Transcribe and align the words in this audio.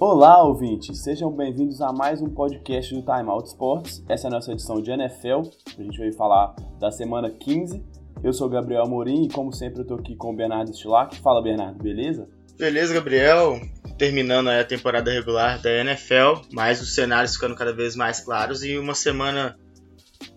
Olá, 0.00 0.42
ouvintes! 0.42 1.04
Sejam 1.04 1.30
bem-vindos 1.30 1.80
a 1.80 1.92
mais 1.92 2.20
um 2.20 2.28
podcast 2.28 2.92
do 2.92 3.00
Time 3.00 3.30
Out 3.30 3.50
Sports. 3.50 4.02
Essa 4.08 4.26
é 4.26 4.28
a 4.28 4.30
nossa 4.32 4.50
edição 4.50 4.82
de 4.82 4.90
NFL. 4.90 5.42
A 5.78 5.82
gente 5.82 5.96
vai 5.96 6.12
falar 6.12 6.56
da 6.80 6.90
semana 6.90 7.30
15. 7.30 7.80
Eu 8.20 8.32
sou 8.32 8.48
Gabriel 8.48 8.82
Amorim 8.82 9.26
e, 9.26 9.28
como 9.28 9.52
sempre, 9.52 9.82
eu 9.82 9.86
tô 9.86 9.94
aqui 9.94 10.16
com 10.16 10.32
o 10.32 10.36
Bernardo 10.36 10.74
Stilac. 10.74 11.16
Fala, 11.20 11.40
Bernardo, 11.40 11.80
beleza? 11.80 12.28
Beleza, 12.58 12.92
Gabriel. 12.92 13.60
Terminando 13.96 14.48
a 14.48 14.64
temporada 14.64 15.12
regular 15.12 15.62
da 15.62 15.70
NFL, 15.70 16.42
mas 16.52 16.82
os 16.82 16.92
cenários 16.92 17.34
ficando 17.34 17.54
cada 17.54 17.72
vez 17.72 17.94
mais 17.94 18.18
claros 18.18 18.64
e 18.64 18.76
uma 18.76 18.96
semana 18.96 19.56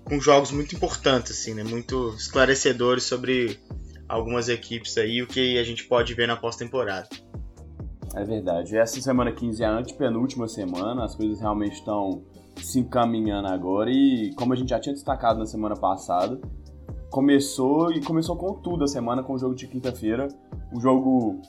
com 0.03 0.19
jogos 0.21 0.51
muito 0.51 0.75
importantes, 0.75 1.31
assim, 1.31 1.55
né? 1.55 1.63
Muito 1.63 2.09
esclarecedores 2.15 3.05
sobre 3.05 3.59
algumas 4.07 4.49
equipes 4.49 4.97
aí, 4.99 5.23
o 5.23 5.27
que 5.27 5.57
a 5.57 5.63
gente 5.63 5.83
pode 5.85 6.13
ver 6.13 6.27
na 6.27 6.35
pós-temporada. 6.35 7.09
É 8.17 8.23
verdade. 8.23 8.75
Essa 8.75 8.99
semana 8.99 9.31
15 9.31 9.63
é 9.63 9.67
a 9.67 9.77
antepenúltima 9.77 10.47
semana, 10.47 11.05
as 11.05 11.15
coisas 11.15 11.39
realmente 11.39 11.73
estão 11.73 12.23
se 12.55 12.79
encaminhando 12.79 13.47
agora 13.47 13.91
e 13.91 14.33
como 14.33 14.53
a 14.53 14.55
gente 14.55 14.69
já 14.69 14.79
tinha 14.79 14.93
destacado 14.93 15.37
na 15.37 15.45
semana 15.45 15.75
passada, 15.75 16.39
começou 17.11 17.91
e 17.91 18.01
começou 18.01 18.35
com 18.35 18.53
tudo 18.53 18.83
a 18.83 18.87
semana 18.87 19.21
com 19.21 19.33
o 19.33 19.37
jogo 19.37 19.53
de 19.53 19.67
quinta-feira, 19.67 20.27
um 20.73 20.79
jogo 20.79 21.39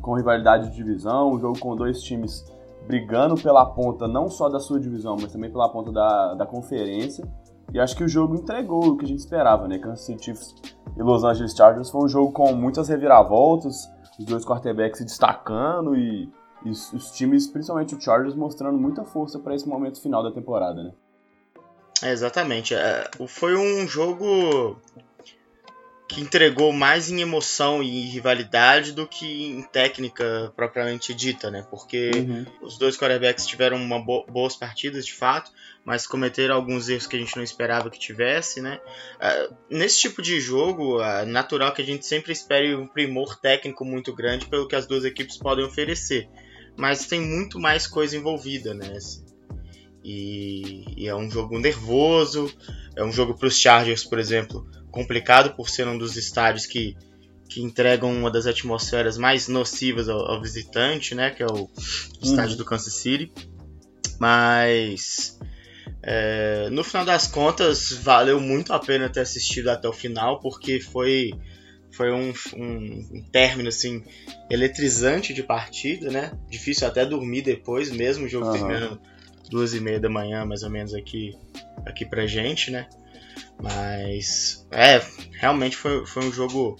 com 0.00 0.14
rivalidade 0.14 0.70
de 0.70 0.76
divisão, 0.76 1.32
um 1.32 1.38
jogo 1.38 1.58
com 1.58 1.76
dois 1.76 2.02
times 2.02 2.42
brigando 2.86 3.34
pela 3.34 3.66
ponta 3.66 4.08
não 4.08 4.30
só 4.30 4.48
da 4.48 4.58
sua 4.58 4.80
divisão, 4.80 5.16
mas 5.20 5.30
também 5.30 5.50
pela 5.50 5.68
ponta 5.68 5.92
da, 5.92 6.34
da 6.34 6.46
conferência. 6.46 7.26
E 7.72 7.78
acho 7.78 7.94
que 7.96 8.04
o 8.04 8.08
jogo 8.08 8.34
entregou 8.36 8.86
o 8.86 8.96
que 8.96 9.04
a 9.04 9.08
gente 9.08 9.18
esperava, 9.18 9.68
né? 9.68 9.78
Kansas 9.78 10.06
City 10.06 10.24
Chiefs 10.24 10.54
e 10.96 11.02
Los 11.02 11.22
Angeles 11.22 11.54
Chargers 11.54 11.90
foi 11.90 12.04
um 12.04 12.08
jogo 12.08 12.32
com 12.32 12.54
muitas 12.54 12.88
reviravoltas, 12.88 13.90
os 14.18 14.24
dois 14.24 14.44
quarterbacks 14.44 14.98
se 14.98 15.04
destacando 15.04 15.96
e, 15.96 16.28
e 16.64 16.70
os 16.70 17.10
times, 17.12 17.46
principalmente 17.46 17.94
o 17.94 18.00
Chargers, 18.00 18.34
mostrando 18.34 18.78
muita 18.78 19.04
força 19.04 19.38
para 19.38 19.54
esse 19.54 19.68
momento 19.68 20.00
final 20.00 20.22
da 20.22 20.32
temporada, 20.32 20.82
né? 20.82 20.92
É, 22.02 22.10
exatamente. 22.10 22.74
É, 22.74 23.08
foi 23.26 23.56
um 23.56 23.86
jogo 23.86 24.76
que 26.14 26.20
entregou 26.20 26.72
mais 26.72 27.10
em 27.10 27.20
emoção 27.20 27.82
e 27.82 28.02
rivalidade 28.02 28.92
do 28.92 29.04
que 29.04 29.46
em 29.46 29.62
técnica 29.62 30.52
propriamente 30.54 31.12
dita, 31.12 31.50
né? 31.50 31.66
Porque 31.68 32.12
uhum. 32.14 32.46
os 32.62 32.78
dois 32.78 32.96
quarterbacks 32.96 33.44
tiveram 33.44 33.76
uma 33.78 33.98
bo 33.98 34.24
boas 34.26 34.54
partidas, 34.54 35.04
de 35.04 35.12
fato, 35.12 35.50
mas 35.84 36.06
cometeram 36.06 36.54
alguns 36.54 36.88
erros 36.88 37.08
que 37.08 37.16
a 37.16 37.18
gente 37.18 37.34
não 37.36 37.42
esperava 37.42 37.90
que 37.90 37.98
tivesse, 37.98 38.62
né? 38.62 38.80
Uh, 39.16 39.56
nesse 39.68 40.02
tipo 40.02 40.22
de 40.22 40.40
jogo, 40.40 41.02
é 41.02 41.24
uh, 41.24 41.26
natural 41.26 41.72
que 41.72 41.82
a 41.82 41.84
gente 41.84 42.06
sempre 42.06 42.32
espere 42.32 42.76
um 42.76 42.86
primor 42.86 43.36
técnico 43.40 43.84
muito 43.84 44.14
grande 44.14 44.46
pelo 44.46 44.68
que 44.68 44.76
as 44.76 44.86
duas 44.86 45.04
equipes 45.04 45.36
podem 45.36 45.64
oferecer. 45.64 46.28
Mas 46.76 47.06
tem 47.06 47.20
muito 47.20 47.58
mais 47.58 47.88
coisa 47.88 48.16
envolvida, 48.16 48.72
né? 48.72 48.96
E, 50.04 50.84
e 50.96 51.08
é 51.08 51.14
um 51.16 51.28
jogo 51.28 51.58
nervoso, 51.58 52.52
é 52.94 53.02
um 53.02 53.10
jogo 53.10 53.34
para 53.34 53.48
os 53.48 53.58
Chargers, 53.58 54.04
por 54.04 54.20
exemplo, 54.20 54.64
complicado 54.94 55.56
por 55.56 55.68
ser 55.68 55.88
um 55.88 55.98
dos 55.98 56.16
estádios 56.16 56.66
que, 56.66 56.96
que 57.48 57.60
entregam 57.60 58.12
uma 58.16 58.30
das 58.30 58.46
atmosferas 58.46 59.18
mais 59.18 59.48
nocivas 59.48 60.08
ao, 60.08 60.20
ao 60.30 60.40
visitante, 60.40 61.16
né? 61.16 61.30
Que 61.30 61.42
é 61.42 61.46
o 61.46 61.68
estádio 62.22 62.52
uhum. 62.52 62.58
do 62.58 62.64
Kansas 62.64 62.94
City. 62.94 63.32
Mas 64.20 65.36
é, 66.00 66.68
no 66.70 66.84
final 66.84 67.04
das 67.04 67.26
contas, 67.26 67.92
valeu 67.92 68.38
muito 68.40 68.72
a 68.72 68.78
pena 68.78 69.08
ter 69.08 69.20
assistido 69.20 69.68
até 69.68 69.88
o 69.88 69.92
final, 69.92 70.38
porque 70.38 70.78
foi, 70.80 71.32
foi 71.90 72.12
um, 72.12 72.32
um, 72.56 73.08
um 73.14 73.24
término 73.32 73.68
assim, 73.68 74.00
eletrizante 74.48 75.34
de 75.34 75.42
partida, 75.42 76.08
né? 76.08 76.30
Difícil 76.48 76.86
até 76.86 77.04
dormir 77.04 77.42
depois, 77.42 77.90
mesmo 77.90 78.26
o 78.26 78.28
jogo 78.28 78.46
uhum. 78.46 78.52
terminando 78.52 79.00
duas 79.50 79.74
e 79.74 79.80
meia 79.80 79.98
da 79.98 80.08
manhã, 80.08 80.44
mais 80.44 80.62
ou 80.62 80.70
menos, 80.70 80.94
aqui, 80.94 81.36
aqui 81.84 82.06
pra 82.06 82.28
gente, 82.28 82.70
né? 82.70 82.86
Mas 83.62 84.66
é, 84.70 85.00
realmente 85.32 85.76
foi, 85.76 86.04
foi 86.06 86.24
um 86.24 86.32
jogo 86.32 86.76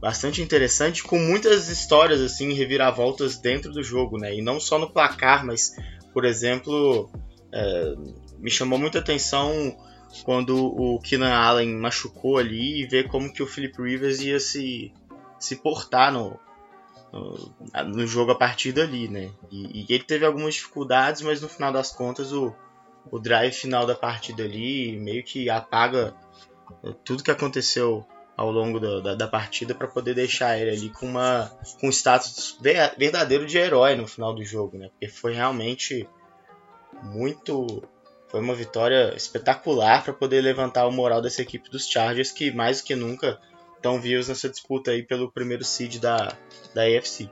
bastante 0.00 0.42
interessante, 0.42 1.02
com 1.02 1.18
muitas 1.18 1.68
histórias 1.68 2.20
assim, 2.20 2.52
reviravoltas 2.52 3.38
dentro 3.38 3.72
do 3.72 3.82
jogo, 3.82 4.18
né? 4.18 4.34
E 4.34 4.42
não 4.42 4.60
só 4.60 4.78
no 4.78 4.90
placar, 4.90 5.44
mas, 5.44 5.74
por 6.12 6.24
exemplo, 6.24 7.10
é, 7.52 7.94
me 8.38 8.50
chamou 8.50 8.78
muita 8.78 8.98
atenção 8.98 9.76
quando 10.24 10.56
o 10.56 10.98
Keenan 11.00 11.34
Allen 11.34 11.74
machucou 11.76 12.38
ali 12.38 12.82
e 12.82 12.86
ver 12.86 13.08
como 13.08 13.32
que 13.32 13.42
o 13.42 13.46
Philip 13.46 13.80
Rivers 13.80 14.20
ia 14.20 14.40
se, 14.40 14.92
se 15.38 15.56
portar 15.56 16.12
no, 16.12 16.38
no, 17.12 17.54
no 17.86 18.06
jogo 18.06 18.32
a 18.32 18.34
partir 18.34 18.72
dali, 18.72 19.08
né? 19.08 19.30
E, 19.50 19.82
e, 19.82 19.86
ele 19.88 20.04
teve 20.04 20.24
algumas 20.24 20.54
dificuldades, 20.54 21.22
mas 21.22 21.40
no 21.40 21.48
final 21.48 21.72
das 21.72 21.92
contas 21.92 22.32
o, 22.32 22.54
o 23.10 23.18
drive 23.18 23.52
final 23.52 23.86
da 23.86 23.94
partida 23.94 24.42
ali 24.42 24.98
meio 24.98 25.22
que 25.22 25.48
apaga 25.48 26.14
eh, 26.84 26.94
tudo 27.04 27.22
que 27.22 27.30
aconteceu 27.30 28.06
ao 28.36 28.52
longo 28.52 28.78
do, 28.78 29.02
da, 29.02 29.14
da, 29.14 29.26
partida 29.26 29.74
para 29.74 29.88
poder 29.88 30.14
deixar 30.14 30.56
ele 30.58 30.70
ali 30.70 30.90
com 30.90 31.06
uma 31.06 31.50
com 31.80 31.88
status 31.88 32.56
verdadeiro 32.96 33.44
de 33.44 33.58
herói 33.58 33.96
no 33.96 34.06
final 34.06 34.32
do 34.32 34.44
jogo, 34.44 34.78
né? 34.78 34.88
Porque 34.90 35.08
foi 35.08 35.34
realmente 35.34 36.08
muito 37.02 37.82
foi 38.28 38.40
uma 38.40 38.54
vitória 38.54 39.14
espetacular 39.16 40.04
para 40.04 40.12
poder 40.12 40.40
levantar 40.40 40.86
o 40.86 40.92
moral 40.92 41.20
dessa 41.20 41.42
equipe 41.42 41.68
dos 41.70 41.88
Chargers 41.88 42.30
que 42.30 42.52
mais 42.52 42.80
do 42.80 42.84
que 42.84 42.94
nunca 42.94 43.40
estão 43.76 44.00
vivos 44.00 44.28
nessa 44.28 44.48
disputa 44.48 44.90
aí 44.90 45.02
pelo 45.02 45.32
primeiro 45.32 45.64
seed 45.64 45.98
da, 45.98 46.32
da 46.74 46.82
AFC. 46.82 47.30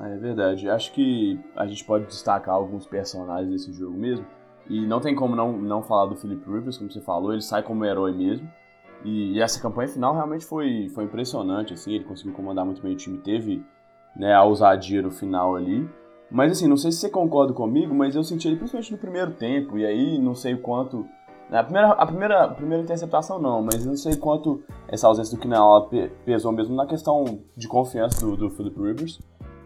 É 0.00 0.16
verdade. 0.16 0.68
Acho 0.68 0.92
que 0.92 1.38
a 1.54 1.66
gente 1.66 1.84
pode 1.84 2.06
destacar 2.06 2.54
alguns 2.54 2.86
personagens 2.86 3.50
desse 3.50 3.72
jogo 3.72 3.96
mesmo. 3.96 4.26
E 4.72 4.86
não 4.86 5.00
tem 5.00 5.14
como 5.14 5.36
não, 5.36 5.52
não 5.52 5.82
falar 5.82 6.06
do 6.06 6.16
Philip 6.16 6.50
Rivers, 6.50 6.78
como 6.78 6.90
você 6.90 7.02
falou, 7.02 7.34
ele 7.34 7.42
sai 7.42 7.62
como 7.62 7.84
herói 7.84 8.10
mesmo. 8.10 8.50
E, 9.04 9.34
e, 9.34 9.42
essa 9.42 9.60
campanha 9.60 9.86
final 9.86 10.14
realmente 10.14 10.46
foi, 10.46 10.88
foi 10.94 11.04
impressionante, 11.04 11.74
assim, 11.74 11.92
ele 11.92 12.04
conseguiu 12.04 12.32
comandar 12.32 12.64
muito 12.64 12.80
bem 12.80 12.94
o 12.94 12.96
time, 12.96 13.18
teve 13.18 13.62
né, 14.16 14.32
a 14.32 14.42
ousadia 14.42 15.02
no 15.02 15.10
final 15.10 15.56
ali. 15.56 15.86
Mas 16.30 16.52
assim, 16.52 16.66
não 16.66 16.78
sei 16.78 16.90
se 16.90 17.00
você 17.00 17.10
concorda 17.10 17.52
comigo, 17.52 17.94
mas 17.94 18.16
eu 18.16 18.24
senti 18.24 18.48
ele 18.48 18.56
principalmente 18.56 18.92
no 18.92 18.96
primeiro 18.96 19.32
tempo, 19.32 19.76
e 19.76 19.84
aí 19.84 20.18
não 20.18 20.34
sei 20.34 20.54
o 20.54 20.62
quanto. 20.62 21.04
Né, 21.50 21.58
a 21.58 21.64
primeira, 21.64 21.88
a 21.88 22.06
primeira, 22.06 22.44
a 22.44 22.48
primeira 22.48 22.82
interceptação 22.82 23.38
não, 23.38 23.60
mas 23.60 23.84
não 23.84 23.94
sei 23.94 24.16
quanto 24.16 24.62
essa 24.88 25.06
ausência 25.06 25.36
do 25.36 25.42
Kinala 25.42 25.86
pesou 26.24 26.50
mesmo 26.50 26.74
na 26.74 26.86
questão 26.86 27.40
de 27.54 27.68
confiança 27.68 28.24
do, 28.24 28.38
do 28.38 28.48
Philip 28.48 28.80
Rivers. 28.80 29.20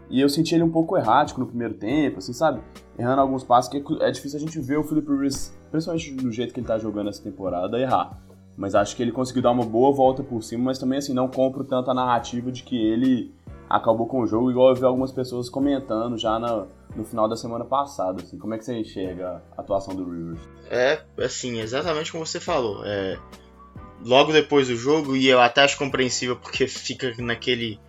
E 0.09 0.21
eu 0.21 0.29
senti 0.29 0.55
ele 0.55 0.63
um 0.63 0.71
pouco 0.71 0.97
errático 0.97 1.39
no 1.39 1.47
primeiro 1.47 1.73
tempo, 1.73 2.19
assim, 2.19 2.33
sabe? 2.33 2.61
Errando 2.97 3.21
alguns 3.21 3.43
passos, 3.43 3.69
que 3.69 3.83
é 4.01 4.11
difícil 4.11 4.37
a 4.37 4.39
gente 4.39 4.59
ver 4.59 4.77
o 4.77 4.83
Philip 4.83 5.09
Rivers, 5.09 5.53
principalmente 5.69 6.11
do 6.13 6.31
jeito 6.31 6.53
que 6.53 6.59
ele 6.59 6.67
tá 6.67 6.77
jogando 6.77 7.09
essa 7.09 7.21
temporada, 7.21 7.79
errar. 7.79 8.17
Mas 8.55 8.73
acho 8.73 8.95
que 8.95 9.03
ele 9.03 9.11
conseguiu 9.11 9.43
dar 9.43 9.51
uma 9.51 9.65
boa 9.65 9.91
volta 9.91 10.23
por 10.23 10.41
cima, 10.41 10.65
mas 10.65 10.79
também, 10.79 10.97
assim, 10.97 11.13
não 11.13 11.27
compro 11.27 11.63
tanto 11.63 11.91
a 11.91 11.93
narrativa 11.93 12.51
de 12.51 12.63
que 12.63 12.75
ele 12.75 13.31
acabou 13.69 14.07
com 14.07 14.21
o 14.21 14.27
jogo, 14.27 14.49
igual 14.49 14.69
eu 14.69 14.75
vi 14.75 14.85
algumas 14.85 15.11
pessoas 15.11 15.49
comentando 15.49 16.17
já 16.17 16.39
no, 16.39 16.67
no 16.95 17.03
final 17.03 17.27
da 17.27 17.35
semana 17.35 17.65
passada, 17.65 18.21
assim. 18.23 18.37
Como 18.37 18.53
é 18.53 18.57
que 18.57 18.65
você 18.65 18.79
enxerga 18.79 19.43
a 19.55 19.61
atuação 19.61 19.93
do 19.93 20.09
Rivers? 20.09 20.39
É, 20.69 21.01
assim, 21.19 21.59
exatamente 21.59 22.11
como 22.11 22.25
você 22.25 22.39
falou. 22.39 22.83
É, 22.85 23.19
logo 24.03 24.31
depois 24.31 24.67
do 24.67 24.75
jogo, 24.75 25.15
e 25.15 25.27
eu 25.27 25.41
até 25.41 25.63
acho 25.63 25.77
compreensível 25.77 26.35
porque 26.37 26.65
fica 26.67 27.13
naquele 27.19 27.79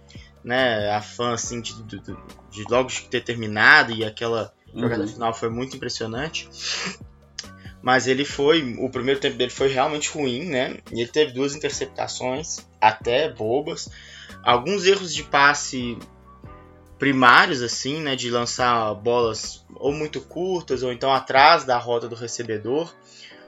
né, 0.45 0.91
a 0.91 1.01
fã 1.01 1.33
assim 1.33 1.61
de, 1.61 1.83
de, 1.83 2.01
de 2.01 2.65
logo 2.71 2.91
ter 3.11 3.23
terminado 3.23 3.93
e 3.93 4.05
aquela 4.05 4.53
uhum. 4.73 4.81
jogada 4.81 5.07
final 5.07 5.35
foi 5.35 5.49
muito 5.49 5.77
impressionante. 5.77 6.49
Mas 7.81 8.07
ele 8.07 8.25
foi, 8.25 8.77
o 8.81 8.91
primeiro 8.91 9.21
tempo 9.21 9.37
dele 9.37 9.51
foi 9.51 9.69
realmente 9.69 10.11
ruim, 10.11 10.45
né? 10.47 10.79
E 10.93 11.01
ele 11.01 11.11
teve 11.11 11.33
duas 11.33 11.55
interceptações, 11.55 12.67
até 12.81 13.33
bobas, 13.33 13.89
alguns 14.43 14.85
erros 14.85 15.15
de 15.15 15.23
passe 15.23 15.97
primários 16.99 17.63
assim, 17.63 18.01
né, 18.01 18.17
de 18.17 18.29
lançar 18.29 18.93
bolas 18.95 19.65
ou 19.77 19.93
muito 19.93 20.21
curtas 20.21 20.83
ou 20.83 20.93
então 20.93 21.13
atrás 21.13 21.65
da 21.65 21.79
rota 21.79 22.09
do 22.09 22.17
recebedor. 22.17 22.93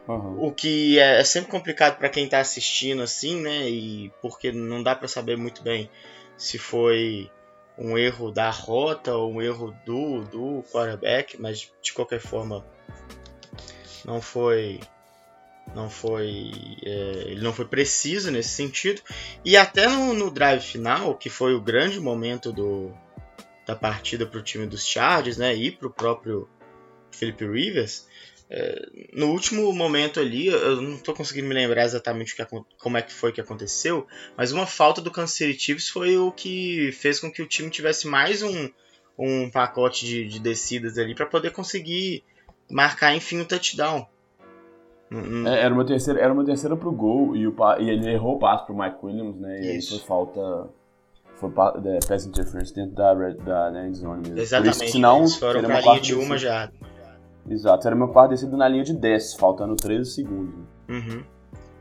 Uhum. 0.06 0.46
O 0.46 0.52
que 0.52 0.98
é, 0.98 1.20
é 1.20 1.24
sempre 1.24 1.50
complicado 1.50 1.98
para 1.98 2.08
quem 2.08 2.24
está 2.24 2.38
assistindo 2.38 3.02
assim, 3.02 3.40
né? 3.40 3.68
E 3.68 4.12
porque 4.22 4.52
não 4.52 4.82
dá 4.82 4.94
para 4.94 5.08
saber 5.08 5.36
muito 5.36 5.62
bem 5.62 5.90
se 6.40 6.56
foi 6.56 7.30
um 7.76 7.98
erro 7.98 8.30
da 8.30 8.50
rota 8.50 9.14
ou 9.14 9.30
um 9.30 9.42
erro 9.42 9.76
do, 9.84 10.24
do 10.24 10.64
quarterback, 10.72 11.38
mas 11.38 11.70
de 11.82 11.92
qualquer 11.92 12.18
forma 12.18 12.64
não 14.06 14.22
foi 14.22 14.80
não 15.74 15.90
foi 15.90 16.50
é, 16.82 17.24
ele 17.26 17.42
não 17.42 17.52
foi 17.52 17.66
preciso 17.66 18.30
nesse 18.30 18.48
sentido. 18.48 19.02
E 19.44 19.54
até 19.54 19.86
no, 19.86 20.14
no, 20.14 20.30
drive 20.30 20.62
final 20.62 21.14
que 21.14 21.28
foi 21.28 21.54
o 21.54 21.60
grande 21.60 22.00
momento 22.00 22.50
do, 22.50 22.90
da 23.66 23.76
partida 23.76 24.24
para 24.24 24.40
o 24.40 24.42
time 24.42 24.66
dos 24.66 24.84
Chargers 24.86 25.36
né 25.36 25.54
e 25.54 25.70
para 25.70 25.88
o 25.88 25.92
próprio 25.92 26.48
Felipe 27.10 27.46
Rivers 27.46 28.06
no 29.12 29.28
último 29.28 29.72
momento 29.72 30.18
ali, 30.18 30.48
eu 30.48 30.80
não 30.82 30.94
estou 30.94 31.14
conseguindo 31.14 31.46
me 31.46 31.54
lembrar 31.54 31.84
exatamente 31.84 32.34
que, 32.34 32.44
como 32.78 32.98
é 32.98 33.02
que 33.02 33.12
foi 33.12 33.30
que 33.30 33.40
aconteceu, 33.40 34.06
mas 34.36 34.50
uma 34.50 34.66
falta 34.66 35.00
do 35.00 35.10
Kansas 35.10 35.36
City 35.36 35.58
Chiefs 35.58 35.88
foi 35.88 36.18
o 36.18 36.32
que 36.32 36.90
fez 36.92 37.20
com 37.20 37.30
que 37.30 37.42
o 37.42 37.46
time 37.46 37.70
tivesse 37.70 38.08
mais 38.08 38.42
um, 38.42 38.68
um 39.16 39.48
pacote 39.50 40.04
de, 40.04 40.26
de 40.26 40.40
descidas 40.40 40.98
ali 40.98 41.14
para 41.14 41.26
poder 41.26 41.52
conseguir 41.52 42.24
marcar 42.68 43.14
enfim 43.14 43.38
o 43.38 43.42
um 43.42 43.44
touchdown. 43.44 44.06
É, 45.46 45.64
era 45.64 45.74
uma 45.74 45.84
terceira, 45.84 46.20
era 46.20 46.32
uma 46.32 46.44
terceira 46.44 46.76
pro 46.76 46.92
gol 46.92 47.36
e, 47.36 47.46
o, 47.46 47.54
e 47.80 47.90
ele 47.90 48.12
errou 48.12 48.36
o 48.36 48.38
passo 48.38 48.64
pro 48.66 48.76
Mike 48.76 48.96
Williams, 49.02 49.36
né? 49.36 49.60
E 49.60 49.78
Isso. 49.78 49.94
aí 49.94 50.00
foi 50.00 50.08
falta. 50.08 50.68
Foi 51.34 51.50
é, 51.50 51.98
pass 52.06 52.26
interference 52.26 52.74
dentro 52.74 52.94
da, 52.94 53.14
da, 53.14 53.70
da 53.70 53.86
endzone 53.86 54.28
mesmo. 54.28 54.38
Exatamente. 54.38 54.76
Por 54.76 54.84
isso, 54.84 54.92
senão, 54.92 55.18
eles 55.20 55.36
foram 55.36 55.62
pra 55.62 55.80
linha 55.80 56.00
de 56.00 56.14
uma 56.14 56.36
já. 56.36 56.70
Exato, 57.48 57.86
era 57.86 57.96
meu 57.96 58.08
quarto 58.08 58.30
descido 58.30 58.56
na 58.56 58.68
linha 58.68 58.84
de 58.84 58.94
10, 58.94 59.34
faltando 59.34 59.74
13 59.76 60.10
segundos. 60.10 60.54
Uhum. 60.88 61.24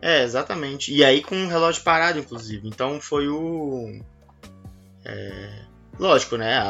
É, 0.02 0.24
exatamente. 0.24 0.94
E 0.94 1.04
aí 1.04 1.22
com 1.22 1.36
o 1.36 1.48
relógio 1.48 1.84
parado, 1.84 2.20
inclusive. 2.20 2.68
Então 2.68 3.00
foi 3.02 3.28
o. 3.28 4.00
É... 5.06 5.66
Lógico, 6.00 6.38
né? 6.38 6.62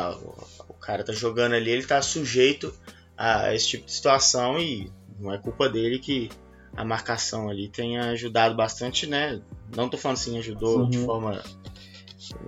O 0.68 0.74
cara 0.74 1.04
tá 1.04 1.14
jogando 1.14 1.54
ali, 1.54 1.70
ele 1.70 1.86
tá 1.86 2.02
sujeito 2.02 2.74
a 3.16 3.54
esse 3.54 3.68
tipo 3.68 3.86
de 3.86 3.92
situação 3.92 4.58
e 4.58 4.92
não 5.20 5.32
é 5.32 5.38
culpa 5.38 5.70
dele 5.70 6.00
que 6.00 6.30
a 6.76 6.84
marcação 6.84 7.50
ali 7.50 7.68
tenha 7.68 8.12
ajudado 8.12 8.56
bastante, 8.56 9.06
né? 9.06 9.40
Não 9.76 9.90
tô 9.90 9.98
falando 9.98 10.18
assim, 10.18 10.38
ajudou 10.40 10.80
uhum. 10.80 10.90
de 10.90 10.98
forma 11.00 11.44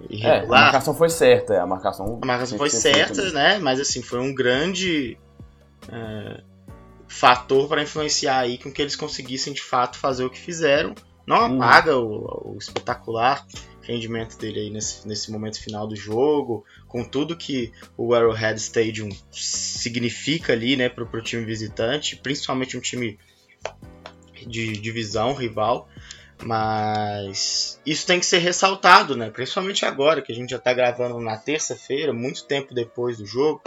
irregular. 0.10 0.42
É, 0.42 0.46
a 0.46 0.66
marcação 0.66 0.96
foi 0.96 1.10
certa, 1.10 1.54
é, 1.54 1.60
a 1.60 1.68
marcação. 1.68 2.20
A 2.22 2.26
marcação 2.26 2.58
foi 2.58 2.70
certa, 2.70 3.32
né? 3.32 3.60
Mas 3.60 3.80
assim, 3.80 4.02
foi 4.02 4.20
um 4.20 4.34
grande 4.34 5.18
é, 5.90 6.42
fator 7.08 7.68
para 7.68 7.82
influenciar 7.82 8.40
aí 8.40 8.58
com 8.58 8.72
que 8.72 8.82
eles 8.82 8.96
conseguissem 8.96 9.54
de 9.54 9.62
fato 9.62 9.98
fazer 9.98 10.24
o 10.24 10.30
que 10.30 10.40
fizeram. 10.40 10.96
Não 11.26 11.38
uhum. 11.38 11.62
apaga 11.62 11.98
uhum. 11.98 12.26
o, 12.26 12.54
o, 12.54 12.58
espetacular 12.58 13.46
rendimento 13.82 14.38
dele 14.38 14.60
aí 14.60 14.70
nesse, 14.70 15.08
nesse 15.08 15.32
momento 15.32 15.62
final 15.62 15.88
do 15.88 15.96
jogo, 15.96 16.64
com 16.88 17.04
tudo 17.04 17.36
que 17.36 17.72
o 17.98 18.14
Arrowhead 18.14 18.60
Stadium 18.60 19.10
significa 19.32 20.54
ali, 20.54 20.76
né, 20.76 20.88
pro, 20.88 21.08
pro 21.08 21.22
time 21.22 21.44
visitante, 21.44 22.16
principalmente 22.16 22.78
um 22.78 22.80
time 22.80 23.18
de 24.46 24.74
divisão 24.74 25.34
rival, 25.34 25.90
mas 26.44 27.80
isso 27.86 28.06
tem 28.06 28.20
que 28.20 28.26
ser 28.26 28.40
ressaltado, 28.40 29.16
né? 29.16 29.30
Principalmente 29.30 29.86
agora 29.86 30.22
que 30.22 30.32
a 30.32 30.36
gente 30.36 30.52
já 30.52 30.58
está 30.58 30.74
gravando 30.74 31.20
na 31.20 31.38
terça-feira, 31.38 32.14
muito 32.14 32.46
tempo 32.46 32.74
depois 32.74 33.18
do 33.18 33.26
jogo, 33.26 33.62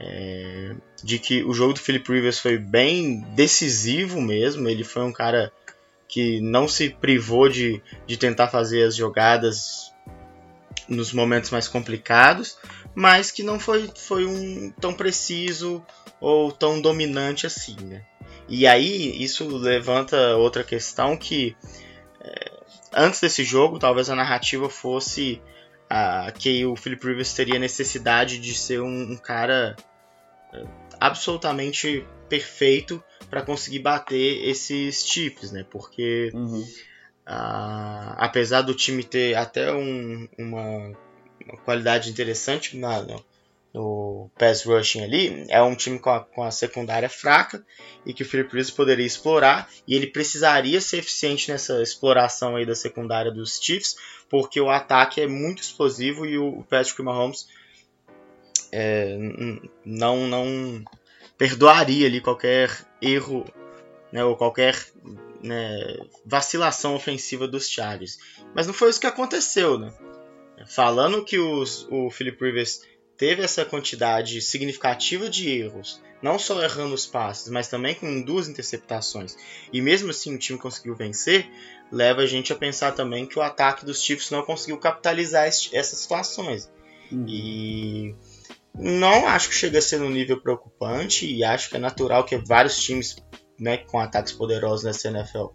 é, 0.00 0.74
de 1.02 1.18
que 1.18 1.42
o 1.42 1.52
jogo 1.52 1.72
do 1.74 1.80
Philip 1.80 2.10
Rivers 2.10 2.38
foi 2.38 2.56
bem 2.56 3.20
decisivo 3.34 4.20
mesmo. 4.20 4.68
Ele 4.68 4.84
foi 4.84 5.02
um 5.02 5.12
cara 5.12 5.52
que 6.06 6.40
não 6.40 6.66
se 6.66 6.88
privou 6.88 7.48
de, 7.48 7.82
de 8.06 8.16
tentar 8.16 8.48
fazer 8.48 8.84
as 8.84 8.96
jogadas 8.96 9.92
nos 10.88 11.12
momentos 11.12 11.50
mais 11.50 11.68
complicados, 11.68 12.56
mas 12.94 13.30
que 13.30 13.42
não 13.42 13.60
foi, 13.60 13.90
foi 13.94 14.24
um 14.24 14.70
tão 14.80 14.94
preciso 14.94 15.84
ou 16.18 16.50
tão 16.50 16.80
dominante 16.80 17.46
assim, 17.46 17.76
né? 17.82 18.04
E 18.48 18.66
aí 18.66 19.22
isso 19.22 19.46
levanta 19.46 20.36
outra 20.36 20.64
questão 20.64 21.16
que 21.16 21.54
é, 22.20 22.50
antes 22.94 23.20
desse 23.20 23.44
jogo 23.44 23.78
talvez 23.78 24.08
a 24.08 24.16
narrativa 24.16 24.70
fosse 24.70 25.42
a, 25.88 26.30
que 26.32 26.64
o 26.66 26.76
Philip 26.76 27.06
Rivers 27.06 27.32
teria 27.32 27.58
necessidade 27.58 28.38
de 28.38 28.54
ser 28.54 28.80
um, 28.80 29.12
um 29.12 29.16
cara 29.16 29.76
é, 30.52 30.64
absolutamente 31.00 32.06
perfeito 32.28 33.02
para 33.30 33.42
conseguir 33.42 33.80
bater 33.80 34.48
esses 34.48 35.06
chips, 35.06 35.52
né? 35.52 35.64
Porque 35.70 36.30
uhum. 36.34 36.64
apesar 37.24 38.62
do 38.62 38.74
time 38.74 39.02
ter 39.02 39.34
até 39.34 39.72
um, 39.72 40.28
uma, 40.38 40.60
uma, 41.44 41.56
qualidade 41.64 42.10
interessante 42.10 42.76
na, 42.76 43.02
no 43.72 44.30
pass 44.38 44.64
rushing 44.64 45.02
ali, 45.02 45.44
é 45.48 45.62
um 45.62 45.74
time 45.74 45.98
com 45.98 46.10
a, 46.10 46.20
com 46.20 46.42
a 46.42 46.50
secundária 46.50 47.08
fraca 47.08 47.64
e 48.04 48.14
que 48.14 48.22
o 48.22 48.26
Philip 48.26 48.48
Rivers 48.48 48.70
poderia 48.70 49.04
explorar 49.04 49.68
e 49.86 49.94
ele 49.94 50.06
precisaria 50.06 50.80
ser 50.80 50.98
eficiente 50.98 51.50
nessa 51.50 51.82
exploração 51.82 52.56
aí 52.56 52.64
da 52.64 52.74
secundária 52.74 53.30
dos 53.30 53.60
Chiefs, 53.62 53.96
porque 54.28 54.60
o 54.60 54.70
ataque 54.70 55.20
é 55.20 55.26
muito 55.26 55.62
explosivo 55.62 56.24
e 56.24 56.38
o 56.38 56.64
Patrick 56.64 57.02
Mahomes 57.02 57.46
é, 58.72 59.16
não 59.84 60.26
não 60.26 60.84
perdoaria 61.36 62.06
ali 62.06 62.20
qualquer 62.20 62.70
erro 63.00 63.44
né, 64.10 64.24
ou 64.24 64.36
qualquer 64.36 64.76
né, 65.42 65.98
vacilação 66.24 66.94
ofensiva 66.94 67.46
dos 67.46 67.68
Chargers. 67.68 68.18
Mas 68.54 68.66
não 68.66 68.74
foi 68.74 68.90
isso 68.90 69.00
que 69.00 69.06
aconteceu, 69.06 69.78
né? 69.78 69.92
Falando 70.66 71.24
que 71.24 71.38
os, 71.38 71.86
o 71.90 72.10
Philip 72.10 72.42
Rivers 72.44 72.82
teve 73.18 73.42
essa 73.42 73.64
quantidade 73.64 74.40
significativa 74.40 75.28
de 75.28 75.50
erros, 75.50 76.00
não 76.22 76.38
só 76.38 76.62
errando 76.62 76.94
os 76.94 77.04
passes, 77.04 77.50
mas 77.50 77.68
também 77.68 77.94
com 77.94 78.22
duas 78.22 78.48
interceptações, 78.48 79.36
e 79.72 79.82
mesmo 79.82 80.10
assim 80.10 80.34
o 80.34 80.38
time 80.38 80.58
conseguiu 80.58 80.94
vencer, 80.94 81.50
leva 81.90 82.22
a 82.22 82.26
gente 82.26 82.52
a 82.52 82.56
pensar 82.56 82.92
também 82.92 83.26
que 83.26 83.38
o 83.38 83.42
ataque 83.42 83.84
dos 83.84 84.02
Chiefs 84.02 84.30
não 84.30 84.42
conseguiu 84.42 84.78
capitalizar 84.78 85.46
essas 85.46 85.98
situações. 85.98 86.70
Uhum. 87.10 87.26
E 87.28 88.14
não 88.74 89.26
acho 89.26 89.48
que 89.48 89.54
chega 89.54 89.78
a 89.78 89.82
ser 89.82 90.00
um 90.00 90.10
nível 90.10 90.40
preocupante, 90.40 91.26
e 91.26 91.42
acho 91.42 91.68
que 91.68 91.76
é 91.76 91.80
natural 91.80 92.24
que 92.24 92.36
vários 92.36 92.80
times 92.80 93.16
né, 93.58 93.78
com 93.78 93.98
ataques 93.98 94.32
poderosos 94.32 94.84
nessa 94.84 95.08
NFL, 95.08 95.46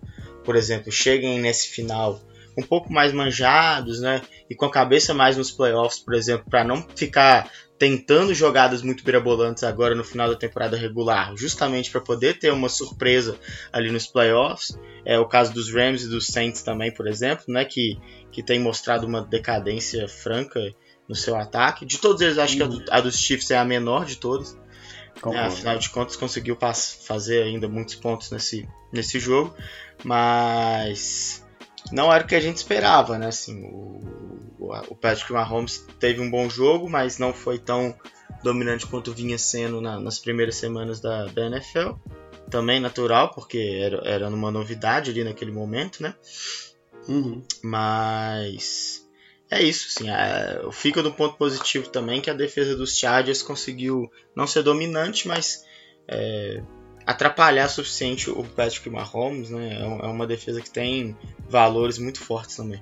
por 0.43 0.57
exemplo, 0.57 0.91
cheguem 0.91 1.39
nesse 1.39 1.69
final 1.69 2.19
um 2.57 2.63
pouco 2.63 2.91
mais 2.91 3.11
manjados, 3.13 3.99
né? 4.01 4.21
E 4.49 4.55
com 4.55 4.65
a 4.65 4.71
cabeça 4.71 5.13
mais 5.13 5.37
nos 5.37 5.51
playoffs, 5.51 5.99
por 5.99 6.13
exemplo, 6.13 6.45
para 6.49 6.63
não 6.63 6.85
ficar 6.95 7.49
tentando 7.77 8.33
jogadas 8.33 8.81
muito 8.81 9.03
mirabolantes 9.03 9.63
agora 9.63 9.95
no 9.95 10.03
final 10.03 10.29
da 10.29 10.35
temporada 10.35 10.77
regular, 10.77 11.35
justamente 11.35 11.91
para 11.91 11.99
poder 11.99 12.39
ter 12.39 12.51
uma 12.51 12.69
surpresa 12.69 13.37
ali 13.71 13.91
nos 13.91 14.07
playoffs. 14.07 14.77
É 15.05 15.19
o 15.19 15.27
caso 15.27 15.53
dos 15.53 15.73
Rams 15.73 16.03
e 16.03 16.09
dos 16.09 16.27
Saints 16.27 16.61
também, 16.61 16.93
por 16.93 17.07
exemplo, 17.07 17.45
né? 17.47 17.65
Que, 17.65 17.97
que 18.31 18.43
tem 18.43 18.59
mostrado 18.59 19.05
uma 19.05 19.21
decadência 19.21 20.07
franca 20.07 20.59
no 21.07 21.15
seu 21.15 21.35
ataque. 21.35 21.85
De 21.85 21.97
todos 21.97 22.21
eles, 22.21 22.37
acho 22.37 22.55
que 22.55 22.63
a, 22.63 22.67
do, 22.67 22.83
a 22.89 23.01
dos 23.01 23.17
Chiefs 23.17 23.51
é 23.51 23.57
a 23.57 23.65
menor 23.65 24.05
de 24.05 24.17
todas. 24.17 24.57
É, 25.31 25.39
afinal 25.39 25.77
de 25.77 25.89
contas, 25.89 26.15
conseguiu 26.15 26.57
fazer 27.05 27.43
ainda 27.43 27.67
muitos 27.67 27.95
pontos 27.95 28.31
nesse, 28.31 28.67
nesse 28.91 29.19
jogo, 29.19 29.55
mas 30.03 31.42
não 31.93 32.11
era 32.11 32.23
o 32.23 32.27
que 32.27 32.35
a 32.35 32.39
gente 32.39 32.57
esperava, 32.57 33.19
né? 33.19 33.27
Assim, 33.27 33.63
o, 33.65 34.01
o 34.89 34.95
Patrick 34.95 35.31
Mahomes 35.31 35.85
teve 35.99 36.19
um 36.19 36.29
bom 36.29 36.49
jogo, 36.49 36.89
mas 36.89 37.19
não 37.19 37.31
foi 37.31 37.59
tão 37.59 37.95
dominante 38.43 38.87
quanto 38.87 39.13
vinha 39.13 39.37
sendo 39.37 39.79
na, 39.79 39.99
nas 39.99 40.17
primeiras 40.17 40.55
semanas 40.55 40.99
da, 40.99 41.27
da, 41.27 41.45
NFL. 41.45 41.91
Também 42.49 42.79
natural, 42.79 43.29
porque 43.29 43.79
era, 43.79 44.01
era 44.05 44.27
uma 44.27 44.51
novidade 44.51 45.11
ali 45.11 45.23
naquele 45.23 45.51
momento, 45.51 46.01
né? 46.01 46.15
Uhum. 47.07 47.43
Mas 47.63 49.07
é 49.49 49.61
isso, 49.61 49.87
assim, 49.89 50.09
é, 50.09 50.61
fica 50.71 51.03
do 51.03 51.13
ponto 51.13 51.37
positivo 51.37 51.89
também 51.89 52.21
que 52.21 52.29
a 52.29 52.33
defesa 52.33 52.75
dos 52.75 52.97
Chargers 52.97 53.43
conseguiu 53.43 54.11
não 54.35 54.47
ser 54.47 54.63
dominante, 54.63 55.27
mas 55.27 55.63
é, 56.07 56.63
atrapalhar 57.05 57.65
o 57.65 57.69
suficiente 57.69 58.29
o 58.29 58.43
Patrick 58.43 58.89
Mahomes, 58.89 59.49
né? 59.49 59.73
É, 59.73 60.05
é 60.05 60.07
uma 60.07 60.25
defesa 60.27 60.61
que 60.61 60.69
tem 60.69 61.15
valores 61.47 61.97
muito 61.97 62.19
fortes 62.19 62.55
também. 62.55 62.81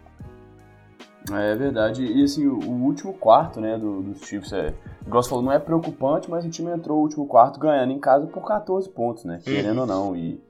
É 1.32 1.56
verdade. 1.56 2.04
E 2.04 2.24
assim, 2.24 2.48
o, 2.48 2.84
último 2.84 3.14
quarto, 3.14 3.60
né, 3.60 3.78
do, 3.78 4.02
dos 4.02 4.22
Chiefs, 4.22 4.54
é, 4.54 4.74
igual 5.06 5.22
você 5.22 5.30
falou, 5.30 5.44
não 5.44 5.52
é 5.52 5.60
preocupante, 5.60 6.30
mas 6.30 6.44
o 6.46 6.50
time 6.50 6.72
entrou 6.72 6.98
o 6.98 7.02
último 7.02 7.28
quarto 7.28 7.60
ganhando 7.60 7.92
em 7.92 8.00
casa 8.00 8.26
por 8.26 8.44
14 8.46 8.90
pontos, 8.90 9.24
né? 9.26 9.40
Querendo 9.44 9.82
ou 9.82 9.88
não. 9.88 10.16
E, 10.16 10.42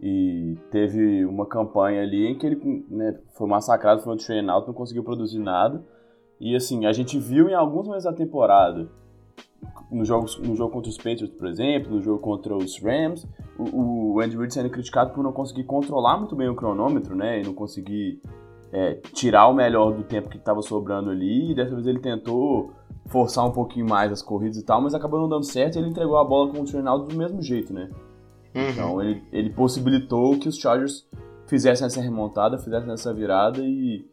e 0.00 0.56
teve 0.70 1.24
uma 1.24 1.46
campanha 1.46 2.02
ali 2.02 2.26
em 2.26 2.36
que 2.36 2.44
ele 2.44 2.84
né, 2.90 3.18
foi 3.34 3.46
massacrado, 3.46 4.02
foi 4.02 4.14
um 4.14 4.16
train 4.16 4.48
out, 4.48 4.66
não 4.66 4.74
conseguiu 4.74 5.04
produzir 5.04 5.38
nada. 5.38 5.82
E 6.40 6.56
assim, 6.56 6.86
a 6.86 6.92
gente 6.92 7.18
viu 7.18 7.48
em 7.48 7.54
alguns 7.54 7.86
meses 7.88 8.04
da 8.04 8.12
temporada 8.12 8.88
no 9.90 10.04
jogo, 10.04 10.26
no 10.40 10.56
jogo 10.56 10.72
contra 10.72 10.90
os 10.90 10.96
Patriots, 10.96 11.30
por 11.30 11.48
exemplo, 11.48 11.94
no 11.94 12.02
jogo 12.02 12.18
contra 12.18 12.56
os 12.56 12.80
Rams, 12.82 13.26
o, 13.58 14.14
o 14.14 14.20
Andy 14.20 14.36
Reid 14.36 14.52
sendo 14.52 14.70
criticado 14.70 15.12
por 15.12 15.22
não 15.22 15.32
conseguir 15.32 15.64
controlar 15.64 16.18
muito 16.18 16.34
bem 16.34 16.48
o 16.48 16.54
cronômetro, 16.54 17.14
né? 17.14 17.40
E 17.40 17.44
não 17.44 17.54
conseguir 17.54 18.20
é, 18.72 18.94
tirar 19.12 19.48
o 19.48 19.54
melhor 19.54 19.92
do 19.92 20.02
tempo 20.02 20.28
que 20.28 20.36
estava 20.36 20.60
sobrando 20.62 21.10
ali. 21.10 21.52
E 21.52 21.54
dessa 21.54 21.74
vez 21.74 21.86
ele 21.86 22.00
tentou 22.00 22.72
forçar 23.06 23.46
um 23.46 23.52
pouquinho 23.52 23.88
mais 23.88 24.10
as 24.10 24.22
corridas 24.22 24.56
e 24.56 24.64
tal, 24.64 24.80
mas 24.80 24.94
acabou 24.94 25.20
não 25.20 25.28
dando 25.28 25.44
certo 25.44 25.76
e 25.76 25.78
ele 25.78 25.88
entregou 25.88 26.16
a 26.16 26.24
bola 26.24 26.52
com 26.52 26.60
o 26.60 26.64
turnout 26.64 27.08
do 27.08 27.16
mesmo 27.16 27.40
jeito, 27.40 27.72
né? 27.72 27.88
Uhum. 28.54 28.68
Então 28.68 29.02
ele, 29.02 29.22
ele 29.32 29.50
possibilitou 29.50 30.38
que 30.38 30.48
os 30.48 30.56
Chargers 30.56 31.06
fizessem 31.46 31.86
essa 31.86 32.00
remontada, 32.00 32.58
fizessem 32.58 32.92
essa 32.92 33.14
virada 33.14 33.60
e 33.62 34.04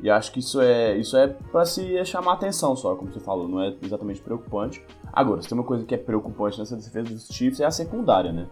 e 0.00 0.10
acho 0.10 0.32
que 0.32 0.40
isso 0.40 0.60
é 0.60 0.96
isso 0.96 1.16
é 1.16 1.28
para 1.28 1.64
se 1.64 2.04
chamar 2.04 2.34
atenção 2.34 2.74
só, 2.74 2.94
como 2.94 3.12
você 3.12 3.20
falou, 3.20 3.46
não 3.46 3.60
é 3.60 3.74
exatamente 3.82 4.20
preocupante. 4.20 4.84
Agora, 5.12 5.40
se 5.40 5.48
tem 5.48 5.56
uma 5.56 5.64
coisa 5.64 5.84
que 5.84 5.94
é 5.94 5.98
preocupante 5.98 6.58
nessa 6.58 6.74
defesa 6.74 7.08
dos 7.08 7.28
Chiefs 7.28 7.60
é 7.60 7.64
a 7.64 7.70
secundária, 7.70 8.32
né? 8.32 8.48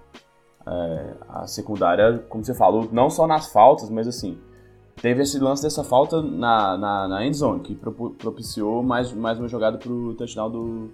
É, 0.66 1.14
a 1.28 1.46
secundária, 1.46 2.18
como 2.28 2.44
você 2.44 2.54
falou, 2.54 2.88
não 2.92 3.10
só 3.10 3.26
nas 3.26 3.52
faltas, 3.52 3.90
mas 3.90 4.06
assim, 4.06 4.38
teve 4.96 5.22
esse 5.22 5.38
lance 5.38 5.62
dessa 5.62 5.82
falta 5.82 6.22
na, 6.22 6.76
na, 6.76 7.08
na 7.08 7.26
end 7.26 7.36
zone, 7.36 7.60
que 7.60 7.74
propiciou 7.74 8.82
mais, 8.82 9.12
mais 9.12 9.38
uma 9.38 9.48
jogada 9.48 9.78
pro 9.78 10.14
touchdown 10.14 10.50
do, 10.50 10.90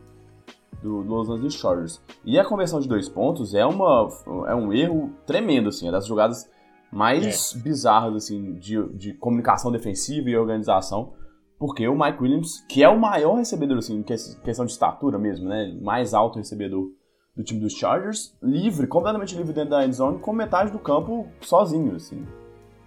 do 0.82 1.02
Los 1.02 1.28
Angeles 1.28 1.54
Chargers. 1.54 2.00
E 2.24 2.38
a 2.38 2.44
conversão 2.44 2.80
de 2.80 2.88
dois 2.88 3.08
pontos 3.08 3.54
é, 3.54 3.66
uma, 3.66 4.08
é 4.46 4.54
um 4.54 4.72
erro 4.72 5.10
tremendo, 5.26 5.68
assim, 5.68 5.88
é 5.88 5.90
das 5.90 6.06
jogadas 6.06 6.48
mais 6.92 7.54
é. 7.54 7.58
bizarras, 7.58 8.14
assim, 8.14 8.54
de, 8.54 8.82
de 8.94 9.14
comunicação 9.14 9.70
defensiva 9.70 10.30
e 10.30 10.36
organização, 10.36 11.12
porque 11.58 11.86
o 11.88 11.98
Mike 11.98 12.22
Williams, 12.22 12.64
que 12.68 12.82
é 12.82 12.88
o 12.88 12.98
maior 12.98 13.34
recebedor, 13.34 13.78
assim, 13.78 14.02
questão 14.02 14.66
de 14.66 14.72
estatura 14.72 15.18
mesmo, 15.18 15.48
né, 15.48 15.76
mais 15.80 16.14
alto 16.14 16.38
recebedor 16.38 16.88
do 17.34 17.44
time 17.44 17.60
dos 17.60 17.74
Chargers, 17.74 18.34
livre, 18.42 18.86
completamente 18.86 19.36
livre 19.36 19.52
dentro 19.52 19.70
da 19.70 19.84
endzone, 19.84 20.18
com 20.18 20.32
metade 20.32 20.70
do 20.70 20.78
campo 20.78 21.26
sozinho, 21.40 21.94
assim. 21.96 22.26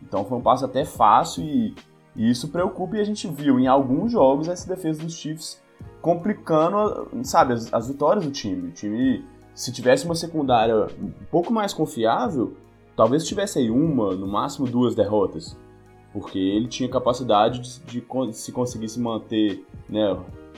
Então 0.02 0.26
foi 0.26 0.38
um 0.38 0.42
passe 0.42 0.66
até 0.66 0.84
fácil 0.84 1.44
e, 1.44 1.76
e 2.16 2.30
isso 2.30 2.50
preocupa 2.50 2.98
e 2.98 3.00
a 3.00 3.04
gente 3.04 3.28
viu 3.28 3.60
em 3.60 3.68
alguns 3.68 4.12
jogos 4.12 4.48
essa 4.48 4.68
defesa 4.68 5.04
dos 5.04 5.14
Chiefs 5.14 5.62
complicando, 6.02 7.10
sabe, 7.24 7.54
as, 7.54 7.72
as 7.72 7.88
vitórias 7.88 8.26
do 8.26 8.32
time. 8.32 8.70
O 8.70 8.72
time, 8.72 9.24
se 9.54 9.72
tivesse 9.72 10.06
uma 10.06 10.16
secundária 10.16 10.88
um 11.00 11.12
pouco 11.30 11.54
mais 11.54 11.74
confiável, 11.74 12.58
talvez 13.00 13.26
tivesse 13.26 13.60
aí 13.60 13.72
uma, 13.72 14.14
no 14.14 14.28
máximo 14.28 14.68
duas 14.68 14.94
derrotas. 14.94 15.58
Porque 16.12 16.38
ele 16.38 16.68
tinha 16.68 16.90
capacidade 16.90 17.62
de, 17.62 18.02
de, 18.02 18.34
se 18.34 18.52
conseguisse 18.52 19.00
manter 19.00 19.66
né, 19.88 20.12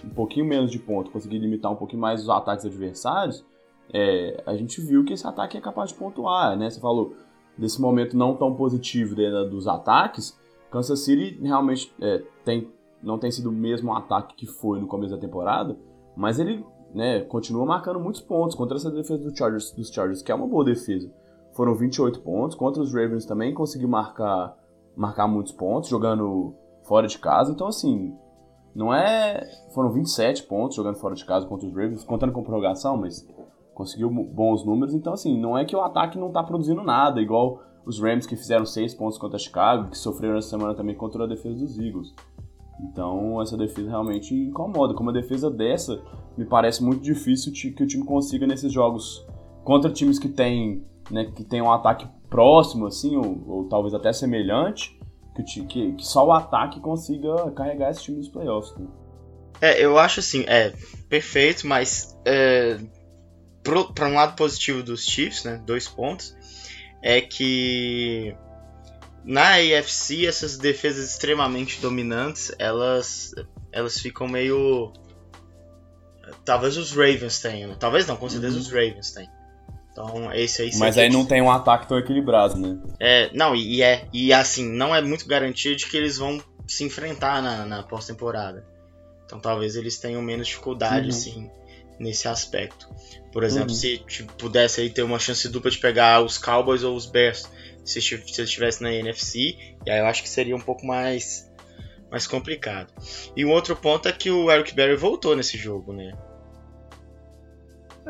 um 0.04 0.10
pouquinho 0.10 0.48
menos 0.48 0.72
de 0.72 0.80
ponto, 0.80 1.12
conseguir 1.12 1.38
limitar 1.38 1.72
um 1.72 1.76
pouquinho 1.76 2.02
mais 2.02 2.20
os 2.24 2.30
ataques 2.30 2.66
adversários, 2.66 3.46
é, 3.94 4.42
a 4.44 4.56
gente 4.56 4.82
viu 4.82 5.06
que 5.06 5.14
esse 5.14 5.28
ataque 5.28 5.56
é 5.56 5.62
capaz 5.62 5.92
de 5.92 5.96
pontuar, 5.96 6.58
né? 6.58 6.68
Você 6.68 6.80
falou 6.80 7.14
desse 7.56 7.80
momento 7.80 8.18
não 8.18 8.36
tão 8.36 8.56
positivo 8.56 9.14
dos 9.48 9.68
ataques, 9.68 10.36
Kansas 10.72 11.02
City 11.02 11.38
realmente 11.44 11.94
é, 12.02 12.24
tem, 12.44 12.72
não 13.04 13.20
tem 13.20 13.30
sido 13.30 13.50
o 13.50 13.54
mesmo 13.54 13.94
ataque 13.94 14.34
que 14.34 14.48
foi 14.48 14.80
no 14.80 14.88
começo 14.88 15.14
da 15.14 15.22
temporada, 15.22 15.78
mas 16.18 16.40
ele 16.40 16.66
né, 16.92 17.22
continua 17.22 17.68
marcando 17.68 18.00
muitos 18.00 18.22
pontos 18.22 18.56
contra 18.56 18.78
essa 18.78 18.90
defesa 18.90 19.24
do 19.30 19.38
Chargers, 19.38 19.72
dos 19.74 19.92
Chargers, 19.92 20.24
que 20.24 20.32
é 20.32 20.36
uma 20.36 20.48
boa 20.48 20.66
defesa. 20.66 21.21
Foram 21.62 21.76
28 21.76 22.22
pontos, 22.22 22.58
contra 22.58 22.82
os 22.82 22.92
Ravens 22.92 23.24
também 23.24 23.54
conseguiu 23.54 23.88
marcar, 23.88 24.58
marcar 24.98 25.28
muitos 25.28 25.52
pontos, 25.52 25.92
jogando 25.92 26.56
fora 26.82 27.06
de 27.06 27.20
casa, 27.20 27.52
então 27.52 27.68
assim, 27.68 28.16
não 28.74 28.92
é. 28.92 29.48
Foram 29.72 29.92
27 29.92 30.42
pontos 30.48 30.76
jogando 30.76 30.96
fora 30.96 31.14
de 31.14 31.24
casa 31.24 31.46
contra 31.46 31.68
os 31.68 31.76
Ravens, 31.76 32.04
contando 32.04 32.34
com 32.34 32.42
prorrogação, 32.42 32.98
mas 32.98 33.30
conseguiu 33.76 34.10
bons 34.10 34.66
números. 34.66 34.96
Então, 34.96 35.14
assim, 35.14 35.40
não 35.40 35.56
é 35.56 35.64
que 35.64 35.76
o 35.76 35.82
ataque 35.82 36.18
não 36.18 36.32
tá 36.32 36.42
produzindo 36.42 36.82
nada, 36.82 37.22
igual 37.22 37.62
os 37.86 38.02
Rams 38.02 38.26
que 38.26 38.36
fizeram 38.36 38.66
seis 38.66 38.96
pontos 38.96 39.20
contra 39.20 39.38
Chicago, 39.38 39.92
que 39.92 39.98
sofreram 40.00 40.38
essa 40.38 40.50
semana 40.50 40.74
também 40.74 40.96
contra 40.96 41.26
a 41.26 41.28
defesa 41.28 41.60
dos 41.60 41.78
Eagles. 41.78 42.12
Então, 42.90 43.40
essa 43.40 43.56
defesa 43.56 43.88
realmente 43.88 44.34
incomoda. 44.34 44.96
Com 44.96 45.04
uma 45.04 45.14
defesa 45.14 45.48
dessa, 45.48 46.02
me 46.36 46.44
parece 46.44 46.84
muito 46.84 47.04
difícil 47.04 47.54
que 47.54 47.84
o 47.84 47.88
time 47.88 48.04
consiga 48.04 48.48
nesses 48.48 48.74
jogos 48.74 49.24
contra 49.64 49.92
times 49.92 50.18
que 50.18 50.28
têm 50.28 50.90
né, 51.12 51.32
que 51.36 51.44
tem 51.44 51.62
um 51.62 51.72
ataque 51.72 52.08
próximo, 52.30 52.88
assim, 52.88 53.16
ou, 53.16 53.44
ou 53.48 53.70
talvez 53.70 53.94
até 53.94 54.12
semelhante, 54.14 54.98
que, 55.36 55.66
que, 55.66 55.94
que, 55.94 56.06
só 56.06 56.26
o 56.26 56.32
ataque 56.32 56.80
consiga 56.80 57.52
carregar 57.52 57.92
esse 57.92 58.04
time 58.04 58.18
nos 58.18 58.30
playoffs. 58.30 58.76
Né? 58.78 58.88
É, 59.62 59.84
eu 59.84 59.98
acho 59.98 60.20
assim, 60.20 60.44
é 60.48 60.74
perfeito, 61.10 61.68
mas 61.68 62.18
é, 62.26 62.80
para 63.64 64.08
um 64.08 64.14
lado 64.14 64.36
positivo 64.36 64.82
dos 64.82 65.06
Chiefs, 65.06 65.44
né, 65.44 65.62
dois 65.66 65.88
pontos, 65.88 66.36
é 67.02 67.22
que 67.22 68.36
na 69.24 69.56
AFC 69.56 70.26
essas 70.26 70.58
defesas 70.58 71.12
extremamente 71.12 71.80
dominantes, 71.80 72.54
elas 72.58 73.34
elas 73.72 74.00
ficam 74.00 74.28
meio 74.28 74.92
talvez 76.44 76.78
os 76.78 76.92
Ravens 76.92 77.40
tenham, 77.40 77.76
talvez 77.76 78.08
não, 78.08 78.18
com 78.18 78.30
certeza 78.30 78.56
uhum. 78.56 78.62
os 78.62 78.70
Ravens 78.70 79.12
têm. 79.12 79.30
Então, 79.92 80.32
esse 80.34 80.62
aí 80.62 80.72
Mas 80.78 80.98
aí 80.98 81.10
não 81.10 81.26
tem 81.26 81.42
um 81.42 81.52
ataque 81.52 81.88
tão 81.88 82.00
equilibrado, 82.00 82.58
né? 82.58 82.78
É, 83.00 83.30
não, 83.34 83.54
e 83.56 83.82
é, 83.82 84.08
e 84.14 84.32
assim, 84.32 84.70
não 84.72 84.96
é 84.96 85.02
muito 85.02 85.28
garantido 85.28 85.76
de 85.76 85.86
que 85.88 85.98
eles 85.98 86.18
vão 86.18 86.42
se 86.66 86.86
enfrentar 86.86 87.42
na, 87.42 87.66
na 87.66 87.84
pós-temporada. 87.84 88.66
Então 89.26 89.40
talvez 89.40 89.76
eles 89.76 89.98
tenham 89.98 90.22
menos 90.22 90.48
dificuldade, 90.48 91.04
uhum. 91.04 91.10
assim, 91.10 91.52
nesse 92.00 92.28
aspecto. 92.28 92.88
Por 93.34 93.44
exemplo, 93.44 93.70
uhum. 93.70 93.76
se 93.76 93.98
tipo, 94.00 94.34
pudesse 94.34 94.82
aí 94.82 94.90
ter 94.90 95.04
uma 95.04 95.20
chance 95.20 95.48
dupla 95.50 95.70
de 95.70 95.78
pegar 95.78 96.24
os 96.24 96.38
Cowboys 96.38 96.84
ou 96.84 96.96
os 96.96 97.06
Bears, 97.06 97.50
se, 97.84 98.02
se 98.02 98.16
eles 98.16 98.38
estivessem 98.38 98.88
na 98.88 98.94
NFC, 98.94 99.58
e 99.86 99.90
aí 99.90 100.00
eu 100.00 100.06
acho 100.06 100.24
que 100.24 100.30
seria 100.30 100.56
um 100.56 100.62
pouco 100.62 100.86
mais, 100.86 101.52
mais 102.10 102.26
complicado. 102.26 102.94
E 103.36 103.44
um 103.44 103.52
outro 103.52 103.76
ponto 103.76 104.08
é 104.08 104.12
que 104.12 104.32
o 104.32 104.50
Eric 104.50 104.74
Berry 104.74 104.96
voltou 104.96 105.36
nesse 105.36 105.58
jogo, 105.58 105.92
né? 105.92 106.14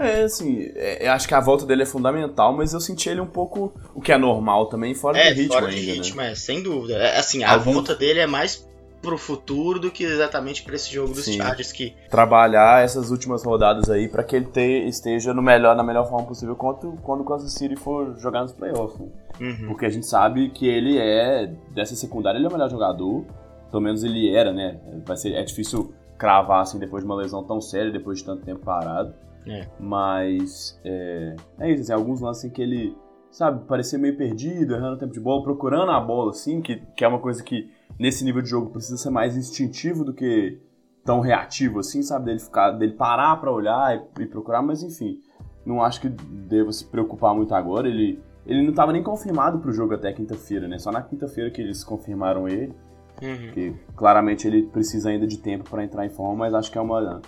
É, 0.04 0.24
assim, 0.24 0.72
é, 0.76 1.08
acho 1.08 1.28
que 1.28 1.34
a 1.34 1.40
volta 1.40 1.66
dele 1.66 1.84
é 1.84 1.86
fundamental, 1.86 2.56
mas 2.56 2.74
eu 2.74 2.80
senti 2.80 3.10
ele 3.10 3.22
um 3.22 3.28
pouco, 3.28 3.74
o 3.94 4.02
que 4.02 4.12
é 4.12 4.18
normal 4.18 4.68
também, 4.68 4.94
fora 4.94 5.18
é, 5.18 5.34
do 5.34 5.38
ritmo 5.38 5.54
fora 5.54 5.68
ainda, 5.68 5.82
de 5.82 5.92
ritmo, 5.92 6.22
né? 6.22 6.32
é, 6.32 6.36
sem 6.36 6.62
dúvida. 6.62 6.96
É, 6.96 7.18
assim, 7.18 7.44
a 7.44 7.54
Algum... 7.54 7.74
volta 7.74 7.96
dele 7.96 8.20
é 8.20 8.28
mais 8.28 8.68
pro 9.02 9.18
futuro 9.18 9.80
do 9.80 9.90
que 9.90 10.04
exatamente 10.04 10.64
para 10.64 10.76
esse 10.76 10.94
jogo 10.94 11.14
dos 11.14 11.26
Sim. 11.26 11.38
Chargers 11.38 11.72
que 11.72 11.94
trabalhar 12.10 12.84
essas 12.84 13.10
últimas 13.10 13.44
rodadas 13.44 13.90
aí 13.90 14.08
para 14.08 14.24
que 14.24 14.36
ele 14.36 14.46
te, 14.46 14.88
esteja 14.88 15.34
no 15.34 15.42
melhor 15.42 15.76
na 15.76 15.84
melhor 15.84 16.08
forma 16.08 16.28
possível 16.28 16.56
quando 16.56 16.94
quando 17.02 17.22
o 17.22 17.26
Kansas 17.26 17.52
City 17.54 17.76
for 17.76 18.16
jogar 18.20 18.42
nos 18.42 18.54
playoffs. 18.54 19.00
Né? 19.00 19.08
Uhum. 19.40 19.68
Porque 19.70 19.86
a 19.86 19.90
gente 19.90 20.06
sabe 20.06 20.50
que 20.50 20.68
ele 20.68 20.98
é 21.00 21.52
dessa 21.74 21.96
secundária 21.96 22.38
ele 22.38 22.46
é 22.46 22.50
o 22.50 22.52
melhor 22.52 22.70
jogador, 22.70 23.26
pelo 23.72 23.82
menos 23.82 24.04
ele 24.04 24.34
era, 24.34 24.54
né? 24.54 24.80
Vai 25.06 25.18
ser 25.18 25.34
é 25.34 25.44
difícil 25.44 25.94
cravar 26.18 26.62
assim 26.62 26.78
depois 26.78 27.04
de 27.04 27.10
uma 27.10 27.16
lesão 27.16 27.44
tão 27.44 27.60
séria, 27.60 27.92
depois 27.92 28.20
de 28.20 28.26
tanto 28.26 28.46
tempo 28.46 28.60
parado. 28.64 29.14
É. 29.46 29.68
Mas 29.80 30.80
é, 30.84 31.36
é 31.60 31.72
isso, 31.72 31.84
assim, 31.84 31.94
alguns 31.94 32.22
lances 32.22 32.46
em 32.46 32.50
que 32.50 32.62
ele, 32.62 32.96
sabe, 33.32 33.66
parecia 33.66 33.98
meio 33.98 34.16
perdido, 34.18 34.76
errando 34.76 34.96
o 34.96 35.00
tempo 35.00 35.14
de 35.14 35.20
bola, 35.20 35.44
procurando 35.44 35.92
a 35.92 36.00
bola, 36.00 36.32
assim, 36.32 36.62
que, 36.62 36.78
que 36.96 37.04
é 37.04 37.08
uma 37.08 37.20
coisa 37.20 37.44
que 37.44 37.72
nesse 38.00 38.24
nível 38.24 38.42
de 38.42 38.50
jogo 38.50 38.70
precisa 38.70 38.98
ser 38.98 39.10
mais 39.10 39.36
instintivo 39.36 40.04
do 40.04 40.14
que 40.14 40.60
tão 41.04 41.20
reativo 41.20 41.80
assim, 41.80 42.02
sabe? 42.02 42.26
Dele 42.26 42.40
ficar, 42.40 42.72
dele 42.72 42.94
parar 42.94 43.36
para 43.38 43.52
olhar 43.52 43.96
e, 43.96 44.24
e, 44.24 44.26
procurar, 44.26 44.62
mas 44.62 44.84
enfim, 44.84 45.20
não 45.66 45.82
acho 45.82 46.02
que 46.02 46.10
deva 46.10 46.72
se 46.72 46.86
preocupar 46.86 47.36
muito 47.36 47.54
agora. 47.54 47.88
Ele, 47.88 48.22
ele 48.46 48.62
não 48.62 48.70
estava 48.70 48.92
nem 48.92 49.04
confirmado 49.04 49.60
para 49.60 49.70
o 49.70 49.74
jogo 49.74 49.94
até 49.94 50.12
quinta-feira, 50.14 50.68
né? 50.68 50.78
Só 50.78 50.92
na 50.92 51.02
quinta-feira 51.02 51.50
que 51.50 51.62
eles 51.62 51.84
confirmaram 51.84 52.48
ele. 52.48 52.74
Uhum. 53.22 53.52
Que 53.54 53.76
claramente 53.96 54.48
ele 54.48 54.64
precisa 54.64 55.10
ainda 55.10 55.28
de 55.28 55.38
tempo 55.38 55.70
para 55.70 55.84
entrar 55.84 56.06
em 56.06 56.10
forma, 56.10 56.36
mas 56.36 56.54
acho 56.54 56.72
que 56.72 56.78
é 56.78 56.82
uma, 56.82 57.22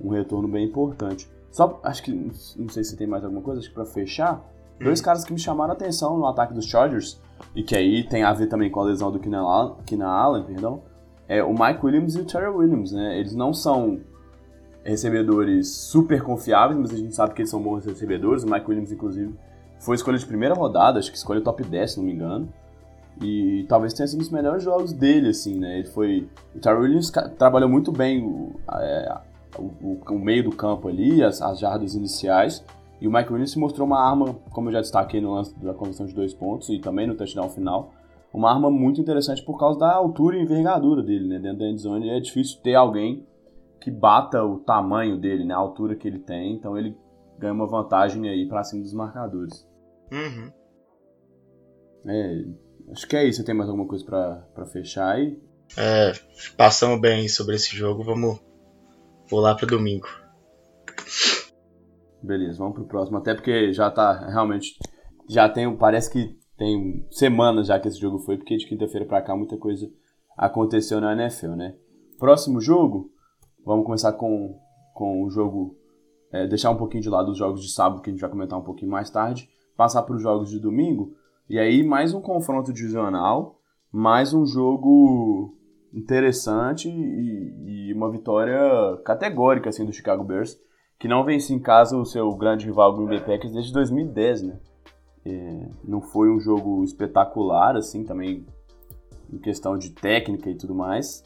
um 0.00 0.10
retorno 0.10 0.46
bem 0.46 0.66
importante. 0.66 1.28
Só 1.50 1.80
acho 1.82 2.02
que 2.02 2.12
não 2.56 2.68
sei 2.68 2.84
se 2.84 2.96
tem 2.96 3.06
mais 3.06 3.24
alguma 3.24 3.42
coisa, 3.42 3.60
acho 3.60 3.68
que 3.68 3.74
para 3.74 3.84
fechar, 3.84 4.44
dois 4.78 5.00
caras 5.00 5.24
que 5.24 5.32
me 5.32 5.38
chamaram 5.38 5.72
a 5.72 5.74
atenção 5.74 6.16
no 6.16 6.26
ataque 6.26 6.54
dos 6.54 6.66
Chargers 6.66 7.20
e 7.54 7.62
que 7.62 7.76
aí 7.76 8.04
tem 8.04 8.22
a 8.22 8.32
ver 8.32 8.46
também 8.46 8.70
com 8.70 8.80
a 8.80 8.84
lesão 8.84 9.10
do 9.10 9.18
Keenan 9.18 9.42
Allen, 9.42 9.74
Keenan 9.84 10.08
Allen 10.08 10.44
perdão, 10.44 10.82
é 11.30 11.44
o 11.44 11.52
Mike 11.52 11.84
Williams 11.84 12.16
e 12.16 12.20
o 12.20 12.24
Terry 12.24 12.48
Williams, 12.48 12.90
né? 12.90 13.18
Eles 13.18 13.34
não 13.36 13.54
são 13.54 14.00
recebedores 14.82 15.68
super 15.68 16.22
confiáveis, 16.22 16.76
mas 16.76 16.92
a 16.92 16.96
gente 16.96 17.14
sabe 17.14 17.34
que 17.34 17.42
eles 17.42 17.50
são 17.50 17.62
bons 17.62 17.84
recebedores. 17.84 18.42
O 18.42 18.50
Mike 18.50 18.68
Williams, 18.68 18.90
inclusive, 18.90 19.32
foi 19.78 19.94
escolha 19.94 20.18
de 20.18 20.26
primeira 20.26 20.56
rodada, 20.56 20.98
acho 20.98 21.08
que 21.08 21.16
escolha 21.16 21.40
top 21.40 21.62
10, 21.62 21.92
se 21.92 21.98
não 21.98 22.04
me 22.04 22.12
engano. 22.12 22.52
E 23.22 23.64
talvez 23.68 23.92
tenha 23.92 24.08
sido 24.08 24.18
um 24.18 24.22
dos 24.22 24.30
melhores 24.30 24.64
jogos 24.64 24.92
dele, 24.92 25.28
assim, 25.28 25.58
né? 25.58 25.78
Ele 25.78 25.88
foi. 25.88 26.28
O 26.52 26.58
Terry 26.58 26.80
Williams 26.80 27.12
trabalhou 27.38 27.68
muito 27.68 27.92
bem 27.92 28.24
o, 28.24 28.58
é, 28.74 29.18
o, 29.58 30.00
o, 30.08 30.18
meio 30.18 30.44
do 30.44 30.50
campo 30.50 30.88
ali, 30.88 31.22
as, 31.22 31.40
as 31.42 31.58
jardas 31.58 31.94
iniciais. 31.94 32.64
E 33.00 33.08
o 33.08 33.12
Mike 33.12 33.32
Williams 33.32 33.56
mostrou 33.56 33.86
uma 33.86 33.98
arma, 33.98 34.34
como 34.50 34.68
eu 34.68 34.72
já 34.74 34.80
destaquei 34.80 35.20
no 35.20 35.34
lance 35.34 35.58
da 35.58 35.72
conversão 35.72 36.06
de 36.06 36.14
dois 36.14 36.34
pontos 36.34 36.68
e 36.68 36.78
também 36.78 37.06
no 37.06 37.14
touchdown 37.14 37.48
final, 37.48 37.92
uma 38.32 38.50
arma 38.50 38.70
muito 38.70 39.00
interessante 39.00 39.42
por 39.42 39.58
causa 39.58 39.78
da 39.78 39.92
altura 39.92 40.36
e 40.36 40.42
envergadura 40.42 41.02
dele, 41.02 41.26
né? 41.26 41.38
Dentro 41.38 41.58
da 41.58 41.66
endzone 41.66 42.10
é 42.10 42.20
difícil 42.20 42.60
ter 42.62 42.74
alguém 42.74 43.26
que 43.80 43.90
bata 43.90 44.44
o 44.44 44.58
tamanho 44.58 45.18
dele, 45.18 45.44
né? 45.44 45.54
A 45.54 45.58
altura 45.58 45.96
que 45.96 46.06
ele 46.06 46.18
tem, 46.18 46.54
então 46.54 46.76
ele 46.76 46.96
ganha 47.38 47.54
uma 47.54 47.66
vantagem 47.66 48.28
aí 48.28 48.46
para 48.46 48.62
cima 48.62 48.82
dos 48.82 48.92
marcadores. 48.92 49.66
Uhum. 50.12 50.52
É, 52.06 52.44
acho 52.92 53.08
que 53.08 53.16
é 53.16 53.24
isso. 53.24 53.38
Você 53.38 53.44
tem 53.44 53.54
mais 53.54 53.68
alguma 53.68 53.88
coisa 53.88 54.04
para 54.04 54.66
fechar 54.66 55.14
aí? 55.14 55.40
É, 55.76 56.12
passamos 56.56 57.00
bem 57.00 57.28
sobre 57.28 57.54
esse 57.54 57.74
jogo, 57.74 58.02
vamos 58.02 58.40
pular 59.30 59.54
para 59.54 59.68
domingo. 59.68 60.08
Beleza, 62.20 62.58
vamos 62.58 62.74
pro 62.74 62.84
próximo. 62.84 63.16
Até 63.16 63.32
porque 63.34 63.72
já 63.72 63.90
tá 63.90 64.28
realmente. 64.28 64.76
Já 65.28 65.48
tem. 65.48 65.74
Parece 65.76 66.10
que 66.10 66.36
tem 66.58 67.06
semanas 67.10 67.68
já 67.68 67.78
que 67.78 67.88
esse 67.88 67.98
jogo 67.98 68.18
foi, 68.18 68.36
porque 68.36 68.56
de 68.56 68.66
quinta-feira 68.66 69.06
pra 69.06 69.22
cá 69.22 69.34
muita 69.34 69.56
coisa 69.56 69.90
aconteceu 70.36 71.00
na 71.00 71.12
NFL, 71.12 71.52
né? 71.52 71.74
Próximo 72.18 72.60
jogo, 72.60 73.10
vamos 73.64 73.86
começar 73.86 74.12
com, 74.12 74.58
com 74.92 75.24
o 75.24 75.30
jogo. 75.30 75.76
É, 76.32 76.46
deixar 76.46 76.70
um 76.70 76.76
pouquinho 76.76 77.02
de 77.02 77.08
lado 77.08 77.30
os 77.30 77.38
jogos 77.38 77.62
de 77.62 77.72
sábado, 77.72 78.02
que 78.02 78.10
a 78.10 78.12
gente 78.12 78.20
vai 78.20 78.30
comentar 78.30 78.58
um 78.58 78.62
pouquinho 78.64 78.90
mais 78.90 79.10
tarde. 79.10 79.48
Passar 79.76 80.02
para 80.02 80.14
os 80.14 80.22
jogos 80.22 80.50
de 80.50 80.58
domingo. 80.58 81.14
E 81.48 81.58
aí, 81.58 81.82
mais 81.82 82.12
um 82.12 82.20
confronto 82.20 82.72
divisional. 82.72 83.58
Mais 83.90 84.32
um 84.32 84.46
jogo 84.46 85.56
interessante 85.92 86.88
e, 86.88 87.88
e 87.88 87.92
uma 87.92 88.10
vitória 88.10 88.58
categórica 89.04 89.70
assim, 89.70 89.84
do 89.84 89.92
Chicago 89.92 90.24
Bears 90.24 90.58
que 91.00 91.08
não 91.08 91.24
vence 91.24 91.52
em 91.52 91.58
casa 91.58 91.96
o 91.96 92.04
seu 92.04 92.30
grande 92.36 92.66
rival 92.66 92.94
Green 92.94 93.08
Bay 93.08 93.20
Packers 93.20 93.54
desde 93.54 93.72
2010, 93.72 94.42
né? 94.42 94.60
É, 95.24 95.68
não 95.82 96.02
foi 96.02 96.30
um 96.30 96.38
jogo 96.38 96.84
espetacular, 96.84 97.74
assim, 97.74 98.04
também 98.04 98.44
em 99.32 99.38
questão 99.38 99.78
de 99.78 99.90
técnica 99.90 100.50
e 100.50 100.54
tudo 100.54 100.74
mais, 100.74 101.24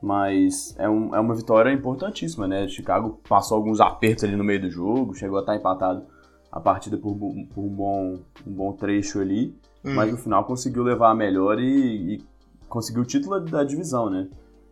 mas 0.00 0.76
é, 0.78 0.88
um, 0.88 1.12
é 1.14 1.18
uma 1.18 1.34
vitória 1.34 1.72
importantíssima, 1.72 2.46
né? 2.46 2.68
Chicago 2.68 3.20
passou 3.28 3.56
alguns 3.56 3.80
apertos 3.80 4.22
ali 4.22 4.36
no 4.36 4.44
meio 4.44 4.60
do 4.60 4.70
jogo, 4.70 5.14
chegou 5.14 5.38
a 5.38 5.40
estar 5.40 5.56
empatado 5.56 6.06
a 6.52 6.60
partida 6.60 6.96
por, 6.96 7.16
por 7.16 7.64
um, 7.64 7.74
bom, 7.74 8.14
um 8.46 8.52
bom 8.52 8.72
trecho 8.72 9.20
ali, 9.20 9.52
hum. 9.84 9.94
mas 9.96 10.12
no 10.12 10.16
final 10.16 10.44
conseguiu 10.44 10.84
levar 10.84 11.10
a 11.10 11.14
melhor 11.14 11.58
e, 11.58 12.14
e 12.14 12.24
conseguiu 12.68 13.02
o 13.02 13.06
título 13.06 13.40
da 13.40 13.64
divisão, 13.64 14.10
né? 14.10 14.28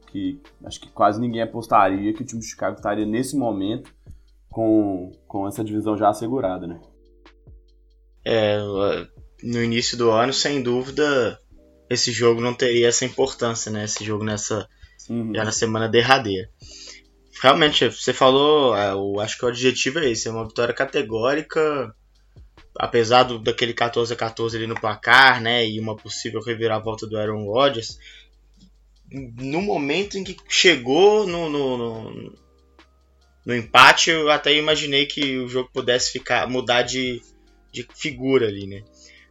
Que 0.07 0.41
acho 0.65 0.81
que 0.81 0.89
quase 0.89 1.21
ninguém 1.21 1.43
apostaria 1.43 2.13
que 2.13 2.23
o 2.23 2.27
time 2.27 2.41
de 2.41 2.47
Chicago 2.47 2.77
estaria 2.77 3.07
nesse 3.07 3.37
momento 3.37 3.93
com, 4.51 5.13
com 5.27 5.47
essa 5.47 5.65
divisão 5.65 5.97
já 5.97 6.09
assegurada, 6.09 6.67
né? 6.67 6.81
É, 8.25 8.59
no 9.43 9.63
início 9.63 9.97
do 9.97 10.11
ano, 10.11 10.33
sem 10.33 10.63
dúvida, 10.63 11.39
esse 11.89 12.11
jogo 12.11 12.41
não 12.41 12.55
teria 12.55 12.89
essa 12.89 13.05
importância, 13.05 13.71
né? 13.71 13.85
Esse 13.85 14.05
jogo 14.05 14.25
nessa 14.25 14.69
uhum. 15.09 15.33
já 15.35 15.45
na 15.45 15.53
semana 15.53 15.89
derradeira. 15.89 16.49
Realmente, 17.43 17.91
você 17.91 18.13
falou, 18.13 18.75
é, 18.75 18.93
eu 18.93 19.21
acho 19.21 19.39
que 19.39 19.45
o 19.45 19.49
objetivo 19.49 19.99
é 19.99 20.11
esse, 20.11 20.27
é 20.27 20.31
uma 20.31 20.47
vitória 20.47 20.75
categórica, 20.75 21.95
apesar 22.79 23.25
do, 23.25 23.39
daquele 23.39 23.73
14 23.73 24.13
a 24.13 24.17
14 24.17 24.57
ali 24.57 24.67
no 24.67 24.81
placar, 24.81 25.41
né? 25.41 25.67
E 25.67 25.79
uma 25.81 25.97
possível 25.97 26.41
reviravolta 26.41 27.07
do 27.07 27.17
Aaron 27.17 27.45
Rodgers. 27.45 27.99
No 29.11 29.63
momento 29.63 30.19
em 30.19 30.25
que 30.25 30.37
chegou 30.49 31.27
no, 31.27 31.49
no, 31.49 31.79
no 31.79 32.47
no 33.47 33.55
empate, 33.55 34.11
eu 34.11 34.29
até 34.29 34.53
imaginei 34.53 35.07
que 35.07 35.39
o 35.39 35.49
jogo 35.49 35.71
pudesse 35.73 36.11
ficar 36.11 36.49
mudar 36.49 36.83
de, 36.83 37.23
de 37.73 37.87
figura 37.95 38.49
ali, 38.49 38.67
né? 38.67 38.83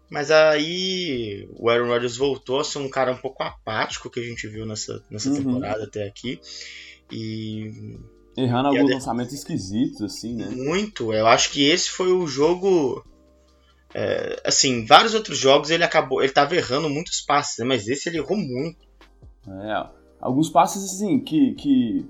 Mas 0.10 0.32
aí 0.32 1.50
o 1.60 1.70
Aaron 1.70 1.88
Rodgers 1.88 2.16
voltou 2.16 2.62
a 2.62 2.64
ser 2.64 2.78
um 2.80 2.90
cara 2.90 3.12
um 3.12 3.18
pouco 3.18 3.44
apático 3.44 4.10
que 4.10 4.22
a 4.22 4.24
gente 4.24 4.48
viu 4.48 4.66
nessa, 4.66 5.04
nessa 5.10 5.30
uhum. 5.30 5.36
temporada 5.36 5.84
até 5.84 6.08
aqui. 6.08 6.40
E. 7.12 8.00
Errando 8.38 8.70
alguns 8.70 8.92
lançamentos 8.92 9.34
esquisitos, 9.34 10.02
assim, 10.02 10.36
né? 10.36 10.48
Muito. 10.50 11.12
Eu 11.12 11.28
acho 11.28 11.52
que 11.52 11.68
esse 11.68 11.90
foi 11.90 12.12
o 12.14 12.26
jogo. 12.26 13.04
É, 13.98 14.42
assim, 14.44 14.86
vários 14.86 15.14
outros 15.14 15.38
jogos 15.38 15.70
ele 15.70 15.86
acabou. 15.86 16.22
Ele 16.22 16.34
tava 16.34 16.54
errando 16.54 16.90
muitos 16.90 17.22
passes, 17.22 17.58
né? 17.60 17.66
Mas 17.66 17.88
esse 17.88 18.10
ele 18.10 18.18
errou 18.18 18.36
muito. 18.36 18.86
É. 19.48 19.88
Alguns 20.20 20.50
passes, 20.50 20.84
assim, 20.84 21.18
que. 21.22 21.54
que 21.54 22.06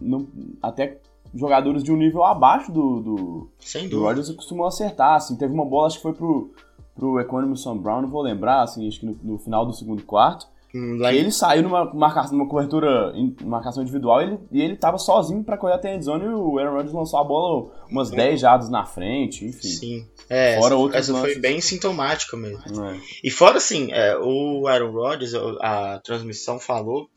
não, 0.00 0.26
até 0.60 0.98
jogadores 1.32 1.84
de 1.84 1.92
um 1.92 1.96
nível 1.96 2.24
abaixo 2.24 2.72
do, 2.72 3.00
do, 3.00 3.48
Sem 3.60 3.88
do 3.88 4.00
Rodgers 4.00 4.32
costumam 4.32 4.66
acertar, 4.66 5.14
assim, 5.14 5.36
teve 5.36 5.54
uma 5.54 5.64
bola, 5.64 5.86
acho 5.86 5.98
que 5.98 6.02
foi 6.02 6.12
pro, 6.12 6.52
pro 6.92 7.20
Economison 7.20 7.78
Brown, 7.78 8.02
não 8.02 8.08
vou 8.08 8.22
lembrar, 8.22 8.62
assim, 8.62 8.88
acho 8.88 8.98
que 8.98 9.06
no, 9.06 9.16
no 9.22 9.38
final 9.38 9.64
do 9.64 9.72
segundo 9.72 10.02
quarto, 10.02 10.48
hum, 10.74 10.98
que 10.98 11.16
ele 11.16 11.30
saiu 11.30 11.62
numa, 11.62 11.92
marcação, 11.92 12.36
numa 12.36 12.48
cobertura, 12.48 13.12
em 13.14 13.34
marcação 13.44 13.82
individual, 13.82 14.22
ele, 14.22 14.38
e 14.50 14.60
ele 14.60 14.76
tava 14.76 14.98
sozinho 14.98 15.44
para 15.44 15.56
correr 15.56 15.74
até 15.74 15.90
a 15.92 15.96
endzone 15.96 16.24
e 16.24 16.28
o 16.28 16.58
Aaron 16.58 16.72
Rodgers 16.72 16.94
lançou 16.94 17.18
a 17.18 17.24
bola 17.24 17.70
umas 17.88 18.10
10 18.10 18.40
jardas 18.40 18.70
na 18.70 18.84
frente, 18.84 19.44
enfim. 19.44 19.68
Sim. 19.68 20.08
É, 20.28 20.58
fora 20.58 20.74
essa, 20.96 21.12
essa 21.12 21.14
foi 21.14 21.38
bem 21.38 21.60
sintomática 21.60 22.36
mesmo. 22.36 22.84
É. 22.84 23.00
E 23.22 23.30
fora, 23.30 23.58
assim, 23.58 23.92
é, 23.92 24.16
o 24.16 24.66
Aaron 24.66 24.92
Rodgers, 24.92 25.34
a 25.60 26.00
transmissão 26.04 26.58
falou, 26.58 27.08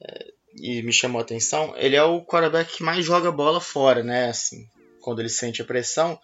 é, 0.00 0.26
e 0.60 0.82
me 0.82 0.92
chamou 0.92 1.18
a 1.18 1.22
atenção, 1.22 1.74
ele 1.76 1.96
é 1.96 2.02
o 2.02 2.24
quarterback 2.24 2.76
que 2.76 2.82
mais 2.82 3.04
joga 3.04 3.30
bola 3.30 3.60
fora, 3.60 4.02
né? 4.02 4.28
Assim, 4.28 4.66
quando 5.00 5.20
ele 5.20 5.28
sente 5.28 5.62
a 5.62 5.64
pressão, 5.64 6.18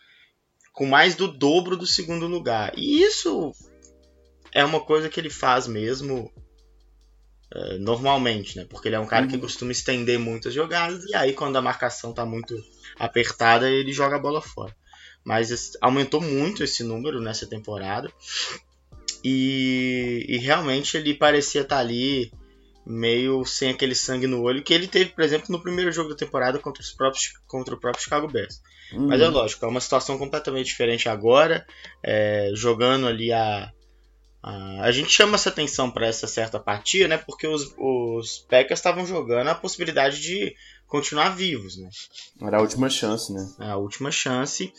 com 0.72 0.86
mais 0.86 1.14
do 1.14 1.28
dobro 1.28 1.76
do 1.76 1.86
segundo 1.86 2.26
lugar. 2.26 2.72
E 2.76 3.02
isso 3.02 3.52
é 4.54 4.64
uma 4.64 4.80
coisa 4.80 5.08
que 5.08 5.20
ele 5.20 5.28
faz 5.28 5.66
mesmo 5.66 6.32
é, 7.52 7.78
normalmente, 7.78 8.56
né? 8.56 8.66
Porque 8.70 8.88
ele 8.88 8.94
é 8.94 9.00
um 9.00 9.06
cara 9.06 9.26
que 9.26 9.34
uhum. 9.34 9.40
costuma 9.40 9.72
estender 9.72 10.18
muitas 10.18 10.54
jogadas 10.54 11.04
e 11.04 11.14
aí 11.14 11.32
quando 11.32 11.56
a 11.56 11.62
marcação 11.62 12.14
tá 12.14 12.24
muito 12.24 12.56
apertada, 12.96 13.68
ele 13.68 13.92
joga 13.92 14.16
a 14.16 14.20
bola 14.20 14.40
fora. 14.40 14.74
Mas 15.24 15.72
aumentou 15.80 16.20
muito 16.20 16.62
esse 16.62 16.84
número 16.84 17.20
nessa 17.20 17.46
temporada. 17.46 18.10
E, 19.24 20.24
e 20.28 20.36
realmente 20.36 20.96
ele 20.96 21.14
parecia 21.14 21.62
estar 21.62 21.76
tá 21.76 21.80
ali 21.80 22.30
meio 22.86 23.42
sem 23.46 23.70
aquele 23.70 23.94
sangue 23.94 24.26
no 24.26 24.42
olho 24.42 24.62
que 24.62 24.74
ele 24.74 24.86
teve, 24.86 25.10
por 25.10 25.24
exemplo, 25.24 25.46
no 25.50 25.62
primeiro 25.62 25.90
jogo 25.90 26.10
da 26.10 26.16
temporada 26.16 26.58
contra, 26.58 26.82
os 26.82 26.92
próprios, 26.92 27.32
contra 27.46 27.74
o 27.74 27.80
próprio 27.80 28.04
Chicago 28.04 28.28
Bears. 28.28 28.60
Uhum. 28.92 29.06
Mas 29.06 29.20
é 29.20 29.28
lógico, 29.28 29.64
é 29.64 29.68
uma 29.68 29.80
situação 29.80 30.18
completamente 30.18 30.66
diferente 30.66 31.08
agora, 31.08 31.66
é, 32.02 32.50
jogando 32.54 33.06
ali 33.06 33.32
a, 33.32 33.72
a, 34.44 34.82
a. 34.82 34.92
gente 34.92 35.10
chama 35.10 35.36
essa 35.36 35.48
atenção 35.48 35.90
para 35.90 36.06
essa 36.06 36.26
certa 36.26 36.60
partida, 36.60 37.08
né? 37.08 37.16
Porque 37.16 37.46
os, 37.46 37.74
os 37.78 38.40
Packers 38.40 38.78
estavam 38.78 39.06
jogando 39.06 39.48
a 39.48 39.54
possibilidade 39.54 40.20
de 40.20 40.54
continuar 40.86 41.30
vivos, 41.30 41.78
né? 41.78 41.88
Era 42.42 42.58
a 42.58 42.60
última 42.60 42.90
chance, 42.90 43.32
né? 43.32 43.50
É 43.60 43.70
a 43.70 43.76
última 43.76 44.10
chance 44.10 44.70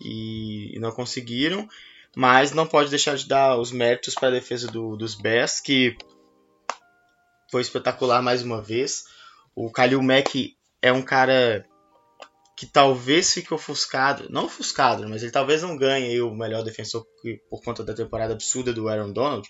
e, 0.00 0.76
e 0.76 0.78
não 0.80 0.90
conseguiram. 0.90 1.68
Mas 2.16 2.50
não 2.50 2.66
pode 2.66 2.90
deixar 2.90 3.16
de 3.16 3.28
dar 3.28 3.56
os 3.56 3.70
méritos 3.70 4.14
para 4.14 4.28
a 4.28 4.32
defesa 4.32 4.66
do, 4.66 4.96
dos 4.96 5.14
Bears, 5.14 5.60
que 5.60 5.96
foi 7.50 7.60
espetacular 7.62 8.20
mais 8.20 8.42
uma 8.42 8.60
vez. 8.60 9.04
O 9.54 9.70
Kalil 9.70 10.02
Mack 10.02 10.56
é 10.82 10.92
um 10.92 11.02
cara 11.02 11.64
que 12.56 12.66
talvez 12.66 13.32
fique 13.32 13.52
ofuscado, 13.52 14.28
não 14.30 14.44
ofuscado, 14.46 15.08
mas 15.08 15.22
ele 15.22 15.32
talvez 15.32 15.62
não 15.62 15.76
ganhe 15.76 16.20
o 16.20 16.34
melhor 16.34 16.62
defensor 16.62 17.04
por 17.50 17.62
conta 17.62 17.82
da 17.82 17.94
temporada 17.94 18.32
absurda 18.32 18.72
do 18.72 18.88
Aaron 18.88 19.12
Donald, 19.12 19.48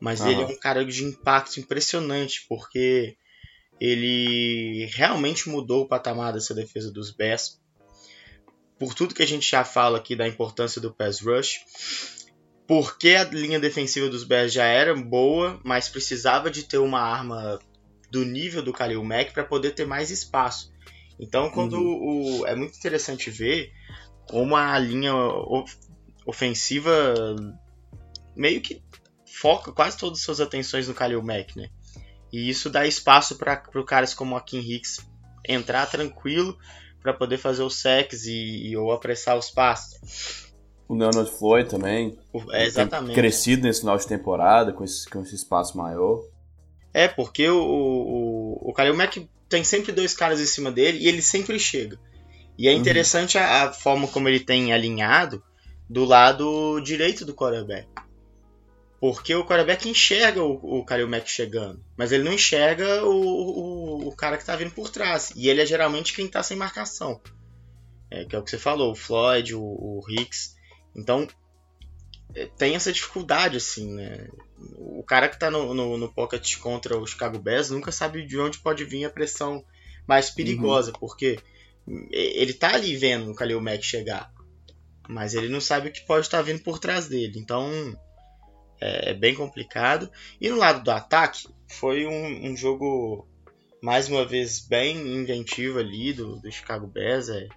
mas 0.00 0.24
ele 0.24 0.42
é 0.42 0.46
um 0.46 0.58
cara 0.58 0.84
de 0.84 1.04
impacto 1.04 1.60
impressionante, 1.60 2.46
porque 2.48 3.16
ele 3.78 4.86
realmente 4.92 5.48
mudou 5.48 5.82
o 5.82 5.88
patamar 5.88 6.32
dessa 6.32 6.54
defesa 6.54 6.90
dos 6.90 7.10
Bears. 7.10 7.60
Por 8.78 8.94
tudo 8.94 9.14
que 9.14 9.22
a 9.22 9.26
gente 9.26 9.50
já 9.50 9.62
fala 9.62 9.98
aqui 9.98 10.16
da 10.16 10.26
importância 10.26 10.80
do 10.80 10.92
pass 10.92 11.20
rush, 11.20 11.60
porque 12.66 13.10
a 13.10 13.24
linha 13.24 13.60
defensiva 13.60 14.08
dos 14.08 14.24
Bears 14.24 14.52
já 14.52 14.64
era 14.64 14.94
boa, 14.94 15.60
mas 15.62 15.88
precisava 15.88 16.50
de 16.50 16.62
ter 16.62 16.78
uma 16.78 17.00
arma 17.00 17.58
do 18.10 18.24
nível 18.24 18.62
do 18.62 18.72
Khalil 18.72 19.04
Mack 19.04 19.32
para 19.32 19.44
poder 19.44 19.72
ter 19.72 19.86
mais 19.86 20.10
espaço. 20.10 20.72
Então, 21.20 21.50
quando 21.50 21.74
uhum. 21.74 22.40
o, 22.40 22.46
é 22.46 22.56
muito 22.56 22.76
interessante 22.78 23.30
ver 23.30 23.70
como 24.26 24.56
a 24.56 24.78
linha 24.78 25.12
ofensiva 26.26 26.90
meio 28.34 28.60
que 28.60 28.82
foca 29.26 29.70
quase 29.72 29.98
todas 29.98 30.18
as 30.18 30.24
suas 30.24 30.40
atenções 30.40 30.88
no 30.88 30.94
Khalil 30.94 31.22
Mack, 31.22 31.56
né? 31.56 31.68
E 32.32 32.48
isso 32.48 32.70
dá 32.70 32.86
espaço 32.86 33.36
para 33.36 33.56
caras 33.56 34.14
como 34.14 34.36
a 34.36 34.40
Kim 34.40 34.60
Hicks 34.60 34.98
entrar 35.46 35.86
tranquilo 35.86 36.56
para 37.02 37.12
poder 37.12 37.38
fazer 37.38 37.62
os 37.62 37.76
sacks 37.80 38.24
e, 38.26 38.68
e 38.68 38.76
ou 38.76 38.92
apressar 38.92 39.36
os 39.36 39.50
passos. 39.50 40.50
O 40.88 40.94
Leonard 40.94 41.30
Floyd 41.30 41.68
também. 41.68 42.18
É, 42.50 42.64
exatamente. 42.64 43.14
crescido 43.14 43.62
nesse 43.62 43.80
final 43.80 43.96
de 43.96 44.06
temporada, 44.06 44.72
com 44.72 44.84
esse, 44.84 45.08
com 45.08 45.22
esse 45.22 45.34
espaço 45.34 45.76
maior. 45.76 46.22
É, 46.92 47.08
porque 47.08 47.48
o, 47.48 47.60
o, 47.60 48.70
o 48.70 48.72
Kalil 48.72 48.96
Mack 48.96 49.28
tem 49.48 49.64
sempre 49.64 49.92
dois 49.92 50.14
caras 50.14 50.40
em 50.40 50.46
cima 50.46 50.70
dele 50.70 50.98
e 50.98 51.08
ele 51.08 51.22
sempre 51.22 51.58
chega. 51.58 51.98
E 52.58 52.68
é 52.68 52.72
uhum. 52.72 52.78
interessante 52.78 53.38
uhum. 53.38 53.44
a, 53.44 53.62
a, 53.62 53.72
forma 53.72 54.08
como 54.08 54.28
ele 54.28 54.40
tem 54.40 54.72
alinhado 54.72 55.42
do 55.88 56.04
lado 56.04 56.80
direito 56.80 57.24
do 57.24 57.34
quarterback. 57.34 57.88
Porque 59.00 59.34
o 59.34 59.44
quarterback 59.44 59.88
enxerga 59.88 60.42
o, 60.42 60.80
o 60.80 60.84
Kalil 60.84 61.08
Mack 61.08 61.28
chegando, 61.28 61.82
mas 61.96 62.12
ele 62.12 62.22
não 62.22 62.34
enxerga 62.34 63.02
o, 63.04 63.14
o, 63.14 64.08
o 64.08 64.14
cara 64.14 64.36
que 64.36 64.42
está 64.42 64.54
vindo 64.54 64.72
por 64.72 64.90
trás. 64.90 65.32
E 65.34 65.48
ele 65.48 65.62
é 65.62 65.66
geralmente 65.66 66.12
quem 66.12 66.26
está 66.26 66.42
sem 66.42 66.56
marcação. 66.56 67.20
É, 68.10 68.24
que 68.24 68.36
é 68.36 68.38
o 68.38 68.42
que 68.42 68.50
você 68.50 68.58
falou, 68.58 68.92
o 68.92 68.96
Floyd, 68.96 69.54
o, 69.54 69.62
o 69.62 70.02
Hicks. 70.08 70.54
Então, 70.94 71.26
tem 72.56 72.74
essa 72.74 72.92
dificuldade, 72.92 73.56
assim, 73.56 73.92
né? 73.92 74.28
O 74.76 75.02
cara 75.02 75.28
que 75.28 75.38
tá 75.38 75.50
no, 75.50 75.74
no, 75.74 75.96
no, 75.96 76.12
pocket 76.12 76.58
contra 76.58 76.98
o 76.98 77.06
Chicago 77.06 77.38
Bears 77.38 77.70
nunca 77.70 77.90
sabe 77.90 78.24
de 78.24 78.38
onde 78.38 78.58
pode 78.58 78.84
vir 78.84 79.04
a 79.04 79.10
pressão 79.10 79.64
mais 80.06 80.30
perigosa, 80.30 80.92
uhum. 80.92 80.98
porque 81.00 81.38
ele 82.10 82.52
tá 82.52 82.74
ali 82.74 82.96
vendo 82.96 83.30
o 83.30 83.34
Khalil 83.34 83.60
Mack 83.60 83.82
chegar, 83.82 84.32
mas 85.08 85.34
ele 85.34 85.48
não 85.48 85.60
sabe 85.60 85.88
o 85.88 85.92
que 85.92 86.06
pode 86.06 86.26
estar 86.26 86.38
tá 86.38 86.42
vindo 86.42 86.62
por 86.62 86.78
trás 86.78 87.08
dele. 87.08 87.38
Então, 87.38 87.70
é, 88.80 89.10
é, 89.10 89.14
bem 89.14 89.34
complicado. 89.34 90.10
E 90.40 90.48
no 90.48 90.56
lado 90.56 90.82
do 90.82 90.90
ataque, 90.90 91.48
foi 91.68 92.06
um, 92.06 92.50
um 92.50 92.56
jogo, 92.56 93.26
mais 93.82 94.08
uma 94.08 94.24
vez, 94.24 94.60
bem 94.60 94.96
inventivo 94.96 95.78
ali 95.78 96.12
do, 96.12 96.36
do 96.36 96.50
Chicago 96.50 96.86
Bears, 96.86 97.28
é 97.28 97.48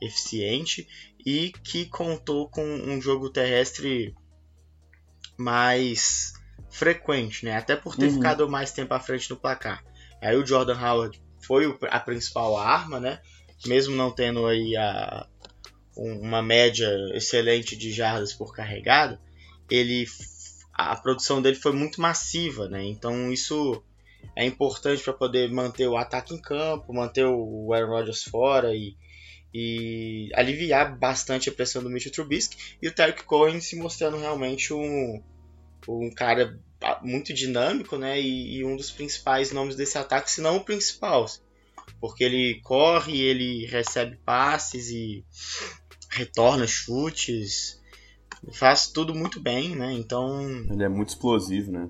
eficiente 0.00 0.88
e 1.24 1.52
que 1.62 1.86
contou 1.86 2.48
com 2.48 2.64
um 2.64 3.00
jogo 3.00 3.30
terrestre 3.30 4.14
mais 5.36 6.34
frequente, 6.70 7.44
né? 7.44 7.56
Até 7.56 7.76
por 7.76 7.96
ter 7.96 8.06
uhum. 8.06 8.14
ficado 8.14 8.48
mais 8.48 8.72
tempo 8.72 8.94
à 8.94 9.00
frente 9.00 9.30
no 9.30 9.36
placar. 9.36 9.84
Aí 10.20 10.36
o 10.36 10.46
Jordan 10.46 10.78
Howard 10.78 11.20
foi 11.40 11.76
a 11.90 11.98
principal 11.98 12.56
arma, 12.56 13.00
né? 13.00 13.20
mesmo 13.66 13.94
não 13.94 14.10
tendo 14.10 14.46
aí 14.46 14.76
a, 14.76 15.26
uma 15.96 16.42
média 16.42 16.88
excelente 17.14 17.76
de 17.76 17.92
jardas 17.92 18.32
por 18.32 18.54
carregado, 18.54 19.18
ele 19.70 20.06
a 20.72 20.96
produção 20.96 21.40
dele 21.42 21.56
foi 21.56 21.72
muito 21.72 22.00
massiva, 22.00 22.68
né? 22.68 22.84
Então 22.84 23.30
isso 23.30 23.82
é 24.34 24.44
importante 24.44 25.02
para 25.02 25.12
poder 25.12 25.50
manter 25.52 25.86
o 25.86 25.96
ataque 25.96 26.34
em 26.34 26.40
campo, 26.40 26.94
manter 26.94 27.26
o 27.26 27.72
Aaron 27.72 27.90
Rodgers 27.90 28.24
fora 28.24 28.74
e, 28.74 28.96
e 29.54 30.30
aliviar 30.34 30.96
bastante 30.98 31.48
a 31.48 31.52
pressão 31.52 31.82
do 31.82 31.90
Mitchell 31.90 32.12
Trubisky 32.12 32.76
e 32.80 32.88
o 32.88 32.94
Tarek 32.94 33.24
Cohen 33.24 33.60
se 33.60 33.76
mostrando 33.76 34.16
realmente 34.16 34.72
um, 34.72 35.22
um 35.88 36.10
cara 36.10 36.58
muito 37.02 37.32
dinâmico, 37.32 37.96
né? 37.96 38.20
E, 38.20 38.58
e, 38.58 38.64
um 38.64 38.76
dos 38.76 38.90
principais 38.90 39.52
nomes 39.52 39.76
desse 39.76 39.98
ataque, 39.98 40.30
se 40.30 40.40
não 40.40 40.56
o 40.56 40.64
principal, 40.64 41.26
porque 42.00 42.24
ele 42.24 42.60
corre, 42.62 43.20
ele 43.20 43.66
recebe 43.66 44.16
passes 44.24 44.88
e 44.90 45.24
retorna 46.10 46.66
chutes, 46.66 47.80
faz 48.52 48.88
tudo 48.88 49.14
muito 49.14 49.40
bem, 49.40 49.76
né? 49.76 49.92
Então 49.92 50.40
ele 50.70 50.82
é 50.82 50.88
muito 50.88 51.10
explosivo, 51.10 51.70
né? 51.70 51.88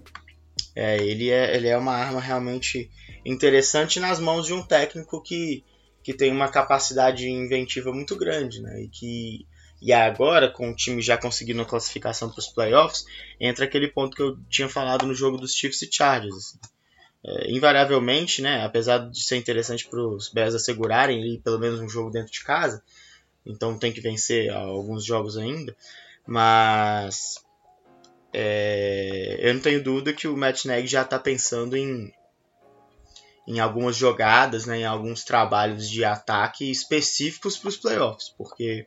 É, 0.75 0.96
ele 1.03 1.31
é, 1.31 1.57
ele 1.57 1.68
é 1.68 1.77
uma 1.77 1.92
arma 1.92 2.20
realmente 2.20 2.90
interessante 3.25 4.01
nas 4.01 4.18
mãos 4.18 4.46
de 4.46 4.53
um 4.53 4.62
técnico 4.62 5.22
que, 5.22 5.64
que 6.03 6.15
tem 6.15 6.33
uma 6.33 6.49
capacidade 6.49 7.29
inventiva 7.29 7.93
muito 7.93 8.17
grande, 8.17 8.61
né? 8.61 8.83
E 8.83 8.88
que 8.88 9.47
e 9.81 9.93
agora, 9.93 10.49
com 10.49 10.71
o 10.71 10.77
time 10.77 11.03
já 11.03 11.19
conseguindo 11.19 11.61
a 11.61 11.65
classificação 11.65 12.31
para 12.31 12.38
os 12.38 12.47
playoffs, 12.47 13.05
entra 13.41 13.65
aquele 13.65 13.88
ponto 13.88 14.17
que 14.17 14.23
eu 14.23 14.38
tinha 14.49 14.69
falado 14.69 15.05
no 15.05 15.15
jogo 15.15 15.37
dos 15.37 15.55
Chiefs 15.55 15.83
e 15.83 15.93
Chargers. 15.93 16.37
Assim. 16.37 16.59
É, 17.25 17.51
invariavelmente, 17.51 18.43
né, 18.43 18.65
apesar 18.65 18.99
de 18.99 19.23
ser 19.23 19.37
interessante 19.37 19.88
para 19.88 20.01
os 20.01 20.29
Bears 20.29 20.55
assegurarem 20.55 21.21
ali, 21.21 21.38
pelo 21.38 21.59
menos 21.59 21.81
um 21.81 21.88
jogo 21.88 22.11
dentro 22.11 22.33
de 22.33 22.43
casa, 22.45 22.83
então 23.45 23.79
tem 23.79 23.93
que 23.93 24.01
vencer 24.01 24.51
alguns 24.51 25.05
jogos 25.05 25.37
ainda, 25.37 25.77
mas 26.27 27.41
é, 28.33 29.38
eu 29.41 29.55
não 29.55 29.61
tenho 29.61 29.83
dúvida 29.83 30.12
que 30.12 30.27
o 30.27 30.37
Matt 30.37 30.65
Nagy 30.65 30.87
já 30.87 31.03
está 31.03 31.19
pensando 31.19 31.77
em, 31.77 32.12
em 33.47 33.59
algumas 33.59 33.97
jogadas, 33.97 34.67
né, 34.67 34.79
em 34.79 34.85
alguns 34.85 35.25
trabalhos 35.25 35.89
de 35.89 36.05
ataque 36.05 36.71
específicos 36.71 37.59
para 37.59 37.69
os 37.69 37.77
playoffs, 37.77 38.29
porque 38.37 38.87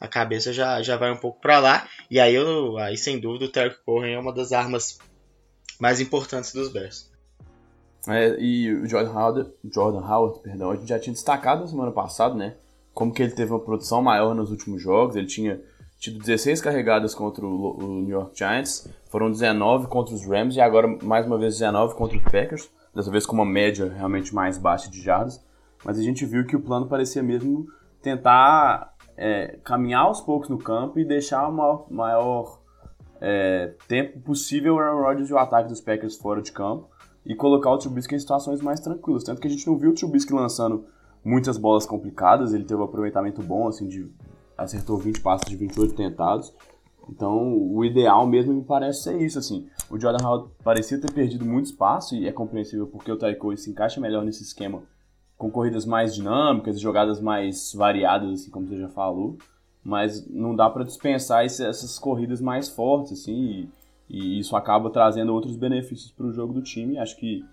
a 0.00 0.08
cabeça 0.08 0.52
já, 0.52 0.82
já 0.82 0.96
vai 0.96 1.12
um 1.12 1.16
pouco 1.16 1.40
para 1.40 1.58
lá. 1.60 1.88
E 2.10 2.18
aí, 2.18 2.34
eu, 2.34 2.76
aí, 2.78 2.96
sem 2.96 3.20
dúvida, 3.20 3.44
o 3.44 3.52
Terry 3.52 3.76
Cohen 3.84 4.14
é 4.14 4.18
uma 4.18 4.32
das 4.32 4.52
armas 4.52 4.98
mais 5.80 6.00
importantes 6.00 6.52
dos 6.52 6.72
Bears. 6.72 7.08
É, 8.08 8.36
e 8.40 8.72
o 8.72 8.86
Jordan 8.86 9.12
Howard, 9.12 9.50
Jordan 9.72 10.06
Howard, 10.06 10.40
perdão, 10.40 10.70
a 10.70 10.76
gente 10.76 10.88
já 10.88 10.98
tinha 10.98 11.12
destacado 11.12 11.60
na 11.60 11.66
semana 11.66 11.92
passada, 11.92 12.34
né? 12.34 12.56
Como 12.94 13.12
que 13.12 13.22
ele 13.22 13.32
teve 13.32 13.52
uma 13.52 13.60
produção 13.60 14.02
maior 14.02 14.34
nos 14.34 14.50
últimos 14.50 14.82
jogos. 14.82 15.14
Ele 15.14 15.26
tinha 15.26 15.60
tido 15.98 16.18
16 16.18 16.60
carregadas 16.60 17.14
contra 17.14 17.44
o, 17.44 17.76
o, 17.76 18.02
New 18.02 18.10
York 18.10 18.36
Giants, 18.36 18.88
foram 19.10 19.30
19 19.30 19.88
contra 19.88 20.14
os 20.14 20.24
Rams 20.26 20.56
e 20.56 20.60
agora 20.60 20.86
mais 21.02 21.26
uma 21.26 21.36
vez 21.36 21.58
19 21.58 21.94
contra 21.94 22.16
os 22.16 22.22
Packers, 22.24 22.70
dessa 22.98 23.12
vez 23.12 23.24
com 23.24 23.36
uma 23.36 23.46
média 23.46 23.88
realmente 23.96 24.34
mais 24.34 24.58
baixa 24.58 24.90
de 24.90 25.00
jardas. 25.00 25.40
Mas 25.84 25.96
a 26.00 26.02
gente 26.02 26.26
viu 26.26 26.44
que 26.44 26.56
o 26.56 26.60
plano 26.60 26.88
parecia 26.88 27.22
mesmo 27.22 27.68
tentar 28.02 28.92
é, 29.16 29.56
caminhar 29.62 30.02
aos 30.02 30.20
poucos 30.20 30.48
no 30.48 30.58
campo 30.58 30.98
e 30.98 31.04
deixar 31.04 31.46
o 31.46 31.52
maior, 31.52 31.86
maior 31.88 32.60
é, 33.20 33.72
tempo 33.86 34.18
possível 34.18 34.74
o 34.74 34.78
Aaron 34.80 35.00
Rodgers 35.00 35.30
e 35.30 35.32
o 35.32 35.38
ataque 35.38 35.68
dos 35.68 35.80
Packers 35.80 36.16
fora 36.16 36.42
de 36.42 36.50
campo 36.50 36.88
e 37.24 37.36
colocar 37.36 37.70
o 37.70 37.78
Trubisky 37.78 38.16
em 38.16 38.18
situações 38.18 38.60
mais 38.60 38.80
tranquilas. 38.80 39.22
Tanto 39.22 39.40
que 39.40 39.46
a 39.46 39.50
gente 39.50 39.64
não 39.64 39.78
viu 39.78 39.92
o 39.92 39.94
Trubisky 39.94 40.32
lançando 40.32 40.84
muitas 41.24 41.56
bolas 41.56 41.86
complicadas, 41.86 42.52
ele 42.52 42.64
teve 42.64 42.80
um 42.80 42.84
aproveitamento 42.84 43.40
bom, 43.44 43.68
assim, 43.68 43.86
de 43.86 44.10
acertou 44.56 44.96
20 44.98 45.20
passes 45.20 45.48
de 45.48 45.54
28 45.54 45.94
tentados. 45.94 46.52
Então, 47.08 47.56
o 47.56 47.84
ideal 47.84 48.26
mesmo 48.26 48.52
me 48.52 48.64
parece 48.64 49.04
ser 49.04 49.22
isso, 49.22 49.38
assim. 49.38 49.68
O 49.90 49.98
Jordan 49.98 50.24
Howard 50.24 50.50
parecia 50.62 51.00
ter 51.00 51.12
perdido 51.12 51.44
muito 51.44 51.66
espaço 51.66 52.14
e 52.14 52.28
é 52.28 52.32
compreensível 52.32 52.86
porque 52.86 53.10
o 53.10 53.16
Taiko 53.16 53.56
se 53.56 53.70
encaixa 53.70 54.00
melhor 54.00 54.24
nesse 54.24 54.42
esquema 54.42 54.82
com 55.38 55.50
corridas 55.50 55.86
mais 55.86 56.14
dinâmicas, 56.14 56.80
jogadas 56.80 57.20
mais 57.20 57.72
variadas, 57.72 58.28
assim 58.32 58.50
como 58.50 58.66
você 58.66 58.76
já 58.76 58.88
falou. 58.88 59.38
Mas 59.82 60.28
não 60.28 60.54
dá 60.54 60.68
para 60.68 60.84
dispensar 60.84 61.44
esse, 61.44 61.64
essas 61.64 61.98
corridas 61.98 62.40
mais 62.40 62.68
fortes, 62.68 63.12
assim, 63.12 63.70
e, 64.10 64.36
e 64.36 64.38
isso 64.40 64.56
acaba 64.56 64.90
trazendo 64.90 65.32
outros 65.32 65.56
benefícios 65.56 66.10
para 66.10 66.26
o 66.26 66.32
jogo 66.32 66.52
do 66.52 66.60
time. 66.60 66.98
Acho 66.98 67.16
que 67.16 67.44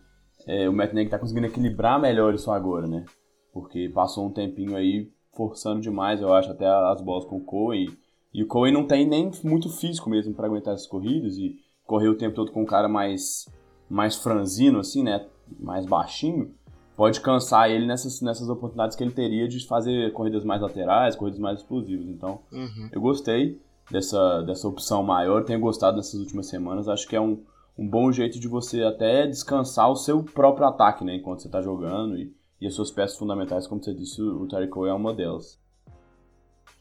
é, 0.48 0.68
o 0.68 0.74
Matt 0.74 0.94
está 0.94 1.20
conseguindo 1.20 1.46
equilibrar 1.46 2.02
melhor 2.02 2.34
isso 2.34 2.52
agora, 2.52 2.88
né? 2.88 3.06
Porque 3.54 3.88
passou 3.90 4.26
um 4.26 4.32
tempinho 4.32 4.76
aí 4.76 5.10
forçando 5.34 5.80
demais, 5.80 6.22
eu 6.22 6.34
acho, 6.34 6.52
até 6.52 6.66
as 6.66 7.02
bolas 7.02 7.26
com 7.26 7.38
o 7.38 7.44
Cohen. 7.44 7.88
E 8.34 8.44
o 8.44 8.48
Cohen 8.48 8.74
não 8.74 8.86
tem 8.86 9.08
nem 9.08 9.32
muito 9.44 9.70
físico 9.70 10.10
mesmo 10.10 10.34
para 10.34 10.48
aguentar 10.48 10.74
essas 10.74 10.88
corridas 10.88 11.38
e 11.38 11.56
correr 11.86 12.10
o 12.10 12.18
tempo 12.18 12.36
todo 12.36 12.52
com 12.52 12.64
um 12.64 12.66
cara 12.66 12.88
mais, 12.88 13.48
mais 13.90 14.16
franzino, 14.16 14.80
assim, 14.80 15.04
né? 15.04 15.26
Mais 15.60 15.86
baixinho. 15.86 16.54
Pode 16.96 17.20
cansar 17.20 17.70
ele 17.70 17.86
nessas, 17.86 18.22
nessas 18.22 18.48
oportunidades 18.50 18.96
que 18.96 19.04
ele 19.04 19.12
teria 19.12 19.48
de 19.48 19.66
fazer 19.68 20.14
corridas 20.14 20.46
mais 20.46 20.62
laterais, 20.62 21.16
corridas 21.16 21.40
mais 21.40 21.60
explosivas. 21.60 22.08
Então, 22.08 22.40
uhum. 22.52 22.90
eu 22.92 23.02
gostei 23.02 23.60
dessa, 23.92 24.42
dessa 24.42 24.68
opção 24.68 25.04
maior, 25.04 25.44
tenho 25.44 25.60
gostado 25.60 25.98
nessas 25.98 26.20
últimas 26.20 26.48
semanas. 26.48 26.88
Acho 26.88 27.08
que 27.08 27.16
é 27.16 27.22
um, 27.22 27.44
um 27.78 27.88
bom 27.88 28.12
jeito 28.12 28.40
de 28.40 28.48
você 28.48 28.84
até 28.84 29.28
descansar 29.28 29.92
o 29.92 29.96
seu 29.96 30.24
próprio 30.24 30.68
ataque, 30.68 31.04
né? 31.04 31.16
Enquanto 31.16 31.42
você 31.42 31.48
está 31.48 31.62
jogando 31.62 32.18
e 32.18 32.34
e 32.60 32.68
as 32.68 32.74
suas 32.74 32.92
peças 32.92 33.18
fundamentais, 33.18 33.68
como 33.68 33.84
você 33.84 33.94
disse, 33.94 34.22
o 34.22 34.48
Hill 34.48 34.88
é 34.88 34.94
uma 34.94 35.14
delas. 35.14 35.60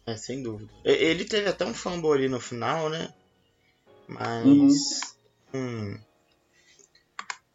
É, 0.07 0.17
sem 0.17 0.43
dúvida. 0.43 0.73
Ele 0.85 1.25
teve 1.25 1.49
até 1.49 1.65
um 1.65 1.75
fumble 1.75 2.13
ali 2.13 2.29
no 2.29 2.41
final, 2.41 2.89
né? 2.89 3.13
Mas. 4.09 5.17
Uhum. 5.53 5.61
Hum, 5.61 5.99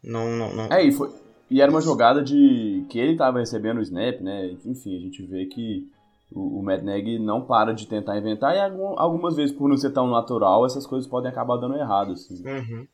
não, 0.04 0.30
não, 0.32 0.56
não. 0.56 0.74
É, 0.74 0.84
e, 0.84 0.92
foi, 0.92 1.12
e 1.50 1.62
era 1.62 1.70
uma 1.70 1.82
jogada 1.82 2.24
de 2.24 2.86
que 2.90 2.98
ele 2.98 3.14
estava 3.14 3.40
recebendo 3.40 3.80
o 3.80 3.82
snap, 3.82 4.22
né? 4.22 4.56
Enfim, 4.66 4.96
a 4.96 5.00
gente 5.00 5.22
vê 5.24 5.46
que 5.46 5.92
o, 6.32 6.60
o 6.60 6.64
Matt 6.64 6.84
Nagy 6.84 7.20
não 7.20 7.46
para 7.46 7.74
de 7.74 7.88
tentar 7.88 8.18
inventar 8.18 8.56
e 8.56 8.60
algumas 8.60 9.36
vezes, 9.36 9.56
por 9.56 9.68
não 9.68 9.78
ser 9.78 9.92
tão 9.92 10.08
natural, 10.08 10.66
essas 10.66 10.86
coisas 10.86 11.10
podem 11.10 11.30
acabar 11.30 11.58
dando 11.58 11.78
errado. 11.78 12.14
Assim. 12.14 12.42
Uhum. 12.48 12.88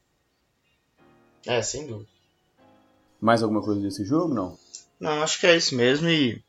É, 1.45 1.61
sem 1.61 1.85
dúvida. 1.85 2.09
Mais 3.21 3.43
alguma 3.43 3.61
coisa 3.61 3.79
desse 3.79 4.03
jogo, 4.03 4.33
não? 4.33 4.57
Não, 4.99 5.21
acho 5.21 5.39
que 5.39 5.47
é 5.47 5.55
isso 5.55 5.75
mesmo 5.75 6.09
e 6.09 6.43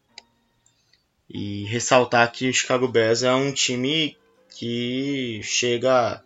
e 1.29 1.65
ressaltar 1.65 2.31
que 2.31 2.49
o 2.49 2.55
Chicago 2.55 2.87
Bears 2.87 3.23
é 3.23 3.35
um 3.35 3.53
time 3.53 4.17
que 4.57 5.41
chega 5.43 6.23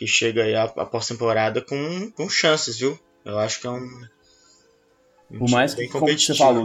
que 0.00 0.06
chega 0.06 0.44
aí 0.44 0.54
a, 0.54 0.62
a 0.64 0.86
pós-temporada 0.86 1.60
com, 1.60 2.10
com 2.12 2.26
chances, 2.26 2.78
viu? 2.78 2.98
Eu 3.22 3.38
acho 3.38 3.60
que 3.60 3.66
é 3.66 3.70
um, 3.70 4.00
um 5.30 5.38
Por 5.40 5.50
mais 5.50 5.74
que, 5.74 5.86
como 5.88 6.08
você 6.08 6.34
falou, 6.34 6.64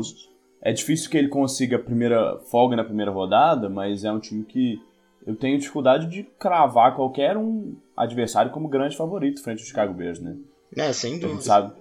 é 0.62 0.72
difícil 0.72 1.10
que 1.10 1.18
ele 1.18 1.28
consiga 1.28 1.76
a 1.76 1.80
primeira 1.80 2.40
folga 2.50 2.78
na 2.78 2.86
primeira 2.86 3.12
rodada, 3.12 3.68
mas 3.70 4.06
é 4.06 4.12
um 4.12 4.22
time 4.22 4.46
que 4.46 4.82
eu 5.28 5.36
tenho 5.36 5.60
dificuldade 5.60 6.08
de 6.08 6.24
cravar 6.40 6.96
qualquer 6.96 7.36
um 7.36 7.76
adversário 7.98 8.54
como 8.54 8.70
grande 8.70 8.96
favorito 8.96 9.44
frente 9.44 9.60
ao 9.60 9.66
Chicago 9.66 9.94
Bears, 9.94 10.22
né? 10.22 10.38
É, 10.74 10.94
sem 10.94 11.20
dúvida. 11.20 11.28
A 11.28 11.34
gente 11.34 11.44
sabe, 11.44 11.74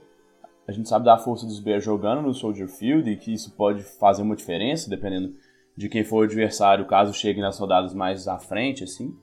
a 0.67 0.73
gente 0.73 0.88
sabe 0.88 1.05
da 1.05 1.17
força 1.19 1.47
dos 1.47 1.61
Bears 1.61 1.85
jogando 1.85 2.21
no 2.21 2.35
Soldier 2.35 2.67
Field 2.67 3.09
e 3.09 3.17
que 3.17 3.33
isso 3.33 3.53
pode 3.53 3.85
fazer 3.85 4.23
uma 4.23 4.35
diferença 4.35 4.90
dependendo 4.90 5.37
de 5.77 5.88
quem 5.88 6.03
for 6.03 6.17
o 6.17 6.25
adversário, 6.25 6.85
caso 6.85 7.14
chegue 7.14 7.40
nas 7.40 7.57
rodadas 7.57 7.95
mais 7.95 8.27
à 8.27 8.40
frente, 8.40 8.83
assim. 8.83 9.17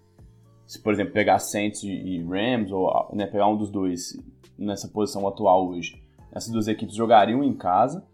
Se, 0.65 0.81
por 0.81 0.93
exemplo, 0.93 1.13
pegar 1.13 1.39
Saints 1.39 1.83
e 1.83 2.23
Rams, 2.23 2.71
ou 2.71 3.09
né, 3.13 3.25
pegar 3.27 3.47
um 3.47 3.57
dos 3.57 3.69
dois 3.69 4.17
nessa 4.57 4.87
posição 4.87 5.27
atual 5.27 5.67
hoje, 5.67 6.01
essas 6.31 6.51
duas 6.51 6.67
equipes 6.67 6.95
jogariam 6.95 7.43
em 7.43 7.53
casa, 7.53 8.05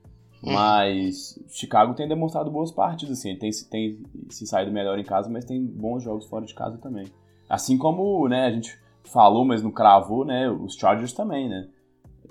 hum. 0.43 0.53
mas 0.53 1.39
Chicago 1.49 1.93
tem 1.93 2.07
demonstrado 2.07 2.49
boas 2.49 2.71
partidas, 2.71 3.19
assim, 3.19 3.35
tem, 3.35 3.51
tem 3.69 4.03
se 4.29 4.47
saído 4.47 4.71
melhor 4.71 4.97
em 4.97 5.03
casa, 5.03 5.29
mas 5.29 5.45
tem 5.45 5.63
bons 5.63 6.03
jogos 6.03 6.25
fora 6.25 6.45
de 6.45 6.53
casa 6.55 6.77
também. 6.77 7.05
Assim 7.49 7.77
como, 7.77 8.27
né, 8.27 8.45
a 8.45 8.51
gente 8.51 8.77
falou, 9.03 9.45
mas 9.45 9.61
não 9.61 9.71
cravou, 9.71 10.25
né, 10.25 10.49
os 10.49 10.75
Chargers 10.75 11.13
também, 11.13 11.47
né 11.47 11.69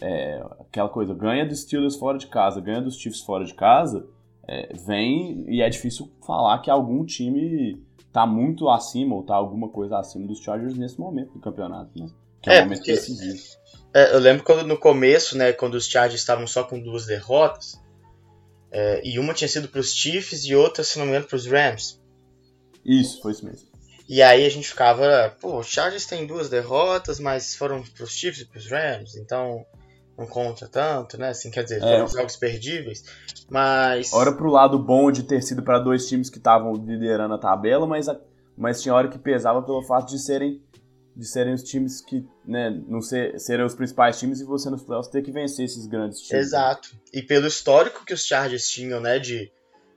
é, 0.00 0.44
aquela 0.60 0.88
coisa, 0.88 1.14
ganha 1.14 1.46
dos 1.46 1.60
Steelers 1.60 1.96
fora 1.96 2.18
de 2.18 2.26
casa, 2.26 2.60
ganha 2.60 2.80
dos 2.80 2.96
Chiefs 2.96 3.22
fora 3.22 3.44
de 3.44 3.54
casa, 3.54 4.06
é, 4.46 4.72
vem 4.74 5.44
e 5.48 5.60
é 5.60 5.68
difícil 5.68 6.10
falar 6.24 6.58
que 6.58 6.70
algum 6.70 7.04
time 7.04 7.82
tá 8.16 8.26
muito 8.26 8.70
acima 8.70 9.14
ou 9.14 9.22
tá 9.22 9.34
alguma 9.34 9.68
coisa 9.68 9.98
acima 9.98 10.26
dos 10.26 10.38
Chargers 10.38 10.74
nesse 10.74 10.98
momento 10.98 11.34
do 11.34 11.38
campeonato, 11.38 11.90
né? 12.00 12.08
Que 12.40 12.48
é, 12.48 12.56
é 12.56 12.60
um 12.60 12.62
momento 12.62 12.78
porque, 12.78 12.92
decisivo. 12.92 13.42
É, 13.92 14.14
eu 14.14 14.18
lembro 14.18 14.42
quando 14.42 14.66
no 14.66 14.78
começo, 14.78 15.36
né, 15.36 15.52
quando 15.52 15.74
os 15.74 15.86
Chargers 15.86 16.22
estavam 16.22 16.46
só 16.46 16.64
com 16.64 16.80
duas 16.80 17.04
derrotas, 17.04 17.78
é, 18.70 19.06
e 19.06 19.18
uma 19.18 19.34
tinha 19.34 19.48
sido 19.48 19.68
para 19.68 19.80
os 19.80 19.92
Chiefs 19.92 20.46
e 20.46 20.54
outra, 20.54 20.82
se 20.82 20.98
não 20.98 21.04
me 21.04 21.10
engano, 21.10 21.26
para 21.26 21.36
os 21.36 21.46
Rams. 21.46 22.00
Isso, 22.82 23.20
foi 23.20 23.32
isso 23.32 23.44
mesmo. 23.44 23.68
E 24.08 24.22
aí 24.22 24.46
a 24.46 24.48
gente 24.48 24.66
ficava, 24.66 25.36
pô, 25.38 25.58
os 25.58 25.66
Chargers 25.66 26.06
têm 26.06 26.26
duas 26.26 26.48
derrotas, 26.48 27.20
mas 27.20 27.54
foram 27.54 27.82
para 27.82 28.04
os 28.04 28.12
Chiefs 28.12 28.40
e 28.40 28.46
para 28.46 28.58
os 28.58 28.66
Rams, 28.66 29.14
então 29.16 29.62
não 30.16 30.26
conta 30.26 30.66
tanto, 30.66 31.18
né? 31.18 31.28
Assim, 31.28 31.50
quer 31.50 31.62
dizer, 31.62 31.78
é. 31.78 31.80
foram 31.80 32.08
jogos 32.08 32.36
perdíveis. 32.36 33.04
Mas. 33.50 34.12
Hora 34.12 34.32
pro 34.32 34.50
lado 34.50 34.78
bom 34.78 35.10
de 35.10 35.22
ter 35.22 35.42
sido 35.42 35.62
para 35.62 35.78
dois 35.78 36.08
times 36.08 36.30
que 36.30 36.38
estavam 36.38 36.72
liderando 36.72 37.34
a 37.34 37.38
tabela, 37.38 37.86
mas, 37.86 38.08
a, 38.08 38.18
mas 38.56 38.80
tinha 38.80 38.94
hora 38.94 39.08
que 39.08 39.18
pesava 39.18 39.62
pelo 39.62 39.82
fato 39.82 40.08
de 40.08 40.18
serem 40.18 40.62
de 41.16 41.26
serem 41.26 41.54
os 41.54 41.62
times 41.62 42.02
que, 42.02 42.28
né, 42.44 42.68
não 42.86 43.00
ser, 43.00 43.40
serem 43.40 43.64
os 43.64 43.74
principais 43.74 44.18
times 44.18 44.38
e 44.40 44.44
você 44.44 44.68
nos 44.68 44.82
playoffs 44.82 45.10
ter 45.10 45.22
que 45.22 45.32
vencer 45.32 45.64
esses 45.64 45.86
grandes 45.86 46.20
times. 46.20 46.48
Exato. 46.48 46.94
E 47.10 47.22
pelo 47.22 47.46
histórico 47.46 48.04
que 48.04 48.12
os 48.12 48.26
Chargers 48.26 48.68
tinham, 48.68 49.00
né, 49.00 49.18
de, 49.18 49.50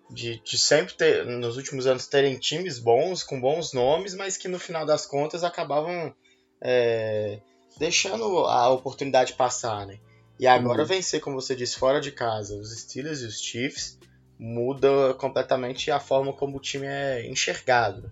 de, 0.09 0.41
de 0.41 0.57
sempre 0.57 0.93
ter, 0.93 1.25
nos 1.25 1.57
últimos 1.57 1.85
anos, 1.85 2.07
terem 2.07 2.37
times 2.37 2.79
bons, 2.79 3.21
com 3.21 3.37
bons 3.37 3.73
nomes, 3.73 4.15
mas 4.15 4.37
que 4.37 4.47
no 4.47 4.57
final 4.57 4.85
das 4.85 5.05
contas 5.05 5.43
acabavam 5.43 6.15
é, 6.61 7.41
deixando 7.77 8.45
a 8.45 8.69
oportunidade 8.69 9.33
passar, 9.33 9.85
né? 9.85 9.99
E 10.39 10.47
agora 10.47 10.81
uhum. 10.81 10.87
vencer, 10.87 11.19
como 11.19 11.39
você 11.39 11.55
disse, 11.55 11.77
fora 11.77 11.99
de 11.99 12.11
casa, 12.11 12.55
os 12.55 12.71
Steelers 12.79 13.21
e 13.21 13.25
os 13.25 13.41
Chiefs, 13.41 13.99
muda 14.39 15.13
completamente 15.15 15.91
a 15.91 15.99
forma 15.99 16.31
como 16.31 16.57
o 16.57 16.61
time 16.61 16.87
é 16.87 17.29
enxergado. 17.29 18.09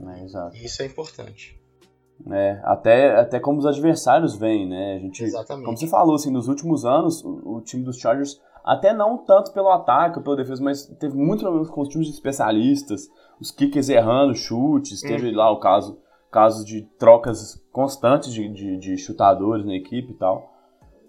É, 0.00 0.24
exato. 0.24 0.56
E 0.56 0.64
isso 0.64 0.82
é 0.82 0.86
importante. 0.86 1.60
É, 2.30 2.60
até, 2.64 3.20
até 3.20 3.38
como 3.40 3.58
os 3.58 3.66
adversários 3.66 4.36
vêm, 4.36 4.66
né? 4.66 4.94
A 4.94 4.98
gente, 5.00 5.22
Exatamente. 5.22 5.66
Como 5.66 5.76
você 5.76 5.86
falou, 5.86 6.14
assim, 6.14 6.30
nos 6.30 6.48
últimos 6.48 6.86
anos, 6.86 7.22
o, 7.22 7.56
o, 7.56 7.60
time 7.60 7.84
dos 7.84 7.98
Chargers, 7.98 8.40
até 8.64 8.94
não 8.94 9.18
tanto 9.18 9.52
pelo 9.52 9.68
ataque 9.70 10.18
ou 10.18 10.24
pela 10.24 10.36
defesa, 10.36 10.62
mas 10.62 10.86
teve 10.98 11.14
muito 11.14 11.40
problemas 11.40 11.68
com 11.68 11.82
os 11.82 11.88
times 11.88 12.06
de 12.06 12.14
especialistas, 12.14 13.10
os 13.38 13.50
kickers 13.50 13.90
errando 13.90 14.34
chutes, 14.34 15.02
teve 15.02 15.28
uhum. 15.28 15.36
lá 15.36 15.50
o 15.50 15.60
caso 15.60 16.00
casos 16.30 16.64
de 16.64 16.82
trocas 16.98 17.62
constantes 17.70 18.32
de, 18.32 18.48
de, 18.48 18.76
de 18.76 18.96
chutadores 18.96 19.64
na 19.64 19.74
equipe 19.74 20.10
e 20.10 20.16
tal. 20.16 20.53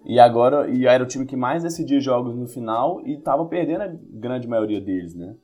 E 0.06 0.20
agora, 0.20 0.70
e 0.70 0.86
era 0.86 1.02
o 1.02 1.06
time 1.06 1.26
que 1.26 1.34
mais 1.34 1.64
decidia 1.64 2.00
jogos 2.00 2.36
no 2.36 2.46
final 2.46 3.00
e 3.04 3.14
estava 3.14 3.44
perdendo 3.46 3.82
a 3.82 3.92
grande 4.12 4.46
maioria 4.46 4.80
deles, 4.80 5.16
né? 5.16 5.34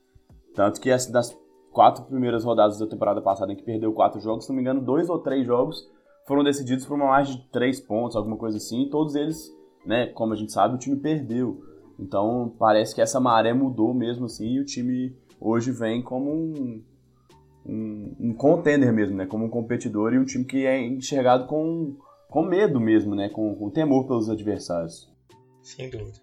Tanto 0.55 0.81
que 0.81 0.89
das 1.11 1.37
quatro 1.73 2.05
primeiras 2.05 2.45
rodadas 2.45 2.79
da 2.79 2.87
temporada 2.87 3.21
passada 3.21 3.53
em 3.53 3.57
que 3.57 3.65
perdeu 3.65 3.93
quatro 3.93 4.21
jogos, 4.21 4.45
se 4.45 4.51
não 4.51 4.57
me 4.57 4.63
engano, 4.63 4.81
dois 4.81 5.11
ou 5.11 5.19
três 5.19 5.45
jogos 5.45 5.91
foram 6.29 6.45
decididos 6.45 6.87
por 6.87 6.95
uma 6.95 7.07
margem 7.07 7.37
de 7.37 7.51
três 7.51 7.81
pontos, 7.81 8.15
alguma 8.15 8.37
coisa 8.37 8.59
assim, 8.59 8.83
e 8.83 8.91
todos 8.91 9.17
eles, 9.17 9.51
né, 9.85 10.07
como 10.07 10.33
a 10.33 10.37
gente 10.37 10.53
sabe, 10.53 10.77
o 10.77 10.79
time 10.79 10.97
perdeu. 10.97 11.61
Então 11.99 12.55
parece 12.57 12.95
que 12.95 13.01
essa 13.01 13.19
maré 13.19 13.53
mudou 13.53 13.93
mesmo 13.93 14.27
assim 14.27 14.47
e 14.47 14.61
o 14.61 14.65
time 14.65 15.17
hoje 15.41 15.73
vem 15.73 16.03
como 16.03 16.31
um, 16.31 16.83
um, 17.67 18.17
um 18.21 18.35
contender 18.35 18.93
mesmo, 18.93 19.17
né, 19.17 19.27
como 19.27 19.47
um 19.47 19.51
competidor 19.51 20.13
e 20.13 20.19
um 20.19 20.25
time 20.25 20.45
que 20.45 20.65
é 20.67 20.81
enxergado 20.81 21.47
com, 21.47 21.97
com 22.33 22.43
medo 22.43 22.81
mesmo, 22.81 23.15
né, 23.15 23.29
com, 23.29 23.55
com 23.55 23.71
temor 23.71 24.07
pelos 24.07 24.31
adversários. 24.31 25.13
Sem 25.61 25.91
dúvida. 25.91 26.19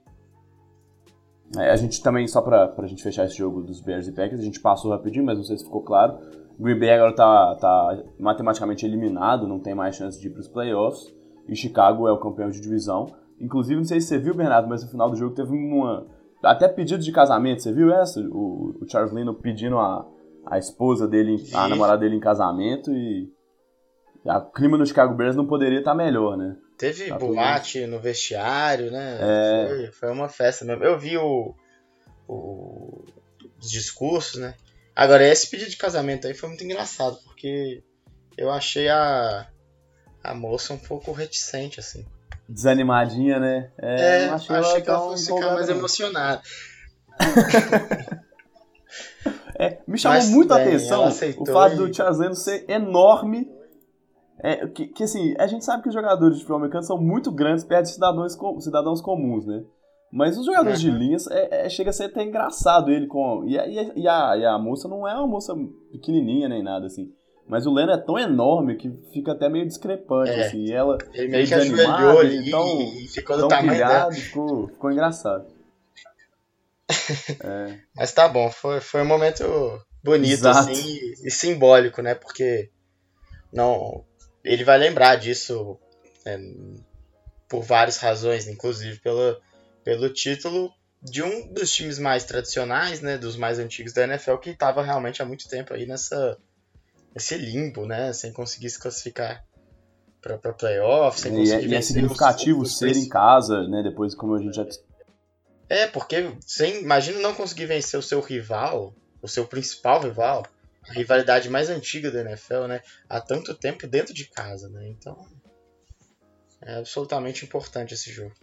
É, 1.55 1.69
a 1.69 1.75
gente 1.75 2.01
também, 2.01 2.27
só 2.27 2.41
pra, 2.41 2.67
pra 2.67 2.87
gente 2.87 3.03
fechar 3.03 3.25
esse 3.25 3.37
jogo 3.37 3.61
dos 3.61 3.79
Bears 3.79 4.07
e 4.07 4.11
Packers, 4.11 4.41
a 4.41 4.43
gente 4.43 4.59
passou 4.59 4.91
rapidinho, 4.91 5.25
mas 5.25 5.37
não 5.37 5.43
sei 5.43 5.57
se 5.57 5.63
ficou 5.63 5.83
claro. 5.83 6.17
Green 6.59 6.79
Bay 6.79 6.91
agora 6.91 7.15
tá, 7.15 7.55
tá 7.55 8.03
matematicamente 8.19 8.85
eliminado, 8.85 9.47
não 9.47 9.59
tem 9.59 9.75
mais 9.75 9.95
chance 9.95 10.19
de 10.19 10.27
ir 10.27 10.31
pros 10.31 10.47
playoffs. 10.47 11.13
E 11.47 11.55
Chicago 11.55 12.07
é 12.07 12.11
o 12.11 12.19
campeão 12.19 12.49
de 12.49 12.59
divisão. 12.59 13.07
Inclusive, 13.39 13.77
não 13.77 13.85
sei 13.85 14.01
se 14.01 14.07
você 14.07 14.17
viu, 14.17 14.35
Bernardo, 14.35 14.67
mas 14.67 14.83
no 14.83 14.89
final 14.89 15.09
do 15.09 15.15
jogo 15.15 15.33
teve 15.33 15.51
uma. 15.51 16.05
Até 16.43 16.67
pedido 16.67 17.03
de 17.03 17.11
casamento, 17.11 17.63
você 17.63 17.71
viu 17.71 17.93
essa? 17.93 18.19
O, 18.19 18.77
o 18.81 18.89
Charles 18.89 19.13
Lino 19.13 19.33
pedindo 19.33 19.77
a, 19.77 20.05
a 20.45 20.57
esposa 20.57 21.07
dele, 21.07 21.37
a 21.53 21.67
namorada 21.67 21.99
dele 21.99 22.15
em 22.15 22.19
casamento 22.19 22.91
e. 22.91 23.31
O 24.23 24.51
clima 24.51 24.77
no 24.77 24.85
Chicago 24.85 25.13
Bears 25.15 25.35
não 25.35 25.47
poderia 25.47 25.79
estar 25.79 25.95
melhor, 25.95 26.37
né? 26.37 26.55
Teve 26.77 27.07
tá 27.07 27.17
boate 27.17 27.85
no 27.85 27.99
vestiário, 27.99 28.91
né? 28.91 29.17
É... 29.19 29.67
Foi, 29.67 29.91
foi, 29.91 30.11
uma 30.11 30.29
festa 30.29 30.65
mesmo. 30.65 30.83
Eu 30.83 30.97
vi 30.97 31.17
o, 31.17 31.53
o, 32.27 33.03
os 33.59 33.71
discursos, 33.71 34.39
né? 34.39 34.53
Agora, 34.95 35.25
esse 35.25 35.49
pedido 35.49 35.69
de 35.69 35.77
casamento 35.77 36.27
aí 36.27 36.33
foi 36.33 36.49
muito 36.49 36.63
engraçado, 36.63 37.17
porque 37.23 37.81
eu 38.37 38.49
achei 38.49 38.89
a, 38.89 39.47
a 40.23 40.33
moça 40.33 40.73
um 40.73 40.77
pouco 40.77 41.11
reticente, 41.11 41.79
assim. 41.79 42.05
Desanimadinha, 42.47 43.39
né? 43.39 43.71
É, 43.77 44.23
é 44.23 44.29
achei, 44.29 44.55
achei 44.55 44.81
que 44.81 44.89
ela 44.89 44.99
fosse 44.99 45.33
ficar 45.33 45.53
mais 45.53 45.69
emocionada. 45.69 46.41
é, 49.59 49.79
me 49.87 49.97
chamou 49.97 50.17
Mas, 50.17 50.29
muito 50.29 50.53
a 50.53 50.61
atenção 50.61 51.07
o 51.07 51.45
fato 51.45 51.73
e... 51.73 51.77
do 51.77 52.17
Leno 52.17 52.35
ser 52.35 52.65
enorme 52.69 53.58
é, 54.41 54.67
que, 54.67 54.87
que, 54.87 55.03
assim, 55.03 55.33
a 55.37 55.47
gente 55.47 55.65
sabe 55.65 55.83
que 55.83 55.89
os 55.89 55.93
jogadores 55.93 56.35
de 56.35 56.41
futebol 56.41 56.59
americano 56.59 56.83
são 56.83 56.97
muito 56.97 57.31
grandes 57.31 57.63
perto 57.63 57.85
de 57.85 57.91
cidadãos, 57.91 58.37
cidadãos 58.59 59.01
comuns, 59.01 59.45
né? 59.45 59.63
Mas 60.11 60.37
os 60.37 60.45
jogadores 60.45 60.81
de 60.81 60.89
linhas 60.89 61.27
é, 61.27 61.65
é, 61.65 61.69
chega 61.69 61.91
a 61.91 61.93
ser 61.93 62.05
até 62.05 62.23
engraçado 62.23 62.89
ele 62.89 63.05
com. 63.05 63.43
E 63.47 63.59
a, 63.59 63.67
e, 63.67 64.07
a, 64.07 64.37
e 64.37 64.45
a 64.45 64.57
moça 64.57 64.87
não 64.87 65.07
é 65.07 65.13
uma 65.13 65.27
moça 65.27 65.53
pequenininha 65.91 66.49
nem 66.49 66.63
nada, 66.63 66.87
assim. 66.87 67.11
Mas 67.47 67.65
o 67.65 67.73
Leno 67.73 67.91
é 67.91 67.97
tão 67.97 68.17
enorme 68.17 68.75
que 68.75 68.91
fica 69.11 69.33
até 69.33 69.49
meio 69.49 69.67
discrepante, 69.67 70.31
é. 70.31 70.45
assim. 70.45 70.65
E 70.65 70.71
ela 70.71 70.97
ele 71.13 71.27
meio 71.27 71.47
que 71.47 71.53
ajoelhou 71.53 72.19
ali 72.19 72.47
então, 72.47 72.81
e 72.81 73.07
ficou 73.07 73.37
do 73.37 73.47
tamanho 73.47 73.71
pilhado, 73.71 74.15
ficou, 74.15 74.67
ficou 74.67 74.91
engraçado. 74.91 75.45
é. 77.43 77.79
Mas 77.95 78.11
tá 78.11 78.27
bom, 78.27 78.49
foi, 78.49 78.79
foi 78.79 79.01
um 79.01 79.07
momento 79.07 79.43
bonito, 80.03 80.33
Exato. 80.33 80.71
assim, 80.71 80.73
e, 80.73 81.27
e 81.27 81.31
simbólico, 81.31 82.01
né? 82.01 82.15
Porque 82.15 82.69
não 83.53 84.05
ele 84.43 84.63
vai 84.63 84.77
lembrar 84.77 85.15
disso 85.15 85.77
é, 86.25 86.39
por 87.47 87.63
várias 87.63 87.97
razões, 87.97 88.47
inclusive 88.47 88.99
pelo, 88.99 89.39
pelo 89.83 90.09
título 90.09 90.71
de 91.01 91.23
um 91.23 91.51
dos 91.53 91.71
times 91.71 91.97
mais 91.97 92.23
tradicionais, 92.25 93.01
né, 93.01 93.17
dos 93.17 93.35
mais 93.35 93.57
antigos 93.57 93.93
da 93.93 94.03
NFL, 94.03 94.35
que 94.35 94.49
estava 94.49 94.83
realmente 94.83 95.21
há 95.21 95.25
muito 95.25 95.47
tempo 95.47 95.73
aí 95.73 95.85
nessa 95.85 96.37
nesse 97.13 97.35
limbo, 97.35 97.85
né, 97.87 98.13
sem 98.13 98.31
conseguir 98.31 98.69
se 98.69 98.79
classificar 98.79 99.43
para 100.21 100.53
playoff, 100.53 101.19
sem 101.19 101.31
conseguir 101.31 101.49
e 101.49 101.65
é, 101.65 101.67
e 101.67 101.75
é 101.75 101.81
significativo 101.81 102.65
ser 102.65 102.95
em 102.95 103.07
casa, 103.07 103.67
né, 103.67 103.81
depois 103.81 104.13
como 104.13 104.35
a 104.35 104.41
gente 104.41 104.55
já 104.55 104.65
é 105.69 105.87
porque 105.87 106.35
sem 106.45 106.81
imagina 106.81 107.19
não 107.19 107.33
conseguir 107.33 107.67
vencer 107.67 107.99
o 107.99 108.03
seu 108.03 108.19
rival, 108.19 108.93
o 109.21 109.27
seu 109.27 109.45
principal 109.45 110.01
rival, 110.01 110.43
a 110.89 110.93
rivalidade 110.93 111.49
mais 111.49 111.69
antiga 111.69 112.09
da 112.11 112.21
NFL, 112.21 112.65
né? 112.67 112.81
Há 113.07 113.21
tanto 113.21 113.53
tempo 113.53 113.87
dentro 113.87 114.13
de 114.13 114.25
casa, 114.25 114.69
né? 114.69 114.87
Então 114.87 115.27
é 116.61 116.75
absolutamente 116.75 117.45
importante 117.45 117.93
esse 117.93 118.11
jogo. 118.11 118.35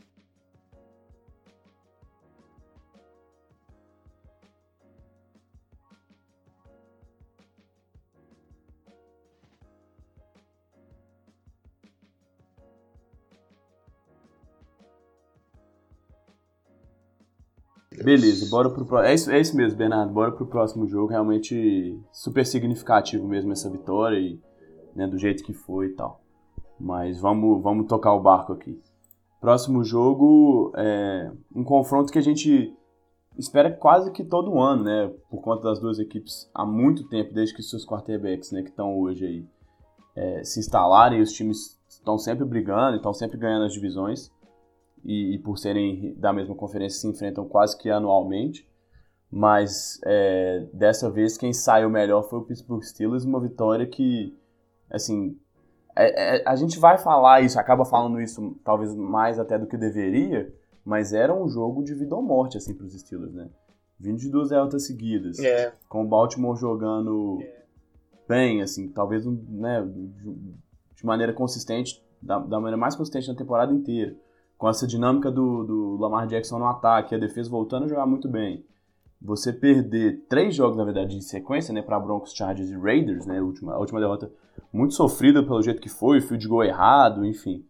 Beleza, 18.02 18.48
bora 18.50 18.70
pro 18.70 18.84
próximo. 18.84 19.10
É 19.10 19.14
isso, 19.14 19.30
é 19.30 19.40
isso 19.40 19.56
mesmo, 19.56 19.78
Bernardo. 19.78 20.12
Bora 20.12 20.32
pro 20.32 20.46
próximo 20.46 20.86
jogo. 20.86 21.08
Realmente 21.08 21.98
super 22.12 22.44
significativo 22.44 23.26
mesmo 23.26 23.52
essa 23.52 23.70
vitória 23.70 24.18
e 24.18 24.40
né, 24.94 25.06
do 25.06 25.18
jeito 25.18 25.44
que 25.44 25.52
foi 25.52 25.86
e 25.86 25.94
tal. 25.94 26.20
Mas 26.78 27.20
vamos, 27.20 27.62
vamos 27.62 27.86
tocar 27.86 28.14
o 28.14 28.20
barco 28.20 28.52
aqui. 28.52 28.80
Próximo 29.40 29.84
jogo 29.84 30.72
é 30.76 31.30
um 31.54 31.62
confronto 31.64 32.12
que 32.12 32.18
a 32.18 32.22
gente 32.22 32.74
espera 33.38 33.70
quase 33.70 34.10
que 34.10 34.24
todo 34.24 34.58
ano, 34.58 34.84
né? 34.84 35.12
Por 35.30 35.40
conta 35.40 35.64
das 35.64 35.78
duas 35.78 35.98
equipes 35.98 36.50
há 36.54 36.64
muito 36.64 37.06
tempo, 37.08 37.34
desde 37.34 37.54
que 37.54 37.62
seus 37.62 37.86
quarterbacks, 37.86 38.50
né, 38.50 38.62
que 38.62 38.70
estão 38.70 38.98
hoje 38.98 39.26
aí, 39.26 39.46
é, 40.16 40.42
se 40.42 40.58
instalarem, 40.58 41.20
os 41.20 41.32
times 41.32 41.78
estão 41.88 42.16
sempre 42.18 42.44
brigando, 42.44 42.96
estão 42.96 43.12
sempre 43.12 43.36
ganhando 43.36 43.66
as 43.66 43.72
divisões 43.72 44.30
e, 45.04 45.34
e, 45.34 45.38
por 45.38 45.58
serem 45.58 46.14
da 46.16 46.32
mesma 46.32 46.54
conferência 46.54 47.00
se 47.00 47.06
enfrentam 47.06 47.46
quase 47.46 47.76
que 47.78 47.90
anualmente. 47.90 48.68
Mas 49.30 50.00
é, 50.04 50.66
dessa 50.72 51.10
vez 51.10 51.36
quem 51.36 51.52
saiu 51.52 51.90
melhor 51.90 52.22
foi 52.22 52.38
o 52.38 52.42
Pittsburgh 52.42 52.82
Steelers, 52.82 53.24
uma 53.24 53.40
vitória 53.40 53.86
que, 53.86 54.36
assim, 54.90 55.38
é, 55.96 56.38
é, 56.38 56.42
a 56.46 56.54
gente 56.54 56.78
vai 56.78 56.98
falar 56.98 57.40
isso, 57.40 57.58
acaba 57.58 57.84
falando 57.84 58.20
isso 58.20 58.56
talvez 58.64 58.94
mais 58.94 59.38
até 59.38 59.58
do 59.58 59.66
que 59.66 59.76
deveria, 59.76 60.52
mas 60.84 61.12
era 61.12 61.34
um 61.34 61.48
jogo 61.48 61.82
de 61.82 61.94
vida 61.94 62.14
ou 62.14 62.22
morte 62.22 62.56
assim 62.56 62.74
para 62.74 62.86
os 62.86 62.92
Steelers, 62.92 63.34
né? 63.34 63.48
Vindo 63.98 64.18
de 64.18 64.30
duas 64.30 64.50
derrotas 64.50 64.86
seguidas, 64.86 65.38
é. 65.38 65.72
com 65.88 66.04
o 66.04 66.08
Baltimore 66.08 66.56
jogando 66.56 67.38
bem, 68.28 68.60
assim, 68.60 68.88
talvez 68.88 69.24
né, 69.24 69.82
de 70.94 71.06
maneira 71.06 71.32
consistente, 71.32 72.04
da, 72.20 72.38
da 72.38 72.58
maneira 72.60 72.76
mais 72.76 72.94
consistente 72.94 73.28
na 73.28 73.34
temporada 73.34 73.72
inteira 73.72 74.16
com 74.56 74.68
essa 74.68 74.86
dinâmica 74.86 75.30
do, 75.30 75.64
do 75.64 75.96
Lamar 75.96 76.26
Jackson 76.26 76.58
no 76.58 76.66
ataque, 76.66 77.14
a 77.14 77.18
defesa 77.18 77.50
voltando 77.50 77.84
a 77.84 77.88
jogar 77.88 78.06
muito 78.06 78.28
bem. 78.28 78.64
Você 79.20 79.52
perder 79.52 80.24
três 80.28 80.54
jogos, 80.54 80.76
na 80.76 80.84
verdade, 80.84 81.16
em 81.16 81.20
sequência, 81.20 81.72
né, 81.72 81.82
para 81.82 81.98
Broncos, 81.98 82.34
Chargers 82.34 82.70
e 82.70 82.76
Raiders, 82.76 83.26
né, 83.26 83.38
a 83.38 83.42
última, 83.42 83.74
a 83.74 83.78
última 83.78 84.00
derrota 84.00 84.30
muito 84.72 84.94
sofrida 84.94 85.42
pelo 85.42 85.62
jeito 85.62 85.80
que 85.80 85.88
foi, 85.88 86.18
o 86.18 86.22
fio 86.22 86.38
de 86.38 86.48
gol 86.48 86.64
errado, 86.64 87.24
enfim. 87.24 87.64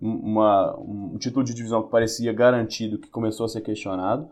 uma, 0.00 0.76
um 0.78 1.16
título 1.18 1.44
de 1.44 1.54
divisão 1.54 1.82
que 1.82 1.90
parecia 1.90 2.32
garantido, 2.32 2.98
que 2.98 3.08
começou 3.10 3.46
a 3.46 3.48
ser 3.48 3.60
questionado, 3.60 4.28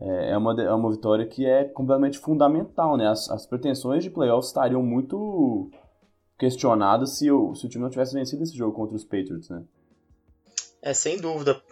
é, 0.00 0.32
é 0.32 0.36
uma, 0.36 0.60
é 0.60 0.72
uma 0.72 0.90
vitória 0.90 1.26
que 1.26 1.46
é 1.46 1.64
completamente 1.64 2.18
fundamental, 2.18 2.96
né? 2.96 3.08
As, 3.08 3.30
as 3.30 3.46
pretensões 3.46 4.02
de 4.02 4.10
playoffs 4.10 4.48
estariam 4.48 4.82
muito 4.82 5.70
questionadas 6.38 7.10
se 7.10 7.30
o, 7.30 7.54
se 7.54 7.66
o 7.66 7.68
time 7.68 7.82
não 7.82 7.90
tivesse 7.90 8.14
vencido 8.14 8.42
esse 8.42 8.56
jogo 8.56 8.74
contra 8.74 8.96
os 8.96 9.04
Patriots, 9.04 9.48
né? 9.48 9.62
É, 10.84 10.92
sem 10.92 11.16
dúvida. 11.16 11.62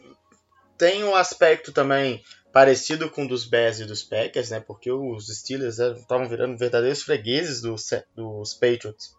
Tem 0.78 1.04
um 1.04 1.14
aspecto 1.14 1.70
também 1.70 2.24
parecido 2.50 3.10
com 3.10 3.26
o 3.26 3.28
dos 3.28 3.44
Bears 3.44 3.78
e 3.78 3.84
dos 3.84 4.02
Packers, 4.02 4.48
né? 4.48 4.58
Porque 4.58 4.90
os 4.90 5.26
Steelers 5.26 5.78
estavam 5.78 6.26
virando 6.26 6.56
verdadeiros 6.56 7.02
fregueses 7.02 7.60
dos, 7.60 7.90
dos 8.16 8.54
Patriots, 8.54 9.14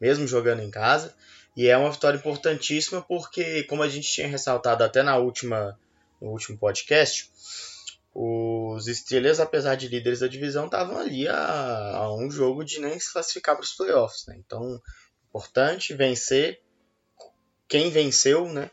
mesmo 0.00 0.24
jogando 0.28 0.62
em 0.62 0.70
casa. 0.70 1.12
E 1.56 1.66
é 1.66 1.76
uma 1.76 1.90
vitória 1.90 2.16
importantíssima 2.16 3.02
porque, 3.02 3.64
como 3.64 3.82
a 3.82 3.88
gente 3.88 4.08
tinha 4.08 4.28
ressaltado 4.28 4.84
até 4.84 5.02
na 5.02 5.16
última, 5.16 5.76
no 6.22 6.30
último 6.30 6.56
podcast, 6.56 7.28
os 8.14 8.86
Steelers, 8.86 9.40
apesar 9.40 9.74
de 9.74 9.88
líderes 9.88 10.20
da 10.20 10.28
divisão, 10.28 10.66
estavam 10.66 10.96
ali 10.96 11.26
a, 11.26 11.96
a, 11.96 12.14
um 12.14 12.30
jogo 12.30 12.64
de 12.64 12.80
nem 12.80 13.00
se 13.00 13.12
classificar 13.12 13.56
para 13.56 13.64
os 13.64 13.72
playoffs. 13.72 14.26
Né? 14.26 14.36
Então, 14.38 14.80
importante 15.28 15.92
vencer 15.92 16.62
quem 17.68 17.90
venceu, 17.90 18.48
né? 18.48 18.70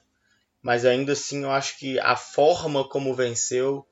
Mas 0.63 0.86
ainda 0.86 1.12
assim, 1.12 1.43
eu 1.43 1.52
acho 1.52 1.78
que 1.78 1.99
a 1.99 2.15
forma 2.15 2.88
como 2.88 3.13
venceu 3.13 3.86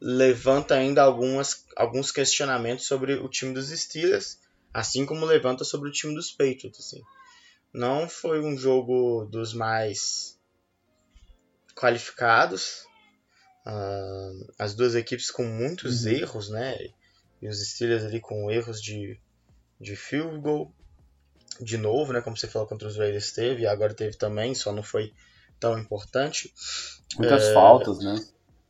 levanta 0.00 0.74
ainda 0.74 1.02
algumas, 1.02 1.64
alguns 1.76 2.10
questionamentos 2.10 2.86
sobre 2.86 3.14
o 3.14 3.28
time 3.28 3.54
dos 3.54 3.68
Steelers, 3.68 4.40
assim 4.74 5.06
como 5.06 5.24
levanta 5.24 5.62
sobre 5.64 5.88
o 5.88 5.92
time 5.92 6.14
dos 6.14 6.32
Patriots. 6.32 6.80
Assim. 6.80 7.00
Não 7.72 8.08
foi 8.08 8.40
um 8.40 8.58
jogo 8.58 9.26
dos 9.26 9.54
mais 9.54 10.36
qualificados. 11.76 12.84
Uh, 13.64 14.52
as 14.58 14.74
duas 14.74 14.96
equipes 14.96 15.30
com 15.30 15.44
muitos 15.44 16.04
uhum. 16.04 16.12
erros, 16.12 16.48
né? 16.48 16.76
E 17.40 17.48
os 17.48 17.64
Steelers 17.64 18.02
ali 18.02 18.18
com 18.18 18.50
erros 18.50 18.82
de, 18.82 19.20
de 19.80 19.94
field 19.94 20.40
goal. 20.40 20.74
De 21.60 21.76
novo, 21.76 22.12
né? 22.12 22.20
Como 22.20 22.36
você 22.36 22.48
falou 22.48 22.66
contra 22.66 22.88
os 22.88 22.96
Raiders 22.96 23.30
teve, 23.32 23.62
e 23.62 23.66
agora 23.66 23.94
teve 23.94 24.16
também, 24.16 24.54
só 24.54 24.72
não 24.72 24.82
foi 24.82 25.12
tão 25.58 25.78
importante. 25.78 26.52
Muitas 27.16 27.44
é, 27.44 27.54
faltas, 27.54 27.98
né? 27.98 28.24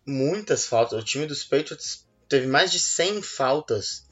Muitas 0.07 0.67
faltas. 0.67 1.01
O 1.01 1.05
time 1.05 1.27
dos 1.27 1.45
Patriots 1.45 2.07
teve 2.29 2.47
mais 2.47 2.71
de 2.71 2.81
100 2.81 3.23
faltas, 3.23 4.07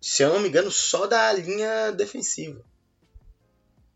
se 0.00 0.22
eu 0.22 0.32
não 0.32 0.40
me 0.40 0.48
engano, 0.48 0.70
só 0.70 1.06
da 1.06 1.32
linha 1.32 1.90
defensiva 1.92 2.64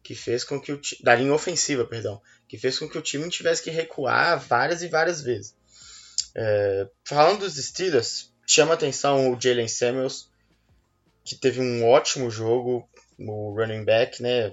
que 0.08 0.14
fez 0.14 0.42
com 0.42 0.58
que 0.58 0.72
o 0.72 0.80
da 1.02 1.14
linha 1.14 1.34
ofensiva, 1.34 1.84
perdão, 1.84 2.18
que 2.48 2.56
fez 2.56 2.78
com 2.78 2.88
que 2.88 2.96
o 2.96 3.02
time 3.02 3.28
tivesse 3.28 3.62
que 3.62 3.70
recuar 3.70 4.40
várias 4.40 4.82
e 4.82 4.88
várias 4.88 5.20
vezes. 5.20 5.54
É, 6.34 6.88
falando 7.04 7.40
dos 7.40 7.56
Steelers, 7.56 8.32
chama 8.46 8.72
atenção 8.72 9.30
o 9.30 9.38
Jalen 9.38 9.68
Samuels, 9.68 10.30
que 11.22 11.34
teve 11.34 11.60
um 11.60 11.86
ótimo 11.86 12.30
jogo, 12.30 12.88
o 13.18 13.54
running 13.54 13.84
back, 13.84 14.22
né? 14.22 14.50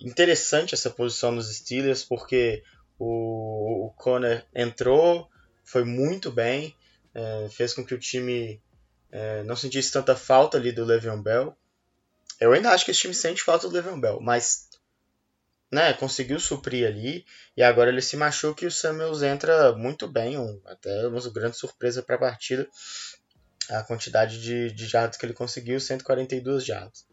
Interessante 0.00 0.74
essa 0.74 0.90
posição 0.90 1.34
dos 1.34 1.52
Steelers, 1.52 2.04
porque 2.04 2.62
o, 3.02 3.86
o 3.86 3.90
Conner 3.96 4.46
entrou, 4.54 5.28
foi 5.64 5.84
muito 5.84 6.30
bem, 6.30 6.76
é, 7.12 7.48
fez 7.50 7.74
com 7.74 7.84
que 7.84 7.94
o 7.94 7.98
time 7.98 8.62
é, 9.10 9.42
não 9.42 9.56
sentisse 9.56 9.92
tanta 9.92 10.14
falta 10.14 10.56
ali 10.56 10.70
do 10.70 10.84
Le'Veon 10.84 11.20
Bell. 11.20 11.56
Eu 12.38 12.52
ainda 12.52 12.70
acho 12.70 12.84
que 12.84 12.92
esse 12.92 13.00
time 13.00 13.14
sente 13.14 13.42
falta 13.42 13.68
do 13.68 13.74
Le'Veon 13.74 14.00
Bell, 14.00 14.20
mas 14.20 14.68
né, 15.70 15.92
conseguiu 15.94 16.38
suprir 16.38 16.86
ali 16.86 17.24
e 17.56 17.62
agora 17.62 17.90
ele 17.90 18.02
se 18.02 18.16
machuca 18.16 18.64
e 18.64 18.68
o 18.68 18.70
Samuels 18.70 19.22
entra 19.22 19.72
muito 19.72 20.06
bem, 20.06 20.38
um, 20.38 20.60
até 20.66 21.06
uma 21.08 21.20
grande 21.30 21.56
surpresa 21.56 22.02
para 22.02 22.14
a 22.14 22.20
partida. 22.20 22.68
A 23.70 23.82
quantidade 23.82 24.40
de, 24.40 24.70
de 24.72 24.86
jardas 24.86 25.16
que 25.16 25.24
ele 25.24 25.32
conseguiu, 25.32 25.80
142 25.80 26.64
jardas. 26.64 27.06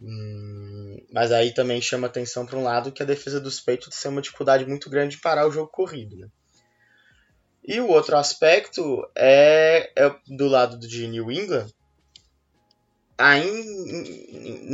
Hum, 0.00 0.65
mas 1.16 1.32
aí 1.32 1.50
também 1.50 1.80
chama 1.80 2.08
atenção 2.08 2.44
para 2.44 2.58
um 2.58 2.62
lado 2.62 2.92
que 2.92 3.02
a 3.02 3.06
defesa 3.06 3.40
dos 3.40 3.58
Patriots 3.58 3.98
tem 3.98 4.10
uma 4.10 4.20
dificuldade 4.20 4.66
muito 4.66 4.90
grande 4.90 5.16
de 5.16 5.22
parar 5.22 5.48
o 5.48 5.50
jogo 5.50 5.70
corrido. 5.70 6.14
Né? 6.14 6.28
E 7.64 7.80
o 7.80 7.88
outro 7.88 8.18
aspecto 8.18 9.02
é, 9.16 9.90
é 9.96 10.14
do 10.28 10.46
lado 10.46 10.78
de 10.78 11.08
New 11.08 11.32
England, 11.32 11.68
ainda 13.16 14.10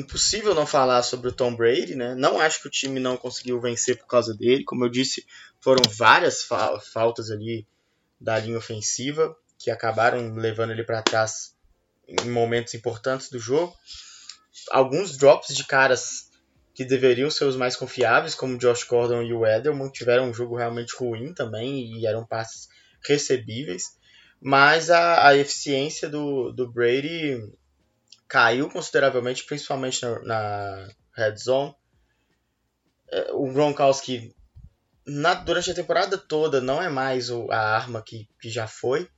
impossível 0.01 0.53
não 0.53 0.67
falar 0.67 1.05
sobre 1.05 1.29
o 1.29 1.33
Tom 1.33 1.55
Brady, 1.55 1.95
né? 1.95 2.17
Não 2.17 2.41
acho 2.41 2.61
que 2.61 2.67
o 2.67 2.73
time 2.73 2.99
não 2.99 3.17
conseguiu 3.17 3.61
vencer 3.61 3.97
por 3.97 4.09
causa 4.09 4.35
dele. 4.35 4.65
Como 4.65 4.85
eu 4.85 4.89
disse, 4.89 5.25
foram 5.61 5.89
várias 5.93 6.43
fa 6.43 6.77
faltas 6.81 7.31
ali 7.31 7.65
da 8.21 8.37
linha 8.41 8.59
ofensiva 8.59 9.37
que 9.57 9.71
acabaram 9.71 10.35
levando 10.35 10.73
ele 10.73 10.83
para 10.83 11.03
trás 11.03 11.55
em 12.09 12.29
momentos 12.29 12.75
importantes 12.75 13.31
do 13.31 13.39
jogo. 13.39 13.73
Alguns 14.73 15.17
drops 15.17 15.55
de 15.55 15.65
caras 15.65 16.32
que 16.75 16.85
deveriam 16.85 17.31
ser 17.31 17.45
os 17.45 17.57
mais 17.57 17.77
confiáveis, 17.77 18.35
como 18.35 18.59
Josh 18.59 18.85
Gordon 18.85 19.23
e 19.23 19.33
o 19.33 19.47
Edelman, 19.47 19.91
tiveram 19.91 20.31
um 20.31 20.35
jogo 20.35 20.57
realmente 20.57 20.97
ruim 20.97 21.35
também 21.35 21.99
e 21.99 22.07
eram 22.07 22.27
passes 22.27 22.69
recebíveis. 23.07 23.99
Mas 24.41 24.91
a, 24.91 25.29
a 25.29 25.37
eficiência 25.37 26.09
do, 26.09 26.51
do 26.51 26.71
Brady 26.71 27.39
caiu 28.27 28.69
consideravelmente, 28.71 29.45
principalmente 29.45 30.03
na, 30.03 30.19
na 30.21 30.89
red 31.15 31.37
zone. 31.37 31.75
É, 33.11 33.31
o 33.33 33.53
Gronkowski 33.53 34.35
na, 35.07 35.35
durante 35.35 35.71
a 35.71 35.75
temporada 35.75 36.17
toda 36.17 36.61
não 36.61 36.83
é 36.83 36.89
mais 36.89 37.29
o, 37.31 37.51
a 37.51 37.59
arma 37.59 38.03
que, 38.03 38.29
que 38.41 38.49
já 38.49 38.67
foi. 38.67 39.09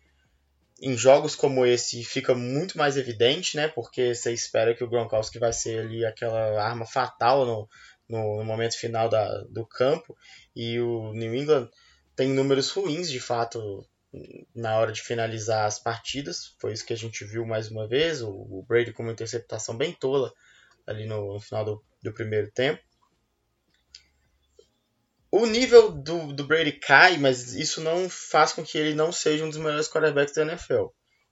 Em 0.81 0.97
jogos 0.97 1.37
como 1.37 1.65
esse 1.65 2.03
fica 2.05 2.35
muito 2.35 2.77
mais 2.77 2.97
evidente, 2.97 3.57
né? 3.57 3.69
Porque 3.69 4.15
você 4.15 4.33
espera 4.33 4.75
que 4.75 4.83
o 4.83 4.89
Gronkowski 4.89 5.39
vai 5.39 5.53
ser 5.53 5.81
ali 5.81 6.05
aquela 6.05 6.61
arma 6.63 6.85
fatal 6.85 7.47
no, 7.47 7.69
no, 8.09 8.39
no 8.39 8.45
momento 8.45 8.79
final 8.79 9.09
da, 9.09 9.43
do 9.51 9.67
campo. 9.67 10.17
E 10.55 10.81
o 10.81 11.13
New 11.13 11.35
England 11.35 11.69
tem 12.17 12.29
números 12.29 12.71
ruins, 12.71 13.11
de 13.11 13.21
fato, 13.21 13.87
na 14.55 14.79
hora 14.79 14.93
de 14.93 15.03
finalizar 15.03 15.67
as 15.67 15.79
partidas. 15.79 16.55
Foi 16.59 16.73
isso 16.73 16.87
que 16.87 16.93
a 16.93 16.97
gente 16.97 17.25
viu 17.25 17.45
mais 17.45 17.71
uma 17.71 17.87
vez. 17.87 18.23
O, 18.23 18.65
Brady 18.67 18.93
com 18.93 19.03
uma 19.03 19.13
interceptação 19.13 19.77
bem 19.77 19.93
tola 19.93 20.33
ali 20.87 21.07
no, 21.07 21.35
no 21.35 21.41
final 21.41 21.65
do, 21.65 21.85
do, 22.03 22.13
primeiro 22.13 22.51
tempo. 22.51 22.81
O 25.37 25.47
nível 25.47 25.91
do, 25.91 26.33
do, 26.33 26.47
Brady 26.47 26.71
cai, 26.71 27.17
mas 27.17 27.57
isso 27.57 27.81
não 27.81 28.09
faz 28.09 28.53
com 28.53 28.63
que 28.63 28.79
ele 28.79 28.95
não 28.95 29.11
seja 29.11 29.45
um 29.45 29.49
dos 29.49 29.59
melhores 29.59 29.89
quarterbacks 29.89 30.33
da 30.33 30.43
NFL. 30.43 30.85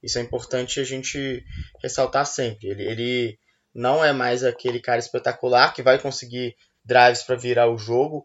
Isso 0.02 0.18
é 0.18 0.22
importante 0.22 0.80
a 0.80 0.84
gente 0.84 1.44
ressaltar 1.80 2.26
sempre. 2.26 2.66
Ele, 2.66 2.82
ele 2.82 3.38
não 3.72 4.04
é 4.04 4.12
mais 4.12 4.42
aquele 4.42 4.80
cara 4.80 4.98
espetacular 4.98 5.72
que 5.72 5.84
vai 5.84 6.00
conseguir 6.00 6.56
drives 6.84 7.22
para 7.22 7.36
virar 7.36 7.70
o 7.70 7.78
jogo, 7.78 8.24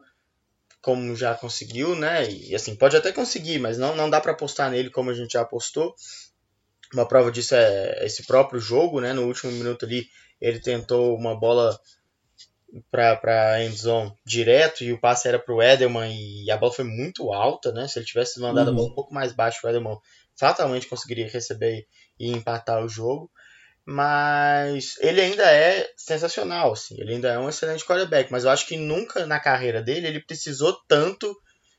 como 0.81 1.15
já 1.15 1.35
conseguiu, 1.35 1.95
né? 1.95 2.27
E 2.27 2.55
assim, 2.55 2.75
pode 2.75 2.97
até 2.97 3.11
conseguir, 3.11 3.59
mas 3.59 3.77
não, 3.77 3.95
não 3.95 4.09
dá 4.09 4.19
para 4.19 4.31
apostar 4.31 4.71
nele 4.71 4.89
como 4.89 5.11
a 5.11 5.13
gente 5.13 5.33
já 5.33 5.41
apostou. 5.41 5.93
Uma 6.91 7.07
prova 7.07 7.31
disso 7.31 7.53
é 7.53 8.03
esse 8.03 8.25
próprio 8.25 8.59
jogo, 8.59 8.99
né? 8.99 9.13
No 9.13 9.27
último 9.27 9.51
minuto 9.51 9.85
ali, 9.85 10.07
ele 10.41 10.59
tentou 10.59 11.15
uma 11.15 11.39
bola 11.39 11.79
para 12.91 13.63
endzone 13.63 14.13
direto 14.25 14.83
e 14.83 14.91
o 14.91 14.99
passe 14.99 15.27
era 15.27 15.39
para 15.39 15.53
o 15.53 15.61
Edelman 15.61 16.11
e 16.11 16.51
a 16.51 16.57
bola 16.57 16.73
foi 16.73 16.85
muito 16.85 17.31
alta, 17.33 17.71
né? 17.71 17.87
Se 17.87 17.99
ele 17.99 18.05
tivesse 18.05 18.39
mandado 18.39 18.67
uhum. 18.67 18.73
a 18.73 18.75
bola 18.77 18.89
um 18.89 18.95
pouco 18.95 19.13
mais 19.13 19.33
baixo, 19.33 19.65
o 19.65 19.69
Edelman 19.69 19.97
fatalmente 20.35 20.87
conseguiria 20.87 21.29
receber 21.29 21.87
e 22.19 22.31
empatar 22.31 22.83
o 22.83 22.89
jogo 22.89 23.31
mas 23.89 24.97
ele 24.99 25.21
ainda 25.21 25.49
é 25.49 25.89
sensacional, 25.95 26.73
assim, 26.73 26.99
ele 26.99 27.13
ainda 27.13 27.29
é 27.29 27.39
um 27.39 27.47
excelente 27.47 27.85
quarterback, 27.85 28.29
mas 28.29 28.43
eu 28.43 28.49
acho 28.49 28.67
que 28.67 28.75
nunca 28.75 29.25
na 29.25 29.39
carreira 29.39 29.81
dele 29.81 30.07
ele 30.07 30.19
precisou 30.19 30.73
tanto 30.89 31.33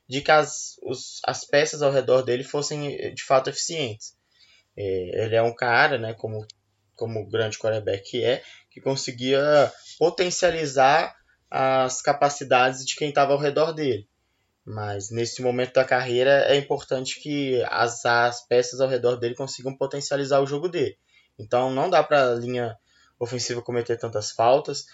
de 0.08 0.22
que 0.22 0.30
as, 0.30 0.78
os, 0.82 1.20
as 1.26 1.44
peças 1.44 1.82
ao 1.82 1.92
redor 1.92 2.22
dele 2.22 2.42
fossem 2.42 3.12
de 3.12 3.22
fato 3.22 3.50
eficientes. 3.50 4.16
É, 4.74 5.24
ele 5.24 5.36
é 5.36 5.42
um 5.42 5.54
cara, 5.54 5.98
né, 5.98 6.14
como, 6.14 6.46
como 6.96 7.20
o 7.20 7.28
grande 7.28 7.58
quarterback 7.58 8.10
que 8.10 8.24
é, 8.24 8.42
que 8.70 8.80
conseguia 8.80 9.70
potencializar 9.98 11.14
as 11.50 12.02
capacidades 12.02 12.84
de 12.84 12.94
quem 12.94 13.08
estava 13.08 13.32
ao 13.32 13.38
redor 13.38 13.72
dele. 13.72 14.06
Mas 14.64 15.10
nesse 15.10 15.40
momento 15.40 15.74
da 15.74 15.84
carreira 15.84 16.44
é 16.46 16.56
importante 16.56 17.20
que 17.20 17.62
as, 17.68 18.04
as 18.04 18.46
peças 18.46 18.80
ao 18.80 18.88
redor 18.88 19.16
dele 19.16 19.34
consigam 19.34 19.74
potencializar 19.74 20.40
o 20.40 20.46
jogo 20.46 20.68
dele. 20.68 20.98
Então 21.38 21.70
não 21.70 21.88
dá 21.88 22.02
para 22.02 22.32
a 22.32 22.34
linha 22.34 22.76
ofensiva 23.18 23.62
cometer 23.62 23.96
tantas 23.96 24.30
faltas. 24.30 24.86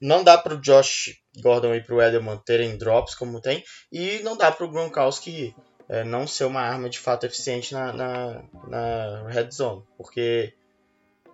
Não 0.00 0.24
dá 0.24 0.36
para 0.36 0.54
o 0.54 0.60
Josh 0.60 1.20
Gordon 1.40 1.74
e 1.74 1.82
para 1.82 1.94
o 1.94 2.02
Edelman 2.02 2.38
terem 2.38 2.76
drops 2.76 3.14
como 3.14 3.40
tem. 3.40 3.62
E 3.92 4.20
não 4.20 4.36
dá 4.36 4.50
para 4.50 4.64
o 4.64 4.70
Gronkowski 4.70 5.54
é, 5.88 6.04
não 6.04 6.26
ser 6.26 6.44
uma 6.44 6.60
arma 6.60 6.88
de 6.88 6.98
fato 6.98 7.24
eficiente 7.24 7.72
na, 7.72 7.92
na, 7.92 8.42
na 8.66 9.28
red 9.28 9.50
zone. 9.50 9.84
Porque 9.96 10.54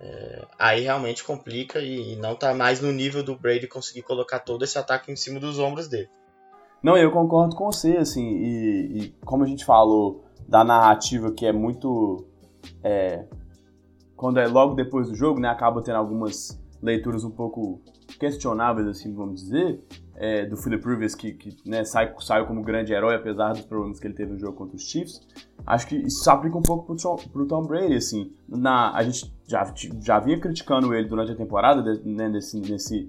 é, 0.01 0.47
aí 0.59 0.83
realmente 0.83 1.25
complica 1.25 1.81
e, 1.81 2.13
e 2.13 2.17
não 2.17 2.33
está 2.33 2.55
mais 2.55 2.81
no 2.81 2.93
nível 2.93 3.23
do 3.23 3.37
Brady 3.37 3.67
conseguir 3.67 4.03
colocar 4.03 4.41
todo 4.41 4.65
esse 4.65 4.79
ataque 4.79 5.11
em 5.11 5.17
cima 5.17 5.41
dos 5.41 5.59
ombros 5.59 5.89
dele. 5.89 6.09
Não, 6.83 6.97
eu 6.99 7.11
concordo 7.11 7.57
com 7.57 7.73
você, 7.73 7.97
assim, 7.97 8.23
e, 8.23 8.99
e 8.99 9.09
como 9.25 9.45
a 9.45 9.47
gente 9.47 9.65
falou 9.65 10.25
da 10.47 10.63
narrativa 10.63 11.33
que 11.33 11.47
é 11.47 11.53
muito. 11.53 12.27
É, 12.83 13.25
quando 14.17 14.39
é 14.39 14.47
logo 14.47 14.75
depois 14.75 15.09
do 15.09 15.15
jogo, 15.15 15.41
né, 15.41 15.49
acaba 15.49 15.83
tendo 15.83 15.97
algumas 15.97 16.61
leituras 16.83 17.25
um 17.25 17.31
pouco 17.31 17.81
questionáveis, 18.19 18.87
assim, 18.87 19.15
vamos 19.15 19.43
dizer, 19.43 19.81
é, 20.17 20.47
do 20.47 20.57
Philip 20.57 20.87
Rivers, 20.87 21.15
que, 21.15 21.33
que 21.33 21.57
né, 21.69 21.85
sai, 21.85 22.15
saiu 22.21 22.47
como 22.47 22.62
grande 22.62 22.93
herói, 22.93 23.15
apesar 23.15 23.53
dos 23.53 23.62
problemas 23.62 23.99
que 23.99 24.07
ele 24.07 24.15
teve 24.15 24.33
no 24.33 24.39
jogo 24.39 24.57
contra 24.57 24.77
os 24.77 24.83
Chiefs. 24.83 25.21
Acho 25.67 25.87
que 25.87 25.97
isso 25.97 26.29
aplica 26.31 26.57
um 26.57 26.62
pouco 26.62 26.87
pro 26.87 26.97
Tom, 26.97 27.17
Tom 27.47 27.67
Brady, 27.67 27.95
assim. 27.95 28.33
Na, 28.49 28.95
a 28.95 29.03
gente 29.03 29.35
já, 29.47 29.73
já 30.01 30.19
vinha 30.21 30.39
criticando 30.39 30.95
ele 30.95 31.09
durante 31.09 31.33
a 31.33 31.37
temporada, 31.37 31.83
né, 32.05 32.29
nesse, 32.29 32.61
nesse, 32.61 33.09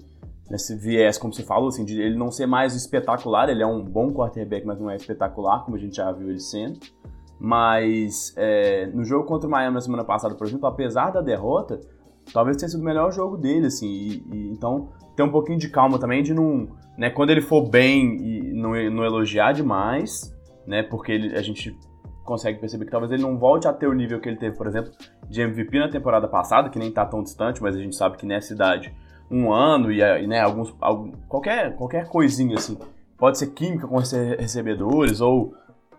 nesse 0.50 0.76
viés, 0.76 1.18
como 1.18 1.34
você 1.34 1.44
falou, 1.44 1.70
assim, 1.70 1.86
de 1.86 2.02
ele 2.02 2.18
não 2.18 2.32
ser 2.32 2.46
mais 2.46 2.76
espetacular, 2.76 3.50
ele 3.50 3.62
é 3.62 3.68
um 3.68 3.84
bom 3.84 4.12
quarterback, 4.12 4.66
mas 4.66 4.80
não 4.80 4.90
é 4.90 4.96
espetacular, 4.96 5.64
como 5.64 5.78
a 5.78 5.80
gente 5.80 5.96
já 5.96 6.12
viu 6.12 6.30
ele 6.30 6.40
sendo. 6.40 6.80
Mas 7.40 8.34
é, 8.38 8.88
no 8.88 9.04
jogo 9.04 9.26
contra 9.26 9.48
o 9.48 9.52
Miami 9.52 9.76
na 9.76 9.82
semana 9.82 10.04
passada, 10.04 10.36
por 10.36 10.48
exemplo, 10.48 10.68
apesar 10.68 11.12
da 11.12 11.22
derrota, 11.22 11.82
talvez 12.34 12.58
tenha 12.58 12.70
sido 12.70 12.82
o 12.82 12.86
melhor 12.86 13.12
jogo 13.12 13.38
dele, 13.38 13.68
assim. 13.68 13.88
E, 13.88 14.24
e, 14.32 14.52
então, 14.52 14.90
ter 15.16 15.24
um 15.24 15.32
pouquinho 15.32 15.58
de 15.58 15.70
calma 15.70 16.00
também 16.00 16.24
de 16.24 16.34
não. 16.34 16.68
Né, 16.98 17.10
quando 17.10 17.30
ele 17.30 17.42
for 17.42 17.68
bem 17.68 18.16
e 18.22 18.54
não, 18.54 18.72
não 18.90 19.04
elogiar 19.04 19.52
demais, 19.52 20.34
né? 20.66 20.82
Porque 20.82 21.12
ele, 21.12 21.38
a 21.38 21.42
gente 21.42 21.78
consegue 22.24 22.60
perceber 22.60 22.86
que 22.86 22.92
talvez 22.92 23.12
ele 23.12 23.22
não 23.22 23.38
volte 23.38 23.68
a 23.68 23.74
ter 23.74 23.88
o 23.88 23.94
nível 23.94 24.20
que 24.20 24.28
ele 24.28 24.38
teve, 24.38 24.58
por 24.58 24.66
exemplo, 24.66 24.92
de 25.30 25.42
MVP 25.42 25.78
na 25.78 25.90
temporada 25.90 26.28
passada, 26.28 26.70
que 26.70 26.80
nem 26.80 26.92
tá 26.92 27.06
tão 27.06 27.22
distante, 27.22 27.62
mas 27.62 27.76
a 27.76 27.80
gente 27.80 27.96
sabe 27.96 28.18
que 28.18 28.26
nessa 28.26 28.54
idade, 28.54 28.94
um 29.30 29.54
ano 29.54 29.92
e, 29.92 30.02
e 30.02 30.28
né, 30.28 30.42
alguns, 30.42 30.74
algum, 30.82 31.12
qualquer, 31.28 31.76
qualquer 31.76 32.08
coisinha 32.08 32.56
assim, 32.56 32.78
pode 33.18 33.38
ser 33.38 33.48
química 33.48 33.88
com 33.88 33.98
recebedores 33.98 35.22
ou 35.22 35.54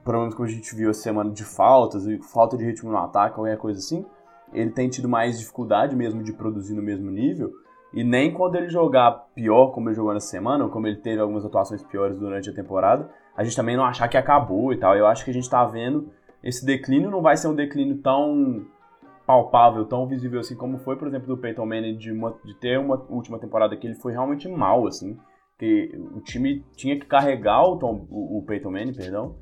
problemas 0.05 0.35
que 0.35 0.43
a 0.43 0.47
gente 0.47 0.75
viu 0.75 0.91
essa 0.91 1.01
semana 1.01 1.31
de 1.31 1.45
faltas 1.45 2.07
e 2.07 2.19
falta 2.19 2.57
de 2.57 2.65
ritmo 2.65 2.91
no 2.91 2.99
ataque, 2.99 3.35
qualquer 3.35 3.59
coisa 3.59 3.79
assim, 3.79 4.05
ele 4.53 4.71
tem 4.71 4.89
tido 4.89 5.09
mais 5.09 5.39
dificuldade 5.39 5.97
mesmo 5.97 6.23
de 6.23 6.33
produzir 6.33 6.75
no 6.75 6.83
mesmo 6.83 7.11
nível. 7.11 7.53
E 7.93 8.05
nem 8.05 8.33
quando 8.33 8.57
ele 8.57 8.69
jogar 8.69 9.27
pior, 9.35 9.69
como 9.69 9.89
ele 9.89 9.97
jogou 9.97 10.13
na 10.13 10.21
semana, 10.21 10.65
ou 10.65 10.71
como 10.71 10.87
ele 10.87 10.97
teve 10.97 11.21
algumas 11.21 11.45
atuações 11.45 11.83
piores 11.83 12.19
durante 12.19 12.51
a 12.51 12.55
temporada, 12.55 13.09
a 13.37 13.43
gente 13.45 13.57
também 13.57 13.77
não 13.77 13.85
achar 13.85 14.09
que 14.09 14.17
acabou 14.17 14.73
e 14.73 14.77
tal. 14.77 14.97
Eu 14.97 15.07
acho 15.07 15.25
que 15.25 15.31
a 15.31 15.35
gente 15.35 15.45
está 15.45 15.65
vendo 15.65 16.11
esse 16.47 16.65
declínio 16.65 17.11
não 17.11 17.21
vai 17.21 17.37
ser 17.37 17.49
um 17.49 17.55
declínio 17.55 17.99
tão 17.99 18.65
palpável, 19.27 19.85
tão 19.85 20.07
visível 20.07 20.39
assim 20.39 20.55
como 20.55 20.79
foi, 20.79 20.97
por 20.97 21.09
exemplo, 21.09 21.27
do 21.27 21.37
Peyton 21.37 21.67
Manning 21.67 21.97
de, 21.97 22.13
uma, 22.13 22.37
de 22.45 22.55
ter 22.55 22.79
uma 22.79 23.05
última 23.09 23.37
temporada 23.39 23.77
que 23.77 23.85
ele 23.85 23.97
foi 23.97 24.13
realmente 24.13 24.49
mal, 24.49 24.87
assim. 24.87 25.19
Que 25.59 25.91
o 26.15 26.21
time 26.21 26.65
tinha 26.77 26.97
que 26.99 27.07
carregar 27.07 27.65
o, 27.65 27.79
Tom, 27.79 28.07
o, 28.09 28.39
o 28.39 28.43
Peyton 28.43 28.71
Manning, 28.71 28.95
perdão, 28.95 29.35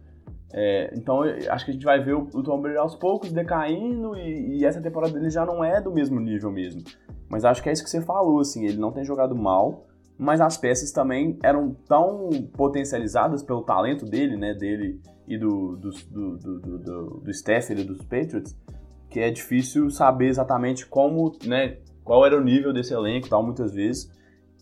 é, 0.56 0.94
então 0.96 1.22
acho 1.22 1.64
que 1.64 1.72
a 1.72 1.74
gente 1.74 1.84
vai 1.84 2.00
ver 2.00 2.14
o, 2.14 2.28
o 2.32 2.40
Tom 2.40 2.60
Brady 2.60 2.78
aos 2.78 2.94
poucos 2.94 3.32
decaindo 3.32 4.16
e, 4.16 4.58
e, 4.58 4.64
essa 4.64 4.80
temporada 4.80 5.12
dele 5.12 5.28
já 5.28 5.44
não 5.44 5.64
é 5.64 5.80
do 5.80 5.90
mesmo 5.90 6.20
nível 6.20 6.52
mesmo. 6.52 6.80
Mas 7.28 7.44
acho 7.44 7.60
que 7.60 7.68
é 7.68 7.72
isso 7.72 7.82
que 7.82 7.90
você 7.90 8.00
falou, 8.00 8.38
assim, 8.38 8.64
ele 8.64 8.78
não 8.78 8.92
tem 8.92 9.04
jogado 9.04 9.34
mal, 9.34 9.84
mas 10.16 10.40
as 10.40 10.56
peças 10.56 10.92
também 10.92 11.36
eram 11.42 11.74
tão 11.88 12.28
potencializadas 12.56 13.42
pelo 13.42 13.62
talento 13.62 14.04
dele, 14.04 14.36
né, 14.36 14.54
dele 14.54 15.00
e 15.26 15.36
do, 15.36 15.74
do, 15.76 15.90
do, 15.90 16.38
do, 16.38 16.78
do, 16.78 17.20
do 17.24 17.30
Stafford 17.32 17.82
e 17.82 17.84
dos 17.84 17.98
Patriots, 18.02 18.56
que 19.10 19.18
é 19.18 19.32
difícil 19.32 19.90
saber 19.90 20.28
exatamente 20.28 20.86
como, 20.86 21.36
né, 21.44 21.78
qual 22.04 22.24
era 22.24 22.36
o 22.36 22.44
nível 22.44 22.72
desse 22.72 22.94
elenco 22.94 23.28
tal, 23.28 23.42
muitas 23.42 23.74
vezes, 23.74 24.08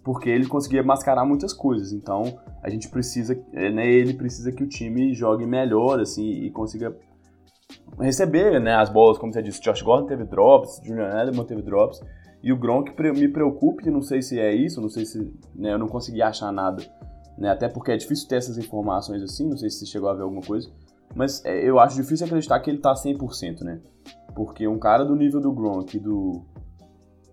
porque 0.05 0.29
ele 0.29 0.47
conseguia 0.47 0.83
mascarar 0.83 1.25
muitas 1.25 1.53
coisas. 1.53 1.93
Então, 1.93 2.39
a 2.63 2.69
gente 2.69 2.89
precisa, 2.89 3.41
é, 3.53 3.71
né, 3.71 3.87
ele 3.87 4.15
precisa 4.15 4.51
que 4.53 4.63
o 4.63 4.69
time 4.69 5.15
jogue 5.15 5.47
melhor, 5.47 6.01
assim, 6.01 6.29
e 6.29 6.51
consiga 6.51 6.95
receber, 7.99 8.61
né, 8.61 8.75
as 8.75 8.89
bolas, 8.89 9.19
como 9.19 9.33
você 9.33 9.43
disse, 9.43 9.61
Josh 9.61 9.83
Gordon 9.83 10.07
teve 10.07 10.25
drops, 10.25 10.81
Julian 10.85 11.09
Edelman 11.09 11.45
teve 11.45 11.63
drops, 11.63 12.01
e 12.43 12.53
o 12.53 12.57
Gronk 12.57 12.93
me 13.15 13.29
preocupa, 13.29 13.89
não 13.91 14.03
sei 14.03 14.21
se 14.21 14.39
é 14.39 14.53
isso, 14.53 14.81
não 14.81 14.89
sei 14.89 15.05
se, 15.05 15.33
né, 15.55 15.73
eu 15.73 15.79
não 15.79 15.87
consegui 15.87 16.23
achar 16.23 16.51
nada, 16.53 16.83
né, 17.39 17.51
até 17.51 17.69
porque 17.69 17.93
é 17.93 17.97
difícil 17.97 18.29
ter 18.29 18.37
essas 18.37 18.59
informações 18.59 19.23
assim, 19.23 19.49
não 19.49 19.57
sei 19.57 19.71
se 19.71 19.79
você 19.79 19.87
chegou 19.87 20.09
a 20.09 20.15
ver 20.15 20.23
alguma 20.23 20.43
coisa, 20.43 20.71
mas 21.15 21.45
é, 21.45 21.69
eu 21.69 21.79
acho 21.79 21.97
difícil 21.97 22.27
acreditar 22.27 22.59
que 22.61 22.71
ele 22.71 22.79
tá 22.79 22.95
100%, 22.95 23.61
né, 23.61 23.81
porque 24.35 24.67
um 24.67 24.79
cara 24.79 25.05
do 25.05 25.15
nível 25.15 25.41
do 25.41 25.53
Gronk, 25.53 25.99
do 25.99 26.45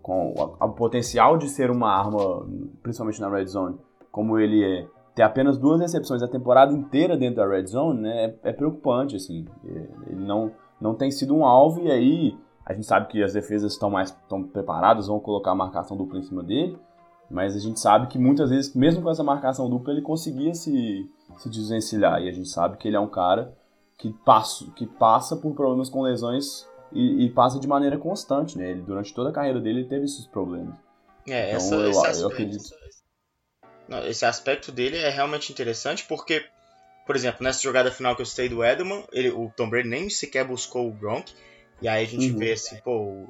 com 0.10 0.34
o 0.60 0.70
potencial 0.70 1.38
de 1.38 1.48
ser 1.48 1.70
uma 1.70 1.92
arma, 1.92 2.44
principalmente 2.82 3.22
na 3.22 3.30
red 3.30 3.46
zone, 3.46 3.78
como 4.12 4.40
ele 4.40 4.64
é, 4.64 4.88
ter 5.14 5.22
apenas 5.22 5.56
duas 5.56 5.80
recepções 5.80 6.24
a 6.24 6.28
temporada 6.28 6.74
inteira 6.74 7.16
dentro 7.16 7.36
da 7.36 7.48
red 7.48 7.68
zone, 7.68 8.02
né, 8.02 8.26
é, 8.26 8.50
é 8.50 8.52
preocupante, 8.52 9.16
assim. 9.16 9.46
É, 9.64 9.88
ele 10.08 10.26
não, 10.26 10.52
não 10.82 10.96
tem 10.96 11.12
sido 11.12 11.36
um 11.36 11.46
alvo 11.46 11.82
e 11.84 11.92
aí 11.92 12.38
a 12.66 12.74
gente 12.74 12.88
sabe 12.88 13.08
que 13.08 13.22
as 13.22 13.34
defesas 13.34 13.74
estão 13.74 13.92
mais 13.92 14.10
estão 14.10 14.42
preparadas, 14.42 15.06
vão 15.06 15.20
colocar 15.20 15.52
a 15.52 15.56
marcação 15.56 15.96
dupla 15.96 16.18
em 16.18 16.24
cima 16.24 16.42
dele, 16.42 16.76
mas 17.30 17.56
a 17.56 17.60
gente 17.60 17.80
sabe 17.80 18.08
que 18.08 18.18
muitas 18.18 18.50
vezes, 18.50 18.74
mesmo 18.74 19.04
com 19.04 19.12
essa 19.12 19.24
marcação 19.24 19.70
dupla, 19.70 19.94
ele 19.94 20.02
conseguia 20.02 20.56
se, 20.56 21.08
se 21.38 21.50
desvencilhar. 21.52 22.20
E 22.20 22.30
a 22.30 22.32
gente 22.32 22.50
sabe 22.50 22.78
que 22.78 22.88
ele 22.88 22.98
é 22.98 23.00
um 23.00 23.08
cara 23.08 23.56
que 23.96 24.12
passa, 24.26 24.66
que 24.76 24.88
passa 24.88 25.36
por 25.36 25.54
problemas 25.54 25.88
com 25.88 26.02
lesões 26.02 26.68
e, 26.92 27.26
e, 27.26 27.30
passa 27.30 27.60
de 27.60 27.68
maneira 27.68 27.98
constante, 27.98 28.58
né? 28.58 28.72
Ele, 28.72 28.82
durante 28.82 29.14
toda 29.14 29.30
a 29.30 29.34
carreira 29.34 29.60
dele 29.60 29.80
ele 29.80 29.90
teve 29.90 30.06
esses 30.06 30.26
problemas. 30.26 30.76
É, 31.28 31.50
então, 31.50 31.58
essa, 31.58 31.76
eu, 31.76 31.90
esse, 31.90 32.00
aspecto, 32.00 32.22
eu 32.22 32.28
acredito... 32.28 32.70
Não, 33.88 34.08
esse 34.08 34.26
aspecto 34.26 34.72
dele 34.72 34.98
é 34.98 35.10
realmente 35.10 35.52
interessante 35.52 36.06
porque, 36.08 36.46
por 37.06 37.16
exemplo, 37.16 37.44
nessa 37.44 37.62
jogada 37.62 37.92
final 37.92 38.16
que 38.16 38.22
eu 38.22 38.26
citei 38.26 38.48
do 38.48 38.64
Edelman, 38.64 39.04
ele, 39.12 39.30
o 39.30 39.52
Tom 39.56 39.70
Brady 39.70 39.90
nem 39.90 40.10
sequer 40.10 40.46
buscou 40.46 40.88
o 40.88 40.94
Gronk, 40.94 41.34
e 41.82 41.88
aí 41.88 42.06
a 42.06 42.08
gente 42.08 42.32
uhum. 42.32 42.38
vê 42.38 42.54
assim, 42.54 42.78
pô, 42.78 43.28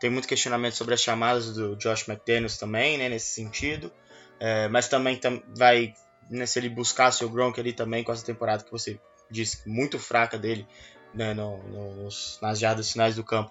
tem 0.00 0.08
muito 0.08 0.26
questionamento 0.26 0.74
sobre 0.74 0.94
as 0.94 1.00
chamadas 1.00 1.54
do 1.54 1.76
Josh 1.76 2.08
McDaniels 2.08 2.56
também, 2.56 2.96
né, 2.96 3.08
nesse 3.08 3.34
sentido, 3.34 3.92
é, 4.38 4.68
mas 4.68 4.88
também 4.88 5.16
tam, 5.16 5.42
vai, 5.56 5.92
né, 6.30 6.46
se 6.46 6.58
ele 6.58 6.70
buscasse 6.70 7.24
o 7.24 7.28
Gronk 7.28 7.60
ali 7.60 7.72
também 7.72 8.02
com 8.02 8.10
essa 8.10 8.24
temporada 8.24 8.64
que 8.64 8.70
você 8.70 8.98
disse, 9.30 9.68
muito 9.68 9.98
fraca 9.98 10.38
dele, 10.38 10.66
né, 11.14 11.34
no, 11.34 11.58
nos, 11.58 12.38
nas 12.40 12.58
jardas 12.58 12.90
finais 12.92 13.16
do 13.16 13.24
campo, 13.24 13.50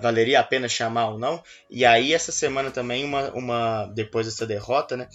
valeria 0.00 0.40
a 0.40 0.44
pena 0.44 0.68
chamar 0.68 1.10
ou 1.10 1.18
não. 1.18 1.42
E 1.70 1.84
aí 1.84 2.12
essa 2.12 2.32
semana 2.32 2.70
também, 2.70 3.04
uma, 3.04 3.30
uma 3.32 3.86
depois 3.86 4.26
dessa 4.26 4.46
derrota, 4.46 4.96
né, 4.96 5.08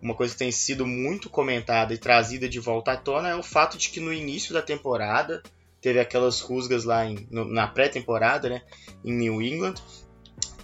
uma 0.00 0.14
coisa 0.14 0.32
que 0.32 0.38
tem 0.38 0.52
sido 0.52 0.86
muito 0.86 1.30
comentada 1.30 1.94
e 1.94 1.98
trazida 1.98 2.48
de 2.48 2.60
volta 2.60 2.92
à 2.92 2.96
tona 2.96 3.28
é 3.30 3.34
o 3.34 3.42
fato 3.42 3.78
de 3.78 3.88
que 3.88 4.00
no 4.00 4.12
início 4.12 4.52
da 4.52 4.62
temporada 4.62 5.42
teve 5.80 6.00
aquelas 6.00 6.40
rusgas 6.40 6.84
lá 6.84 7.06
em, 7.06 7.26
no, 7.30 7.44
na 7.44 7.66
pré-temporada, 7.66 8.48
né, 8.48 8.62
em 9.04 9.12
New 9.12 9.40
England, 9.40 9.74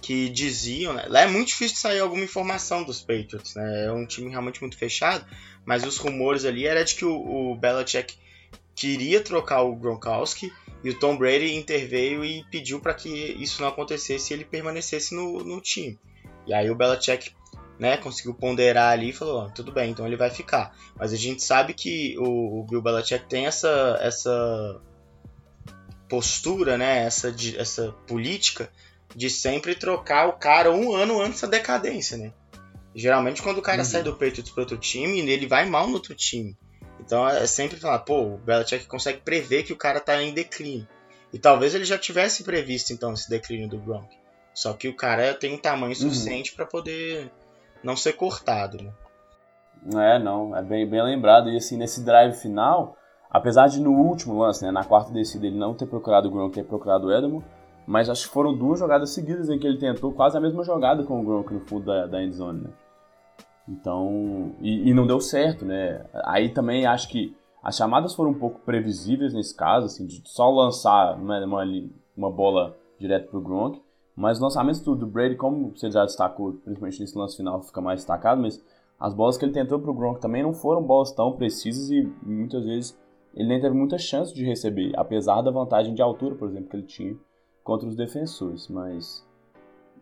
que 0.01 0.29
diziam, 0.29 0.93
né, 0.93 1.05
lá 1.07 1.21
é 1.21 1.27
muito 1.27 1.47
difícil 1.47 1.77
sair 1.77 1.99
alguma 1.99 2.23
informação 2.23 2.83
dos 2.83 3.01
Patriots, 3.01 3.55
né, 3.55 3.85
é 3.85 3.91
um 3.91 4.05
time 4.05 4.29
realmente 4.29 4.61
muito 4.61 4.77
fechado, 4.77 5.25
mas 5.65 5.85
os 5.85 5.97
rumores 5.97 6.45
ali 6.45 6.67
era 6.67 6.83
de 6.83 6.95
que 6.95 7.05
o, 7.05 7.51
o 7.51 7.55
Belichick 7.55 8.15
queria 8.75 9.21
trocar 9.21 9.61
o 9.61 9.75
Gronkowski 9.75 10.51
e 10.83 10.89
o 10.89 10.99
Tom 10.99 11.17
Brady 11.17 11.55
interveio 11.55 12.25
e 12.25 12.43
pediu 12.51 12.79
para 12.79 12.93
que 12.93 13.09
isso 13.09 13.61
não 13.61 13.69
acontecesse 13.69 14.33
e 14.33 14.35
ele 14.35 14.45
permanecesse 14.45 15.15
no, 15.15 15.43
no 15.43 15.61
time. 15.61 15.97
E 16.45 16.53
aí 16.53 16.69
o 16.69 16.75
Belichick 16.75 17.31
né, 17.79 17.97
conseguiu 17.97 18.33
ponderar 18.33 18.91
ali 18.91 19.09
e 19.09 19.13
falou, 19.13 19.49
tudo 19.51 19.71
bem, 19.71 19.91
então 19.91 20.05
ele 20.05 20.17
vai 20.17 20.29
ficar. 20.29 20.75
Mas 20.95 21.13
a 21.13 21.15
gente 21.15 21.41
sabe 21.41 21.73
que 21.73 22.15
o, 22.17 22.59
o 22.59 22.63
Bill 22.65 22.81
Belichick 22.81 23.25
tem 23.27 23.45
essa, 23.45 23.97
essa 24.01 24.81
postura, 26.09 26.77
né, 26.77 27.05
essa, 27.05 27.33
essa 27.57 27.91
política 28.05 28.69
de 29.15 29.29
sempre 29.29 29.75
trocar 29.75 30.27
o 30.27 30.33
cara 30.33 30.71
um 30.71 30.93
ano 30.93 31.21
antes 31.21 31.41
da 31.41 31.47
decadência, 31.47 32.17
né? 32.17 32.33
Geralmente 32.95 33.41
quando 33.41 33.57
o 33.57 33.61
cara 33.61 33.79
uhum. 33.79 33.85
sai 33.85 34.03
do 34.03 34.13
Patriots 34.13 34.51
para 34.51 34.63
outro 34.63 34.77
time, 34.77 35.19
ele 35.19 35.47
vai 35.47 35.65
mal 35.65 35.87
no 35.87 35.95
outro 35.95 36.13
time. 36.13 36.55
Então 37.05 37.27
é 37.27 37.45
sempre 37.45 37.77
falar, 37.77 37.99
pô, 37.99 38.21
o 38.21 38.37
Belichick 38.37 38.87
consegue 38.87 39.19
prever 39.19 39.63
que 39.63 39.73
o 39.73 39.77
cara 39.77 39.99
tá 39.99 40.21
em 40.21 40.33
declínio. 40.33 40.87
E 41.33 41.37
talvez 41.37 41.75
ele 41.75 41.83
já 41.83 41.97
tivesse 41.97 42.43
previsto 42.43 42.93
então 42.93 43.13
esse 43.13 43.29
declínio 43.29 43.67
do 43.67 43.77
Gronk. 43.77 44.07
Só 44.53 44.73
que 44.73 44.87
o 44.87 44.95
cara 44.95 45.33
tem 45.33 45.53
um 45.53 45.57
tamanho 45.57 45.89
uhum. 45.89 45.95
suficiente 45.95 46.51
uhum. 46.51 46.57
para 46.57 46.65
poder 46.65 47.31
não 47.83 47.97
ser 47.97 48.13
cortado, 48.13 48.77
né? 48.81 48.91
É, 49.95 50.17
não, 50.17 50.55
é 50.55 50.61
bem, 50.61 50.87
bem 50.89 51.03
lembrado. 51.03 51.49
E 51.49 51.57
assim, 51.57 51.75
nesse 51.75 52.01
drive 52.05 52.35
final, 52.35 52.95
apesar 53.29 53.67
de 53.67 53.81
no 53.81 53.91
último 53.91 54.39
lance, 54.39 54.63
né, 54.63 54.71
na 54.71 54.85
quarta 54.85 55.11
descida, 55.11 55.45
ele 55.45 55.57
não 55.57 55.73
ter 55.73 55.87
procurado 55.87 56.29
o 56.29 56.31
Gronk, 56.31 56.55
ter 56.55 56.63
procurado 56.63 57.07
o 57.07 57.11
Edmo, 57.11 57.43
mas 57.85 58.09
acho 58.09 58.27
que 58.27 58.33
foram 58.33 58.55
duas 58.55 58.79
jogadas 58.79 59.09
seguidas 59.09 59.49
em 59.49 59.59
que 59.59 59.67
ele 59.67 59.77
tentou 59.77 60.13
quase 60.13 60.37
a 60.37 60.39
mesma 60.39 60.63
jogada 60.63 61.03
com 61.03 61.19
o 61.19 61.23
Gronk 61.23 61.53
no 61.53 61.65
fundo 61.67 61.85
da, 61.85 62.07
da 62.07 62.23
endzone, 62.23 62.61
né? 62.61 62.69
Então, 63.67 64.55
e, 64.59 64.89
e, 64.89 64.93
não 64.93 65.07
deu 65.07 65.21
certo, 65.21 65.65
né? 65.65 66.05
Aí 66.25 66.49
também 66.49 66.85
acho 66.85 67.07
que 67.09 67.35
as 67.61 67.77
chamadas 67.77 68.13
foram 68.13 68.31
um 68.31 68.39
pouco 68.39 68.59
previsíveis 68.61 69.33
nesse 69.33 69.55
caso, 69.55 69.85
assim, 69.85 70.05
de 70.05 70.21
só 70.25 70.49
lançar 70.49 71.15
uma, 71.15 71.39
uma, 71.45 71.63
uma 72.15 72.31
bola 72.31 72.75
direto 72.99 73.29
pro 73.29 73.41
Gronk. 73.41 73.81
Mas 74.15 74.37
os 74.37 74.43
lançamentos 74.43 74.81
do, 74.81 74.95
do 74.95 75.07
Brady, 75.07 75.35
como 75.35 75.71
você 75.75 75.89
já 75.89 76.03
destacou, 76.05 76.53
principalmente 76.63 76.99
nesse 76.99 77.17
lance 77.17 77.37
final 77.37 77.61
fica 77.63 77.81
mais 77.81 78.01
destacado, 78.01 78.41
mas 78.41 78.63
as 78.99 79.13
bolas 79.13 79.37
que 79.37 79.45
ele 79.45 79.53
tentou 79.53 79.79
pro 79.79 79.93
Gronk 79.93 80.19
também 80.19 80.43
não 80.43 80.53
foram 80.53 80.83
bolas 80.83 81.11
tão 81.11 81.33
precisas 81.33 81.89
e 81.89 82.03
muitas 82.21 82.63
vezes 82.63 82.97
ele 83.33 83.47
nem 83.47 83.59
teve 83.59 83.75
muita 83.75 83.97
chance 83.97 84.33
de 84.33 84.45
receber, 84.45 84.91
apesar 84.95 85.41
da 85.41 85.49
vantagem 85.49 85.95
de 85.95 86.01
altura, 86.01 86.35
por 86.35 86.47
exemplo, 86.47 86.69
que 86.69 86.75
ele 86.75 86.85
tinha 86.85 87.15
contra 87.63 87.87
os 87.87 87.95
defensores. 87.95 88.67
Mas 88.67 89.25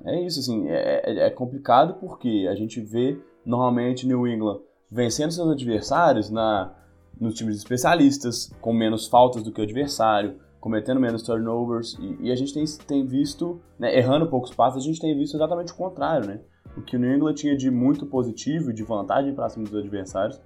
é 0.04 0.20
isso, 0.20 0.40
assim, 0.40 0.68
é, 0.68 1.02
é, 1.06 1.28
é 1.28 1.30
complicado 1.30 1.96
porque 2.00 2.48
a 2.50 2.56
gente 2.56 2.82
vê 2.82 3.18
normalmente 3.46 4.08
New 4.08 4.28
England 4.28 4.60
vencendo 4.90 5.32
seus 5.32 5.50
adversários 5.50 6.30
na, 6.30 6.74
nos 7.20 7.34
times 7.36 7.56
especialistas, 7.56 8.52
com 8.60 8.74
menos 8.74 9.08
faltas 9.08 9.42
do 9.42 9.52
que 9.52 9.62
o 9.62 9.64
adversário, 9.64 10.36
cometendo 10.60 11.00
menos 11.00 11.24
turnovers, 11.24 11.98
e, 12.00 12.28
e 12.28 12.32
a 12.32 12.36
gente 12.36 12.54
tem, 12.54 12.66
tem 12.86 13.06
visto, 13.06 13.62
né, 13.80 13.98
errando 13.98 14.28
poucos 14.28 14.54
passos, 14.54 14.84
a 14.84 14.86
gente 14.86 15.00
tem 15.00 15.18
visto 15.18 15.36
exatamente 15.36 15.72
o 15.72 15.76
contrário, 15.76 16.28
né? 16.28 16.42
O 16.78 16.82
que 16.82 16.96
o 16.96 17.00
New 17.00 17.14
England 17.14 17.34
tinha 17.34 17.56
de 17.56 17.72
muito 17.72 18.06
positivo 18.06 18.72
de 18.72 18.84
vantagem 18.84 19.34
para 19.34 19.50
cima 19.50 19.66
dos 19.66 19.76
adversários 19.76 20.40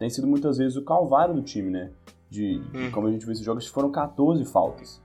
tem 0.00 0.08
sido 0.08 0.26
muitas 0.26 0.56
vezes 0.56 0.76
o 0.78 0.82
calvário 0.82 1.34
do 1.34 1.42
time, 1.42 1.70
né? 1.70 1.90
De, 2.30 2.58
de 2.58 2.78
hum. 2.78 2.90
como 2.90 3.06
a 3.06 3.12
gente 3.12 3.22
viu 3.22 3.32
esses 3.32 3.44
jogos, 3.44 3.66
foram 3.66 3.92
14 3.92 4.42
faltas. 4.46 5.00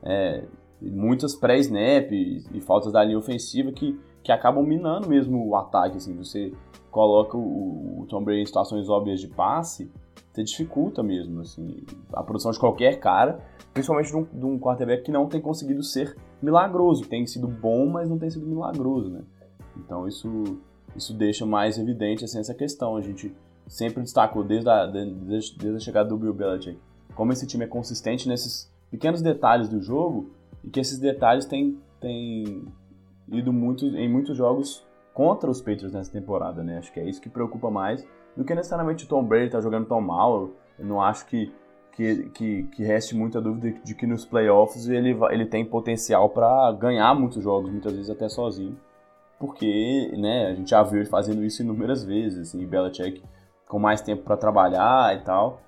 É, 0.00 0.44
muitas 0.80 1.34
pré-snap 1.34 2.12
e, 2.12 2.44
e, 2.54 2.60
faltas 2.60 2.92
da 2.92 3.02
linha 3.02 3.18
ofensiva 3.18 3.72
que, 3.72 3.98
que 4.22 4.32
acabam 4.32 4.64
minando 4.64 5.08
mesmo 5.08 5.46
o 5.46 5.56
ataque. 5.56 5.96
Assim, 5.96 6.16
você 6.16 6.52
coloca 6.90 7.36
o, 7.36 8.00
o 8.00 8.06
Tom 8.08 8.22
Brady 8.22 8.42
em 8.42 8.46
situações 8.46 8.88
óbvias 8.88 9.20
de 9.20 9.28
passe, 9.28 9.90
você 10.32 10.42
dificulta 10.42 11.02
mesmo 11.02 11.40
assim, 11.40 11.82
a 12.12 12.22
produção 12.22 12.50
de 12.50 12.58
qualquer 12.58 13.00
cara, 13.00 13.40
principalmente 13.72 14.08
de 14.08 14.16
um, 14.16 14.24
de 14.24 14.46
um 14.46 14.58
quarterback 14.58 15.02
que 15.02 15.10
não 15.10 15.26
tem 15.26 15.40
conseguido 15.40 15.82
ser 15.82 16.16
milagroso. 16.40 17.04
Tem 17.04 17.26
sido 17.26 17.48
bom, 17.48 17.86
mas 17.86 18.08
não 18.08 18.18
tem 18.18 18.30
sido 18.30 18.46
milagroso, 18.46 19.10
né? 19.10 19.22
Então 19.76 20.06
isso, 20.06 20.58
isso 20.96 21.14
deixa 21.14 21.44
mais 21.44 21.78
evidente 21.78 22.24
assim, 22.24 22.38
essa 22.38 22.54
questão. 22.54 22.96
A 22.96 23.02
gente 23.02 23.34
sempre 23.66 24.02
destacou 24.02 24.44
desde 24.44 24.68
a, 24.68 24.86
desde, 24.86 25.58
desde 25.58 25.76
a 25.76 25.80
chegada 25.80 26.08
do 26.08 26.16
Bill 26.16 26.34
Belichick 26.34 26.78
como 27.18 27.32
esse 27.32 27.48
time 27.48 27.64
é 27.64 27.66
consistente 27.66 28.28
nesses 28.28 28.72
pequenos 28.92 29.20
detalhes 29.20 29.68
do 29.68 29.82
jogo 29.82 30.30
e 30.62 30.70
que 30.70 30.78
esses 30.78 31.00
detalhes 31.00 31.46
têm, 31.46 31.76
têm 32.00 32.64
ido 33.30 33.52
muito, 33.52 33.84
em 33.84 34.08
muitos 34.08 34.36
jogos 34.36 34.86
contra 35.12 35.50
os 35.50 35.60
Patriots 35.60 35.92
nessa 35.92 36.12
temporada, 36.12 36.62
né? 36.62 36.78
Acho 36.78 36.92
que 36.92 37.00
é 37.00 37.08
isso 37.08 37.20
que 37.20 37.28
preocupa 37.28 37.70
mais 37.70 38.06
do 38.36 38.44
que 38.44 38.54
necessariamente 38.54 39.04
o 39.04 39.08
Tom 39.08 39.24
Brady 39.24 39.50
tá 39.50 39.60
jogando 39.60 39.86
tão 39.86 40.00
mal. 40.00 40.50
Eu 40.78 40.86
não 40.86 41.02
acho 41.02 41.26
que, 41.26 41.52
que, 41.92 42.30
que, 42.30 42.62
que 42.64 42.84
reste 42.84 43.16
muita 43.16 43.40
dúvida 43.40 43.78
de 43.84 43.94
que 43.94 44.06
nos 44.06 44.24
playoffs 44.24 44.88
ele, 44.88 45.16
ele 45.30 45.46
tem 45.46 45.64
potencial 45.64 46.30
para 46.30 46.70
ganhar 46.72 47.14
muitos 47.14 47.42
jogos, 47.42 47.70
muitas 47.70 47.92
vezes 47.92 48.10
até 48.10 48.28
sozinho 48.28 48.76
porque 49.38 50.12
né, 50.18 50.48
a 50.48 50.54
gente 50.54 50.70
já 50.70 50.82
viu 50.82 51.00
ele 51.00 51.08
fazendo 51.08 51.44
isso 51.44 51.62
inúmeras 51.62 52.04
vezes, 52.04 52.48
assim, 52.48 52.66
Belichick 52.66 53.22
com 53.66 53.78
mais 53.78 54.00
tempo 54.00 54.24
para 54.24 54.36
trabalhar 54.36 55.14
e 55.16 55.20
tal, 55.22 55.60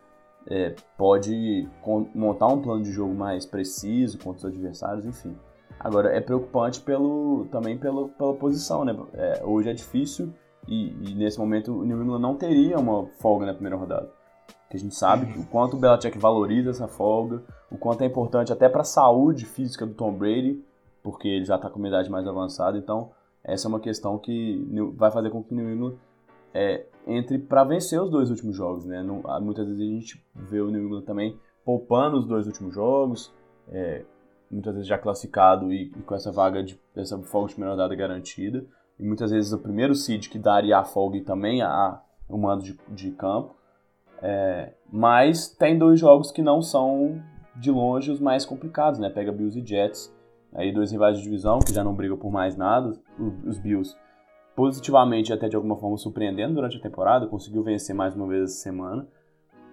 é, 0.48 0.74
pode 0.96 1.68
montar 2.14 2.48
um 2.48 2.60
plano 2.60 2.82
de 2.82 2.90
jogo 2.90 3.14
mais 3.14 3.46
preciso 3.46 4.18
contra 4.18 4.38
os 4.38 4.44
adversários, 4.54 5.04
enfim. 5.04 5.36
Agora, 5.80 6.14
é 6.14 6.20
preocupante 6.20 6.78
pelo, 6.78 7.46
também 7.50 7.78
pelo, 7.78 8.10
pela 8.10 8.34
posição, 8.34 8.84
né? 8.84 8.94
É, 9.14 9.42
hoje 9.42 9.70
é 9.70 9.72
difícil 9.72 10.30
e, 10.68 11.10
e, 11.10 11.14
nesse 11.14 11.38
momento 11.38 11.72
o 11.72 11.84
New 11.84 12.02
England 12.02 12.18
não 12.18 12.36
teria 12.36 12.78
uma 12.78 13.06
folga 13.18 13.46
na 13.46 13.54
primeira 13.54 13.76
rodada. 13.76 14.12
Porque 14.62 14.76
a 14.76 14.80
gente 14.80 14.94
sabe 14.94 15.38
o 15.38 15.46
quanto 15.46 15.76
o 15.76 15.80
Belichick 15.80 16.18
valoriza 16.18 16.68
essa 16.68 16.86
folga, 16.86 17.42
o 17.70 17.78
quanto 17.78 18.02
é 18.02 18.06
importante 18.06 18.52
até 18.52 18.68
para 18.68 18.82
a 18.82 18.84
saúde 18.84 19.46
física 19.46 19.86
do 19.86 19.94
Tom 19.94 20.12
Brady, 20.12 20.62
porque 21.02 21.26
ele 21.26 21.46
já 21.46 21.56
está 21.56 21.70
com 21.70 21.78
uma 21.78 21.88
idade 21.88 22.10
mais 22.10 22.28
avançada, 22.28 22.76
então 22.76 23.10
essa 23.42 23.66
é 23.66 23.68
uma 23.70 23.80
questão 23.80 24.18
que 24.18 24.62
vai 24.96 25.10
fazer 25.10 25.30
com 25.30 25.42
que 25.42 25.54
o 25.54 25.56
New 25.56 25.72
England 25.72 25.94
é, 26.52 26.84
entre 27.06 27.38
para 27.38 27.64
vencer 27.64 28.00
os 28.00 28.10
dois 28.10 28.28
últimos 28.28 28.54
jogos, 28.54 28.84
né? 28.84 29.02
Não, 29.02 29.22
muitas 29.40 29.66
vezes 29.66 29.80
a 29.80 29.94
gente 29.94 30.26
vê 30.34 30.60
o 30.60 30.70
New 30.70 30.84
England 30.84 31.02
também 31.02 31.38
poupando 31.64 32.18
os 32.18 32.26
dois 32.26 32.46
últimos 32.46 32.74
jogos, 32.74 33.32
é, 33.68 34.04
muitas 34.50 34.74
vezes 34.74 34.88
já 34.88 34.98
classificado 34.98 35.72
e, 35.72 35.84
e, 35.84 36.02
com 36.02 36.14
essa 36.14 36.32
vaga 36.32 36.62
de 36.62 36.78
essa 36.96 37.18
folga 37.18 37.48
de 37.48 37.54
primeira 37.54 37.74
rodada 37.74 37.94
garantida, 37.94 38.64
e 38.98 39.04
muitas 39.04 39.30
vezes 39.30 39.52
o 39.52 39.58
primeiro 39.58 39.94
seed 39.94 40.28
que 40.28 40.38
daria 40.38 40.78
a 40.78 40.84
folga 40.84 41.16
e 41.16 41.22
também 41.22 41.62
a, 41.62 42.00
o 42.28 42.36
mando 42.36 42.62
de, 42.62 42.78
de 42.88 43.10
campo. 43.12 43.54
É, 44.22 44.74
mas 44.92 45.48
tem 45.48 45.78
dois 45.78 45.98
jogos 45.98 46.30
que 46.30 46.42
não 46.42 46.60
são 46.60 47.22
de 47.56 47.70
longe 47.70 48.10
os 48.10 48.20
mais 48.20 48.44
complicados, 48.44 49.00
né? 49.00 49.08
Pega 49.08 49.32
Bills 49.32 49.58
e 49.58 49.66
Jets 49.66 50.12
aí 50.54 50.72
dois 50.72 50.90
rivais 50.90 51.16
de 51.16 51.22
divisão 51.22 51.58
que 51.60 51.72
já 51.72 51.84
não 51.84 51.94
brigam 51.94 52.16
por 52.16 52.30
mais 52.30 52.56
nada, 52.56 52.92
os 53.46 53.58
Bills 53.58 53.96
positivamente 54.54 55.32
até 55.32 55.48
de 55.48 55.56
alguma 55.56 55.76
forma 55.76 55.96
surpreendendo 55.96 56.54
durante 56.54 56.76
a 56.76 56.80
temporada, 56.80 57.26
conseguiu 57.26 57.62
vencer 57.62 57.94
mais 57.94 58.14
uma 58.14 58.26
vez 58.26 58.44
essa 58.44 58.62
semana, 58.62 59.06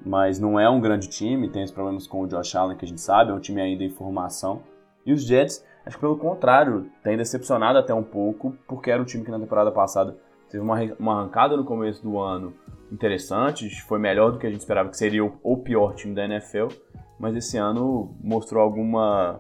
mas 0.06 0.40
não 0.40 0.60
é 0.60 0.70
um 0.70 0.80
grande 0.80 1.08
time, 1.08 1.50
tem 1.50 1.64
os 1.64 1.72
problemas 1.72 2.08
com 2.08 2.22
o 2.22 2.28
Josh 2.28 2.56
Allen 2.56 2.78
que 2.78 2.86
a 2.86 2.88
gente 2.88 3.02
sabe, 3.02 3.32
é 3.32 3.34
um 3.34 3.40
time 3.40 3.62
ainda 3.62 3.84
em 3.84 3.90
formação. 3.90 4.62
E 5.06 5.14
os 5.14 5.24
Jets, 5.24 5.64
acho 5.86 5.98
que 5.98 6.02
pelo 6.02 6.18
contrário, 6.18 6.90
tem 7.04 7.18
decepcionado 7.18 7.78
até 7.78 7.94
um 7.94 8.04
pouco, 8.04 8.56
porque 8.68 8.92
era 8.92 9.02
um 9.02 9.06
time 9.06 9.24
que 9.24 9.32
na 9.32 9.40
temporada 9.40 9.72
passada 9.72 10.18
teve 10.50 10.64
uma, 10.64 10.78
uma 11.00 11.20
arrancada 11.20 11.56
no 11.58 11.66
começo 11.66 12.02
do 12.04 12.20
ano 12.20 12.54
interessante, 12.92 13.70
foi 13.82 14.00
melhor 14.00 14.32
do 14.32 14.40
que 14.40 14.48
a 14.48 14.50
gente 14.50 14.60
esperava 14.60 14.90
que 14.90 14.98
seria 14.98 15.26
o, 15.26 15.38
o 15.44 15.58
pior 15.58 15.94
time 15.94 16.16
da 16.16 16.26
NFL, 16.26 16.68
mas 17.20 17.36
esse 17.36 17.58
ano 17.58 18.16
mostrou 18.22 18.64
alguma 18.64 19.40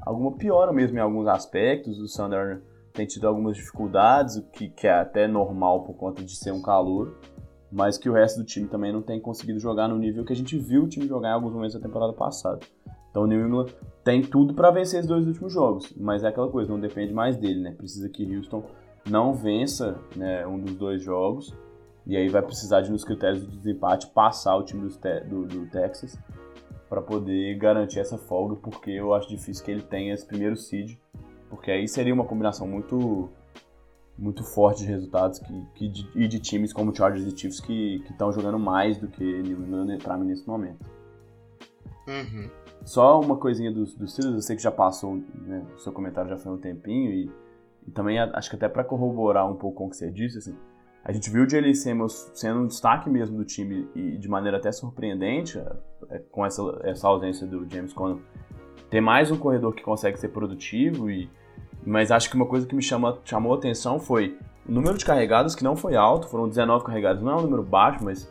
alguma 0.00 0.32
piora 0.32 0.72
mesmo 0.72 0.96
em 0.98 1.00
alguns 1.00 1.26
aspectos. 1.26 1.98
O 1.98 2.08
Sander 2.08 2.62
tem 2.92 3.06
tido 3.06 3.28
algumas 3.28 3.56
dificuldades, 3.56 4.36
o 4.36 4.42
que, 4.50 4.68
que, 4.68 4.86
é 4.86 4.92
até 4.92 5.26
normal 5.26 5.84
por 5.84 5.94
conta 5.94 6.22
de 6.22 6.34
ser 6.34 6.52
um 6.52 6.62
calor, 6.62 7.16
mas 7.70 7.98
que 7.98 8.08
o 8.08 8.12
resto 8.12 8.38
do 8.38 8.44
time 8.44 8.66
também 8.66 8.92
não 8.92 9.02
tem 9.02 9.20
conseguido 9.20 9.58
jogar 9.58 9.88
no 9.88 9.98
nível 9.98 10.24
que 10.24 10.32
a 10.32 10.36
gente 10.36 10.58
viu 10.58 10.84
o 10.84 10.88
time 10.88 11.06
jogar 11.06 11.30
em 11.30 11.32
alguns 11.32 11.52
momentos 11.52 11.74
da 11.74 11.80
temporada 11.80 12.12
passada. 12.12 12.60
Então 13.10 13.22
o 13.22 13.26
New 13.26 13.46
England 13.46 13.66
tem 14.04 14.22
tudo 14.22 14.54
para 14.54 14.70
vencer 14.70 15.00
os 15.00 15.06
dois 15.06 15.26
últimos 15.26 15.52
jogos, 15.52 15.92
mas 15.96 16.24
é 16.24 16.28
aquela 16.28 16.48
coisa, 16.48 16.70
não 16.70 16.80
depende 16.80 17.12
mais 17.12 17.36
dele, 17.36 17.60
né? 17.60 17.72
Precisa 17.72 18.08
que 18.08 18.36
Houston 18.36 18.62
não 19.08 19.34
vença 19.34 19.98
né, 20.16 20.46
um 20.46 20.58
dos 20.58 20.74
dois 20.74 21.02
jogos, 21.02 21.54
e 22.06 22.16
aí 22.16 22.28
vai 22.28 22.42
precisar 22.42 22.80
de, 22.80 22.90
nos 22.90 23.04
critérios 23.04 23.46
de 23.46 23.56
desempate, 23.56 24.06
passar 24.08 24.56
o 24.56 24.62
time 24.62 24.88
do, 24.88 24.98
do, 25.28 25.46
do 25.46 25.66
Texas 25.66 26.18
para 26.88 27.02
poder 27.02 27.54
garantir 27.58 28.00
essa 28.00 28.16
folga, 28.16 28.56
porque 28.56 28.90
eu 28.90 29.12
acho 29.12 29.28
difícil 29.28 29.62
que 29.62 29.70
ele 29.70 29.82
tenha 29.82 30.14
esse 30.14 30.26
primeiro 30.26 30.56
seed, 30.56 30.96
porque 31.50 31.70
aí 31.70 31.86
seria 31.86 32.14
uma 32.14 32.24
combinação 32.24 32.66
muito 32.66 33.28
muito 34.18 34.42
forte 34.42 34.80
de 34.80 34.86
resultados 34.86 35.38
que, 35.38 35.66
que 35.74 35.88
de, 35.88 36.10
e 36.14 36.26
de 36.26 36.40
times 36.40 36.72
como 36.72 36.94
Chargers 36.94 37.32
e 37.32 37.36
Chiefs 37.36 37.60
que 37.60 38.02
estão 38.10 38.32
jogando 38.32 38.58
mais 38.58 38.98
do 38.98 39.06
que 39.06 39.24
New 39.42 39.64
England 39.64 39.98
para 39.98 40.16
mim 40.16 40.26
nesse 40.26 40.46
momento. 40.46 40.84
Uhum. 42.08 42.50
Só 42.84 43.20
uma 43.20 43.36
coisinha 43.36 43.70
dos, 43.70 43.94
dos 43.94 44.12
Steelers, 44.12 44.34
eu 44.36 44.42
sei 44.42 44.56
que 44.56 44.62
já 44.62 44.70
passou, 44.70 45.16
né, 45.16 45.64
o 45.74 45.78
seu 45.78 45.92
comentário 45.92 46.28
já 46.28 46.36
foi 46.36 46.52
um 46.52 46.58
tempinho 46.58 47.12
e, 47.12 47.30
e 47.86 47.90
também 47.90 48.18
acho 48.18 48.50
que 48.50 48.56
até 48.56 48.68
para 48.68 48.82
corroborar 48.82 49.48
um 49.48 49.54
pouco 49.54 49.78
com 49.78 49.86
o 49.86 49.90
que 49.90 49.96
você 49.96 50.10
disse, 50.10 50.38
assim, 50.38 50.56
a 51.04 51.12
gente 51.12 51.30
viu 51.30 51.44
o 51.44 51.48
Jalen 51.48 51.74
Samuels 51.74 52.30
sendo 52.34 52.60
um 52.60 52.66
destaque 52.66 53.08
mesmo 53.08 53.36
do 53.36 53.44
time 53.44 53.88
e 53.94 54.18
de 54.18 54.28
maneira 54.28 54.58
até 54.58 54.72
surpreendente, 54.72 55.58
é, 56.10 56.18
com 56.30 56.44
essa, 56.44 56.62
essa 56.82 57.08
ausência 57.08 57.46
do 57.46 57.66
James 57.70 57.92
Conner. 57.92 58.22
Ter 58.90 59.00
mais 59.00 59.30
um 59.30 59.38
corredor 59.38 59.74
que 59.74 59.82
consegue 59.82 60.18
ser 60.18 60.28
produtivo, 60.28 61.10
e, 61.10 61.30
mas 61.88 62.10
acho 62.10 62.28
que 62.30 62.36
uma 62.36 62.46
coisa 62.46 62.66
que 62.66 62.74
me 62.74 62.82
chama, 62.82 63.18
chamou 63.24 63.54
atenção 63.54 63.98
foi 63.98 64.38
o 64.68 64.72
número 64.72 64.96
de 64.96 65.04
carregadas, 65.04 65.54
que 65.54 65.64
não 65.64 65.76
foi 65.76 65.96
alto, 65.96 66.28
foram 66.28 66.48
19 66.48 66.84
carregadas, 66.84 67.22
não 67.22 67.32
é 67.32 67.36
um 67.36 67.42
número 67.42 67.62
baixo, 67.62 68.04
mas 68.04 68.30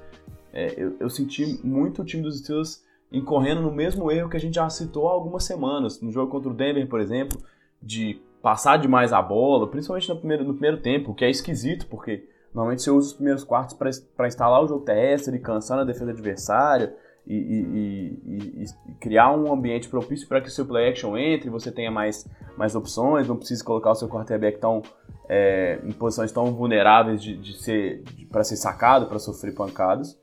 é, 0.53 0.73
eu, 0.77 0.95
eu, 0.99 1.09
senti 1.09 1.59
muito 1.65 2.01
o 2.01 2.05
time 2.05 2.23
dos 2.23 2.39
Steelers 2.39 2.83
incorrendo 3.11 3.61
no 3.61 3.71
mesmo 3.71 4.11
erro 4.11 4.29
que 4.29 4.37
a 4.37 4.39
gente 4.39 4.55
já 4.55 4.69
citou 4.69 5.07
há 5.07 5.11
algumas 5.11 5.43
semanas. 5.43 6.01
No 6.01 6.11
jogo 6.11 6.31
contra 6.31 6.49
o 6.49 6.53
Denver, 6.53 6.87
por 6.87 6.99
exemplo, 6.99 7.39
de 7.81 8.21
passar 8.41 8.77
demais 8.77 9.13
a 9.13 9.21
bola, 9.21 9.67
principalmente 9.67 10.09
no 10.09 10.17
primeiro, 10.17 10.43
no 10.43 10.53
primeiro 10.53 10.77
tempo, 10.77 11.13
que 11.13 11.25
é 11.25 11.29
esquisito, 11.29 11.87
porque 11.87 12.27
Normalmente 12.57 12.81
você 12.81 12.89
usa 12.89 13.07
os 13.09 13.13
primeiros 13.13 13.43
quartos 13.43 13.77
para 14.15 14.27
instalar 14.27 14.63
o 14.63 14.67
jogo 14.67 14.83
terrestre, 14.83 15.37
cansando 15.37 15.81
a 15.81 15.85
defesa 15.85 16.09
adversária 16.09 16.95
e, 17.27 17.35
e, 17.35 18.21
e, 18.25 18.63
e 18.63 18.93
criar 18.99 19.35
um 19.35 19.51
ambiente 19.51 19.89
propício 19.89 20.27
para 20.27 20.39
que 20.39 20.47
o 20.47 20.51
seu 20.51 20.65
play 20.65 20.89
action 20.89 21.17
entre, 21.17 21.49
você 21.49 21.71
tenha 21.71 21.91
mais, 21.91 22.25
mais 22.57 22.73
opções, 22.73 23.27
não 23.27 23.35
precise 23.35 23.63
colocar 23.63 23.91
o 23.91 23.95
seu 23.95 24.07
quarterback 24.07 24.59
tão, 24.59 24.81
é, 25.27 25.79
em 25.83 25.91
posições 25.91 26.31
tão 26.31 26.53
vulneráveis 26.53 27.21
de, 27.21 27.35
de 27.35 27.53
ser 27.61 28.03
para 28.31 28.43
ser 28.43 28.55
sacado, 28.55 29.07
para 29.07 29.19
sofrer 29.19 29.53
pancadas. 29.53 30.17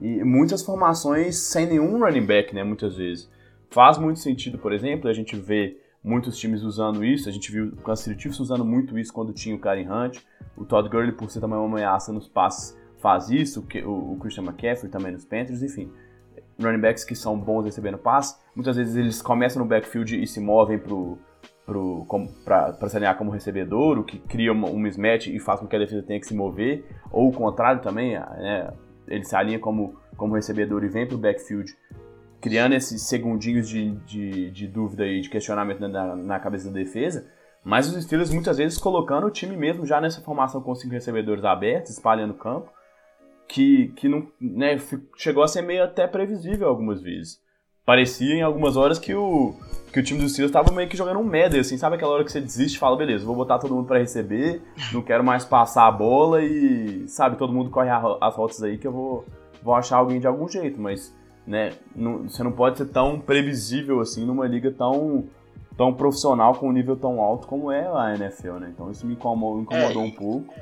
E 0.00 0.24
muitas 0.24 0.62
formações 0.62 1.36
sem 1.36 1.66
nenhum 1.66 1.98
running 1.98 2.24
back, 2.24 2.54
né, 2.54 2.64
muitas 2.64 2.96
vezes. 2.96 3.30
Faz 3.70 3.98
muito 3.98 4.20
sentido, 4.20 4.56
por 4.56 4.72
exemplo, 4.72 5.10
a 5.10 5.12
gente 5.12 5.36
vê 5.36 5.76
muitos 6.02 6.38
times 6.38 6.62
usando 6.62 7.04
isso, 7.04 7.28
a 7.28 7.32
gente 7.32 7.52
viu 7.52 7.66
o 7.66 7.82
Kansas 7.82 8.04
City 8.04 8.28
usando 8.28 8.64
muito 8.64 8.98
isso 8.98 9.12
quando 9.12 9.32
tinha 9.32 9.54
o 9.54 9.58
Karen 9.58 9.86
Hunt, 9.90 10.20
o 10.56 10.64
Todd 10.64 10.88
Gurley, 10.88 11.12
por 11.12 11.30
ser 11.30 11.40
também 11.40 11.58
uma 11.58 11.66
ameaça 11.66 12.12
nos 12.12 12.26
passes, 12.26 12.78
faz 12.96 13.28
isso, 13.28 13.66
o 13.84 14.16
Christian 14.18 14.44
McCaffrey 14.44 14.90
também 14.90 15.12
nos 15.12 15.24
Panthers, 15.24 15.62
enfim. 15.62 15.90
Running 16.60 16.80
backs 16.80 17.04
que 17.04 17.14
são 17.14 17.38
bons 17.38 17.64
recebendo 17.64 17.98
passes, 17.98 18.38
muitas 18.54 18.76
vezes 18.76 18.96
eles 18.96 19.22
começam 19.22 19.62
no 19.62 19.68
backfield 19.68 20.20
e 20.20 20.26
se 20.26 20.40
movem 20.40 20.78
pro, 20.78 21.18
para 22.44 22.88
se 22.88 22.96
alinhar 22.96 23.16
como 23.16 23.30
recebedor, 23.30 23.98
o 23.98 24.04
que 24.04 24.18
cria 24.18 24.52
um 24.52 24.78
mismatch 24.78 25.28
e 25.28 25.38
faz 25.38 25.60
com 25.60 25.66
que 25.66 25.76
a 25.76 25.78
defesa 25.78 26.02
tenha 26.02 26.18
que 26.18 26.26
se 26.26 26.34
mover, 26.34 26.84
ou 27.12 27.28
o 27.28 27.32
contrário 27.32 27.80
também, 27.82 28.18
né, 28.18 28.72
ele 29.06 29.24
se 29.24 29.36
alinha 29.36 29.58
como, 29.58 29.96
como 30.16 30.34
recebedor 30.34 30.82
e 30.82 30.88
vem 30.88 31.06
para 31.06 31.14
o 31.14 31.18
backfield, 31.18 31.76
criando 32.40 32.74
esses 32.74 33.02
segundinhos 33.02 33.68
de, 33.68 33.90
de, 34.06 34.50
de 34.50 34.66
dúvida 34.66 35.06
e 35.06 35.20
de 35.20 35.28
questionamento 35.28 35.80
na, 35.80 36.16
na 36.16 36.40
cabeça 36.40 36.68
da 36.68 36.74
defesa, 36.74 37.26
mas 37.62 37.88
os 37.92 38.02
Steelers 38.02 38.30
muitas 38.30 38.56
vezes 38.56 38.78
colocando 38.78 39.26
o 39.26 39.30
time 39.30 39.56
mesmo 39.56 39.84
já 39.84 40.00
nessa 40.00 40.22
formação 40.22 40.62
com 40.62 40.74
cinco 40.74 40.94
recebedores 40.94 41.44
abertos, 41.44 41.92
espalhando 41.92 42.30
o 42.30 42.38
campo, 42.38 42.70
que, 43.48 43.88
que 43.96 44.08
não, 44.08 44.26
né, 44.40 44.78
chegou 45.16 45.42
a 45.42 45.48
ser 45.48 45.62
meio 45.62 45.82
até 45.82 46.06
previsível 46.06 46.68
algumas 46.68 47.00
vezes. 47.00 47.40
Parecia 47.84 48.34
em 48.34 48.42
algumas 48.42 48.76
horas 48.76 48.98
que 48.98 49.14
o, 49.14 49.54
que 49.90 49.98
o 49.98 50.02
time 50.02 50.20
dos 50.20 50.32
Steelers 50.32 50.50
estava 50.50 50.70
meio 50.70 50.88
que 50.88 50.96
jogando 50.96 51.18
um 51.18 51.24
medley, 51.24 51.62
assim, 51.62 51.78
sabe 51.78 51.96
aquela 51.96 52.12
hora 52.12 52.24
que 52.24 52.30
você 52.30 52.40
desiste 52.40 52.76
e 52.76 52.78
fala, 52.78 52.96
beleza, 52.96 53.24
vou 53.24 53.34
botar 53.34 53.58
todo 53.58 53.74
mundo 53.74 53.86
para 53.86 53.98
receber, 53.98 54.60
não 54.92 55.00
quero 55.00 55.24
mais 55.24 55.46
passar 55.46 55.86
a 55.86 55.90
bola 55.90 56.42
e, 56.42 57.08
sabe, 57.08 57.36
todo 57.36 57.52
mundo 57.52 57.70
corre 57.70 57.88
as 57.88 58.34
rotas 58.34 58.62
aí 58.62 58.76
que 58.76 58.86
eu 58.86 58.92
vou, 58.92 59.24
vou 59.62 59.74
achar 59.74 59.96
alguém 59.96 60.20
de 60.20 60.26
algum 60.26 60.46
jeito, 60.46 60.78
mas, 60.78 61.16
né, 61.46 61.72
não, 61.96 62.28
você 62.28 62.42
não 62.42 62.52
pode 62.52 62.76
ser 62.76 62.86
tão 62.86 63.18
previsível 63.18 64.00
assim 64.00 64.26
numa 64.26 64.46
liga 64.46 64.70
tão 64.70 65.24
tão 65.78 65.94
profissional 65.94 66.56
com 66.56 66.68
um 66.68 66.72
nível 66.72 66.96
tão 66.96 67.20
alto 67.20 67.46
como 67.46 67.70
é 67.70 67.86
a 67.86 68.12
NFL, 68.16 68.54
né? 68.54 68.72
Então 68.74 68.90
isso 68.90 69.06
me 69.06 69.14
incomodou, 69.14 69.62
incomodou 69.62 70.02
é, 70.02 70.04
um 70.04 70.10
pouco. 70.10 70.52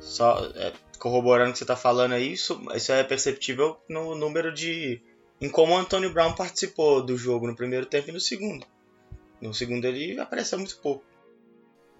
Só 0.00 0.44
é, 0.56 0.72
corroborando 1.04 1.50
o 1.50 1.52
que 1.52 1.58
você 1.58 1.64
está 1.64 1.76
falando 1.76 2.12
aí, 2.12 2.32
isso, 2.32 2.58
isso 2.74 2.90
é 2.90 3.04
perceptível 3.04 3.76
no 3.86 4.14
número 4.14 4.54
de. 4.54 5.02
em 5.38 5.50
como 5.50 5.74
o 5.74 5.76
Antônio 5.76 6.10
Brown 6.10 6.32
participou 6.32 7.04
do 7.04 7.14
jogo 7.14 7.46
no 7.46 7.54
primeiro 7.54 7.84
tempo 7.84 8.08
e 8.08 8.12
no 8.12 8.18
segundo. 8.18 8.64
No 9.38 9.52
segundo 9.52 9.84
ele 9.84 10.18
apareceu 10.18 10.58
muito 10.58 10.78
pouco. 10.80 11.04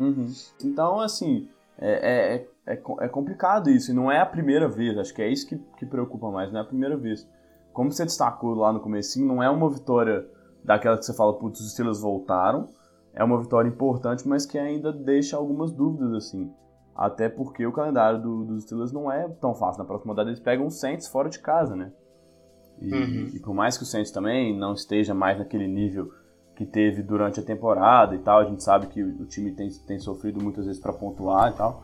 Uhum. 0.00 0.32
Então, 0.64 1.00
assim, 1.00 1.50
é, 1.78 2.46
é, 2.66 2.72
é, 2.72 2.80
é, 3.00 3.08
complicado 3.08 3.68
isso, 3.68 3.90
e 3.90 3.94
não 3.94 4.10
é 4.10 4.20
a 4.20 4.26
primeira 4.26 4.66
vez, 4.66 4.96
acho 4.96 5.12
que 5.12 5.20
é 5.20 5.28
isso 5.28 5.46
que, 5.46 5.58
que 5.78 5.84
preocupa 5.84 6.30
mais, 6.30 6.50
não 6.50 6.60
é 6.60 6.62
a 6.62 6.66
primeira 6.66 6.96
vez. 6.96 7.28
Como 7.74 7.92
você 7.92 8.06
destacou 8.06 8.54
lá 8.54 8.72
no 8.72 8.80
começo, 8.80 9.22
não 9.22 9.42
é 9.42 9.50
uma 9.50 9.68
vitória 9.68 10.26
daquela 10.64 10.96
que 10.96 11.04
você 11.04 11.12
fala, 11.12 11.34
putz, 11.34 11.60
os 11.60 11.72
Steelers 11.72 12.00
voltaram. 12.00 12.70
É 13.12 13.22
uma 13.22 13.38
vitória 13.38 13.68
importante, 13.68 14.26
mas 14.26 14.46
que 14.46 14.58
ainda 14.58 14.90
deixa 14.90 15.36
algumas 15.36 15.70
dúvidas, 15.72 16.14
assim. 16.14 16.50
Até 16.94 17.28
porque 17.28 17.66
o 17.66 17.72
calendário 17.72 18.22
do, 18.22 18.44
dos 18.44 18.62
Steelers 18.62 18.92
não 18.92 19.10
é 19.10 19.28
tão 19.28 19.54
fácil. 19.54 19.80
Na 19.80 19.84
próxima 19.84 20.12
rodada 20.12 20.30
eles 20.30 20.40
pegam 20.40 20.66
o 20.66 20.70
Saints 20.70 21.08
fora 21.08 21.28
de 21.28 21.40
casa, 21.40 21.74
né? 21.74 21.92
E, 22.80 22.92
uhum. 22.92 23.30
e, 23.34 23.40
por 23.40 23.54
mais 23.54 23.76
que 23.76 23.84
o 23.84 23.86
Saints 23.86 24.10
também 24.10 24.56
não 24.56 24.74
esteja 24.74 25.14
mais 25.14 25.38
naquele 25.38 25.66
nível 25.66 26.12
que 26.56 26.64
teve 26.64 27.02
durante 27.02 27.40
a 27.40 27.42
temporada 27.42 28.14
e 28.14 28.18
tal, 28.18 28.40
a 28.40 28.44
gente 28.44 28.62
sabe 28.62 28.86
que 28.86 29.02
o, 29.02 29.26
time 29.26 29.52
tem, 29.52 29.68
tem 29.86 29.98
sofrido 29.98 30.42
muitas 30.42 30.66
vezes 30.66 30.80
para 30.80 30.92
pontuar 30.92 31.52
e 31.52 31.56
tal. 31.56 31.82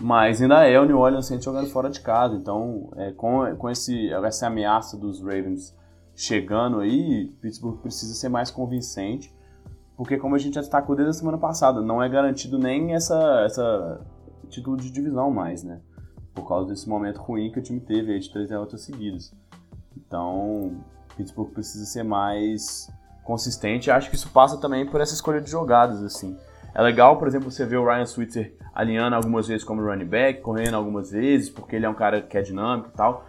Mas 0.00 0.42
ainda 0.42 0.66
é 0.66 0.78
o 0.78 0.84
New 0.84 0.98
Orleans 0.98 1.26
Saints 1.26 1.44
jogando 1.44 1.68
fora 1.68 1.88
de 1.88 2.00
casa. 2.00 2.36
Então, 2.36 2.90
é, 2.96 3.12
com, 3.12 3.54
com 3.56 3.70
esse, 3.70 4.12
essa 4.12 4.46
ameaça 4.46 4.96
dos 4.96 5.20
Ravens 5.20 5.74
chegando 6.14 6.80
aí, 6.80 7.28
Pittsburgh 7.40 7.80
precisa 7.80 8.14
ser 8.14 8.28
mais 8.28 8.50
convincente, 8.50 9.34
porque 9.96 10.18
como 10.18 10.34
a 10.34 10.38
gente 10.38 10.54
já 10.54 10.60
destacou 10.60 10.94
desde 10.94 11.10
a 11.10 11.14
semana 11.14 11.38
passada, 11.38 11.80
não 11.80 12.02
é 12.02 12.08
garantido 12.08 12.58
nem 12.58 12.94
essa, 12.94 13.42
essa 13.46 14.00
título 14.50 14.76
de 14.76 14.90
divisão 14.90 15.30
mais, 15.30 15.64
né? 15.64 15.80
Por 16.34 16.46
causa 16.46 16.68
desse 16.68 16.86
momento 16.86 17.18
ruim 17.22 17.50
que 17.50 17.58
o 17.58 17.62
time 17.62 17.80
teve 17.80 18.12
aí 18.12 18.20
de 18.20 18.30
três 18.30 18.48
derrotas 18.48 18.82
seguidas. 18.82 19.34
Então, 19.96 20.76
Pittsburgh 21.16 21.50
precisa 21.50 21.86
ser 21.86 22.02
mais 22.02 22.90
consistente. 23.24 23.90
Acho 23.90 24.10
que 24.10 24.16
isso 24.16 24.28
passa 24.28 24.58
também 24.58 24.84
por 24.84 25.00
essa 25.00 25.14
escolha 25.14 25.40
de 25.40 25.50
jogadas, 25.50 26.02
assim. 26.04 26.36
É 26.74 26.82
legal, 26.82 27.18
por 27.18 27.26
exemplo, 27.26 27.50
você 27.50 27.64
ver 27.64 27.78
o 27.78 27.86
Ryan 27.86 28.04
Switzer 28.04 28.54
alinhando 28.74 29.16
algumas 29.16 29.48
vezes 29.48 29.64
como 29.64 29.82
running 29.82 30.04
back, 30.04 30.42
correndo 30.42 30.74
algumas 30.74 31.10
vezes, 31.10 31.48
porque 31.48 31.74
ele 31.74 31.86
é 31.86 31.88
um 31.88 31.94
cara 31.94 32.20
que 32.20 32.36
é 32.36 32.42
dinâmico 32.42 32.90
e 32.92 32.96
tal. 32.96 33.24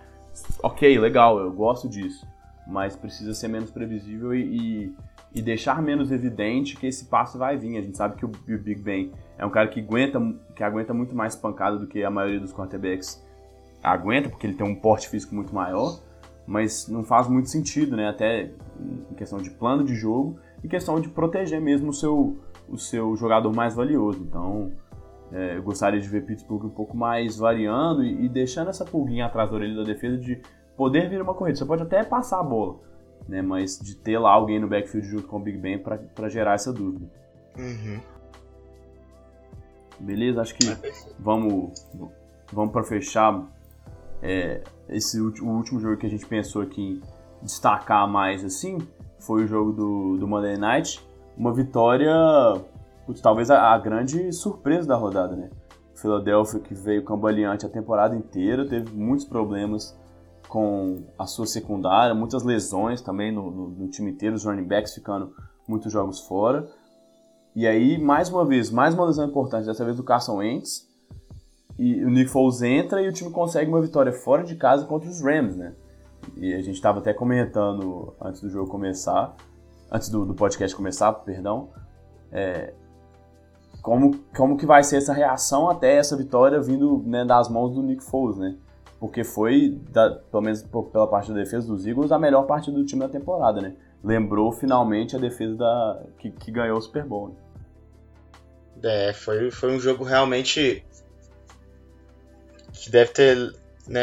Ok, 0.61 0.99
legal, 0.99 1.39
eu 1.39 1.51
gosto 1.53 1.87
disso 1.87 2.27
mas 2.67 2.95
precisa 2.95 3.33
ser 3.33 3.47
menos 3.47 3.71
previsível 3.71 4.35
e, 4.35 4.41
e, 4.41 4.95
e, 5.35 5.41
deixar 5.41 5.81
menos 5.81 6.11
evidente 6.11 6.75
que 6.75 6.85
esse 6.85 7.05
passo 7.05 7.37
vai 7.37 7.57
vir. 7.57 7.77
A 7.77 7.81
gente 7.81 7.95
sabe 7.95 8.17
que 8.17 8.25
o, 8.25 8.29
o, 8.29 8.57
Big 8.57 8.81
Ben 8.81 9.11
é 9.37 9.45
um 9.45 9.49
cara 9.49 9.67
que 9.69 9.79
aguenta, 9.79 10.19
que 10.53 10.63
aguenta 10.63 10.93
muito 10.93 11.15
mais 11.15 11.35
pancada 11.35 11.77
do 11.77 11.87
que 11.87 12.03
a 12.03 12.09
maioria 12.09 12.39
dos 12.39 12.53
quarterbacks 12.53 13.25
aguenta, 13.81 14.29
porque 14.29 14.45
ele 14.45 14.55
tem 14.55 14.67
um 14.67 14.75
porte 14.75 15.07
físico 15.07 15.33
muito 15.33 15.55
maior, 15.55 15.99
mas 16.45 16.87
não 16.89 17.03
faz 17.03 17.27
muito 17.27 17.49
sentido, 17.49 17.95
né? 17.95 18.09
Até 18.09 18.51
em 19.11 19.15
questão 19.15 19.39
de 19.39 19.49
plano 19.49 19.83
de 19.83 19.95
jogo 19.95 20.37
e 20.61 20.67
questão 20.67 20.99
de 20.99 21.07
proteger 21.07 21.61
mesmo 21.61 21.89
o 21.89 21.93
seu, 21.93 22.37
o 22.67 22.77
seu 22.77 23.15
jogador 23.15 23.53
mais 23.55 23.75
valioso. 23.75 24.21
Então, 24.21 24.71
é, 25.31 25.57
eu 25.57 25.63
gostaria 25.63 25.99
de 25.99 26.07
ver 26.07 26.25
Pittsburgh 26.25 26.65
um 26.65 26.69
pouco 26.69 26.97
mais 26.97 27.37
variando 27.37 28.03
e, 28.03 28.25
e 28.25 28.29
deixando 28.29 28.69
essa 28.69 28.83
pulguinha 28.83 29.25
atrás 29.25 29.49
da 29.49 29.55
orelha 29.55 29.75
da 29.75 29.83
defesa 29.83 30.17
de 30.17 30.41
poder 30.77 31.09
vir 31.09 31.21
uma 31.21 31.33
corrida. 31.33 31.57
Você 31.57 31.65
pode 31.65 31.81
até 31.81 32.03
passar 32.03 32.39
a 32.39 32.43
bola, 32.43 32.75
né? 33.27 33.41
Mas 33.41 33.79
de 33.79 33.95
ter 33.95 34.17
lá 34.19 34.31
alguém 34.31 34.59
no 34.59 34.67
backfield 34.67 35.07
junto 35.07 35.27
com 35.27 35.37
o 35.37 35.39
Big 35.39 35.57
Ben 35.57 35.79
para 35.79 36.29
gerar 36.29 36.53
essa 36.53 36.71
dúvida. 36.71 37.09
Uhum. 37.57 37.99
Beleza? 39.99 40.41
Acho 40.41 40.53
que 40.53 40.69
é 40.69 40.77
vamos, 41.19 41.73
vamos 42.53 42.71
para 42.71 42.83
fechar 42.83 43.43
é, 44.21 44.61
esse 44.87 45.19
o 45.19 45.47
último 45.47 45.79
jogo 45.79 45.97
que 45.97 46.05
a 46.05 46.09
gente 46.09 46.25
pensou 46.25 46.61
aqui 46.61 46.81
em 46.81 47.01
destacar 47.41 48.07
mais 48.07 48.43
assim 48.43 48.77
foi 49.19 49.43
o 49.43 49.47
jogo 49.47 49.71
do, 49.71 50.17
do 50.17 50.27
Monday 50.27 50.57
Night. 50.57 51.05
Uma 51.35 51.53
vitória, 51.53 52.13
talvez 53.21 53.49
a, 53.49 53.73
a 53.73 53.77
grande 53.77 54.31
surpresa 54.31 54.87
da 54.87 54.95
rodada, 54.95 55.35
né? 55.35 55.49
Philadelphia 55.95 56.59
que 56.59 56.75
veio 56.75 57.03
cambaleante 57.03 57.65
a 57.65 57.69
temporada 57.69 58.15
inteira, 58.15 58.67
teve 58.67 58.95
muitos 58.95 59.25
problemas 59.25 59.97
com 60.47 61.03
a 61.17 61.25
sua 61.25 61.45
secundária, 61.45 62.15
muitas 62.15 62.43
lesões 62.43 63.01
também 63.01 63.31
no, 63.31 63.51
no, 63.51 63.69
no, 63.69 63.87
time 63.89 64.11
inteiro, 64.11 64.35
os 64.35 64.45
running 64.45 64.63
backs 64.63 64.93
ficando 64.93 65.33
muitos 65.67 65.91
jogos 65.91 66.21
fora. 66.21 66.67
E 67.55 67.67
aí, 67.67 67.97
mais 67.97 68.29
uma 68.29 68.45
vez, 68.45 68.69
mais 68.69 68.93
uma 68.93 69.05
lesão 69.05 69.25
importante, 69.25 69.65
dessa 69.65 69.83
vez 69.83 69.97
do 69.97 70.03
Carson 70.03 70.37
Wentz. 70.37 70.87
E 71.77 72.03
o 72.03 72.09
Nick 72.09 72.29
Foles 72.29 72.61
entra 72.61 73.01
e 73.01 73.07
o 73.07 73.13
time 73.13 73.29
consegue 73.29 73.69
uma 73.69 73.81
vitória 73.81 74.11
fora 74.11 74.43
de 74.43 74.55
casa 74.55 74.85
contra 74.85 75.09
os 75.09 75.21
Rams, 75.21 75.55
né? 75.55 75.75
E 76.35 76.53
a 76.53 76.61
gente 76.61 76.75
estava 76.75 76.99
até 76.99 77.13
comentando 77.13 78.15
antes 78.19 78.41
do 78.41 78.49
jogo 78.49 78.69
começar, 78.69 79.35
antes 79.91 80.09
do, 80.09 80.25
do 80.25 80.33
podcast 80.33 80.75
começar, 80.75 81.13
perdão, 81.13 81.69
é, 82.31 82.73
como, 83.81 84.17
como 84.35 84.57
que 84.57 84.65
vai 84.65 84.83
ser 84.83 84.97
essa 84.97 85.13
reação 85.13 85.69
até 85.69 85.95
essa 85.95 86.17
vitória 86.17 86.59
vindo 86.59 87.03
né, 87.05 87.23
das 87.23 87.47
mãos 87.47 87.73
do 87.73 87.83
Nick 87.83 88.03
Foles, 88.03 88.37
né? 88.37 88.57
Porque 88.99 89.23
foi, 89.23 89.79
da, 89.91 90.09
pelo 90.09 90.43
menos 90.43 90.63
pela 90.63 91.07
parte 91.07 91.31
da 91.31 91.37
defesa 91.37 91.67
dos 91.67 91.85
Eagles, 91.85 92.11
a 92.11 92.19
melhor 92.19 92.43
parte 92.43 92.71
do 92.71 92.85
time 92.85 93.01
da 93.01 93.09
temporada, 93.09 93.61
né? 93.61 93.75
Lembrou 94.03 94.51
finalmente 94.51 95.15
a 95.15 95.19
defesa 95.19 95.55
da, 95.55 96.03
que, 96.17 96.31
que 96.31 96.51
ganhou 96.51 96.77
o 96.77 96.81
Super 96.81 97.03
Bowl. 97.03 97.29
Né? 97.29 97.35
É, 99.09 99.13
foi, 99.13 99.51
foi 99.51 99.71
um 99.71 99.79
jogo 99.79 100.03
realmente 100.03 100.83
que 102.73 102.89
deve 102.89 103.11
ter 103.11 103.55
né, 103.87 104.01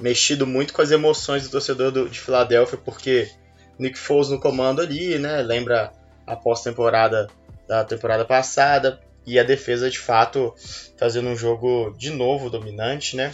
mexido 0.00 0.46
muito 0.46 0.72
com 0.72 0.82
as 0.82 0.90
emoções 0.90 1.44
do 1.44 1.50
torcedor 1.50 1.90
do, 1.90 2.08
de 2.08 2.20
Filadélfia, 2.20 2.78
porque 2.78 3.30
Nick 3.78 3.98
Foles 3.98 4.28
no 4.28 4.40
comando 4.40 4.80
ali, 4.80 5.18
né? 5.18 5.42
Lembra 5.42 5.92
a 6.26 6.36
pós-temporada 6.36 7.28
da 7.68 7.84
temporada 7.84 8.24
passada 8.24 9.00
e 9.26 9.38
a 9.38 9.42
defesa 9.42 9.88
de 9.88 9.98
fato 9.98 10.54
fazendo 10.96 11.28
um 11.28 11.36
jogo 11.36 11.94
de 11.96 12.10
novo 12.10 12.50
dominante, 12.50 13.16
né? 13.16 13.32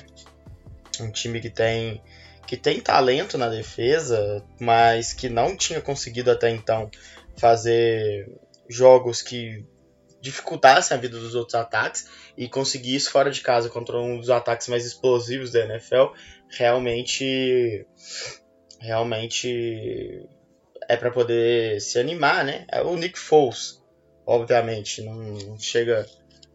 Um 1.02 1.10
time 1.10 1.40
que 1.40 1.50
tem 1.50 2.02
que 2.46 2.56
tem 2.56 2.80
talento 2.80 3.36
na 3.36 3.48
defesa, 3.48 4.44
mas 4.60 5.12
que 5.12 5.28
não 5.28 5.56
tinha 5.56 5.80
conseguido 5.80 6.30
até 6.30 6.48
então 6.48 6.88
fazer 7.36 8.30
jogos 8.68 9.20
que 9.20 9.66
dificultassem 10.20 10.96
a 10.96 11.00
vida 11.00 11.18
dos 11.18 11.34
outros 11.34 11.54
ataques 11.54 12.08
e 12.36 12.48
conseguir 12.48 12.94
isso 12.94 13.10
fora 13.10 13.30
de 13.30 13.40
casa 13.40 13.68
contra 13.68 13.98
um 13.98 14.18
dos 14.18 14.30
ataques 14.30 14.68
mais 14.68 14.86
explosivos 14.86 15.52
da 15.52 15.64
NFL, 15.64 16.14
realmente 16.48 17.86
realmente 18.80 20.26
é 20.88 20.96
para 20.96 21.10
poder 21.10 21.80
se 21.80 21.98
animar, 21.98 22.44
né? 22.44 22.64
É 22.70 22.80
o 22.82 22.96
Nick 22.96 23.18
Foles, 23.18 23.82
obviamente, 24.24 25.02
não 25.02 25.58
chega 25.58 26.06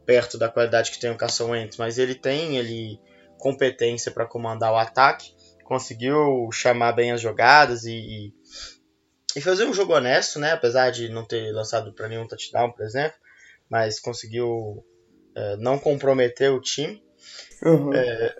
perto 0.05 0.37
da 0.37 0.49
qualidade 0.49 0.91
que 0.91 0.99
tem 0.99 1.11
o 1.11 1.17
Carson 1.17 1.51
Wentz, 1.51 1.77
mas 1.77 1.97
ele 1.97 2.15
tem 2.15 2.57
ele 2.57 2.99
competência 3.41 4.11
para 4.11 4.27
comandar 4.27 4.71
o 4.71 4.77
ataque, 4.77 5.33
conseguiu 5.65 6.49
chamar 6.53 6.93
bem 6.93 7.11
as 7.11 7.19
jogadas 7.19 7.83
e, 7.85 8.33
e 9.35 9.41
fazer 9.41 9.65
um 9.65 9.73
jogo 9.73 9.93
honesto, 9.93 10.39
né? 10.39 10.51
Apesar 10.51 10.91
de 10.91 11.09
não 11.09 11.25
ter 11.25 11.51
lançado 11.51 11.91
para 11.93 12.07
nenhum 12.07 12.27
touchdown, 12.27 12.71
por 12.71 12.85
exemplo, 12.85 13.17
mas 13.69 13.99
conseguiu 13.99 14.85
é, 15.35 15.57
não 15.57 15.79
comprometer 15.79 16.51
o 16.51 16.61
time. 16.61 17.03
Uhum. 17.63 17.93
É, 17.93 18.35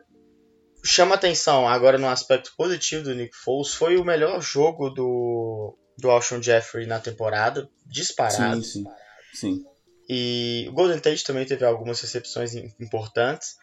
chama 0.84 1.16
atenção 1.16 1.68
agora 1.68 1.98
no 1.98 2.08
aspecto 2.08 2.54
positivo 2.56 3.04
do 3.04 3.16
Nick 3.16 3.36
Foles 3.36 3.74
foi 3.74 3.98
o 3.98 4.06
melhor 4.06 4.42
jogo 4.42 4.90
do 4.90 5.78
do 5.98 6.10
Alshon 6.10 6.42
Jeffrey 6.42 6.88
na 6.88 7.00
temporada, 7.00 7.70
disparado. 7.86 8.64
Sim, 8.64 8.84
sim. 8.84 8.86
sim. 9.34 9.66
E 10.10 10.66
o 10.68 10.74
Golden 10.74 11.00
Tate 11.00 11.24
também 11.24 11.46
teve 11.46 11.64
algumas 11.64 12.02
recepções 12.02 12.56
importantes. 12.56 13.56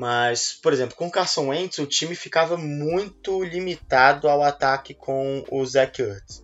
Mas, 0.00 0.54
por 0.54 0.72
exemplo, 0.72 0.96
com 0.96 1.08
o 1.08 1.10
Carson 1.10 1.48
Wentz, 1.48 1.76
o 1.76 1.86
time 1.86 2.14
ficava 2.14 2.56
muito 2.56 3.44
limitado 3.44 4.30
ao 4.30 4.42
ataque 4.42 4.94
com 4.94 5.44
o 5.50 5.66
Zach 5.66 6.00
Ertz. 6.00 6.42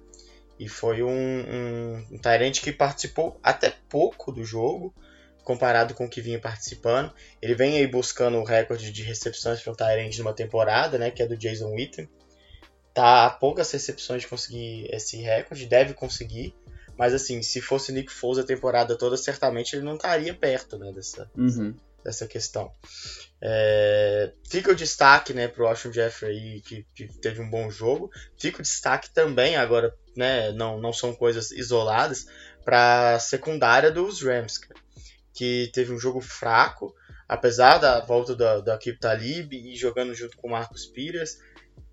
E 0.60 0.68
foi 0.68 1.02
um, 1.02 1.08
um, 1.08 2.06
um 2.12 2.18
Tyrant 2.18 2.60
que 2.60 2.70
participou 2.70 3.40
até 3.42 3.74
pouco 3.88 4.30
do 4.30 4.44
jogo, 4.44 4.94
comparado 5.42 5.94
com 5.94 6.04
o 6.04 6.08
que 6.08 6.20
vinha 6.20 6.38
participando. 6.38 7.10
Ele 7.40 7.54
vem 7.54 7.78
aí 7.78 7.86
buscando 7.86 8.36
o 8.36 8.44
recorde 8.44 8.92
de 8.92 9.02
recepções 9.02 9.62
para 9.62 9.72
um 9.72 9.74
Tyrant 9.74 10.18
numa 10.18 10.34
temporada, 10.34 10.98
né, 10.98 11.10
que 11.10 11.22
é 11.22 11.26
do 11.26 11.34
Jason 11.34 11.70
Witten. 11.70 12.06
Tá 12.92 13.24
a 13.24 13.30
poucas 13.30 13.72
recepções 13.72 14.20
de 14.20 14.28
conseguir 14.28 14.86
esse 14.92 15.16
recorde, 15.16 15.64
deve 15.64 15.94
conseguir. 15.94 16.54
Mas 16.94 17.14
assim, 17.14 17.40
se 17.40 17.62
fosse 17.62 17.90
Nick 17.90 18.12
Foles 18.12 18.36
a 18.36 18.46
temporada 18.46 18.98
toda, 18.98 19.16
certamente 19.16 19.74
ele 19.74 19.82
não 19.86 19.94
estaria 19.94 20.34
perto 20.34 20.76
né, 20.76 20.92
dessa, 20.92 21.30
uhum. 21.34 21.74
dessa 22.04 22.26
questão. 22.26 22.70
É, 23.40 24.32
fica 24.48 24.72
o 24.72 24.74
destaque 24.74 25.34
né, 25.34 25.46
para 25.46 25.62
o 25.62 25.66
Austin 25.66 25.92
Jeffrey, 25.92 26.62
que, 26.62 26.86
que, 26.94 27.08
teve 27.20 27.40
um 27.40 27.50
bom 27.50 27.70
jogo. 27.70 28.10
Fica 28.38 28.60
o 28.60 28.62
destaque 28.62 29.12
também, 29.12 29.56
agora 29.56 29.94
né, 30.16 30.52
não, 30.52 30.80
não 30.80 30.92
são 30.92 31.14
coisas 31.14 31.50
isoladas, 31.50 32.26
para 32.64 33.14
a 33.14 33.18
secundária 33.18 33.90
dos 33.90 34.22
Rams, 34.22 34.58
que 35.34 35.70
teve 35.72 35.92
um 35.92 35.98
jogo 35.98 36.20
fraco, 36.20 36.94
apesar 37.28 37.78
da 37.78 38.00
volta 38.00 38.34
da, 38.34 38.60
da 38.60 38.74
Akib 38.74 38.98
Talib 38.98 39.52
e 39.52 39.76
jogando 39.76 40.14
junto 40.14 40.36
com 40.36 40.48
o 40.48 40.50
Marcos 40.50 40.86
Pires 40.86 41.38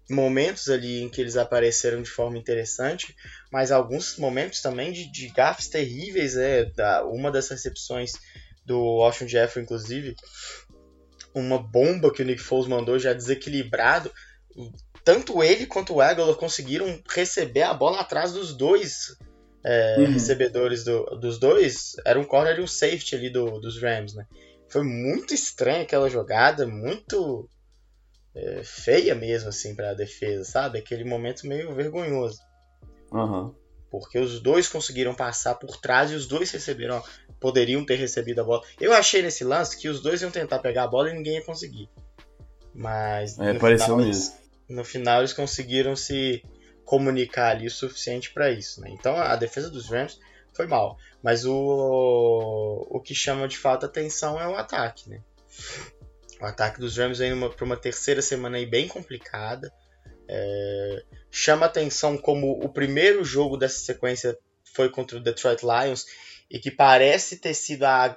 momentos 0.10 0.70
ali 0.70 1.02
em 1.02 1.10
que 1.10 1.22
eles 1.22 1.38
apareceram 1.38 2.02
de 2.02 2.10
forma 2.10 2.38
interessante, 2.38 3.16
mas 3.52 3.72
alguns 3.72 4.18
momentos 4.18 4.62
também 4.62 4.92
de, 4.92 5.10
de 5.10 5.30
gafes 5.30 5.68
terríveis, 5.68 6.36
é, 6.36 6.66
da, 6.66 7.06
uma 7.06 7.32
das 7.32 7.50
recepções 7.50 8.12
do 8.66 8.80
Washington 8.80 9.28
Jeffrey, 9.28 9.64
inclusive, 9.64 10.16
uma 11.34 11.58
bomba 11.58 12.12
que 12.12 12.22
o 12.22 12.26
Nick 12.26 12.42
Foles 12.42 12.68
mandou 12.68 13.00
já 13.00 13.14
desequilibrado, 13.14 14.12
tanto 15.04 15.44
ele 15.44 15.66
quanto 15.66 15.94
o 15.94 16.02
Aguilar 16.02 16.36
conseguiram 16.36 17.02
receber 17.10 17.64
a 17.64 17.74
bola 17.74 18.02
atrás 18.02 18.32
dos 18.34 18.56
dois 18.56 19.18
é, 19.64 19.96
uhum. 20.00 20.12
recebedores 20.14 20.84
do, 20.84 21.04
dos 21.18 21.40
dois, 21.40 21.96
era 22.06 22.20
um 22.20 22.26
corner 22.26 22.60
e 22.60 22.62
um 22.62 22.68
safety 22.68 23.16
ali 23.16 23.30
do, 23.30 23.60
dos 23.60 23.82
Rams, 23.82 24.14
né? 24.14 24.26
Foi 24.68 24.84
muito 24.84 25.34
estranha 25.34 25.84
aquela 25.84 26.10
jogada, 26.10 26.66
muito 26.66 27.48
é, 28.36 28.62
feia 28.64 29.14
mesmo, 29.14 29.50
assim, 29.50 29.76
pra 29.76 29.94
defesa, 29.94 30.44
sabe? 30.44 30.80
Aquele 30.80 31.04
momento 31.04 31.48
meio 31.48 31.74
vergonhoso. 31.74 32.40
Uhum. 33.12 33.54
Porque 33.94 34.18
os 34.18 34.40
dois 34.40 34.68
conseguiram 34.68 35.14
passar 35.14 35.54
por 35.54 35.78
trás 35.78 36.10
e 36.10 36.16
os 36.16 36.26
dois 36.26 36.50
receberam, 36.50 37.04
poderiam 37.40 37.86
ter 37.86 37.94
recebido 37.94 38.42
a 38.42 38.44
bola. 38.44 38.64
Eu 38.82 38.92
achei 38.92 39.22
nesse 39.22 39.44
lance 39.44 39.78
que 39.78 39.88
os 39.88 40.02
dois 40.02 40.20
iam 40.24 40.32
tentar 40.32 40.58
pegar 40.58 40.86
a 40.86 40.88
bola 40.88 41.12
e 41.12 41.14
ninguém 41.14 41.36
ia 41.36 41.46
conseguir. 41.46 41.88
Mas. 42.74 43.38
É, 43.38 43.54
pareceu 43.54 43.86
final. 43.86 44.02
Eles, 44.02 44.36
no 44.68 44.84
final 44.84 45.20
eles 45.20 45.32
conseguiram 45.32 45.96
se 45.96 46.44
comunicar 46.84 47.52
ali 47.52 47.68
o 47.68 47.72
suficiente 47.72 48.34
para 48.34 48.50
isso, 48.50 48.82
né? 48.82 48.90
Então 48.90 49.16
a 49.16 49.36
defesa 49.36 49.70
dos 49.70 49.88
Rams 49.88 50.20
foi 50.54 50.66
mal. 50.66 50.98
Mas 51.22 51.46
o, 51.46 52.88
o 52.90 53.00
que 53.00 53.14
chama 53.14 53.48
de 53.48 53.60
fato 53.60 53.86
atenção 53.86 54.42
é 54.42 54.48
o 54.48 54.56
ataque, 54.56 55.08
né? 55.08 55.22
O 56.42 56.46
ataque 56.46 56.80
dos 56.80 56.98
Rams 56.98 57.20
vem 57.20 57.40
para 57.48 57.64
uma 57.64 57.78
terceira 57.78 58.24
semana 58.24 58.58
aí 58.58 58.66
bem 58.66 58.88
complicada. 58.88 59.72
É, 60.28 61.04
chama 61.36 61.66
atenção 61.66 62.16
como 62.16 62.64
o 62.64 62.70
primeiro 62.70 63.26
jogo 63.26 63.58
dessa 63.58 63.80
sequência 63.80 64.38
foi 64.72 64.88
contra 64.92 65.18
o 65.18 65.20
Detroit 65.20 65.64
Lions 65.64 66.06
e 66.48 66.60
que 66.60 66.70
parece 66.70 67.38
ter 67.38 67.56
sido 67.56 67.86
a, 67.86 68.16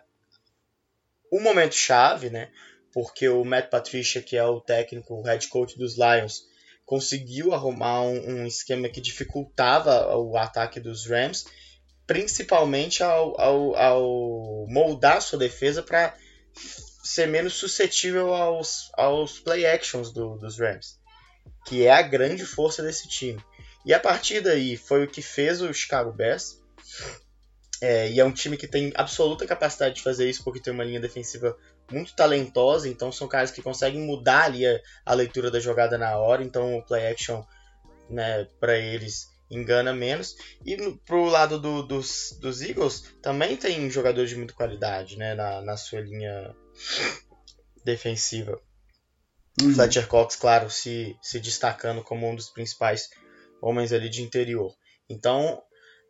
o 1.33 1.41
momento 1.41 1.75
chave, 1.75 2.29
né? 2.29 2.51
Porque 2.93 3.27
o 3.27 3.43
Matt 3.43 3.71
Patricia, 3.71 4.21
que 4.21 4.37
é 4.37 4.45
o 4.45 4.61
técnico, 4.61 5.15
o 5.15 5.23
head 5.23 5.49
coach 5.49 5.79
dos 5.79 5.97
Lions, 5.97 6.43
conseguiu 6.85 7.55
arrumar 7.55 8.03
um, 8.03 8.43
um 8.43 8.47
esquema 8.47 8.87
que 8.87 9.01
dificultava 9.01 10.15
o 10.15 10.37
ataque 10.37 10.79
dos 10.79 11.07
Rams, 11.07 11.47
principalmente 12.07 13.03
ao, 13.03 13.41
ao, 13.41 13.77
ao 13.77 14.67
moldar 14.69 15.23
sua 15.23 15.39
defesa 15.39 15.83
para 15.83 16.15
ser 17.03 17.27
menos 17.29 17.55
suscetível 17.55 18.35
aos, 18.35 18.91
aos 18.93 19.39
play 19.39 19.65
actions 19.65 20.13
do, 20.13 20.37
dos 20.37 20.59
Rams, 20.59 20.99
que 21.65 21.87
é 21.87 21.93
a 21.93 22.03
grande 22.03 22.45
força 22.45 22.83
desse 22.83 23.09
time. 23.09 23.43
E 23.85 23.95
a 23.95 24.01
partir 24.01 24.41
daí 24.41 24.77
foi 24.77 25.05
o 25.05 25.09
que 25.09 25.23
fez 25.23 25.61
o 25.61 25.73
Chicago 25.73 26.13
Bears. 26.13 26.61
É, 27.81 28.11
e 28.11 28.19
é 28.19 28.25
um 28.25 28.33
time 28.33 28.57
que 28.57 28.67
tem 28.67 28.93
absoluta 28.95 29.47
capacidade 29.47 29.97
de 29.97 30.03
fazer 30.03 30.29
isso 30.29 30.43
porque 30.43 30.61
tem 30.61 30.73
uma 30.73 30.85
linha 30.85 31.01
defensiva 31.01 31.57
muito 31.91 32.17
talentosa, 32.17 32.89
então 32.89 33.13
são 33.13 33.29
caras 33.29 33.51
que 33.51 33.63
conseguem 33.63 34.01
mudar 34.01 34.45
ali 34.45 34.67
a, 34.67 34.81
a 35.05 35.15
leitura 35.15 35.51
da 35.51 35.61
jogada 35.61 35.99
na 35.99 36.17
hora, 36.17 36.43
então 36.43 36.79
o 36.79 36.83
play 36.83 37.07
action 37.07 37.45
né, 38.09 38.49
para 38.59 38.77
eles 38.79 39.29
engana 39.51 39.93
menos. 39.93 40.37
E 40.65 40.77
no, 40.77 40.97
pro 40.99 41.27
lado 41.27 41.61
do, 41.61 41.83
dos, 41.83 42.37
dos 42.41 42.63
Eagles 42.63 43.15
também 43.23 43.57
tem 43.57 43.89
jogadores 43.91 44.31
de 44.31 44.37
muita 44.37 44.55
qualidade 44.55 45.17
né, 45.17 45.35
na, 45.35 45.63
na 45.63 45.77
sua 45.77 46.01
linha 46.01 46.55
defensiva. 47.85 48.61
Uhum. 49.63 49.75
Fletcher 49.75 50.07
Cox, 50.07 50.37
claro, 50.37 50.69
se, 50.71 51.17
se 51.23 51.41
destacando 51.41 52.03
como 52.03 52.29
um 52.29 52.35
dos 52.35 52.51
principais 52.51 53.09
homens 53.61 53.93
ali 53.93 54.09
de 54.09 54.23
interior. 54.23 54.75
Então, 55.09 55.63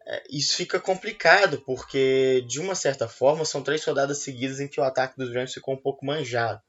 é, 0.06 0.22
isso 0.30 0.56
fica 0.56 0.80
complicado, 0.80 1.62
porque 1.64 2.44
de 2.46 2.60
uma 2.60 2.74
certa 2.74 3.08
forma 3.08 3.44
são 3.44 3.62
três 3.62 3.84
rodadas 3.84 4.18
seguidas 4.18 4.60
em 4.60 4.68
que 4.68 4.80
o 4.80 4.84
ataque 4.84 5.16
dos 5.16 5.32
Rams 5.32 5.52
ficou 5.52 5.74
um 5.74 5.80
pouco 5.80 6.04
manjado. 6.04 6.60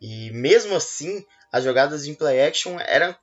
E 0.00 0.30
mesmo 0.30 0.74
assim, 0.74 1.24
as 1.52 1.64
jogadas 1.64 2.06
em 2.06 2.14
play 2.14 2.40
action 2.40 2.78
eram 2.80 3.16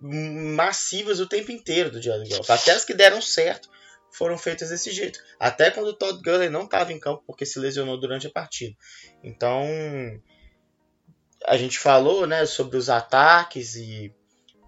massivas 0.00 1.20
o 1.20 1.28
tempo 1.28 1.52
inteiro 1.52 1.90
do 1.90 2.02
Jared 2.02 2.28
Goff. 2.28 2.50
Até 2.50 2.72
as 2.72 2.84
que 2.84 2.94
deram 2.94 3.22
certo 3.22 3.68
foram 4.12 4.36
feitas 4.36 4.70
desse 4.70 4.90
jeito. 4.90 5.18
Até 5.38 5.70
quando 5.70 5.88
o 5.88 5.94
Todd 5.94 6.20
Gurley 6.22 6.50
não 6.50 6.64
estava 6.64 6.92
em 6.92 6.98
campo 6.98 7.22
porque 7.26 7.46
se 7.46 7.58
lesionou 7.58 7.98
durante 7.98 8.26
a 8.26 8.30
partida. 8.30 8.76
Então, 9.22 9.64
a 11.46 11.56
gente 11.56 11.78
falou 11.78 12.26
né, 12.26 12.46
sobre 12.46 12.76
os 12.76 12.88
ataques 12.88 13.76
e 13.76 14.14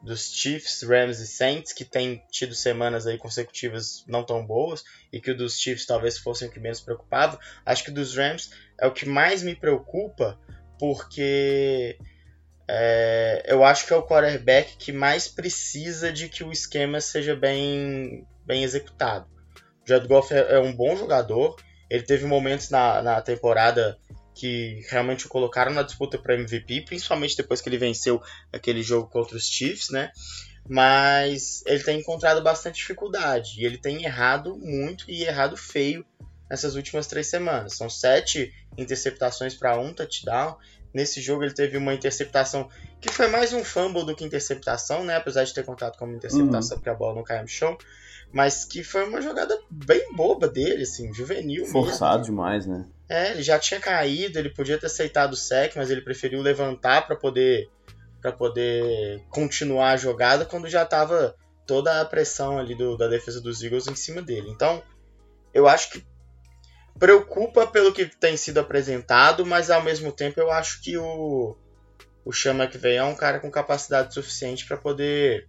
dos 0.03 0.35
Chiefs, 0.35 0.83
Rams 0.83 1.19
e 1.19 1.27
Saints, 1.27 1.73
que 1.73 1.85
tem 1.85 2.23
tido 2.31 2.55
semanas 2.55 3.07
aí 3.07 3.17
consecutivas 3.17 4.05
não 4.07 4.23
tão 4.23 4.45
boas, 4.45 4.85
e 5.11 5.19
que 5.19 5.31
o 5.31 5.37
dos 5.37 5.59
Chiefs 5.59 5.87
talvez 5.87 6.19
fossem 6.19 6.47
o 6.47 6.51
que 6.51 6.61
menos 6.61 6.81
preocupava. 6.81 7.39
Acho 7.65 7.85
que 7.85 7.91
o 7.91 7.95
dos 7.95 8.15
Rams 8.15 8.51
é 8.79 8.87
o 8.87 8.93
que 8.93 9.09
mais 9.09 9.43
me 9.43 9.55
preocupa, 9.55 10.39
porque 10.79 11.99
é, 12.69 13.45
eu 13.47 13.65
acho 13.65 13.87
que 13.87 13.95
é 13.95 13.97
o 13.97 14.07
quarterback 14.07 14.77
que 14.77 14.93
mais 14.93 15.27
precisa 15.27 16.13
de 16.13 16.29
que 16.29 16.45
o 16.45 16.53
esquema 16.53 17.01
seja 17.01 17.35
bem, 17.35 18.27
bem 18.45 18.63
executado. 18.63 19.27
O 19.83 19.89
Jared 19.89 20.07
Goff 20.07 20.35
é, 20.35 20.57
é 20.57 20.59
um 20.61 20.75
bom 20.75 20.95
jogador, 20.97 21.57
ele 21.89 22.03
teve 22.03 22.27
momentos 22.27 22.69
na, 22.69 23.01
na 23.01 23.23
temporada 23.23 23.99
que 24.35 24.85
realmente 24.89 25.27
o 25.27 25.29
colocaram 25.29 25.73
na 25.73 25.83
disputa 25.83 26.19
para 26.19 26.35
MVP, 26.35 26.83
principalmente 26.83 27.37
depois 27.37 27.61
que 27.61 27.69
ele 27.69 27.79
venceu 27.79 28.21
aquele 28.53 28.83
jogo 28.83 29.09
contra 29.09 29.37
os 29.37 29.47
Chiefs, 29.47 29.91
né? 29.91 30.11
Mas 30.69 31.63
ele 31.67 31.83
tem 31.83 32.01
encontrado 32.01 32.43
bastante 32.43 32.77
dificuldade 32.77 33.61
e 33.61 33.65
ele 33.65 33.79
tem 33.79 34.05
errado 34.05 34.57
muito 34.57 35.09
e 35.09 35.23
errado 35.23 35.57
feio 35.57 36.05
nessas 36.51 36.75
últimas 36.75 37.07
três 37.07 37.29
semanas. 37.29 37.77
São 37.77 37.89
sete 37.89 38.53
interceptações 38.77 39.55
para 39.55 39.79
um 39.79 39.93
touchdown. 39.93 40.57
Nesse 40.93 41.21
jogo 41.21 41.45
ele 41.45 41.55
teve 41.55 41.77
uma 41.77 41.95
interceptação 41.95 42.69
que 43.01 43.13
foi 43.13 43.29
mais 43.29 43.53
um 43.53 43.63
fumble 43.63 44.05
do 44.05 44.17
que 44.17 44.25
interceptação, 44.25 45.05
né? 45.05 45.17
Apesar 45.17 45.45
de 45.45 45.55
ter 45.55 45.65
contado 45.65 45.97
como 45.97 46.15
interceptação 46.15 46.77
uhum. 46.77 46.81
porque 46.81 46.91
a 46.91 46.95
bola 46.95 47.15
não 47.15 47.25
caiu 47.25 47.43
no 47.43 47.49
chão 47.49 47.77
mas 48.35 48.65
que 48.65 48.83
foi 48.83 49.09
uma 49.09 49.23
jogada 49.23 49.57
bem 49.71 50.13
boba 50.13 50.49
dele, 50.49 50.83
assim, 50.83 51.15
juvenil 51.15 51.65
Forçado 51.67 52.19
mesmo. 52.19 52.35
demais, 52.35 52.67
né? 52.67 52.85
É, 53.09 53.33
ele 53.33 53.43
já 53.43 53.59
tinha 53.59 53.81
caído, 53.81 54.39
ele 54.39 54.49
podia 54.49 54.79
ter 54.79 54.87
aceitado 54.87 55.33
o 55.35 55.37
sec, 55.37 55.77
mas 55.77 55.91
ele 55.91 56.01
preferiu 56.01 56.41
levantar 56.41 57.07
para 57.07 57.17
poder 57.17 57.69
para 58.21 58.33
poder 58.33 59.23
continuar 59.29 59.91
a 59.91 59.97
jogada 59.99 60.47
quando 60.47 60.67
já 60.67 60.83
estava 60.83 61.37
toda 61.67 62.01
a 62.01 62.05
pressão 62.07 62.59
ali 62.59 62.75
do, 62.75 62.97
da 62.97 63.07
defesa 63.07 63.39
dos 63.39 63.63
Eagles 63.63 63.87
em 63.87 63.95
cima 63.95 64.23
dele. 64.23 64.49
Então, 64.49 64.83
eu 65.53 65.69
acho 65.69 65.91
que 65.91 66.07
preocupa 66.99 67.67
pelo 67.67 67.93
que 67.93 68.07
tem 68.07 68.35
sido 68.35 68.61
apresentado, 68.61 69.45
mas 69.45 69.71
ao 69.71 69.83
mesmo 69.83 70.11
tempo 70.11 70.41
eu 70.41 70.51
acho 70.51 70.81
que 70.81 70.97
o 70.97 71.55
o 72.25 72.33
Chama 72.33 72.67
que 72.67 72.79
vem 72.79 72.97
é 72.97 73.05
um 73.05 73.15
cara 73.15 73.39
com 73.39 73.51
capacidade 73.51 74.15
suficiente 74.15 74.67
para 74.67 74.79
poder 74.79 75.47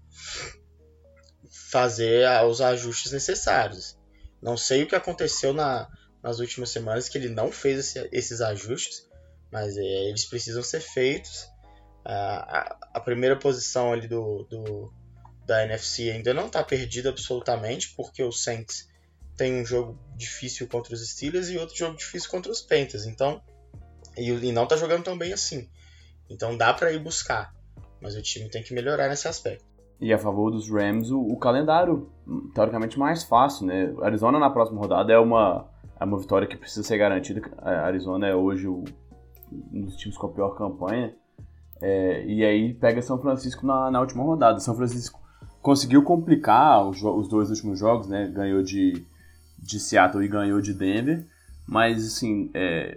fazer 1.71 2.27
os 2.43 2.59
ajustes 2.59 3.13
necessários. 3.13 3.97
Não 4.41 4.57
sei 4.57 4.83
o 4.83 4.87
que 4.87 4.95
aconteceu 4.95 5.53
na, 5.53 5.87
nas 6.25 6.39
últimas 6.39 6.71
semanas 6.71 7.07
que 7.07 7.19
ele 7.19 7.29
não 7.29 7.51
fez 7.51 7.77
esse, 7.77 8.09
esses 8.11 8.41
ajustes, 8.41 9.07
mas 9.51 9.77
é, 9.77 10.09
eles 10.09 10.25
precisam 10.25 10.63
ser 10.63 10.79
feitos. 10.79 11.47
A, 12.03 12.13
a, 12.13 12.77
a, 12.95 12.99
primeira 12.99 13.37
posição 13.37 13.93
ali 13.93 14.07
do, 14.07 14.43
do, 14.49 14.91
da 15.45 15.63
NFC 15.63 16.09
ainda 16.09 16.33
não 16.33 16.47
está 16.47 16.63
perdida 16.63 17.09
absolutamente, 17.09 17.93
porque 17.95 18.23
o 18.23 18.31
Saints 18.31 18.89
tem 19.37 19.61
um 19.61 19.63
jogo 19.63 19.99
difícil 20.15 20.67
contra 20.67 20.95
os 20.95 21.07
Steelers 21.07 21.49
e 21.49 21.59
outro 21.59 21.77
jogo 21.77 21.95
difícil 21.95 22.31
contra 22.31 22.51
os 22.51 22.59
Panthers. 22.59 23.05
Então, 23.05 23.39
e, 24.17 24.31
e 24.31 24.51
não 24.51 24.63
está 24.63 24.77
jogando 24.77 25.03
tão 25.03 25.15
bem 25.15 25.31
assim. 25.31 25.69
Então 26.27 26.57
dá 26.57 26.73
para 26.73 26.91
ir 26.91 26.97
buscar, 26.97 27.53
mas 28.01 28.15
o 28.15 28.21
time 28.23 28.49
tem 28.49 28.63
que 28.63 28.73
melhorar 28.73 29.09
nesse 29.09 29.27
aspecto. 29.27 29.63
E 30.01 30.11
a 30.11 30.17
favor 30.17 30.49
dos 30.49 30.71
Rams, 30.71 31.11
o, 31.11 31.19
o 31.19 31.37
calendário 31.37 32.11
teoricamente 32.55 32.97
mais 32.97 33.23
fácil, 33.23 33.67
né? 33.67 33.93
Arizona 34.01 34.39
na 34.39 34.49
próxima 34.49 34.81
rodada 34.81 35.13
é 35.13 35.19
uma, 35.19 35.69
é 35.99 36.03
uma 36.03 36.19
vitória 36.19 36.47
que 36.47 36.57
precisa 36.57 36.83
ser 36.83 36.97
garantida. 36.97 37.41
A 37.57 37.85
Arizona 37.85 38.27
é 38.27 38.35
hoje 38.35 38.67
o, 38.67 38.83
um 39.71 39.81
dos 39.81 39.95
times 39.95 40.17
com 40.17 40.27
a 40.27 40.33
pior 40.33 40.49
campanha. 40.55 41.13
É, 41.81 42.25
e 42.25 42.43
aí 42.43 42.73
pega 42.73 43.01
São 43.01 43.19
Francisco 43.19 43.65
na, 43.65 43.91
na 43.91 44.01
última 44.01 44.23
rodada. 44.23 44.59
São 44.59 44.75
Francisco 44.75 45.19
conseguiu 45.61 46.03
complicar 46.03 46.87
os, 46.87 47.01
os, 47.01 47.27
dois 47.27 47.49
últimos 47.49 47.79
jogos, 47.79 48.07
né? 48.07 48.27
Ganhou 48.27 48.61
de, 48.61 49.05
de 49.57 49.79
Seattle 49.79 50.23
e 50.23 50.27
ganhou 50.27 50.61
de 50.61 50.73
Denver. 50.73 51.25
Mas, 51.67 52.05
assim, 52.05 52.51
é, 52.53 52.95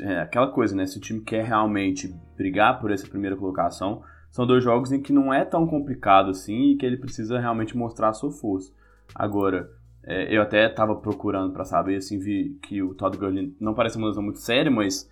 é 0.00 0.20
aquela 0.20 0.50
coisa, 0.50 0.74
né? 0.74 0.86
Se 0.86 0.98
o 0.98 1.00
time 1.00 1.20
quer 1.20 1.44
realmente 1.44 2.14
brigar 2.36 2.80
por 2.80 2.90
essa 2.90 3.06
primeira 3.06 3.36
colocação, 3.36 4.02
são 4.30 4.46
dois 4.46 4.62
jogos 4.62 4.92
em 4.92 5.00
que 5.00 5.12
não 5.12 5.32
é 5.32 5.44
tão 5.44 5.66
complicado 5.66 6.30
assim 6.30 6.70
e 6.70 6.76
que 6.76 6.86
ele 6.86 6.96
precisa 6.96 7.38
realmente 7.38 7.76
mostrar 7.76 8.10
a 8.10 8.14
sua 8.14 8.30
força. 8.30 8.72
Agora, 9.14 9.68
é, 10.04 10.34
eu 10.34 10.42
até 10.42 10.66
estava 10.66 10.96
procurando 10.96 11.52
para 11.52 11.64
saber, 11.64 11.96
assim, 11.96 12.18
vi 12.18 12.58
que 12.62 12.82
o 12.82 12.94
Todd 12.94 13.16
Gurley 13.16 13.54
não 13.60 13.74
parece 13.74 13.96
uma 13.96 14.08
lesão 14.08 14.22
muito 14.22 14.38
séria, 14.38 14.70
mas 14.70 15.10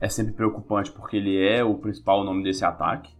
é 0.00 0.08
sempre 0.08 0.32
preocupante 0.32 0.92
porque 0.92 1.16
ele 1.16 1.36
é 1.38 1.62
o 1.62 1.74
principal 1.74 2.24
nome 2.24 2.42
desse 2.42 2.64
ataque. 2.64 3.12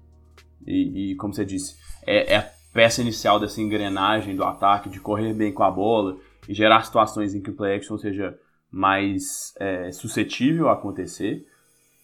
E, 0.66 1.12
e 1.12 1.16
como 1.16 1.34
você 1.34 1.44
disse, 1.44 1.76
é, 2.06 2.34
é 2.34 2.52
peça 2.72 3.00
inicial 3.00 3.40
dessa 3.40 3.60
engrenagem 3.60 4.36
do 4.36 4.44
ataque, 4.44 4.88
de 4.88 5.00
correr 5.00 5.32
bem 5.34 5.52
com 5.52 5.62
a 5.62 5.70
bola 5.70 6.16
e 6.48 6.54
gerar 6.54 6.82
situações 6.84 7.34
em 7.34 7.40
que 7.40 7.50
o 7.50 7.54
play 7.54 7.76
action 7.76 7.98
seja 7.98 8.38
mais 8.70 9.54
é, 9.58 9.90
suscetível 9.90 10.68
a 10.68 10.74
acontecer. 10.74 11.46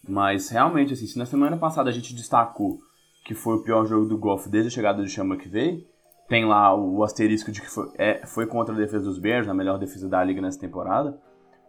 Mas 0.07 0.51
realmente, 0.51 0.93
assim, 0.93 1.07
se 1.07 1.19
na 1.19 1.27
semana 1.27 1.57
passada 1.57 1.89
a 1.89 1.93
gente 1.93 2.15
destacou 2.15 2.79
que 3.25 3.35
foi 3.35 3.57
o 3.57 3.63
pior 3.63 3.87
jogo 3.87 4.07
do 4.07 4.19
Golf 4.19 4.47
desde 4.49 4.69
a 4.69 4.71
chegada 4.71 5.03
do 5.03 5.09
Chama 5.09 5.37
que 5.37 5.49
veio, 5.49 5.83
tem 6.29 6.45
lá 6.45 6.75
o 6.75 7.03
asterisco 7.03 7.53
de 7.53 7.61
que 7.61 7.71
foi, 7.71 7.91
é, 7.97 8.25
foi 8.27 8.47
contra 8.47 8.75
a 8.75 8.79
defesa 8.79 9.05
dos 9.05 9.19
Bears, 9.19 9.49
a 9.49 9.55
melhor 9.55 9.79
defesa 9.79 10.09
da 10.09 10.23
liga 10.25 10.41
nessa 10.41 10.59
temporada. 10.59 11.19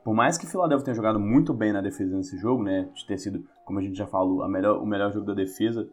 Por 0.03 0.13
mais 0.13 0.37
que 0.37 0.45
Philadelphia 0.45 0.85
tenha 0.85 0.95
jogado 0.95 1.19
muito 1.19 1.53
bem 1.53 1.73
na 1.73 1.81
defesa 1.81 2.15
nesse 2.15 2.37
jogo, 2.37 2.63
né, 2.63 2.87
de 2.93 3.05
ter 3.05 3.17
sido, 3.17 3.43
como 3.65 3.79
a 3.79 3.81
gente 3.81 3.97
já 3.97 4.05
falou, 4.05 4.47
melhor, 4.47 4.81
o 4.81 4.85
melhor 4.85 5.11
jogo 5.11 5.25
da 5.25 5.33
defesa 5.33 5.89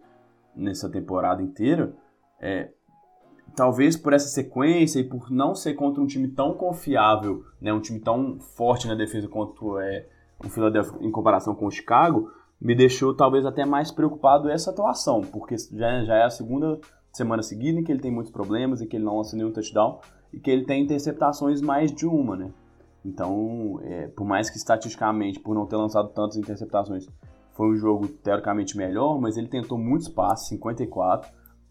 nessa 0.54 0.88
temporada 0.90 1.42
inteira, 1.42 1.94
é, 2.38 2.70
talvez 3.56 3.96
por 3.96 4.12
essa 4.12 4.28
sequência 4.28 5.00
e 5.00 5.04
por 5.04 5.30
não 5.30 5.54
ser 5.54 5.74
contra 5.74 6.02
um 6.02 6.06
time 6.06 6.28
tão 6.28 6.52
confiável, 6.54 7.42
né, 7.60 7.72
um 7.72 7.80
time 7.80 8.00
tão 8.00 8.38
forte 8.38 8.86
na 8.86 8.94
defesa 8.94 9.26
quanto 9.28 9.78
é 9.78 10.06
o 10.44 10.48
Philadelphia 10.48 10.98
em 11.00 11.10
comparação 11.10 11.54
com 11.54 11.66
o 11.66 11.70
Chicago, 11.70 12.30
me 12.60 12.74
deixou 12.74 13.14
talvez 13.14 13.44
até 13.44 13.64
mais 13.64 13.90
preocupado 13.90 14.48
essa 14.48 14.70
atuação, 14.70 15.22
porque 15.22 15.56
já, 15.56 16.04
já 16.04 16.16
é 16.16 16.24
a 16.24 16.30
segunda 16.30 16.78
semana 17.12 17.42
seguida 17.42 17.78
em 17.78 17.84
que 17.84 17.92
ele 17.92 18.00
tem 18.00 18.10
muitos 18.10 18.32
problemas 18.32 18.80
e 18.80 18.86
que 18.86 18.96
ele 18.96 19.04
não 19.04 19.18
lança 19.18 19.36
nenhum 19.36 19.52
touchdown 19.52 20.00
e 20.32 20.40
que 20.40 20.50
ele 20.50 20.64
tem 20.64 20.82
interceptações 20.82 21.60
mais 21.60 21.92
de 21.92 22.06
uma, 22.06 22.36
né? 22.36 22.50
Então, 23.04 23.80
é, 23.82 24.06
por 24.08 24.24
mais 24.24 24.48
que 24.48 24.56
estatisticamente, 24.56 25.40
por 25.40 25.54
não 25.54 25.66
ter 25.66 25.76
lançado 25.76 26.08
tantas 26.10 26.36
interceptações, 26.36 27.06
foi 27.52 27.68
um 27.68 27.76
jogo 27.76 28.08
teoricamente 28.08 28.76
melhor, 28.76 29.20
mas 29.20 29.36
ele 29.36 29.48
tentou 29.48 29.76
muitos 29.76 30.08
passes, 30.08 30.48
54, 30.48 31.30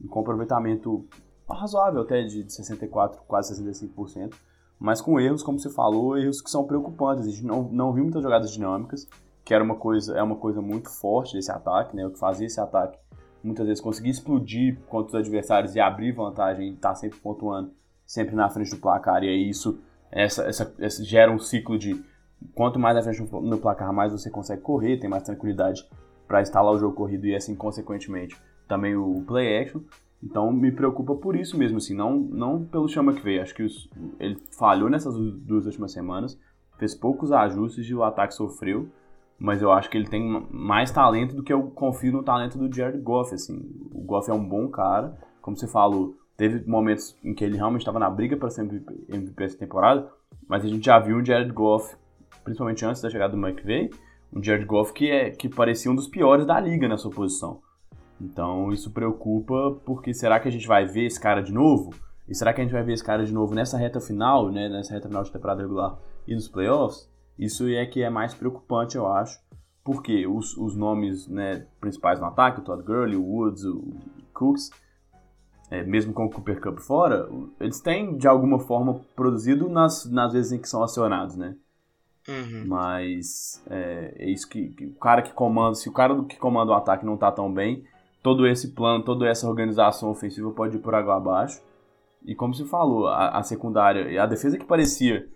com 0.10 0.20
aproveitamento 0.20 1.08
razoável 1.50 2.02
até 2.02 2.22
de 2.24 2.50
64, 2.50 3.22
quase 3.28 3.54
65%, 3.64 4.34
mas 4.80 5.02
com 5.02 5.20
erros, 5.20 5.44
como 5.44 5.60
você 5.60 5.70
falou, 5.70 6.18
erros 6.18 6.42
que 6.42 6.50
são 6.50 6.66
preocupantes. 6.66 7.26
A 7.26 7.30
gente 7.30 7.46
não, 7.46 7.64
não 7.64 7.94
viu 7.94 8.04
muitas 8.04 8.22
jogadas 8.22 8.52
dinâmicas, 8.52 9.08
que 9.44 9.54
era 9.54 9.64
uma 9.64 9.76
coisa, 9.76 10.18
é 10.18 10.24
uma 10.24 10.36
coisa 10.36 10.62
muito 10.62 10.90
forte 10.90 11.34
desse 11.34 11.52
ataque, 11.52 11.96
né? 11.96 12.06
O 12.06 12.12
que 12.12 12.20
fazia 12.20 12.48
esse 12.48 12.60
ataque 12.60 12.98
muitas 13.44 13.66
vezes 13.68 13.82
conseguir 13.82 14.10
explodir 14.10 14.78
contra 14.88 15.10
os 15.10 15.16
adversários 15.16 15.76
e 15.76 15.80
abrir 15.80 16.12
vantagem 16.12 16.70
e 16.70 16.74
estar 16.74 16.90
tá 16.90 16.96
sempre 16.96 17.20
pontuando, 17.20 17.72
sempre 18.06 18.36
na 18.36 18.50
frente 18.50 18.72
do 18.72 18.78
placar. 18.78 19.24
E 19.24 19.30
aí 19.30 19.50
isso 19.50 19.80
essa, 20.12 20.44
essa, 20.44 20.76
essa 20.78 21.04
gera 21.04 21.32
um 21.32 21.40
ciclo 21.40 21.78
de 21.78 22.04
quanto 22.54 22.78
mais 22.78 22.96
na 22.96 23.02
frente 23.02 23.32
no 23.32 23.58
placar, 23.58 23.94
mais 23.94 24.12
você 24.12 24.30
consegue 24.30 24.62
correr, 24.62 24.98
tem 24.98 25.10
mais 25.10 25.24
tranquilidade 25.24 25.88
para 26.28 26.42
instalar 26.42 26.74
o 26.74 26.80
jogo 26.80 26.96
corrido 26.96 27.26
e 27.26 27.36
assim, 27.36 27.56
consequentemente, 27.56 28.36
também 28.68 28.96
o 28.96 29.24
play 29.26 29.62
action. 29.62 29.82
Então 30.24 30.52
me 30.52 30.72
preocupa 30.72 31.16
por 31.16 31.36
isso 31.36 31.58
mesmo, 31.58 31.78
assim, 31.78 31.96
não, 31.96 32.18
não 32.18 32.64
pelo 32.64 32.88
chama 32.88 33.14
que 33.14 33.22
veio. 33.22 33.42
Acho 33.42 33.56
que 33.56 33.64
os, 33.64 33.90
ele 34.20 34.38
falhou 34.58 34.90
nessas 34.90 35.16
duas 35.16 35.66
últimas 35.66 35.92
semanas, 35.92 36.40
fez 36.78 36.94
poucos 36.94 37.32
ajustes 37.32 37.86
e 37.88 37.96
o 37.96 38.04
ataque 38.04 38.34
sofreu, 38.34 38.88
mas 39.42 39.60
eu 39.60 39.72
acho 39.72 39.90
que 39.90 39.98
ele 39.98 40.08
tem 40.08 40.48
mais 40.52 40.92
talento 40.92 41.36
do 41.36 41.42
que 41.42 41.52
eu 41.52 41.64
confio 41.72 42.12
no 42.12 42.22
talento 42.22 42.60
do 42.60 42.72
Jared 42.72 43.02
Goff, 43.02 43.34
assim. 43.34 43.60
O 43.92 44.02
Goff 44.04 44.30
é 44.30 44.34
um 44.34 44.48
bom 44.48 44.68
cara, 44.68 45.18
como 45.42 45.58
você 45.58 45.68
falou, 45.68 46.16
teve 46.38 46.64
momentos 46.70 47.18
em 47.24 47.34
que 47.34 47.44
ele 47.44 47.58
realmente 47.58 47.82
estava 47.82 47.98
na 47.98 48.08
briga 48.08 48.38
para 48.38 48.52
ser 48.52 48.62
MVP 48.62 49.44
essa 49.44 49.58
temporada, 49.58 50.08
mas 50.48 50.64
a 50.64 50.68
gente 50.68 50.86
já 50.86 51.00
viu 51.00 51.18
o 51.18 51.26
Jared 51.26 51.52
Goff, 51.52 51.96
principalmente 52.44 52.86
antes 52.86 53.02
da 53.02 53.10
chegada 53.10 53.36
do 53.36 53.48
McVay, 53.48 53.90
um 54.32 54.44
Jared 54.44 54.66
Goff 54.66 54.94
que, 54.94 55.10
é, 55.10 55.32
que 55.32 55.50
parecia 55.50 55.90
um 55.90 55.96
dos 55.96 56.08
piores 56.08 56.46
da 56.46 56.60
liga 56.60 56.88
na 56.88 56.98
sua 57.00 57.10
posição. 57.10 57.62
Então 58.22 58.72
isso 58.72 58.92
preocupa, 58.92 59.76
porque 59.84 60.14
será 60.14 60.40
que 60.40 60.48
a 60.48 60.52
gente 60.52 60.68
vai 60.68 60.86
ver 60.86 61.08
esse 61.08 61.20
cara 61.20 61.42
de 61.42 61.52
novo? 61.52 61.90
E 62.30 62.36
será 62.36 62.54
que 62.54 62.62
a 62.62 62.64
gente 62.64 62.74
vai 62.74 62.84
ver 62.84 62.94
esse 62.94 63.04
cara 63.04 63.26
de 63.26 63.34
novo 63.34 63.56
nessa 63.56 63.76
reta 63.76 64.00
final, 64.00 64.52
né, 64.52 64.70
nessa 64.70 64.94
reta 64.94 65.08
final 65.08 65.24
de 65.24 65.32
temporada 65.32 65.64
regular 65.64 65.98
e 66.28 66.36
nos 66.36 66.48
playoffs? 66.48 67.11
Isso 67.38 67.68
é 67.68 67.86
que 67.86 68.02
é 68.02 68.10
mais 68.10 68.34
preocupante, 68.34 68.96
eu 68.96 69.08
acho, 69.08 69.40
porque 69.84 70.28
os, 70.28 70.56
os 70.58 70.76
nomes 70.76 71.28
né, 71.28 71.66
principais 71.80 72.20
no 72.20 72.26
ataque, 72.26 72.60
o 72.60 72.64
Todd 72.64 72.84
Gurley, 72.84 73.16
o 73.16 73.24
Woods, 73.24 73.66
o 73.66 73.94
Cooks, 74.34 74.70
é, 75.70 75.84
mesmo 75.84 76.14
com 76.14 76.26
o 76.26 76.30
Cooper 76.30 76.62
Cup 76.62 76.80
fora, 76.80 77.30
eles 77.60 77.80
têm 77.80 78.18
de 78.18 78.28
alguma 78.28 78.60
forma 78.60 79.02
produzido 79.16 79.70
nas, 79.70 80.06
nas 80.12 80.34
vezes 80.34 80.52
em 80.52 80.60
que 80.60 80.68
são 80.68 80.84
acionados, 80.84 81.36
né? 81.36 81.56
Uhum. 82.28 82.66
Mas 82.68 83.64
é, 83.70 84.14
é 84.18 84.30
isso 84.30 84.48
que, 84.48 84.70
que, 84.70 84.86
o 84.86 84.96
cara 84.96 85.22
que 85.22 85.34
comanda, 85.34 85.76
se 85.76 85.90
o 85.90 85.94
cara 85.94 86.24
que 86.26 86.38
comanda 86.38 86.72
o 86.72 86.76
ataque 86.76 87.06
não 87.06 87.18
tá 87.18 87.32
tão 87.32 87.52
bem, 87.52 87.84
todo 88.22 88.46
esse 88.46 88.74
plano, 88.74 89.04
toda 89.04 89.28
essa 89.28 89.48
organização 89.48 90.10
ofensiva 90.10 90.52
pode 90.52 90.78
ir 90.78 90.80
por 90.80 90.94
água 90.94 91.16
abaixo. 91.16 91.62
E 92.24 92.36
como 92.36 92.54
se 92.54 92.66
falou, 92.66 93.08
a, 93.08 93.40
a 93.40 93.44
secundária 93.44 94.12
e 94.12 94.18
a 94.18 94.28
defesa 94.28 94.58
que 94.58 94.66
parecia 94.66 95.28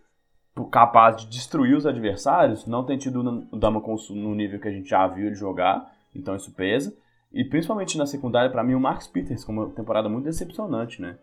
capaz 0.64 1.18
de 1.18 1.28
destruir 1.28 1.76
os 1.76 1.86
adversários 1.86 2.66
não 2.66 2.86
tem 2.86 2.98
tido 2.98 3.46
o 3.52 3.58
Damaconso 3.58 4.16
no 4.16 4.34
nível 4.34 4.60
que 4.60 4.68
a 4.70 4.72
gente 4.72 4.90
já 4.90 5.06
viu 5.08 5.28
ele 5.28 5.36
jogar, 5.36 5.94
então 6.16 6.36
isso 6.36 6.54
pesa. 6.54 6.96
E 7.34 7.44
principalmente 7.44 7.98
na 7.98 8.06
secundária, 8.06 8.50
para 8.50 8.64
mim, 8.64 8.76
o 8.76 8.80
Marcus 8.80 9.08
Peters, 9.08 9.44
com 9.44 9.52
uma 9.52 9.70
temporada 9.70 10.08
muito 10.08 10.24
decepcionante, 10.24 11.02
né? 11.02 11.18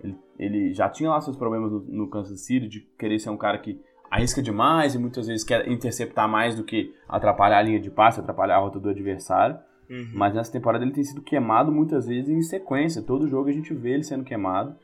Ele, 0.00 0.16
ele 0.38 0.72
já 0.72 0.88
tinha 0.88 1.10
lá 1.10 1.20
seus 1.20 1.36
problemas 1.36 1.72
no, 1.72 1.80
no 1.80 2.08
Kansas 2.08 2.42
City 2.42 2.68
de 2.68 2.80
querer 2.96 3.18
ser 3.18 3.30
um 3.30 3.36
cara 3.36 3.58
que 3.58 3.80
arrisca 4.08 4.40
demais 4.40 4.94
e 4.94 4.98
muitas 4.98 5.26
vezes 5.26 5.44
quer 5.44 5.68
interceptar 5.68 6.28
mais 6.28 6.54
do 6.54 6.62
que 6.62 6.94
atrapalhar 7.08 7.58
a 7.58 7.62
linha 7.62 7.80
de 7.80 7.90
passe, 7.90 8.20
atrapalhar 8.20 8.56
a 8.56 8.60
rota 8.60 8.78
do 8.78 8.88
adversário. 8.88 9.58
Uhum. 9.90 10.10
Mas 10.14 10.34
nessa 10.34 10.52
temporada 10.52 10.84
ele 10.84 10.92
tem 10.92 11.02
sido 11.02 11.22
queimado 11.22 11.72
muitas 11.72 12.06
vezes 12.06 12.28
em 12.28 12.42
sequência. 12.42 13.02
Todo 13.02 13.26
jogo 13.26 13.48
a 13.48 13.52
gente 13.52 13.74
vê 13.74 13.94
ele 13.94 14.04
sendo 14.04 14.24
queimado. 14.24 14.76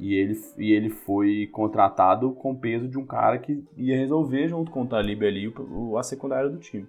E 0.00 0.14
ele, 0.14 0.40
e 0.56 0.72
ele 0.72 0.88
foi 0.88 1.46
contratado 1.52 2.32
com 2.32 2.56
peso 2.56 2.88
de 2.88 2.98
um 2.98 3.04
cara 3.04 3.38
que 3.38 3.62
ia 3.76 3.96
resolver 3.96 4.48
junto 4.48 4.70
com 4.70 4.82
o 4.82 4.86
Talib 4.86 5.22
ali 5.22 5.48
o, 5.48 5.98
a 5.98 6.02
secundária 6.02 6.48
do 6.48 6.58
time. 6.58 6.88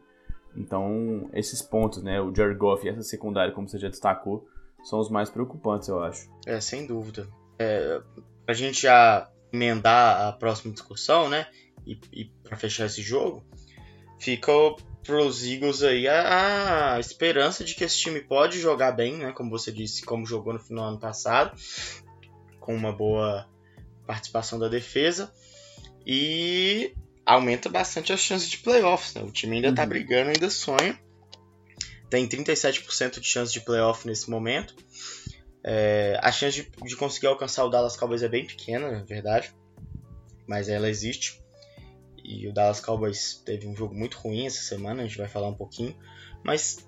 Então, 0.55 1.29
esses 1.33 1.61
pontos, 1.61 2.01
né, 2.01 2.21
o 2.21 2.33
Jared 2.33 2.57
Goff 2.57 2.85
e 2.85 2.89
essa 2.89 3.03
secundária, 3.03 3.53
como 3.53 3.67
você 3.67 3.77
já 3.77 3.89
destacou, 3.89 4.47
são 4.83 4.99
os 4.99 5.09
mais 5.09 5.29
preocupantes, 5.29 5.89
eu 5.89 6.01
acho. 6.01 6.29
É, 6.45 6.59
sem 6.61 6.87
dúvida. 6.87 7.27
É, 7.59 8.01
a 8.47 8.53
gente 8.53 8.83
já 8.83 9.29
emendar 9.51 10.27
a 10.27 10.31
próxima 10.31 10.73
discussão, 10.73 11.27
né, 11.29 11.47
e, 11.85 11.99
e 12.13 12.25
para 12.43 12.55
fechar 12.55 12.85
esse 12.85 13.01
jogo, 13.01 13.43
fica 14.19 14.51
pros 15.03 15.43
Eagles 15.45 15.81
aí 15.81 16.07
a, 16.07 16.95
a, 16.95 16.99
esperança 16.99 17.63
de 17.63 17.73
que 17.73 17.83
esse 17.83 17.97
time 17.97 18.21
pode 18.21 18.59
jogar 18.59 18.91
bem, 18.91 19.17
né? 19.17 19.31
Como 19.31 19.49
você 19.49 19.71
disse, 19.71 20.03
como 20.03 20.25
jogou 20.25 20.53
no 20.53 20.59
final 20.59 20.85
do 20.85 20.89
ano 20.91 20.99
passado, 20.99 21.57
com 22.71 22.75
uma 22.75 22.93
boa 22.93 23.45
participação 24.07 24.57
da 24.57 24.69
defesa. 24.69 25.31
E 26.05 26.95
aumenta 27.25 27.69
bastante 27.69 28.13
as 28.13 28.19
chances 28.19 28.49
de 28.49 28.57
playoffs, 28.57 29.13
né? 29.13 29.21
O 29.21 29.31
time 29.31 29.57
ainda 29.57 29.73
tá 29.73 29.83
uhum. 29.83 29.89
brigando, 29.89 30.29
ainda 30.29 30.49
sonha. 30.49 30.97
Tem 32.09 32.27
37% 32.27 33.19
de 33.19 33.27
chance 33.27 33.53
de 33.53 33.61
playoff 33.61 34.07
nesse 34.07 34.29
momento. 34.29 34.75
É, 35.63 36.17
a 36.21 36.31
chance 36.31 36.63
de, 36.63 36.87
de, 36.87 36.95
conseguir 36.95 37.27
alcançar 37.27 37.63
o 37.63 37.69
Dallas 37.69 37.95
Cowboys 37.95 38.23
é 38.23 38.29
bem 38.29 38.45
pequena, 38.45 38.91
na 38.91 39.03
verdade. 39.03 39.53
Mas 40.47 40.67
ela 40.67 40.89
existe. 40.89 41.39
E 42.23 42.47
o 42.47 42.53
Dallas 42.53 42.79
Cowboys 42.79 43.41
teve 43.45 43.67
um 43.67 43.75
jogo 43.75 43.93
muito 43.93 44.17
ruim 44.17 44.45
essa 44.45 44.61
semana, 44.61 45.03
a 45.03 45.07
gente 45.07 45.17
vai 45.17 45.27
falar 45.27 45.47
um 45.47 45.55
pouquinho. 45.55 45.95
Mas 46.43 46.85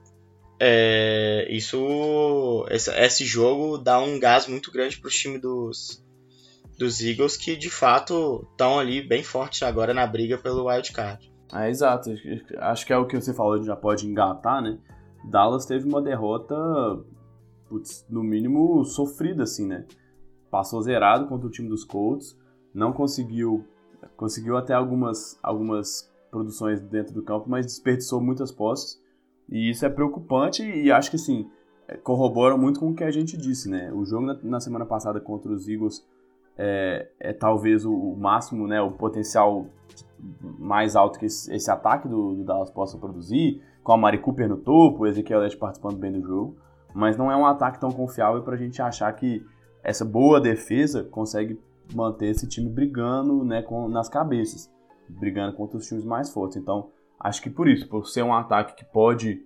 é, 0.65 1.45
isso 1.49 2.65
esse, 2.69 3.25
jogo 3.25 3.77
dá 3.77 3.99
um 3.99 4.17
gás 4.17 4.47
muito 4.47 4.71
grande 4.71 4.97
para 4.97 5.09
o 5.09 5.11
time 5.11 5.37
dos, 5.37 6.01
dos 6.77 7.01
Eagles 7.01 7.35
que 7.35 7.57
de 7.57 7.69
fato 7.69 8.47
estão 8.51 8.79
ali 8.79 9.05
bem 9.05 9.21
fortes 9.23 9.61
agora 9.61 9.93
na 9.93 10.07
briga 10.07 10.37
pelo 10.37 10.69
wild 10.69 10.93
card. 10.93 11.33
É, 11.53 11.69
exato. 11.69 12.11
Acho 12.59 12.85
que 12.85 12.93
é 12.93 12.97
o 12.97 13.05
que 13.05 13.19
você 13.19 13.33
falou, 13.33 13.61
já 13.61 13.75
pode 13.75 14.07
engatar, 14.07 14.61
né? 14.61 14.79
Dallas 15.29 15.65
teve 15.65 15.85
uma 15.85 16.01
derrota, 16.01 16.55
putz, 17.67 18.05
no 18.09 18.23
mínimo, 18.23 18.85
sofrida, 18.85 19.43
assim, 19.43 19.67
né? 19.67 19.85
Passou 20.49 20.81
zerado 20.81 21.27
contra 21.27 21.45
o 21.45 21.51
time 21.51 21.67
dos 21.67 21.83
Colts, 21.83 22.37
não 22.73 22.93
conseguiu, 22.93 23.65
conseguiu 24.15 24.55
até 24.55 24.73
algumas, 24.73 25.37
algumas 25.43 26.09
produções 26.31 26.79
dentro 26.79 27.13
do 27.13 27.21
campo, 27.21 27.49
mas 27.49 27.65
desperdiçou 27.65 28.21
muitas 28.21 28.49
posses. 28.49 29.02
E 29.49 29.69
isso 29.69 29.85
é 29.85 29.89
preocupante 29.89 30.63
e 30.63 30.91
acho 30.91 31.09
que, 31.09 31.15
assim, 31.15 31.49
corrobora 32.03 32.57
muito 32.57 32.79
com 32.79 32.89
o 32.89 32.95
que 32.95 33.03
a 33.03 33.11
gente 33.11 33.37
disse, 33.37 33.69
né? 33.69 33.91
O 33.93 34.05
jogo 34.05 34.25
na, 34.25 34.39
na 34.43 34.59
semana 34.59 34.85
passada 34.85 35.19
contra 35.19 35.51
os 35.51 35.67
Eagles 35.67 36.05
é, 36.57 37.07
é 37.19 37.33
talvez 37.33 37.85
o, 37.85 38.15
máximo, 38.15 38.67
né, 38.67 38.81
o 38.81 38.91
potencial 38.91 39.65
mais 40.39 40.95
alto 40.95 41.19
que 41.19 41.25
esse, 41.25 41.53
esse 41.53 41.69
ataque 41.69 42.07
do, 42.07 42.35
do, 42.35 42.43
Dallas 42.43 42.69
possa 42.69 42.97
produzir, 42.97 43.61
com 43.83 43.91
a 43.91 43.97
Mari 43.97 44.19
Cooper 44.19 44.47
no 44.47 44.57
topo, 44.57 45.03
o 45.03 45.07
Ezequiel 45.07 45.39
Elliott 45.39 45.57
participando 45.57 45.97
bem 45.97 46.11
do 46.11 46.21
jogo, 46.21 46.55
mas 46.93 47.17
não 47.17 47.31
é 47.31 47.35
um 47.35 47.45
ataque 47.45 47.79
tão 47.79 47.91
confiável 47.91 48.41
para 48.43 48.53
a 48.55 48.57
gente 48.57 48.81
achar 48.81 49.11
que 49.13 49.45
essa 49.83 50.05
boa 50.05 50.39
defesa 50.39 51.03
consegue 51.03 51.59
manter 51.93 52.27
esse 52.27 52.47
time 52.47 52.69
brigando 52.69 53.43
né, 53.43 53.61
com, 53.61 53.89
nas 53.89 54.07
cabeças, 54.07 54.71
brigando 55.09 55.57
contra 55.57 55.77
os 55.77 55.85
times 55.85 56.05
mais 56.05 56.29
fortes. 56.29 56.55
Então, 56.55 56.89
acho 57.23 57.41
que 57.41 57.49
por 57.49 57.69
isso, 57.69 57.87
por 57.87 58.05
ser 58.05 58.21
um 58.21 58.33
ataque 58.33 58.75
que 58.75 58.85
pode 58.85 59.41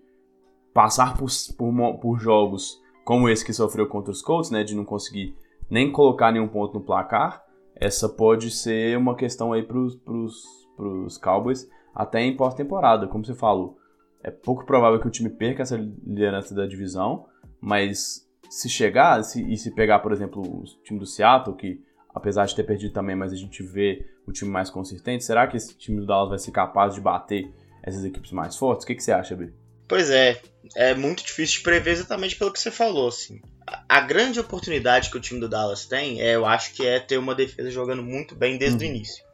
passar 0.73 1.15
por, 1.15 1.30
por, 1.57 1.99
por 1.99 2.19
jogos 2.19 2.82
como 3.05 3.30
esse 3.30 3.45
que 3.45 3.53
sofreu 3.53 3.88
contra 3.88 4.11
os 4.11 4.21
Colts, 4.21 4.51
né, 4.51 4.63
de 4.63 4.75
não 4.75 4.84
conseguir 4.84 5.36
nem 5.69 5.91
colocar 5.91 6.32
nenhum 6.32 6.47
ponto 6.47 6.73
no 6.73 6.84
placar, 6.84 7.41
essa 7.75 8.09
pode 8.09 8.51
ser 8.51 8.97
uma 8.97 9.15
questão 9.15 9.53
aí 9.53 9.63
para 9.63 9.78
os 9.78 11.17
Cowboys 11.21 11.69
até 11.95 12.21
em 12.21 12.36
pós-temporada, 12.36 13.07
como 13.07 13.25
você 13.25 13.34
falou. 13.34 13.78
É 14.23 14.32
pouco 14.32 14.65
provável 14.65 14.99
que 14.99 15.07
o 15.07 15.11
time 15.11 15.30
perca 15.30 15.61
essa 15.61 15.78
liderança 15.78 16.53
da 16.53 16.65
divisão, 16.65 17.28
mas 17.61 18.28
se 18.49 18.67
chegar 18.67 19.23
se, 19.23 19.41
e 19.51 19.55
se 19.57 19.71
pegar, 19.71 19.99
por 19.99 20.11
exemplo, 20.11 20.41
o 20.41 20.63
time 20.84 20.99
do 20.99 21.05
Seattle, 21.05 21.55
que 21.55 21.82
apesar 22.13 22.45
de 22.45 22.55
ter 22.55 22.63
perdido 22.63 22.93
também, 22.93 23.15
mas 23.15 23.32
a 23.32 23.36
gente 23.36 23.61
vê 23.63 24.05
o 24.28 24.32
time 24.32 24.51
mais 24.51 24.69
consistente, 24.69 25.23
será 25.23 25.47
que 25.47 25.55
esse 25.55 25.78
time 25.78 26.01
do 26.01 26.05
Dallas 26.05 26.30
vai 26.30 26.39
ser 26.39 26.51
capaz 26.51 26.93
de 26.93 27.01
bater 27.01 27.53
essas 27.88 28.05
equipes 28.05 28.31
mais 28.31 28.55
fortes? 28.55 28.83
O 28.83 28.88
que, 28.88 28.95
que 28.95 29.03
você 29.03 29.11
acha, 29.11 29.35
B? 29.35 29.51
Pois 29.88 30.09
é, 30.09 30.41
é 30.75 30.93
muito 30.93 31.23
difícil 31.23 31.57
de 31.57 31.63
prever 31.63 31.91
exatamente 31.91 32.35
pelo 32.35 32.51
que 32.51 32.59
você 32.59 32.69
falou, 32.69 33.07
assim 33.07 33.41
a 33.88 33.99
grande 33.99 34.39
oportunidade 34.39 35.09
que 35.09 35.17
o 35.17 35.19
time 35.19 35.39
do 35.39 35.49
Dallas 35.49 35.85
tem, 35.85 36.21
é, 36.21 36.35
eu 36.35 36.45
acho 36.45 36.73
que 36.73 36.85
é 36.85 36.99
ter 36.99 37.17
uma 37.17 37.35
defesa 37.35 37.69
jogando 37.69 38.01
muito 38.01 38.33
bem 38.35 38.57
desde 38.57 38.85
uhum. 38.85 38.91
o 38.91 38.95
início. 38.95 39.25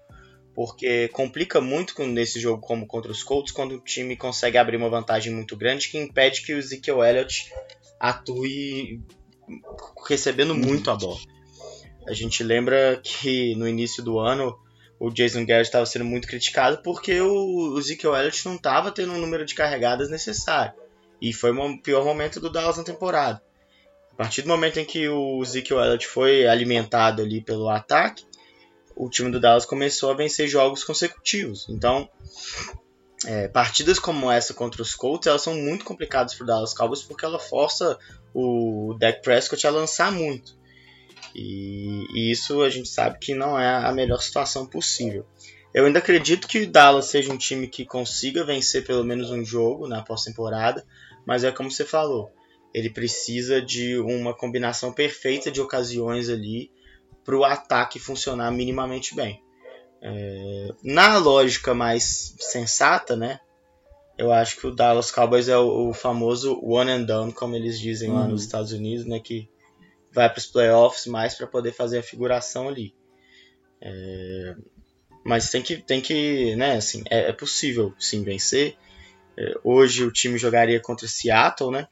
Porque 0.55 1.07
complica 1.09 1.59
muito 1.59 1.99
nesse 2.05 2.39
jogo 2.39 2.61
como 2.61 2.85
contra 2.85 3.11
os 3.11 3.23
Colts 3.23 3.51
quando 3.51 3.75
o 3.75 3.79
time 3.79 4.15
consegue 4.15 4.57
abrir 4.57 4.77
uma 4.77 4.89
vantagem 4.89 5.33
muito 5.33 5.55
grande 5.55 5.89
que 5.89 5.97
impede 5.97 6.41
que 6.41 6.53
o 6.53 6.57
Ezekiel 6.57 7.03
Elliott 7.03 7.51
atue 7.99 9.01
recebendo 10.07 10.53
muito 10.53 10.91
a 10.91 10.95
bola. 10.95 11.19
A 12.07 12.13
gente 12.13 12.43
lembra 12.43 12.99
que 13.01 13.55
no 13.55 13.67
início 13.67 14.03
do 14.03 14.19
ano 14.19 14.55
o 15.03 15.11
Jason 15.11 15.45
Garrett 15.45 15.67
estava 15.67 15.85
sendo 15.85 16.05
muito 16.05 16.25
criticado 16.29 16.77
porque 16.81 17.19
o 17.19 17.77
Ezekiel 17.77 18.15
Elliott 18.15 18.45
não 18.45 18.55
estava 18.55 18.89
tendo 18.89 19.11
o 19.11 19.15
um 19.17 19.19
número 19.19 19.45
de 19.45 19.53
carregadas 19.53 20.09
necessário. 20.09 20.73
E 21.21 21.33
foi 21.33 21.51
o 21.51 21.81
pior 21.81 22.05
momento 22.05 22.39
do 22.39 22.49
Dallas 22.49 22.77
na 22.77 22.85
temporada. 22.85 23.43
A 24.13 24.15
partir 24.15 24.43
do 24.43 24.47
momento 24.47 24.79
em 24.79 24.85
que 24.85 25.09
o 25.09 25.43
Ezekiel 25.43 25.81
Elliott 25.81 26.07
foi 26.07 26.47
alimentado 26.47 27.21
ali 27.21 27.41
pelo 27.41 27.67
ataque, 27.67 28.25
o 28.95 29.09
time 29.09 29.29
do 29.29 29.41
Dallas 29.41 29.65
começou 29.65 30.09
a 30.09 30.13
vencer 30.13 30.47
jogos 30.47 30.85
consecutivos. 30.85 31.67
Então, 31.67 32.07
é, 33.25 33.49
partidas 33.49 33.99
como 33.99 34.31
essa 34.31 34.53
contra 34.53 34.81
os 34.81 34.95
Colts, 34.95 35.27
elas 35.27 35.41
são 35.41 35.53
muito 35.53 35.83
complicadas 35.83 36.33
para 36.33 36.45
o 36.45 36.47
Dallas 36.47 36.73
Cowboys 36.73 37.03
porque 37.03 37.25
ela 37.25 37.39
força 37.39 37.99
o 38.33 38.95
Dak 38.97 39.21
Prescott 39.21 39.67
a 39.67 39.69
lançar 39.69 40.13
muito. 40.13 40.57
E, 41.35 42.05
e, 42.13 42.31
isso 42.31 42.61
a 42.61 42.69
gente 42.69 42.89
sabe 42.89 43.17
que 43.19 43.33
não 43.33 43.59
é 43.59 43.85
a 43.85 43.91
melhor 43.91 44.21
situação 44.21 44.65
possível. 44.65 45.25
Eu 45.73 45.85
ainda 45.85 45.99
acredito 45.99 46.47
que 46.47 46.59
o 46.59 46.69
Dallas 46.69 47.05
seja 47.05 47.33
um 47.33 47.37
time 47.37 47.67
que 47.67 47.85
consiga 47.85 48.43
vencer 48.43 48.85
pelo 48.85 49.03
menos 49.03 49.31
um 49.31 49.43
jogo 49.43 49.87
na 49.87 50.03
pós-temporada, 50.03 50.85
mas 51.25 51.43
é 51.43 51.51
como 51.51 51.71
você 51.71 51.83
falou, 51.83 52.31
ele 52.73 52.89
precisa 52.89 53.61
de 53.61 53.97
uma 53.97 54.33
combinação 54.33 54.91
perfeita 54.93 55.49
de 55.49 55.59
ocasiões 55.59 56.29
ali 56.29 56.71
para 57.23 57.35
o 57.35 57.43
ataque 57.43 57.99
funcionar 57.99 58.51
minimamente 58.51 59.15
bem. 59.15 59.41
É, 60.01 60.69
na 60.83 61.17
lógica 61.17 61.73
mais 61.73 62.35
sensata, 62.37 63.15
né? 63.15 63.39
Eu 64.17 64.31
acho 64.31 64.57
que 64.57 64.67
o 64.67 64.71
Dallas 64.75 65.09
Cowboys 65.09 65.47
é 65.47 65.57
o, 65.57 65.89
o 65.89 65.93
famoso 65.93 66.59
one 66.61 66.91
and 66.91 67.03
done, 67.03 67.31
como 67.31 67.55
eles 67.55 67.79
dizem 67.79 68.09
uhum. 68.09 68.15
lá 68.15 68.27
nos 68.27 68.43
Estados 68.43 68.73
Unidos, 68.73 69.05
né? 69.05 69.19
Que 69.19 69.49
vai 70.13 70.29
para 70.29 70.39
os 70.39 70.45
playoffs 70.45 71.07
mais 71.07 71.35
para 71.35 71.47
poder 71.47 71.73
fazer 71.73 71.99
a 71.99 72.03
figuração 72.03 72.69
ali. 72.69 72.93
É, 73.81 74.55
mas 75.25 75.49
tem 75.49 75.61
que, 75.61 75.77
tem 75.77 76.01
que, 76.01 76.55
né? 76.55 76.75
Assim, 76.75 77.03
é, 77.09 77.29
é 77.29 77.33
possível 77.33 77.93
sim 77.99 78.23
vencer. 78.23 78.77
É, 79.37 79.53
hoje 79.63 80.03
o 80.03 80.11
time 80.11 80.37
jogaria 80.37 80.79
contra 80.79 81.07
Seattle, 81.07 81.71
né? 81.71 81.87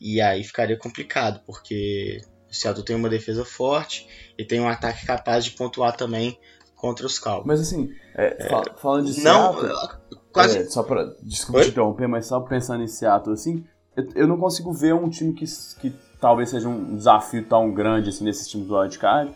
E 0.00 0.20
aí 0.20 0.42
ficaria 0.42 0.76
complicado, 0.76 1.40
porque 1.46 2.20
o 2.50 2.54
Seattle 2.54 2.84
tem 2.84 2.96
uma 2.96 3.08
defesa 3.08 3.44
forte 3.44 4.08
e 4.36 4.44
tem 4.44 4.60
um 4.60 4.68
ataque 4.68 5.06
capaz 5.06 5.44
de 5.44 5.52
pontuar 5.52 5.96
também 5.96 6.38
contra 6.74 7.06
os 7.06 7.18
Cowboys. 7.18 7.46
Mas 7.46 7.60
assim, 7.60 7.94
é, 8.16 8.46
é, 8.46 8.76
falando 8.76 9.12
de 9.12 9.22
não, 9.22 9.54
Seattle... 9.54 10.02
Quase... 10.32 10.58
É, 10.58 10.64
só 10.64 10.82
pra, 10.82 11.14
desculpa 11.22 11.58
Oi? 11.58 11.64
te 11.66 11.70
interromper, 11.70 12.08
mas 12.08 12.26
só 12.26 12.40
pensando 12.40 12.82
em 12.82 12.88
Seattle, 12.88 13.34
assim, 13.34 13.64
eu, 13.94 14.08
eu, 14.14 14.26
não 14.26 14.38
consigo 14.38 14.72
ver 14.72 14.94
um 14.94 15.08
time 15.08 15.34
que, 15.34 15.44
que 15.78 15.94
talvez 16.22 16.50
seja 16.50 16.68
um 16.68 16.94
desafio 16.94 17.44
tão 17.44 17.72
grande 17.72 18.10
assim 18.10 18.24
nesses 18.24 18.48
times 18.48 18.68
do 18.68 18.78
wildcard, 18.78 19.34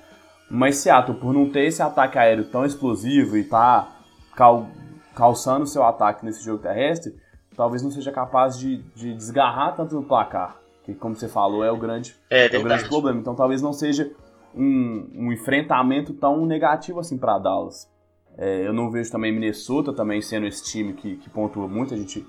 mas 0.49 0.76
Seattle, 0.76 1.18
por 1.18 1.34
não 1.34 1.51
ter 1.51 1.64
esse 1.64 1.82
ataque 1.82 2.16
aéreo 2.16 2.45
tão 2.45 2.64
explosivo 2.64 3.37
e 3.37 3.43
tá 3.43 3.89
cal, 4.37 4.68
calçando 5.12 5.66
seu 5.66 5.82
ataque 5.82 6.24
nesse 6.24 6.45
jogo 6.45 6.62
terrestre, 6.62 7.16
talvez 7.57 7.82
não 7.82 7.91
seja 7.91 8.12
capaz 8.12 8.57
de, 8.57 8.76
de 8.95 9.12
desgarrar 9.14 9.74
tanto 9.74 9.97
no 9.97 10.05
placar. 10.05 10.59
Que, 10.84 10.95
como 10.95 11.16
você 11.16 11.26
falou, 11.26 11.64
é 11.64 11.72
o 11.72 11.76
grande, 11.76 12.14
é, 12.30 12.55
é 12.55 12.57
o 12.57 12.62
grande 12.62 12.89
problema. 12.89 13.18
Então 13.18 13.34
talvez 13.34 13.61
não 13.61 13.72
seja 13.72 14.12
um, 14.55 15.11
um 15.12 15.32
enfrentamento 15.32 16.14
tão 16.14 16.47
negativo 16.47 17.01
assim 17.01 17.18
para 17.18 17.37
Dallas. 17.41 17.91
É, 18.39 18.64
eu 18.64 18.72
não 18.72 18.93
vejo 18.93 19.11
também 19.11 19.32
Minnesota 19.32 19.93
também 19.93 20.22
sendo 20.22 20.47
esse 20.47 20.62
time 20.62 20.93
que, 20.93 21.16
que 21.16 21.28
pontua 21.28 21.66
muito. 21.66 21.93
A 21.93 21.97
gente 21.97 22.24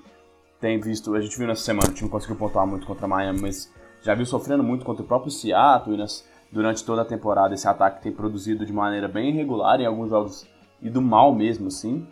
tem 0.60 0.80
visto, 0.80 1.14
a 1.14 1.20
gente 1.20 1.38
viu 1.38 1.46
nessa 1.46 1.62
semana, 1.62 1.90
o 1.90 1.94
time 1.94 2.10
conseguiu 2.10 2.34
pontuar 2.34 2.66
muito 2.66 2.84
contra 2.84 3.06
Miami, 3.06 3.40
mas 3.40 3.72
já 4.02 4.14
viu 4.14 4.26
sofrendo 4.26 4.62
muito 4.62 4.84
contra 4.84 5.02
o 5.02 5.06
próprio 5.06 5.30
Seattle 5.30 5.94
e 5.94 5.98
nas, 5.98 6.26
durante 6.50 6.84
toda 6.84 7.02
a 7.02 7.04
temporada 7.04 7.54
esse 7.54 7.68
ataque 7.68 8.02
tem 8.02 8.12
produzido 8.12 8.64
de 8.64 8.72
maneira 8.72 9.08
bem 9.08 9.30
irregular 9.30 9.80
em 9.80 9.86
alguns 9.86 10.10
jogos 10.10 10.46
e 10.80 10.88
do 10.88 11.02
mal 11.02 11.34
mesmo, 11.34 11.68
assim. 11.68 12.06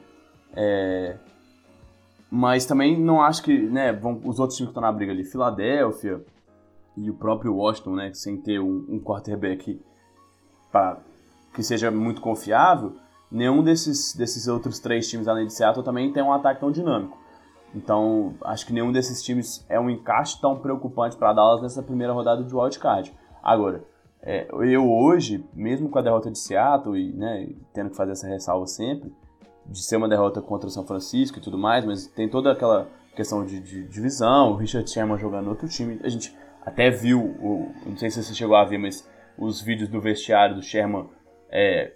É, 0.54 1.16
mas 2.30 2.66
também 2.66 2.98
não 2.98 3.22
acho 3.22 3.42
que, 3.42 3.56
né, 3.56 3.92
vão, 3.92 4.20
os 4.24 4.38
outros 4.38 4.56
times 4.56 4.68
que 4.68 4.78
estão 4.78 4.82
na 4.82 4.92
briga 4.92 5.12
ali, 5.12 5.24
Filadélfia 5.24 6.24
e 6.96 7.10
o 7.10 7.14
próprio 7.14 7.54
Washington, 7.54 7.94
né, 7.94 8.12
sem 8.14 8.36
ter 8.36 8.58
um, 8.58 8.84
um 8.88 9.00
quarterback 9.00 9.80
que 11.54 11.62
seja 11.62 11.90
muito 11.90 12.20
confiável, 12.20 12.94
nenhum 13.30 13.62
desses, 13.62 14.14
desses 14.14 14.46
outros 14.46 14.78
três 14.78 15.08
times 15.08 15.26
além 15.26 15.46
de 15.46 15.54
Seattle 15.54 15.84
também 15.84 16.12
tem 16.12 16.22
um 16.22 16.32
ataque 16.32 16.60
tão 16.60 16.70
dinâmico. 16.70 17.16
Então, 17.76 18.34
acho 18.42 18.66
que 18.66 18.72
nenhum 18.72 18.90
desses 18.90 19.22
times 19.22 19.64
é 19.68 19.78
um 19.78 19.90
encaixe 19.90 20.40
tão 20.40 20.58
preocupante 20.58 21.14
para 21.14 21.34
Dallas 21.34 21.60
nessa 21.60 21.82
primeira 21.82 22.10
rodada 22.10 22.42
de 22.42 22.54
wildcard. 22.54 23.12
Agora, 23.42 23.84
é, 24.22 24.48
eu 24.50 24.90
hoje, 24.90 25.44
mesmo 25.52 25.90
com 25.90 25.98
a 25.98 26.02
derrota 26.02 26.30
de 26.30 26.38
Seattle 26.38 26.98
e 26.98 27.12
né, 27.12 27.50
tendo 27.74 27.90
que 27.90 27.96
fazer 27.96 28.12
essa 28.12 28.26
ressalva 28.26 28.66
sempre, 28.66 29.14
de 29.66 29.84
ser 29.84 29.96
uma 29.96 30.08
derrota 30.08 30.40
contra 30.40 30.66
o 30.66 30.70
São 30.70 30.86
Francisco 30.86 31.36
e 31.36 31.40
tudo 31.42 31.58
mais, 31.58 31.84
mas 31.84 32.06
tem 32.06 32.30
toda 32.30 32.50
aquela 32.50 32.88
questão 33.14 33.44
de, 33.44 33.60
divisão, 33.60 34.52
o 34.52 34.56
Richard 34.56 34.88
Sherman 34.88 35.18
jogando 35.18 35.50
outro 35.50 35.68
time. 35.68 36.00
A 36.02 36.08
gente 36.08 36.34
até 36.64 36.88
viu, 36.88 37.20
o, 37.20 37.74
não 37.84 37.96
sei 37.96 38.10
se 38.10 38.22
você 38.22 38.32
chegou 38.32 38.56
a 38.56 38.64
ver, 38.64 38.78
mas 38.78 39.06
os 39.36 39.60
vídeos 39.60 39.90
do 39.90 40.00
vestiário 40.00 40.56
do 40.56 40.62
Sherman 40.62 41.10
é, 41.50 41.92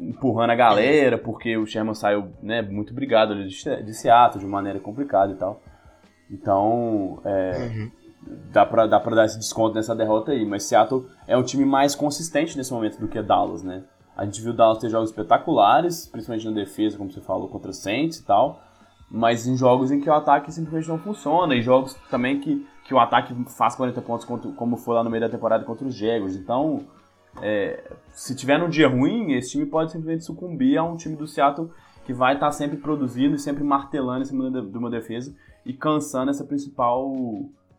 empurrando 0.00 0.50
a 0.50 0.54
galera, 0.54 1.18
porque 1.18 1.56
o 1.56 1.66
Sherman 1.66 1.94
saiu 1.94 2.32
né, 2.42 2.62
muito 2.62 2.94
brigado 2.94 3.32
ali 3.32 3.46
de, 3.46 3.82
de 3.82 3.94
Seattle 3.94 4.42
de 4.42 4.50
maneira 4.50 4.80
complicada 4.80 5.32
e 5.32 5.36
tal. 5.36 5.60
Então, 6.30 7.20
é, 7.24 7.70
uhum. 7.74 7.90
dá, 8.50 8.64
pra, 8.64 8.86
dá 8.86 8.98
pra 8.98 9.14
dar 9.14 9.26
esse 9.26 9.38
desconto 9.38 9.74
nessa 9.74 9.94
derrota 9.94 10.32
aí. 10.32 10.44
Mas 10.46 10.64
Seattle 10.64 11.06
é 11.26 11.36
um 11.36 11.42
time 11.42 11.64
mais 11.64 11.94
consistente 11.94 12.56
nesse 12.56 12.72
momento 12.72 12.98
do 12.98 13.08
que 13.08 13.20
Dallas, 13.22 13.62
né? 13.62 13.84
A 14.16 14.24
gente 14.24 14.40
viu 14.40 14.52
o 14.52 14.54
Dallas 14.54 14.78
ter 14.78 14.88
jogos 14.88 15.10
espetaculares, 15.10 16.06
principalmente 16.06 16.46
na 16.46 16.52
defesa, 16.52 16.96
como 16.96 17.10
você 17.10 17.20
falou, 17.20 17.48
contra 17.48 17.70
o 17.70 17.74
Saints 17.74 18.18
e 18.18 18.24
tal. 18.24 18.60
mas 19.10 19.46
em 19.46 19.56
jogos 19.56 19.90
em 19.90 20.00
que 20.00 20.08
o 20.08 20.14
ataque 20.14 20.50
simplesmente 20.52 20.88
não 20.88 20.98
funciona, 20.98 21.54
e 21.54 21.60
jogos 21.60 21.94
também 22.10 22.40
que, 22.40 22.66
que 22.84 22.94
o 22.94 22.98
ataque 22.98 23.34
faz 23.50 23.74
40 23.74 24.00
pontos, 24.00 24.24
contra, 24.24 24.50
como 24.52 24.76
foi 24.76 24.94
lá 24.94 25.04
no 25.04 25.10
meio 25.10 25.20
da 25.20 25.28
temporada 25.28 25.64
contra 25.64 25.86
os 25.86 25.94
Jaguars. 25.94 26.34
Então, 26.34 26.86
é, 27.40 27.82
se 28.12 28.34
tiver 28.34 28.58
num 28.58 28.68
dia 28.68 28.88
ruim, 28.88 29.32
esse 29.32 29.52
time 29.52 29.66
pode 29.66 29.92
simplesmente 29.92 30.24
sucumbir 30.24 30.76
a 30.76 30.82
um 30.82 30.96
time 30.96 31.16
do 31.16 31.26
Seattle 31.26 31.70
que 32.04 32.12
vai 32.12 32.34
estar 32.34 32.46
tá 32.46 32.52
sempre 32.52 32.76
produzindo 32.76 33.36
e 33.36 33.38
sempre 33.38 33.62
martelando 33.62 34.22
em 34.22 34.24
cima 34.24 34.50
de 34.50 34.76
uma 34.76 34.90
defesa 34.90 35.34
e 35.64 35.72
cansando 35.72 36.30
essa 36.30 36.44
principal 36.44 37.10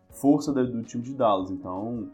força 0.10 0.54
do, 0.54 0.66
do 0.72 0.84
time 0.84 1.04
de 1.04 1.14
Dallas. 1.14 1.52
Então, 1.52 2.10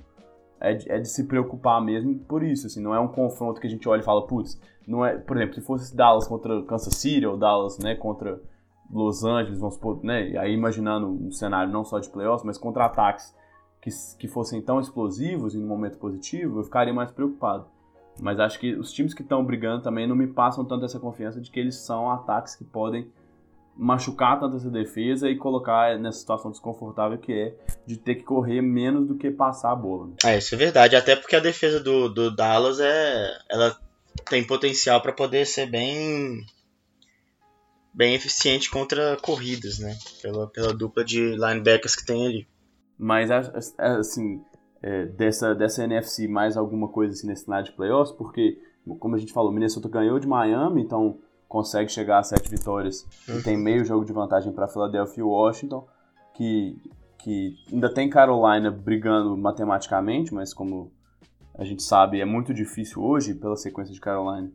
é 0.60 0.74
de, 0.74 0.92
é 0.92 1.00
de, 1.00 1.08
se 1.08 1.26
preocupar 1.26 1.82
mesmo 1.82 2.16
por 2.20 2.44
isso, 2.44 2.68
assim, 2.68 2.82
não 2.82 2.94
é 2.94 3.00
um 3.00 3.08
confronto 3.08 3.62
que 3.62 3.68
a 3.68 3.70
gente 3.70 3.88
olha 3.88 4.02
e 4.02 4.04
fala, 4.04 4.26
putz, 4.26 4.60
não 4.88 5.06
é, 5.06 5.18
por 5.18 5.38
exemplo, 5.38 5.56
se 5.56 5.62
fosse 5.62 5.96
Dallas 5.96 6.28
contra 6.28 6.62
Kansas 6.64 6.96
City 6.96 7.26
ou 7.26 7.38
Dallas, 7.38 7.78
né, 7.80 7.96
contra 7.96 8.42
Los 8.92 9.24
Angeles, 9.24 9.60
vamos 9.60 9.76
supor, 9.76 10.04
né, 10.04 10.36
aí 10.38 10.52
imaginando 10.54 11.08
um 11.08 11.32
cenário 11.32 11.72
não 11.72 11.86
só 11.86 12.00
de 12.00 12.10
playoffs, 12.10 12.44
mas 12.44 12.58
contra 12.58 12.86
ataques 12.86 13.34
que, 13.82 13.90
que 14.18 14.28
fossem 14.28 14.62
tão 14.62 14.80
explosivos 14.80 15.56
em 15.56 15.64
um 15.64 15.68
momento 15.68 15.98
positivo, 15.98 16.60
eu 16.60 16.64
ficaria 16.64 16.94
mais 16.94 17.12
preocupado. 17.12 17.66
Mas 18.20 18.40
acho 18.40 18.60
que 18.60 18.74
os 18.74 18.92
times 18.92 19.14
que 19.14 19.22
estão 19.22 19.44
brigando 19.44 19.82
também 19.82 20.08
não 20.08 20.16
me 20.16 20.28
passam 20.28 20.66
tanto 20.66 20.86
essa 20.86 21.00
confiança 21.00 21.40
de 21.40 21.50
que 21.50 21.60
eles 21.60 21.76
são 21.76 22.12
ataques 22.12 22.56
que 22.56 22.66
podem 22.66 23.10
machucar 23.78 24.38
tanto 24.38 24.58
essa 24.58 24.70
defesa 24.70 25.30
e 25.30 25.38
colocar 25.38 25.98
nessa 25.98 26.20
situação 26.20 26.52
desconfortável 26.52 27.18
que 27.18 27.32
é 27.32 27.56
de 27.88 27.96
ter 27.96 28.16
que 28.16 28.24
correr 28.24 28.62
menos 28.62 29.08
do 29.08 29.16
que 29.16 29.32
passar 29.32 29.72
a 29.72 29.76
bola. 29.76 30.10
É, 30.26 30.38
isso 30.38 30.54
é 30.54 30.58
verdade. 30.58 30.98
Até 30.98 31.16
porque 31.16 31.38
a 31.38 31.40
defesa 31.40 31.80
do, 31.80 32.10
do 32.10 32.36
Dallas 32.36 32.82
é, 32.82 33.38
ela 33.50 33.78
tem 34.30 34.46
potencial 34.46 35.02
para 35.02 35.14
poder 35.14 35.46
ser 35.46 35.68
bem 35.68 36.46
bem 37.94 38.16
eficiente 38.16 38.70
contra 38.70 39.18
corridas, 39.18 39.80
né? 39.80 39.98
Pela, 40.22 40.48
pela 40.48 40.74
dupla 40.74 41.04
de 41.04 41.36
linebackers 41.36 41.96
que 41.96 42.06
tem 42.06 42.28
ali. 42.28 42.48
Mas 43.00 43.32
assim, 43.78 44.43
é, 44.82 45.06
dessa, 45.06 45.56
dessa 45.56 45.86
NFC 45.86 46.28
mais 46.28 46.58
alguma 46.58 46.89
coisa 46.89 47.14
assim 47.14 47.28
nesse 47.28 47.45
cenário 47.45 47.66
de 47.66 47.72
playoffs, 47.72 48.14
porque 48.16 48.60
como 49.00 49.16
a 49.16 49.18
gente 49.18 49.32
falou, 49.32 49.52
Minnesota 49.52 49.88
ganhou 49.88 50.20
de 50.20 50.28
Miami, 50.28 50.82
então 50.82 51.18
consegue 51.47 51.89
chegar 51.89 52.20
a 52.20 52.24
sete 52.24 52.50
vitórias 52.50 53.08
uhum. 53.28 53.39
e 53.39 53.43
tem 53.43 53.58
meio 53.58 53.86
jogo 53.86 54.06
de 54.06 54.12
vantagem 54.12 54.52
para 54.52 54.68
Philadelphia 54.68 55.22
e 55.22 55.24
Washington, 55.24 55.88
que, 56.36 56.78
que 57.18 57.56
ainda 57.72 57.91
tem 57.93 58.10
Carolina 58.10 58.70
brigando 58.70 59.36
matematicamente, 59.38 60.34
mas 60.34 60.54
como 60.54 60.91
a 61.58 61.64
gente 61.64 61.84
sabe, 61.84 62.22
é 62.22 62.26
muito 62.26 62.54
difícil 62.54 63.04
hoje 63.04 63.34
pela 63.34 63.56
sequência 63.56 63.93
de 63.93 64.00
Carolina. 64.00 64.52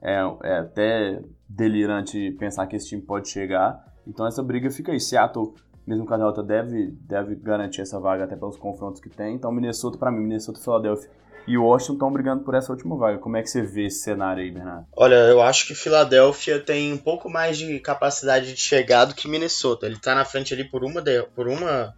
É, 0.00 0.20
é 0.42 0.58
até 0.58 1.22
delirante 1.48 2.30
pensar 2.32 2.66
que 2.66 2.76
esse 2.76 2.88
time 2.88 3.02
pode 3.02 3.28
chegar. 3.28 3.82
Então 4.06 4.26
essa 4.26 4.42
briga 4.42 4.70
fica 4.70 4.92
aí. 4.92 5.00
Seattle, 5.00 5.54
mesmo 5.86 6.06
com 6.06 6.14
a 6.14 6.16
derrota, 6.16 6.42
deve, 6.42 6.92
deve 7.02 7.34
garantir 7.34 7.80
essa 7.80 8.00
vaga 8.00 8.24
até 8.24 8.36
pelos 8.36 8.56
confrontos 8.56 9.00
que 9.00 9.08
tem. 9.08 9.34
Então 9.34 9.52
Minnesota, 9.52 9.98
para 9.98 10.10
mim, 10.10 10.20
Minnesota 10.20 10.60
Philadelphia 10.60 11.10
e 11.46 11.58
o 11.58 11.64
Washington 11.64 11.92
estão 11.92 12.12
brigando 12.12 12.42
por 12.42 12.54
essa 12.54 12.72
última 12.72 12.96
vaga. 12.96 13.18
Como 13.18 13.36
é 13.36 13.42
que 13.42 13.50
você 13.50 13.62
vê 13.62 13.86
esse 13.86 13.98
cenário 13.98 14.42
aí, 14.42 14.50
Bernardo? 14.50 14.86
Olha, 14.96 15.14
eu 15.14 15.42
acho 15.42 15.66
que 15.66 15.74
Filadélfia 15.74 16.58
tem 16.58 16.92
um 16.92 16.98
pouco 16.98 17.28
mais 17.28 17.58
de 17.58 17.78
capacidade 17.80 18.54
de 18.54 18.60
chegar 18.60 19.04
do 19.04 19.14
que 19.14 19.28
Minnesota. 19.28 19.86
Ele 19.86 19.96
está 19.96 20.14
na 20.14 20.24
frente 20.24 20.54
ali 20.54 20.64
por 20.64 20.82
uma 20.84 21.02
por 21.34 21.48
uma 21.48 21.94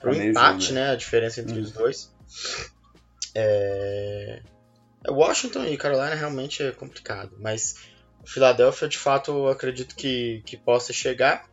por 0.00 0.10
um 0.10 0.14
tá 0.14 0.24
empate, 0.24 0.66
jogo, 0.66 0.74
né? 0.74 0.86
né? 0.86 0.90
A 0.92 0.96
diferença 0.96 1.40
entre 1.40 1.58
hum. 1.58 1.62
os 1.62 1.72
dois. 1.72 2.14
É... 3.34 4.42
Washington 5.08 5.64
e 5.64 5.76
Carolina 5.76 6.14
realmente 6.14 6.62
é 6.62 6.70
complicado, 6.70 7.32
mas 7.38 7.76
Filadélfia 8.24 8.88
de 8.88 8.98
fato 8.98 9.30
eu 9.30 9.48
acredito 9.48 9.94
que, 9.94 10.42
que 10.44 10.56
possa 10.56 10.92
chegar 10.92 11.46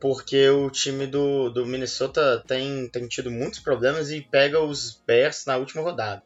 porque 0.00 0.48
o 0.48 0.70
time 0.70 1.06
do, 1.06 1.50
do 1.50 1.66
Minnesota 1.66 2.42
tem, 2.46 2.88
tem 2.88 3.08
tido 3.08 3.30
muitos 3.30 3.58
problemas 3.58 4.10
e 4.10 4.20
pega 4.20 4.60
os 4.60 5.02
Bears 5.06 5.44
na 5.46 5.56
última 5.56 5.82
rodada. 5.82 6.22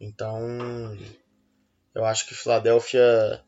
Então, 0.00 0.96
eu 1.94 2.04
acho 2.04 2.26
que 2.26 2.34
Filadélfia, 2.34 3.40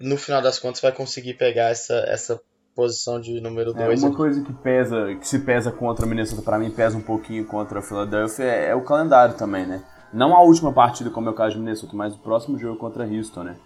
no 0.00 0.16
final 0.16 0.40
das 0.40 0.58
contas, 0.58 0.80
vai 0.80 0.92
conseguir 0.92 1.34
pegar 1.34 1.70
essa, 1.70 1.94
essa 2.06 2.40
posição 2.74 3.20
de 3.20 3.40
número 3.40 3.74
2. 3.74 4.02
É, 4.02 4.06
uma 4.06 4.16
coisa 4.16 4.42
que 4.42 4.52
pesa, 4.52 5.14
que 5.16 5.26
se 5.26 5.40
pesa 5.40 5.70
contra 5.70 6.06
o 6.06 6.08
Minnesota, 6.08 6.42
para 6.42 6.58
mim, 6.58 6.70
pesa 6.70 6.96
um 6.96 7.02
pouquinho 7.02 7.44
contra 7.44 7.80
a 7.80 7.82
Filadélfia, 7.82 8.44
é, 8.44 8.68
é, 8.68 8.74
o 8.74 8.82
calendário 8.82 9.34
também, 9.34 9.66
né? 9.66 9.82
Não 10.12 10.34
a 10.34 10.42
última 10.42 10.72
partida, 10.72 11.10
como 11.10 11.28
é 11.28 11.32
o 11.32 11.34
caso 11.34 11.54
de 11.54 11.60
Minnesota, 11.60 11.94
mas 11.94 12.14
o 12.14 12.18
próximo 12.18 12.58
jogo 12.58 12.78
contra 12.78 13.04
Houston, 13.04 13.44
né? 13.44 13.56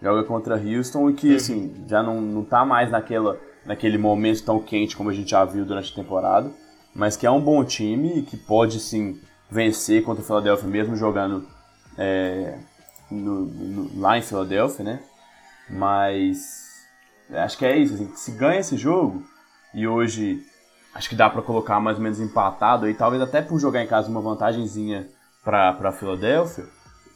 Joga 0.00 0.24
contra 0.24 0.56
Houston 0.56 1.10
e 1.10 1.14
que, 1.14 1.30
uhum. 1.30 1.36
assim, 1.36 1.84
já 1.88 2.02
não, 2.02 2.20
não 2.20 2.44
tá 2.44 2.64
mais 2.64 2.90
naquela 2.90 3.38
naquele 3.66 3.98
momento 3.98 4.44
tão 4.44 4.60
quente 4.60 4.96
como 4.96 5.10
a 5.10 5.12
gente 5.12 5.30
já 5.30 5.44
viu 5.44 5.64
durante 5.64 5.92
a 5.92 5.94
temporada, 5.94 6.50
mas 6.94 7.16
que 7.16 7.26
é 7.26 7.30
um 7.30 7.40
bom 7.40 7.62
time 7.64 8.20
e 8.20 8.22
que 8.22 8.36
pode 8.36 8.80
sim 8.80 9.20
vencer 9.50 10.02
contra 10.02 10.22
o 10.22 10.26
Philadelphia 10.26 10.68
mesmo 10.68 10.96
jogando 10.96 11.46
é, 11.98 12.58
no, 13.10 13.46
no, 13.46 14.00
lá 14.00 14.16
em 14.16 14.22
Philadelphia, 14.22 14.84
né? 14.84 15.00
Mas 15.68 16.64
acho 17.30 17.58
que 17.58 17.66
é 17.66 17.76
isso, 17.76 17.94
assim, 17.94 18.10
se 18.14 18.30
ganha 18.32 18.60
esse 18.60 18.76
jogo 18.76 19.24
e 19.74 19.86
hoje 19.86 20.42
acho 20.94 21.08
que 21.08 21.16
dá 21.16 21.28
para 21.28 21.42
colocar 21.42 21.80
mais 21.80 21.96
ou 21.96 22.02
menos 22.02 22.20
empatado 22.20 22.86
aí, 22.86 22.94
talvez 22.94 23.20
até 23.20 23.42
por 23.42 23.58
jogar 23.60 23.82
em 23.82 23.86
casa 23.86 24.08
uma 24.08 24.20
vantagenzinha 24.20 25.08
para 25.44 25.92
Philadelphia, 25.92 26.66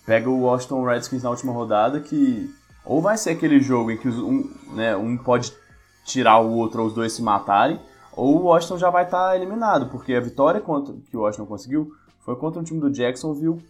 pega 0.05 0.28
o 0.28 0.42
Washington 0.42 0.84
Redskins 0.84 1.22
na 1.22 1.30
última 1.30 1.53
rodada 1.53 2.01
que 2.01 2.53
ou 2.84 3.01
vai 3.01 3.16
ser 3.16 3.30
aquele 3.30 3.61
jogo 3.61 3.90
em 3.90 3.96
que 3.96 4.09
um, 4.09 4.51
né, 4.72 4.96
um 4.96 5.16
pode 5.16 5.53
tirar 6.05 6.38
o 6.38 6.53
outro 6.53 6.82
ou 6.82 6.88
os 6.88 6.94
dois 6.94 7.12
se 7.12 7.22
matarem, 7.22 7.80
ou 8.12 8.40
o 8.40 8.42
Washington 8.44 8.78
já 8.78 8.90
vai 8.90 9.05
estar 9.05 9.28
tá 9.28 9.36
eliminado, 9.36 9.88
porque 9.90 10.14
a 10.14 10.20
vitória 10.20 10.61
contra, 10.61 10.94
que 11.09 11.16
o 11.16 11.20
Washington 11.20 11.46
conseguiu 11.46 11.92
foi 12.20 12.36
contra 12.36 12.61
o 12.61 12.64
time 12.64 12.80
do 12.80 12.90
Jacksonville, 12.90 13.62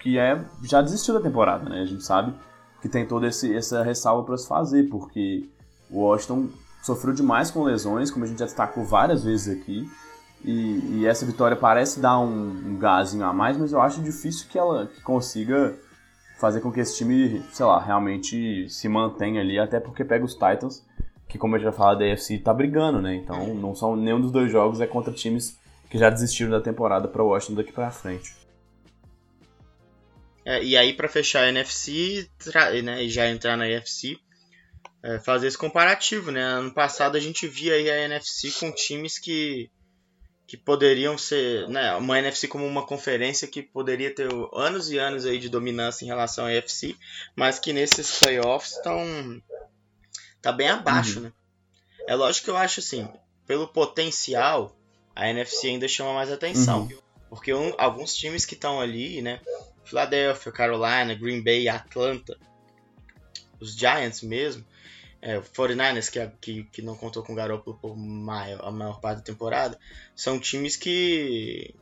que 0.00 0.18
é, 0.18 0.44
já 0.62 0.82
desistiu 0.82 1.14
da 1.14 1.20
temporada, 1.20 1.68
né? 1.68 1.80
A 1.80 1.86
gente 1.86 2.04
sabe 2.04 2.34
que 2.82 2.88
tem 2.88 3.06
toda 3.06 3.26
esse, 3.26 3.54
essa 3.54 3.82
ressalva 3.82 4.24
para 4.24 4.36
se 4.36 4.46
fazer, 4.46 4.88
porque 4.90 5.48
o 5.90 6.00
Washington 6.00 6.48
sofreu 6.82 7.14
demais 7.14 7.50
com 7.50 7.62
lesões, 7.62 8.10
como 8.10 8.24
a 8.24 8.28
gente 8.28 8.38
já 8.38 8.44
destacou 8.44 8.84
várias 8.84 9.24
vezes 9.24 9.58
aqui, 9.58 9.88
e, 10.44 10.98
e 10.98 11.06
essa 11.06 11.24
vitória 11.24 11.56
parece 11.56 11.98
dar 11.98 12.18
um, 12.18 12.50
um 12.50 12.76
gásinho 12.76 13.24
a 13.24 13.32
mais, 13.32 13.56
mas 13.56 13.72
eu 13.72 13.80
acho 13.80 14.02
difícil 14.02 14.46
que 14.50 14.58
ela 14.58 14.86
que 14.86 15.00
consiga 15.00 15.74
fazer 16.38 16.60
com 16.60 16.70
que 16.70 16.80
esse 16.80 16.98
time, 16.98 17.42
sei 17.52 17.64
lá, 17.64 17.80
realmente 17.80 18.68
se 18.68 18.86
mantenha 18.86 19.40
ali, 19.40 19.58
até 19.58 19.80
porque 19.80 20.04
pega 20.04 20.24
os 20.24 20.34
Titans, 20.34 20.84
que 21.34 21.38
como 21.38 21.56
eu 21.56 21.60
já 21.60 21.72
falei, 21.72 21.98
da 21.98 22.14
AFC 22.14 22.38
tá 22.38 22.54
brigando, 22.54 23.02
né? 23.02 23.16
Então 23.16 23.52
não 23.54 23.74
são 23.74 23.96
nenhum 23.96 24.20
dos 24.20 24.30
dois 24.30 24.52
jogos 24.52 24.80
é 24.80 24.86
contra 24.86 25.12
times 25.12 25.58
que 25.90 25.98
já 25.98 26.08
desistiram 26.08 26.52
da 26.52 26.60
temporada 26.60 27.08
para 27.08 27.24
Washington 27.24 27.56
daqui 27.56 27.72
para 27.72 27.90
frente. 27.90 28.36
É, 30.44 30.62
e 30.62 30.76
aí 30.76 30.92
para 30.92 31.08
fechar 31.08 31.42
a 31.42 31.48
NFC, 31.48 32.28
né, 32.84 33.02
e 33.02 33.10
já 33.10 33.28
entrar 33.28 33.56
na 33.56 33.64
AFC, 33.64 34.16
é, 35.02 35.18
fazer 35.18 35.48
esse 35.48 35.58
comparativo, 35.58 36.30
né? 36.30 36.40
Ano 36.40 36.72
passado 36.72 37.16
a 37.16 37.20
gente 37.20 37.48
via 37.48 37.74
aí 37.74 37.90
a 37.90 38.04
NFC 38.04 38.52
com 38.52 38.70
times 38.70 39.18
que 39.18 39.68
que 40.46 40.56
poderiam 40.56 41.18
ser, 41.18 41.66
né, 41.68 41.96
uma 41.96 42.18
NFC 42.18 42.46
como 42.46 42.64
uma 42.64 42.86
conferência 42.86 43.48
que 43.48 43.60
poderia 43.60 44.14
ter 44.14 44.28
anos 44.52 44.92
e 44.92 44.98
anos 44.98 45.26
aí 45.26 45.38
de 45.38 45.48
dominância 45.48 46.04
em 46.04 46.08
relação 46.08 46.44
à 46.46 46.50
AFC, 46.50 46.94
mas 47.34 47.58
que 47.58 47.72
nesses 47.72 48.20
playoffs 48.20 48.76
estão 48.76 49.02
tá 50.44 50.52
bem 50.52 50.68
abaixo, 50.68 51.18
uhum. 51.18 51.24
né? 51.24 51.32
É 52.06 52.14
lógico 52.14 52.44
que 52.44 52.50
eu 52.50 52.56
acho 52.56 52.80
assim, 52.80 53.08
pelo 53.46 53.66
potencial, 53.66 54.76
a 55.16 55.28
NFC 55.28 55.68
ainda 55.68 55.88
chama 55.88 56.12
mais 56.12 56.30
atenção. 56.30 56.82
Uhum. 56.82 56.98
Porque 57.30 57.54
um, 57.54 57.72
alguns 57.78 58.14
times 58.14 58.44
que 58.44 58.54
estão 58.54 58.78
ali, 58.78 59.22
né? 59.22 59.40
Philadelphia, 59.84 60.52
Carolina, 60.52 61.14
Green 61.14 61.42
Bay, 61.42 61.68
Atlanta, 61.68 62.38
os 63.58 63.74
Giants 63.74 64.22
mesmo, 64.22 64.64
é, 65.22 65.38
o 65.38 65.42
49ers, 65.42 66.10
que, 66.10 66.30
que, 66.40 66.64
que 66.64 66.82
não 66.82 66.94
contou 66.94 67.22
com 67.22 67.32
o 67.32 67.36
Garoppolo 67.36 67.78
por 67.78 67.96
maior, 67.96 68.66
a 68.66 68.70
maior 68.70 69.00
parte 69.00 69.18
da 69.18 69.24
temporada, 69.24 69.78
são 70.14 70.38
times 70.38 70.76
que, 70.76 71.74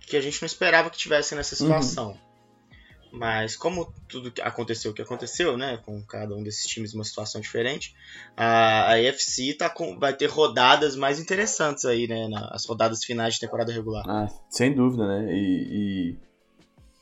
que 0.00 0.16
a 0.16 0.20
gente 0.20 0.42
não 0.42 0.46
esperava 0.46 0.90
que 0.90 0.98
tivessem 0.98 1.38
nessa 1.38 1.54
uhum. 1.54 1.68
situação. 1.68 2.08
Uhum. 2.10 2.27
Mas 3.10 3.56
como 3.56 3.92
tudo 4.06 4.32
aconteceu 4.42 4.90
o 4.90 4.94
que 4.94 5.02
aconteceu, 5.02 5.56
né, 5.56 5.78
com 5.84 6.02
cada 6.02 6.34
um 6.34 6.42
desses 6.42 6.66
times 6.66 6.94
uma 6.94 7.04
situação 7.04 7.40
diferente, 7.40 7.94
a, 8.36 8.92
a 8.92 8.94
AFC 8.94 9.54
tá 9.54 9.70
com, 9.70 9.98
vai 9.98 10.12
ter 10.12 10.26
rodadas 10.26 10.94
mais 10.94 11.18
interessantes 11.18 11.84
aí, 11.84 12.06
né, 12.06 12.28
nas 12.28 12.66
rodadas 12.66 13.04
finais 13.04 13.34
de 13.34 13.40
temporada 13.40 13.72
regular. 13.72 14.04
Ah, 14.06 14.28
sem 14.50 14.74
dúvida, 14.74 15.06
né, 15.06 15.32
e, 15.32 15.68
e 15.70 16.16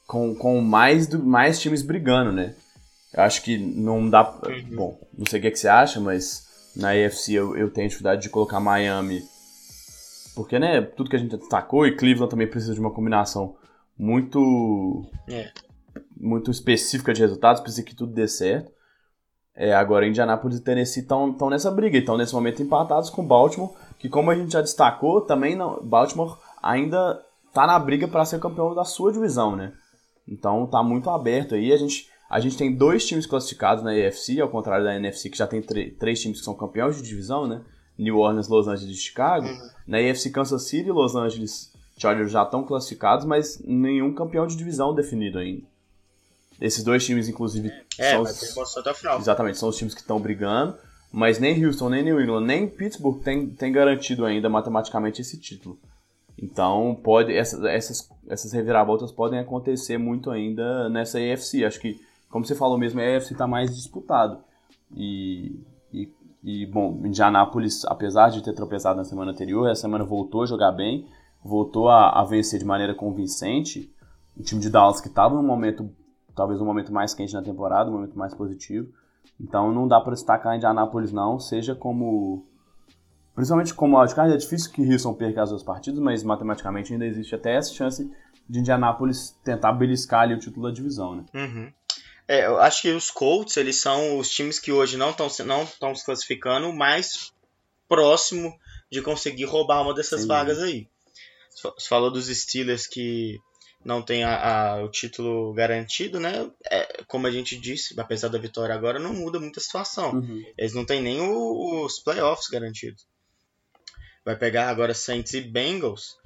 com, 0.07 0.35
com 0.35 0.61
mais, 0.61 1.07
do, 1.07 1.23
mais 1.23 1.59
times 1.59 1.83
brigando, 1.83 2.33
né. 2.33 2.55
Eu 3.13 3.23
acho 3.23 3.43
que 3.43 3.57
não 3.59 4.09
dá, 4.09 4.31
uhum. 4.47 4.77
bom, 4.77 5.09
não 5.17 5.27
sei 5.27 5.39
o 5.39 5.43
que, 5.43 5.49
é 5.49 5.51
que 5.51 5.59
você 5.59 5.69
acha, 5.69 5.99
mas 5.99 6.47
na 6.77 6.91
AFC 6.91 7.33
eu, 7.33 7.57
eu 7.57 7.71
tenho 7.71 7.89
dificuldade 7.89 8.23
de 8.23 8.29
colocar 8.29 8.61
Miami, 8.61 9.25
porque, 10.37 10.59
né, 10.59 10.83
tudo 10.83 11.11
que 11.11 11.17
a 11.17 11.19
gente 11.19 11.37
destacou, 11.37 11.87
e 11.87 11.97
Cleveland 11.97 12.31
também 12.31 12.47
precisa 12.47 12.75
de 12.75 12.81
uma 12.81 12.93
combinação 12.93 13.57
muito... 13.99 15.11
É 15.27 15.66
muito 16.17 16.51
específica 16.51 17.13
de 17.13 17.21
resultados, 17.21 17.61
precisa 17.61 17.83
que 17.83 17.95
tudo 17.95 18.13
dê 18.13 18.27
certo. 18.27 18.71
É, 19.55 19.75
agora 19.75 20.07
Indianapolis 20.07 20.59
e 20.59 20.63
Tennessee 20.63 21.03
estão 21.03 21.51
nessa 21.51 21.71
briga, 21.71 21.97
estão 21.97 22.17
nesse 22.17 22.35
momento 22.35 22.63
empatados 22.63 23.09
com 23.09 23.25
Baltimore, 23.25 23.71
que 23.99 24.09
como 24.09 24.31
a 24.31 24.35
gente 24.35 24.53
já 24.53 24.61
destacou, 24.61 25.23
também 25.23 25.57
não, 25.57 25.83
Baltimore 25.83 26.37
ainda 26.63 27.23
tá 27.55 27.67
na 27.67 27.79
briga 27.79 28.07
para 28.07 28.25
ser 28.25 28.39
campeão 28.39 28.75
da 28.75 28.85
sua 28.85 29.13
divisão, 29.13 29.57
né? 29.57 29.73
Então 30.29 30.67
tá 30.67 30.83
muito 30.83 31.09
aberto 31.09 31.55
aí. 31.55 31.73
A 31.73 31.77
gente, 31.77 32.11
a 32.29 32.39
gente 32.39 32.59
tem 32.59 32.75
dois 32.75 33.07
times 33.07 33.25
classificados 33.25 33.83
na 33.83 33.93
AFC, 33.93 34.41
ao 34.41 34.49
contrário 34.49 34.85
da 34.85 34.95
NFC, 34.95 35.31
que 35.31 35.39
já 35.39 35.47
tem 35.47 35.63
três 35.63 36.21
times 36.21 36.41
que 36.41 36.45
são 36.45 36.55
campeões 36.55 36.97
de 36.97 37.03
divisão, 37.03 37.47
né? 37.47 37.63
New 37.99 38.19
Orleans, 38.19 38.49
Los 38.49 38.69
Angeles 38.69 38.95
e 38.95 39.01
Chicago. 39.01 39.47
Uhum. 39.47 39.71
Na 39.87 39.99
AFC, 39.99 40.31
Kansas 40.31 40.65
City 40.65 40.89
e 40.89 40.93
Los 40.93 41.17
Angeles 41.17 41.73
Chargers 41.97 42.31
já 42.31 42.43
estão 42.43 42.63
classificados, 42.63 43.25
mas 43.25 43.59
nenhum 43.65 44.13
campeão 44.13 44.47
de 44.47 44.57
divisão 44.57 44.95
definido 44.95 45.39
ainda. 45.39 45.63
Esses 46.61 46.83
dois 46.83 47.05
times, 47.05 47.29
inclusive, 47.29 47.71
é, 47.99 48.13
são 48.13 48.23
os... 48.23 48.77
até 48.77 48.91
o 48.91 48.95
final. 48.95 49.19
Exatamente, 49.19 49.59
são 49.59 49.69
os 49.69 49.77
times 49.77 49.95
que 49.95 50.01
estão 50.01 50.21
brigando, 50.21 50.77
mas 51.13 51.39
nem 51.39 51.65
Houston, 51.65 51.91
nem 51.91 52.03
New 52.03 52.21
England, 52.21 52.45
nem 52.45 52.69
Pittsburgh 52.69 53.23
tem, 53.23 53.49
tem 53.49 53.73
garantido 53.73 54.25
ainda 54.25 54.49
matematicamente 54.49 55.21
esse 55.21 55.39
título. 55.39 55.79
Então, 56.39 56.99
pode 57.03 57.35
essas, 57.35 57.63
essas, 57.65 58.09
essas 58.29 58.53
reviravoltas 58.53 59.11
podem 59.11 59.39
acontecer 59.39 59.97
muito 59.99 60.31
ainda 60.31 60.89
nessa 60.89 61.19
AFC. 61.19 61.65
Acho 61.65 61.81
que, 61.81 62.01
como 62.29 62.45
você 62.45 62.55
falou 62.55 62.77
mesmo, 62.77 63.01
a 63.01 63.17
AFC 63.17 63.33
está 63.33 63.47
mais 63.47 63.75
disputado. 63.75 64.39
E, 64.95 65.59
e, 65.93 66.13
e, 66.45 66.67
bom, 66.67 67.01
Indianápolis, 67.05 67.85
apesar 67.87 68.31
de 68.31 68.43
ter 68.43 68.53
tropeçado 68.53 68.99
na 68.99 69.05
semana 69.05 69.33
anterior, 69.33 69.69
essa 69.69 69.83
semana 69.83 70.05
voltou 70.05 70.43
a 70.43 70.47
jogar 70.47 70.73
bem, 70.73 71.07
voltou 71.43 71.89
a, 71.89 72.11
a 72.21 72.25
vencer 72.25 72.59
de 72.59 72.67
maneira 72.67 72.95
convincente. 72.95 73.91
O 74.37 74.43
time 74.43 74.61
de 74.61 74.69
Dallas 74.69 75.01
que 75.01 75.09
estava 75.09 75.35
num 75.35 75.43
momento 75.43 75.91
talvez 76.37 76.61
um 76.61 76.65
momento 76.65 76.93
mais 76.93 77.15
quente 77.15 77.33
na 77.35 77.43
temporada, 77.43 77.91
um 77.91 77.95
momento 77.95 78.17
mais 78.17 78.35
positivo. 78.35 78.93
Então 79.41 79.73
não 79.73 79.89
dá 79.89 80.01
para 80.01 80.13
destacar 80.13 80.55
Indianápolis 80.55 81.13
não, 81.13 81.41
seja 81.41 81.75
como 81.75 82.47
principalmente 83.35 83.75
como 83.75 83.99
wildcard, 83.99 84.33
é 84.33 84.37
difícil 84.37 84.73
que 84.73 84.83
Houston 84.83 85.13
perca 85.13 85.43
as 85.43 85.51
duas 85.51 85.63
partidas, 85.63 85.99
mas 85.99 86.23
matematicamente 86.23 86.93
ainda 86.93 87.05
existe 87.05 87.35
até 87.35 87.57
essa 87.57 87.73
chance 87.73 88.11
de 88.49 88.61
Indianápolis 88.61 89.37
tentar 89.45 89.73
beliscar 89.73 90.23
ali 90.23 90.35
o 90.35 90.39
título 90.39 90.69
da 90.69 90.75
divisão, 90.75 91.17
né? 91.17 91.25
Uhum. 91.35 91.73
É, 92.29 92.47
eu 92.47 92.59
acho 92.59 92.83
que 92.83 92.91
os 92.91 93.11
Colts, 93.11 93.57
eles 93.57 93.77
são 93.77 94.19
os 94.19 94.29
times 94.31 94.59
que 94.59 94.73
hoje 94.73 94.97
não 94.97 95.11
estão 95.11 95.29
não 95.45 95.63
estão 95.63 95.95
se 95.95 96.05
classificando 96.05 96.73
mais 96.73 97.33
próximo 97.89 98.57
de 98.91 99.03
conseguir 99.03 99.45
roubar 99.45 99.83
uma 99.83 99.95
dessas 99.95 100.23
Sim. 100.23 100.29
vagas 100.29 100.59
aí. 100.59 100.89
Você 101.51 101.89
falou 101.89 102.11
dos 102.11 102.27
Steelers 102.27 102.87
que 102.87 103.39
não 103.87 104.03
tem 104.03 104.25
a, 104.25 104.35
a, 104.75 104.85
o 104.85 104.89
título 104.91 105.55
garantido, 105.55 106.19
né? 106.19 106.51
É, 106.69 107.05
como 107.07 107.29
a 107.29 107.31
gente 107.31 107.57
disse, 107.57 107.99
apesar 107.99 108.29
da 108.29 108.39
vitória 108.39 108.75
agora, 108.75 108.99
não 108.99 109.15
muda 109.15 109.39
muita 109.39 109.61
situação. 109.61 110.15
Uhum. 110.15 110.45
Eles 110.59 110.75
não 110.75 110.85
têm 110.85 111.01
nem 111.01 111.21
o, 111.21 111.85
os 111.85 112.01
playoffs 112.01 112.49
garantidos. 112.49 113.07
Vai 114.25 114.37
pegar 114.37 114.69
agora 114.69 114.93
Saints 114.93 115.33
e 115.35 115.41
Bengals. 115.41 116.17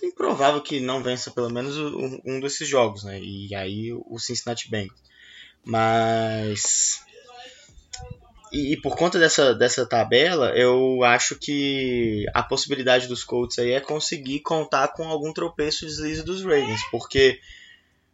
É 0.00 0.06
improvável 0.06 0.60
que 0.60 0.78
não 0.78 1.02
vença 1.02 1.32
pelo 1.32 1.50
menos 1.50 1.76
um, 1.76 2.20
um 2.24 2.40
desses 2.40 2.68
jogos, 2.68 3.02
né? 3.02 3.18
E 3.20 3.52
aí 3.56 3.92
o 3.92 4.18
Cincinnati 4.20 4.70
Bengals. 4.70 5.02
Mas 5.64 7.00
e, 8.52 8.74
e, 8.74 8.80
por 8.80 8.96
conta 8.96 9.18
dessa, 9.18 9.54
dessa 9.54 9.86
tabela, 9.86 10.50
eu 10.56 11.02
acho 11.02 11.36
que 11.36 12.26
a 12.34 12.42
possibilidade 12.42 13.08
dos 13.08 13.24
Colts 13.24 13.58
aí 13.58 13.72
é 13.72 13.80
conseguir 13.80 14.40
contar 14.40 14.88
com 14.88 15.08
algum 15.08 15.32
tropeço 15.32 15.84
e 15.84 15.88
deslize 15.88 16.22
dos 16.22 16.42
Ravens, 16.42 16.82
porque 16.90 17.40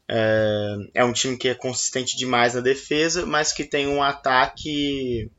é, 0.09 0.77
é, 0.94 1.05
um 1.05 1.12
time 1.12 1.36
que 1.36 1.48
é 1.48 1.55
consistente 1.55 2.16
demais 2.16 2.55
na 2.55 2.60
defesa, 2.60 3.27
mas 3.27 3.52
que 3.52 3.65
tem 3.65 3.89
um 3.89 4.02
ataque 4.02 5.31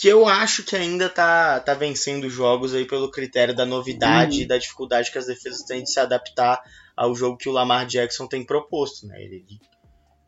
que 0.00 0.08
eu 0.08 0.26
acho 0.26 0.62
que 0.62 0.76
ainda 0.76 1.08
tá, 1.08 1.60
tá 1.60 1.74
vencendo 1.74 2.30
jogos 2.30 2.74
aí 2.74 2.86
pelo 2.86 3.10
critério 3.10 3.54
da 3.54 3.66
novidade 3.66 4.38
uhum. 4.38 4.42
e 4.42 4.46
da 4.46 4.56
dificuldade 4.56 5.10
que 5.10 5.18
as 5.18 5.26
defesas 5.26 5.62
têm 5.62 5.82
de 5.82 5.90
se 5.90 6.00
adaptar 6.00 6.62
ao 6.96 7.14
jogo 7.14 7.36
que 7.36 7.48
o 7.48 7.52
Lamar 7.52 7.86
Jackson 7.86 8.26
tem 8.26 8.44
proposto, 8.44 9.06
né? 9.06 9.22
Ele 9.22 9.44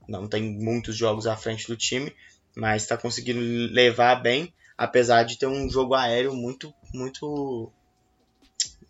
não 0.09 0.29
tem 0.29 0.43
muitos 0.43 0.97
jogos 0.97 1.27
à 1.27 1.37
frente 1.37 1.67
do 1.67 1.77
time, 1.77 2.15
mas 2.57 2.83
está 2.83 2.97
conseguindo 2.97 3.41
levar 3.73 4.17
bem, 4.17 4.53
apesar 4.77 5.23
de 5.25 5.39
ter 5.39 5.47
um 5.47 5.69
jogo 5.69 5.95
aéreo 5.95 6.35
muito, 6.35 6.73
muito 6.93 7.71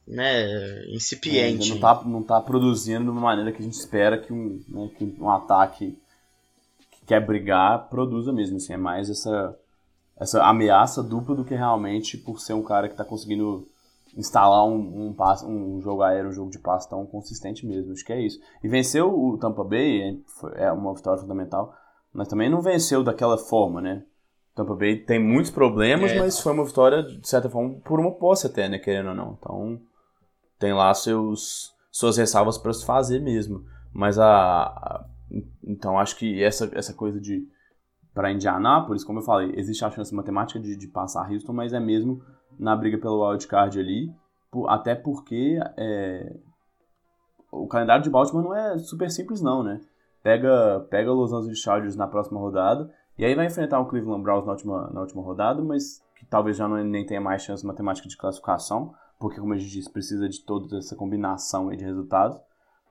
né, 0.06 0.84
incipiente. 0.88 1.66
É, 1.66 1.68
não 1.68 1.76
está 1.76 2.04
não 2.04 2.22
tá 2.22 2.40
produzindo 2.40 3.04
de 3.04 3.10
uma 3.10 3.20
maneira 3.20 3.52
que 3.52 3.58
a 3.58 3.64
gente 3.64 3.78
espera 3.78 4.18
que 4.18 4.32
um, 4.32 4.62
né, 4.68 4.90
que 4.96 5.16
um 5.20 5.30
ataque 5.30 5.98
que 6.90 7.06
quer 7.06 7.24
brigar 7.24 7.88
produza 7.88 8.32
mesmo. 8.32 8.56
Assim, 8.56 8.72
é 8.72 8.76
mais 8.76 9.08
essa, 9.08 9.56
essa 10.18 10.42
ameaça 10.44 11.02
dupla 11.02 11.34
do 11.34 11.44
que 11.44 11.54
realmente 11.54 12.16
por 12.16 12.40
ser 12.40 12.54
um 12.54 12.62
cara 12.62 12.88
que 12.88 12.94
está 12.94 13.04
conseguindo 13.04 13.66
instalar 14.16 14.66
um, 14.66 15.08
um, 15.08 15.12
passe, 15.12 15.44
um 15.46 15.80
jogo 15.80 16.02
aéreo, 16.02 16.30
um 16.30 16.34
jogo 16.34 16.50
de 16.50 16.58
passe 16.58 16.88
tão 16.88 17.06
consistente 17.06 17.64
mesmo. 17.64 17.92
Acho 17.92 18.04
que 18.04 18.12
é 18.12 18.20
isso. 18.20 18.40
E 18.62 18.68
venceu 18.68 19.08
o 19.08 19.38
Tampa 19.38 19.64
Bay 19.64 20.20
é 20.56 20.70
uma 20.70 20.94
vitória 20.94 21.20
fundamental 21.20 21.74
mas 22.12 22.28
também 22.28 22.50
não 22.50 22.60
venceu 22.60 23.02
daquela 23.02 23.38
forma, 23.38 23.80
né? 23.80 24.04
Tampa 24.54 24.74
Bay 24.74 24.96
tem 24.98 25.18
muitos 25.18 25.50
problemas, 25.50 26.12
é. 26.12 26.18
mas 26.18 26.38
foi 26.38 26.52
uma 26.52 26.64
vitória, 26.64 27.02
de 27.02 27.26
certa 27.26 27.48
forma, 27.48 27.80
por 27.80 27.98
uma 27.98 28.12
posse 28.12 28.46
até, 28.46 28.68
né? 28.68 28.78
Querendo 28.78 29.08
ou 29.08 29.14
não. 29.14 29.36
Então, 29.38 29.80
tem 30.58 30.74
lá 30.74 30.92
seus, 30.92 31.72
suas 31.90 32.18
ressalvas 32.18 32.58
para 32.58 32.72
se 32.72 32.84
fazer 32.84 33.20
mesmo. 33.20 33.64
Mas 33.92 34.18
a, 34.18 34.64
a, 34.64 35.06
Então, 35.64 35.98
acho 35.98 36.16
que 36.16 36.42
essa, 36.42 36.70
essa 36.74 36.92
coisa 36.92 37.20
de. 37.20 37.48
Para 38.14 38.30
Indianápolis, 38.30 39.04
como 39.04 39.20
eu 39.20 39.24
falei, 39.24 39.54
existe 39.56 39.82
a 39.86 39.90
chance 39.90 40.14
matemática 40.14 40.60
de, 40.60 40.76
de 40.76 40.86
passar 40.86 41.30
Houston, 41.30 41.54
mas 41.54 41.72
é 41.72 41.80
mesmo 41.80 42.22
na 42.58 42.76
briga 42.76 42.98
pelo 42.98 43.26
wildcard 43.26 43.80
ali. 43.80 44.12
Por, 44.50 44.68
até 44.68 44.94
porque 44.94 45.58
é, 45.78 46.36
o 47.50 47.66
calendário 47.66 48.04
de 48.04 48.10
Baltimore 48.10 48.44
não 48.44 48.54
é 48.54 48.76
super 48.78 49.10
simples, 49.10 49.40
não, 49.40 49.62
né? 49.62 49.80
Pega, 50.22 50.86
pega 50.88 51.12
Los 51.12 51.32
Angeles 51.32 51.58
Chargers 51.58 51.96
na 51.96 52.06
próxima 52.06 52.38
rodada, 52.40 52.90
e 53.18 53.24
aí 53.24 53.34
vai 53.34 53.46
enfrentar 53.46 53.80
o 53.80 53.86
Cleveland 53.86 54.22
Browns 54.22 54.46
na 54.46 54.52
última, 54.52 54.90
na 54.92 55.00
última 55.00 55.22
rodada, 55.22 55.62
mas 55.62 56.02
que 56.16 56.24
talvez 56.24 56.56
já 56.56 56.68
não, 56.68 56.82
nem 56.82 57.04
tenha 57.04 57.20
mais 57.20 57.42
chance 57.42 57.66
matemática 57.66 58.08
de 58.08 58.16
classificação, 58.16 58.94
porque, 59.18 59.40
como 59.40 59.52
a 59.52 59.56
gente 59.56 59.70
disse, 59.70 59.90
precisa 59.90 60.28
de 60.28 60.40
toda 60.44 60.78
essa 60.78 60.96
combinação 60.96 61.70
de 61.70 61.84
resultados, 61.84 62.38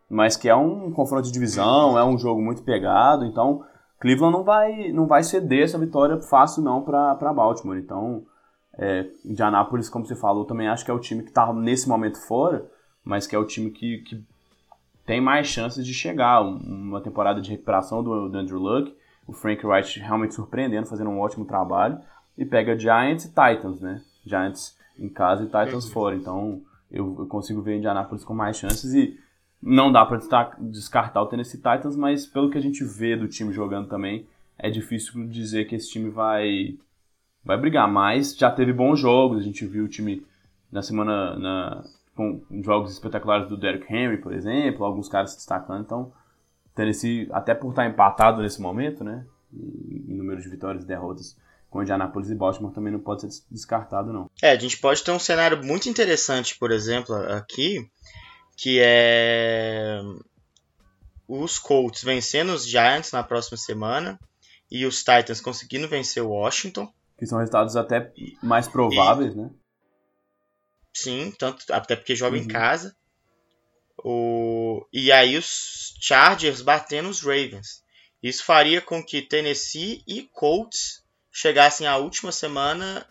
mas 0.10 0.36
que 0.36 0.50
é 0.50 0.56
um 0.56 0.92
confronto 0.92 1.24
de 1.24 1.32
divisão, 1.32 1.98
é 1.98 2.04
um 2.04 2.18
jogo 2.18 2.42
muito 2.42 2.64
pegado, 2.64 3.26
então 3.26 3.64
Cleveland 4.00 4.36
não 4.36 4.44
vai, 4.44 4.92
não 4.92 5.08
vai 5.08 5.24
ceder 5.24 5.64
essa 5.64 5.78
vitória 5.78 6.20
fácil 6.22 6.64
não 6.64 6.82
para 6.82 7.34
Baltimore, 7.34 7.78
então 7.78 8.24
é, 8.78 9.10
Indianapolis, 9.26 9.90
como 9.90 10.06
você 10.06 10.16
falou, 10.16 10.46
também 10.46 10.68
acho 10.68 10.84
que 10.84 10.92
é 10.92 10.94
o 10.94 11.00
time 11.00 11.24
que 11.24 11.30
está 11.30 11.52
nesse 11.54 11.88
momento 11.88 12.18
fora, 12.18 12.70
mas 13.04 13.28
que 13.28 13.36
é 13.36 13.40
o 13.40 13.46
time 13.46 13.72
que, 13.72 14.00
que 14.00 14.26
tem 15.06 15.20
mais 15.20 15.48
chances 15.48 15.86
de 15.86 15.94
chegar. 15.94 16.42
Uma 16.42 17.02
temporada 17.02 17.42
de 17.42 17.50
recuperação 17.50 18.04
do, 18.04 18.30
do 18.30 18.38
Andrew 18.38 18.60
Luck, 18.60 18.96
o 19.28 19.34
Frank 19.34 19.66
Wright 19.66 20.00
realmente 20.00 20.34
surpreendendo, 20.34 20.88
fazendo 20.88 21.10
um 21.10 21.20
ótimo 21.20 21.46
trabalho, 21.46 22.00
e 22.38 22.46
pega 22.46 22.78
Giants 22.78 23.26
e 23.26 23.30
Titans, 23.30 23.80
né? 23.80 24.02
Giants 24.26 24.78
em 24.98 25.10
casa 25.10 25.44
e 25.44 25.46
Titans 25.46 25.86
uhum. 25.86 25.92
fora. 25.92 26.16
Então 26.16 26.62
eu, 26.92 27.16
eu, 27.20 27.28
consigo 27.28 27.62
ver 27.62 27.78
Indianapolis 27.78 28.24
com 28.24 28.34
mais 28.34 28.58
chances 28.58 28.94
e 28.94 29.20
não 29.62 29.92
dá 29.92 30.06
para 30.06 30.20
descartar 30.60 31.22
o 31.22 31.28
Tennessee 31.28 31.58
Titans, 31.58 31.96
mas 31.96 32.26
pelo 32.26 32.50
que 32.50 32.58
a 32.58 32.62
gente 32.62 32.84
vê 32.84 33.16
do 33.16 33.28
time 33.28 33.54
jogando 33.54 33.88
também, 33.88 34.26
é 34.58 34.70
difícil 34.70 35.28
dizer 35.28 35.66
que 35.66 35.76
esse 35.76 35.90
time 35.90 36.10
vai 36.10 36.78
vai 37.44 37.58
brigar 37.58 37.92
mais. 37.92 38.36
Já 38.36 38.52
teve 38.52 38.74
bons 38.74 39.00
jogos, 39.00 39.40
a 39.40 39.44
gente 39.44 39.66
viu 39.66 39.86
o 39.86 39.90
time 39.90 40.26
na 40.72 40.82
semana 40.82 41.38
na, 41.38 41.84
com 42.16 42.44
jogos 42.62 42.92
espetaculares 42.92 43.48
do 43.48 43.58
Derrick 43.58 43.92
Henry, 43.92 44.18
por 44.18 44.34
exemplo, 44.34 44.86
alguns 44.86 45.08
caras 45.08 45.32
se 45.32 45.38
destacando. 45.38 45.82
Então, 45.82 46.14
Tennessee, 46.76 47.28
até 47.32 47.54
por 47.54 47.70
estar 47.70 47.86
empatado 47.86 48.42
nesse 48.42 48.62
momento, 48.62 49.04
né, 49.04 49.26
em 49.54 50.14
número 50.14 50.42
de 50.42 50.50
vitórias 50.50 50.84
e 50.84 50.88
derrotas 50.88 51.38
com 51.70 51.82
Indianapolis 51.82 52.30
e 52.30 52.36
Baltimore 52.36 52.74
também 52.74 52.92
não 52.92 53.00
pode 53.00 53.22
ser 53.22 53.44
descartado, 53.50 54.12
não. 54.12 54.30
É, 54.42 54.52
a 54.52 54.60
gente 54.60 54.78
pode 54.78 55.04
ter 55.04 55.12
um 55.12 55.20
cenário 55.20 55.64
muito 55.64 55.88
interessante, 55.88 56.58
por 56.60 56.70
exemplo, 56.70 57.16
aqui, 57.16 57.90
que 58.58 58.82
é 58.84 60.02
os 61.28 61.58
Colts 61.58 62.04
vencendo 62.04 62.50
os 62.52 62.68
Giants 62.68 63.14
na 63.14 63.24
próxima 63.24 63.58
semana 63.58 64.20
e 64.70 64.86
os 64.86 65.00
Titans 65.00 65.40
conseguindo 65.40 65.88
vencer 65.88 66.22
o 66.22 66.30
Washington. 66.30 66.92
Que 67.18 67.26
são 67.26 67.40
resultados 67.40 67.78
até 67.78 68.12
mais 68.44 68.68
prováveis, 68.68 69.34
e, 69.34 69.38
né? 69.38 69.50
Sim, 70.94 71.32
tanto, 71.38 71.66
até 71.72 71.96
porque 71.96 72.16
joga 72.16 72.38
uhum. 72.38 72.44
em 72.44 72.48
casa. 72.48 72.96
O, 74.04 74.86
e 74.92 75.12
aí 75.12 75.38
os 75.38 75.96
Chargers 76.00 76.62
batendo 76.62 77.10
os 77.10 77.22
Ravens. 77.22 77.84
Isso 78.22 78.44
faria 78.44 78.82
com 78.82 79.04
que 79.04 79.22
Tennessee 79.22 80.04
e 80.08 80.24
Colts 80.24 81.04
chegassem 81.32 81.88
à 81.88 81.98
última 81.98 82.32
semana 82.32 83.08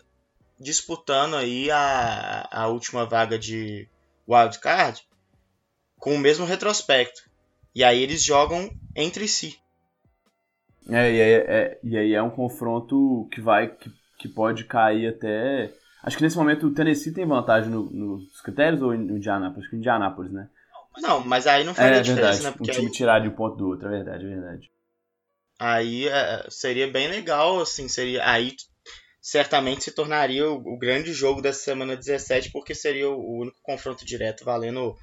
disputando 0.59 1.37
aí 1.37 1.71
a, 1.71 2.47
a 2.51 2.67
última 2.69 3.07
vaga 3.07 3.39
de 3.39 3.89
wildcard 4.29 5.03
com 5.97 6.15
o 6.15 6.19
mesmo 6.19 6.45
retrospecto. 6.45 7.29
E 7.75 7.83
aí 7.83 8.03
eles 8.03 8.23
jogam 8.23 8.71
entre 8.95 9.27
si. 9.27 9.59
É, 10.89 11.13
e 11.13 11.23
aí 11.23 11.33
é, 11.33 11.79
e 11.83 11.97
aí 11.97 12.15
é 12.15 12.23
um 12.23 12.31
confronto 12.31 13.29
que 13.33 13.41
vai, 13.41 13.69
que, 13.69 13.93
que 14.19 14.29
pode 14.29 14.65
cair 14.65 15.09
até. 15.09 15.73
Acho 16.03 16.17
que 16.17 16.23
nesse 16.23 16.37
momento 16.37 16.67
o 16.67 16.75
Tennessee 16.75 17.13
tem 17.13 17.27
vantagem 17.27 17.71
no, 17.71 17.91
nos 17.91 18.41
critérios 18.41 18.81
ou 18.83 18.97
no 18.97 19.17
Indianapolis? 19.17 19.59
Acho 19.65 19.71
que 19.71 19.77
Indianapolis, 19.77 20.33
né? 20.33 20.49
Não, 20.99 21.25
mas 21.25 21.47
aí 21.47 21.65
não 21.65 21.75
faria 21.75 21.99
é, 21.99 22.01
diferença, 22.01 22.43
verdade. 22.43 22.45
né? 22.45 22.51
Porque 22.53 22.71
um 22.71 22.75
time 22.75 22.87
aí, 22.87 22.93
tirar 22.93 23.21
de 23.21 23.29
um 23.29 23.35
ponto 23.35 23.57
do 23.57 23.69
outro, 23.69 23.89
é 23.89 23.91
verdade, 23.91 24.25
é 24.25 24.29
verdade. 24.29 24.71
aí, 25.59 26.09
é, 26.09 26.47
seria 26.49 26.91
bem 26.91 27.09
legal, 27.09 27.61
assim, 27.61 27.89
seria. 27.89 28.29
Aí 28.29 28.55
certamente 29.21 29.85
se 29.85 29.93
tornaria 29.93 30.49
o, 30.51 30.57
o 30.57 30.79
grande 30.79 31.13
jogo 31.13 31.43
dessa 31.43 31.61
semana 31.63 31.97
17, 31.97 32.51
porque 32.51 32.75
seria 32.75 33.11
o, 33.11 33.41
único 33.43 33.59
confronto 33.63 34.05
direto 34.05 34.45
valendo 34.45 34.97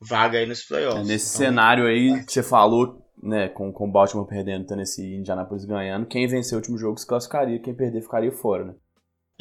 vaga 0.00 0.38
aí 0.38 0.46
nos 0.46 0.62
É, 0.62 0.66
playoffs. 0.66 1.06
nesse 1.06 1.26
Então, 1.36 1.46
cenário 1.46 1.86
aí 1.86 2.24
que 2.24 2.32
você 2.32 2.42
falou, 2.42 3.00
né, 3.22 3.48
com, 3.48 3.72
com 3.72 3.88
o 3.88 3.90
Baltimore 3.90 4.26
perdendo, 4.26 4.66
Tennessee 4.66 5.14
e 5.14 5.16
Indianapolis 5.18 5.64
ganhando, 5.64 6.06
quem 6.06 6.26
vencer 6.26 6.54
o 6.54 6.56
último 6.56 6.76
jogo 6.76 6.98
se 6.98 7.06
classificaria, 7.06 7.60
quem 7.60 7.74
perder 7.74 8.02
ficaria 8.02 8.32
fora, 8.32 8.64
né? 8.64 8.74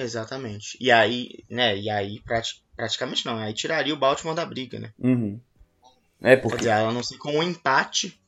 Exatamente. 0.01 0.77
E 0.81 0.91
aí, 0.91 1.29
né, 1.49 1.77
e 1.77 1.89
aí 1.89 2.19
prati- 2.21 2.63
praticamente 2.75 3.25
não, 3.25 3.37
aí 3.37 3.53
tiraria 3.53 3.93
o 3.93 3.97
Baltimore 3.97 4.35
da 4.35 4.45
briga, 4.45 4.79
né? 4.79 4.91
Uhum. 4.97 5.39
É, 6.19 6.35
Quer 6.35 6.41
porque, 6.41 6.57
dizer, 6.57 6.69
ela 6.69 6.91
não 6.91 7.03
sei 7.03 7.17
com 7.17 7.37
um 7.37 7.43
empate. 7.43 8.19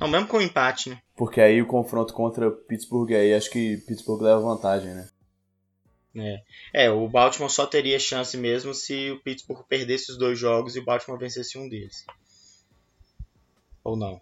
Não, 0.00 0.08
mesmo 0.08 0.26
com 0.26 0.38
um 0.38 0.42
empate, 0.42 0.90
né? 0.90 1.00
porque 1.14 1.40
aí 1.40 1.62
o 1.62 1.66
confronto 1.66 2.12
contra 2.12 2.50
Pittsburgh 2.50 3.12
aí, 3.12 3.32
acho 3.32 3.48
que 3.50 3.76
Pittsburgh 3.86 4.22
leva 4.22 4.40
vantagem, 4.40 4.92
né? 4.92 5.08
É, 6.74 6.90
o 6.90 7.08
Baltimore 7.08 7.50
só 7.50 7.64
teria 7.64 7.98
chance 7.98 8.36
mesmo 8.36 8.74
se 8.74 9.12
o 9.12 9.20
Pittsburgh 9.22 9.64
perdesse 9.68 10.10
os 10.10 10.18
dois 10.18 10.38
jogos 10.38 10.74
e 10.74 10.80
o 10.80 10.84
Baltimore 10.84 11.18
vencesse 11.20 11.56
um 11.56 11.68
deles. 11.68 12.04
Ou 13.84 13.96
não. 13.96 14.20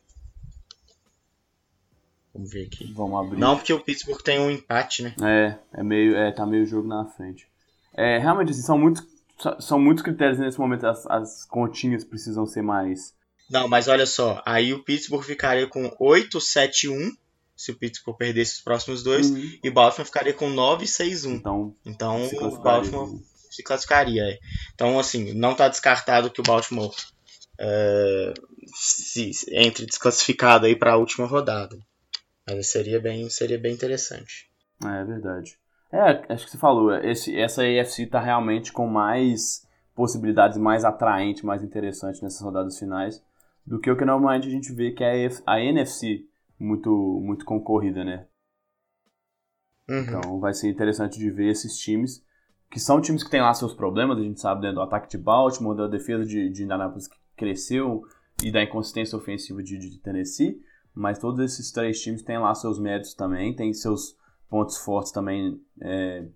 Vamos 2.40 2.52
ver 2.52 2.66
aqui. 2.66 2.92
Vamos 2.94 3.20
abrir. 3.26 3.38
Não, 3.38 3.56
porque 3.56 3.72
o 3.72 3.80
Pittsburgh 3.80 4.22
tem 4.22 4.40
um 4.40 4.50
empate, 4.50 5.02
né? 5.02 5.14
É, 5.22 5.58
é 5.80 5.82
meio, 5.82 6.16
é, 6.16 6.32
tá 6.32 6.46
meio 6.46 6.64
jogo 6.64 6.88
na 6.88 7.04
frente. 7.04 7.46
É, 7.94 8.18
realmente, 8.18 8.52
assim, 8.52 8.62
são 8.62 8.78
muitos, 8.78 9.04
são 9.60 9.78
muitos 9.78 10.02
critérios 10.02 10.38
nesse 10.38 10.58
momento, 10.58 10.86
as, 10.86 11.06
as 11.06 11.44
continhas 11.44 12.02
precisam 12.04 12.46
ser 12.46 12.62
mais... 12.62 13.12
Não, 13.50 13.66
mas 13.68 13.88
olha 13.88 14.06
só, 14.06 14.40
aí 14.46 14.72
o 14.72 14.82
Pittsburgh 14.84 15.22
ficaria 15.24 15.66
com 15.66 15.90
8-7-1 16.00 17.10
se 17.56 17.72
o 17.72 17.76
Pittsburgh 17.76 18.16
perdesse 18.16 18.54
os 18.54 18.60
próximos 18.62 19.02
dois 19.02 19.28
Uhum. 19.28 19.58
e 19.62 19.68
o 19.68 19.72
Baltimore 19.72 20.06
ficaria 20.06 20.32
com 20.32 20.46
9-6-1. 20.50 21.34
Então, 21.34 21.74
Então 21.84 22.26
se 22.28 22.36
o. 22.36 22.58
Baltimore 22.62 23.20
se 23.50 23.62
classificaria. 23.62 24.22
é. 24.22 24.38
Então, 24.74 24.98
assim, 24.98 25.34
não 25.34 25.52
está 25.52 25.68
descartado 25.68 26.30
que 26.30 26.40
o 26.40 26.44
Baltimore 26.44 26.94
se, 28.74 29.32
se- 29.34 29.54
entre 29.54 29.84
desclassificado 29.84 30.66
aí 30.66 30.76
para 30.76 30.92
a 30.92 30.96
última 30.96 31.26
rodada. 31.26 31.76
Seria 32.62 33.00
bem, 33.00 33.28
seria 33.28 33.58
bem 33.58 33.74
interessante. 33.74 34.50
É 34.84 35.04
verdade. 35.04 35.58
É, 35.92 36.32
acho 36.32 36.44
que 36.44 36.52
você 36.52 36.58
falou, 36.58 36.94
esse, 36.94 37.36
essa 37.36 37.62
AFC 37.62 38.06
tá 38.06 38.20
realmente 38.20 38.72
com 38.72 38.86
mais 38.86 39.66
possibilidades, 39.94 40.56
mais 40.56 40.84
atraente, 40.84 41.44
mais 41.44 41.62
interessante 41.62 42.22
nessas 42.22 42.40
rodadas 42.40 42.78
finais 42.78 43.22
do 43.66 43.78
que 43.78 43.90
o 43.90 43.96
que 43.96 44.04
normalmente 44.04 44.46
a 44.46 44.50
gente 44.50 44.72
vê 44.72 44.92
que 44.92 45.04
é 45.04 45.26
a, 45.26 45.54
a 45.54 45.60
NFC 45.60 46.24
muito, 46.58 46.90
muito 47.22 47.44
concorrida, 47.44 48.04
né? 48.04 48.26
Uhum. 49.88 50.00
Então 50.00 50.40
vai 50.40 50.54
ser 50.54 50.68
interessante 50.68 51.18
de 51.18 51.30
ver 51.30 51.50
esses 51.50 51.76
times, 51.78 52.24
que 52.70 52.78
são 52.78 53.00
times 53.00 53.24
que 53.24 53.30
têm 53.30 53.40
lá 53.40 53.52
seus 53.52 53.74
problemas, 53.74 54.18
a 54.18 54.22
gente 54.22 54.40
sabe, 54.40 54.62
dentro 54.62 54.76
do 54.76 54.82
ataque 54.82 55.08
de 55.08 55.18
Baltimore, 55.18 55.76
da 55.76 55.88
defesa 55.88 56.24
de, 56.24 56.48
de 56.50 56.62
Indianapolis 56.62 57.08
que 57.08 57.16
cresceu 57.36 58.02
e 58.42 58.52
da 58.52 58.62
inconsistência 58.62 59.18
ofensiva 59.18 59.62
de, 59.62 59.76
de 59.78 59.98
Tennessee, 59.98 60.60
mas 60.94 61.18
todos 61.18 61.40
esses 61.40 61.70
três 61.70 62.00
times 62.00 62.22
têm 62.22 62.38
lá 62.38 62.54
seus 62.54 62.78
méritos 62.78 63.14
também, 63.14 63.54
têm 63.54 63.72
seus 63.72 64.16
pontos 64.48 64.76
fortes 64.78 65.12
também 65.12 65.60
é, 65.80 66.26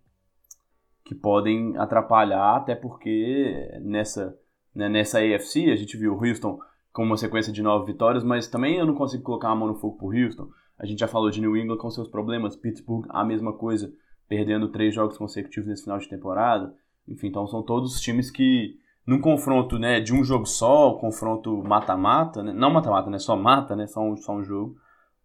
que 1.04 1.14
podem 1.14 1.76
atrapalhar, 1.76 2.56
até 2.56 2.74
porque 2.74 3.70
nessa, 3.82 4.38
né, 4.74 4.88
nessa 4.88 5.18
AFC 5.18 5.70
a 5.70 5.76
gente 5.76 5.96
viu 5.96 6.14
o 6.14 6.24
Houston 6.24 6.58
com 6.92 7.02
uma 7.02 7.16
sequência 7.16 7.52
de 7.52 7.62
nove 7.62 7.92
vitórias, 7.92 8.22
mas 8.22 8.46
também 8.46 8.76
eu 8.76 8.86
não 8.86 8.94
consigo 8.94 9.22
colocar 9.24 9.48
a 9.48 9.54
mão 9.54 9.68
no 9.68 9.74
fogo 9.74 9.98
pro 9.98 10.16
Houston. 10.16 10.48
A 10.78 10.86
gente 10.86 11.00
já 11.00 11.08
falou 11.08 11.30
de 11.30 11.40
New 11.40 11.56
England 11.56 11.78
com 11.78 11.90
seus 11.90 12.08
problemas, 12.08 12.56
Pittsburgh 12.56 13.06
a 13.08 13.24
mesma 13.24 13.52
coisa, 13.52 13.92
perdendo 14.28 14.68
três 14.68 14.94
jogos 14.94 15.18
consecutivos 15.18 15.68
nesse 15.68 15.82
final 15.82 15.98
de 15.98 16.08
temporada. 16.08 16.74
Enfim, 17.06 17.28
então 17.28 17.46
são 17.46 17.62
todos 17.62 18.00
times 18.00 18.30
que 18.30 18.78
num 19.06 19.20
confronto, 19.20 19.78
né, 19.78 20.00
de 20.00 20.14
um 20.14 20.24
jogo 20.24 20.46
só, 20.46 20.94
confronto 20.94 21.62
mata-mata, 21.62 22.42
né, 22.42 22.52
não 22.52 22.70
mata-mata, 22.70 23.10
né, 23.10 23.18
só 23.18 23.36
mata, 23.36 23.76
né, 23.76 23.86
só 23.86 24.00
um, 24.00 24.16
só 24.16 24.32
um 24.32 24.42
jogo, 24.44 24.76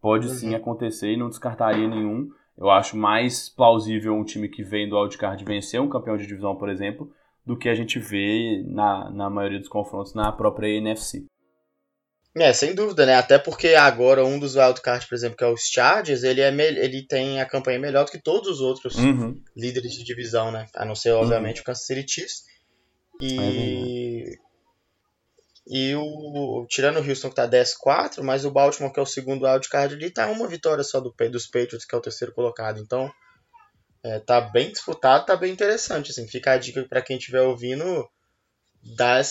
pode 0.01 0.27
Uhum. 0.27 0.33
sim 0.33 0.55
acontecer 0.55 1.11
e 1.13 1.17
não 1.17 1.29
descartaria 1.29 1.87
nenhum. 1.87 2.29
Eu 2.57 2.69
acho 2.69 2.97
mais 2.97 3.47
plausível 3.47 4.13
um 4.13 4.23
time 4.25 4.49
que 4.49 4.63
vem 4.63 4.87
do 4.89 4.97
wildcard 4.99 5.43
vencer 5.45 5.79
um 5.79 5.87
campeão 5.87 6.17
de 6.17 6.27
divisão, 6.27 6.55
por 6.57 6.67
exemplo, 6.69 7.09
do 7.45 7.57
que 7.57 7.69
a 7.69 7.73
gente 7.75 7.97
vê 7.99 8.63
na, 8.67 9.09
na 9.09 9.29
maioria 9.29 9.59
dos 9.59 9.69
confrontos 9.69 10.13
na 10.13 10.29
própria 10.31 10.67
NFC. 10.67 11.25
É, 12.35 12.53
sem 12.53 12.75
dúvida, 12.75 13.05
né? 13.05 13.15
Até 13.15 13.39
porque 13.39 13.69
agora 13.69 14.23
um 14.23 14.37
dos 14.37 14.55
wildcards, 14.55 15.07
por 15.07 15.15
exemplo, 15.15 15.35
que 15.37 15.43
é 15.43 15.47
o 15.47 15.55
Chargers, 15.57 16.23
ele, 16.23 16.41
é 16.41 16.53
ele 16.53 17.05
tem 17.07 17.41
a 17.41 17.45
campanha 17.45 17.79
melhor 17.79 18.05
do 18.05 18.11
que 18.11 18.21
todos 18.21 18.47
os 18.49 18.61
outros 18.61 18.95
Uhum. 18.97 19.41
líderes 19.57 19.93
de 19.93 20.03
divisão, 20.03 20.51
né? 20.51 20.67
A 20.75 20.85
não 20.85 20.93
ser, 20.95 21.11
obviamente, 21.11 21.61
o 21.61 21.63
Kansas 21.63 21.85
City 21.85 22.05
Chiefs. 22.07 22.43
E. 23.21 24.37
e 25.67 25.95
o. 25.95 26.65
Tirando 26.69 26.99
o 26.99 27.07
Houston 27.07 27.29
que 27.29 27.35
tá 27.35 27.45
10-4, 27.47 28.23
mas 28.23 28.45
o 28.45 28.51
Baltimore, 28.51 28.91
que 28.91 28.99
é 28.99 29.03
o 29.03 29.05
segundo 29.05 29.45
wildcard 29.45 29.95
ali, 29.95 30.11
tá 30.11 30.27
uma 30.27 30.47
vitória 30.47 30.83
só 30.83 30.99
do, 30.99 31.13
dos 31.31 31.47
Patriots, 31.47 31.85
que 31.85 31.95
é 31.95 31.97
o 31.97 32.01
terceiro 32.01 32.33
colocado. 32.33 32.79
Então. 32.79 33.11
É, 34.01 34.17
tá 34.17 34.39
bem 34.39 34.71
disputado, 34.71 35.25
tá 35.25 35.35
bem 35.35 35.51
interessante. 35.51 36.11
Assim, 36.11 36.25
fica 36.25 36.53
a 36.53 36.57
dica 36.57 36.85
para 36.87 37.01
quem 37.01 37.17
estiver 37.17 37.41
ouvindo 37.41 38.07
dar 38.95 39.21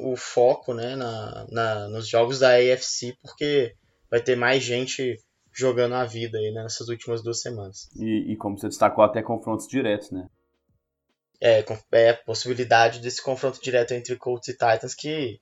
o 0.00 0.16
foco 0.16 0.74
né, 0.74 0.96
na, 0.96 1.46
na- 1.50 1.88
nos 1.88 2.08
jogos 2.08 2.40
da 2.40 2.50
AFC, 2.56 3.16
porque 3.22 3.74
vai 4.10 4.20
ter 4.20 4.36
mais 4.36 4.64
gente 4.64 5.16
jogando 5.54 5.94
a 5.94 6.04
vida 6.04 6.38
aí 6.38 6.50
né, 6.52 6.62
nessas 6.62 6.88
últimas 6.88 7.22
duas 7.22 7.40
semanas. 7.40 7.88
E, 7.96 8.32
e 8.32 8.36
como 8.36 8.58
você 8.58 8.66
destacou, 8.68 9.04
até 9.04 9.22
confrontos 9.22 9.68
diretos, 9.68 10.10
né? 10.10 10.26
É, 11.40 11.64
é 11.92 12.10
a 12.10 12.16
possibilidade 12.16 13.00
desse 13.00 13.22
confronto 13.22 13.60
direto 13.60 13.92
entre 13.92 14.16
Colts 14.16 14.48
e 14.48 14.52
Titans 14.52 14.94
que 14.94 15.40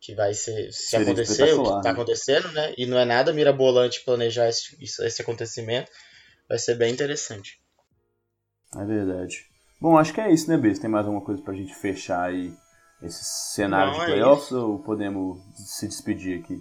que 0.00 0.14
vai 0.14 0.32
ser 0.32 0.72
se 0.72 0.90
Seria 0.90 1.06
acontecer 1.06 1.52
o 1.54 1.62
que 1.62 1.68
está 1.68 1.82
né? 1.82 1.90
acontecendo, 1.90 2.52
né? 2.52 2.72
E 2.78 2.86
não 2.86 2.98
é 2.98 3.04
nada 3.04 3.32
mirabolante 3.32 4.04
planejar 4.04 4.48
esse, 4.48 4.76
esse 4.80 5.22
acontecimento. 5.22 5.90
Vai 6.48 6.58
ser 6.58 6.76
bem 6.76 6.92
interessante. 6.92 7.60
É 8.76 8.84
verdade. 8.84 9.44
Bom, 9.80 9.96
acho 9.96 10.12
que 10.12 10.20
é 10.20 10.32
isso, 10.32 10.48
né, 10.48 10.56
Bess? 10.56 10.78
Tem 10.78 10.90
mais 10.90 11.04
alguma 11.04 11.24
coisa 11.24 11.42
pra 11.42 11.54
gente 11.54 11.74
fechar 11.74 12.28
aí 12.28 12.52
esse 13.02 13.24
cenário 13.54 13.92
Não, 13.92 13.98
de 13.98 14.04
é 14.04 14.06
playoffs 14.06 14.52
ou 14.52 14.78
podemos 14.82 15.38
se 15.56 15.86
despedir 15.86 16.40
aqui? 16.40 16.58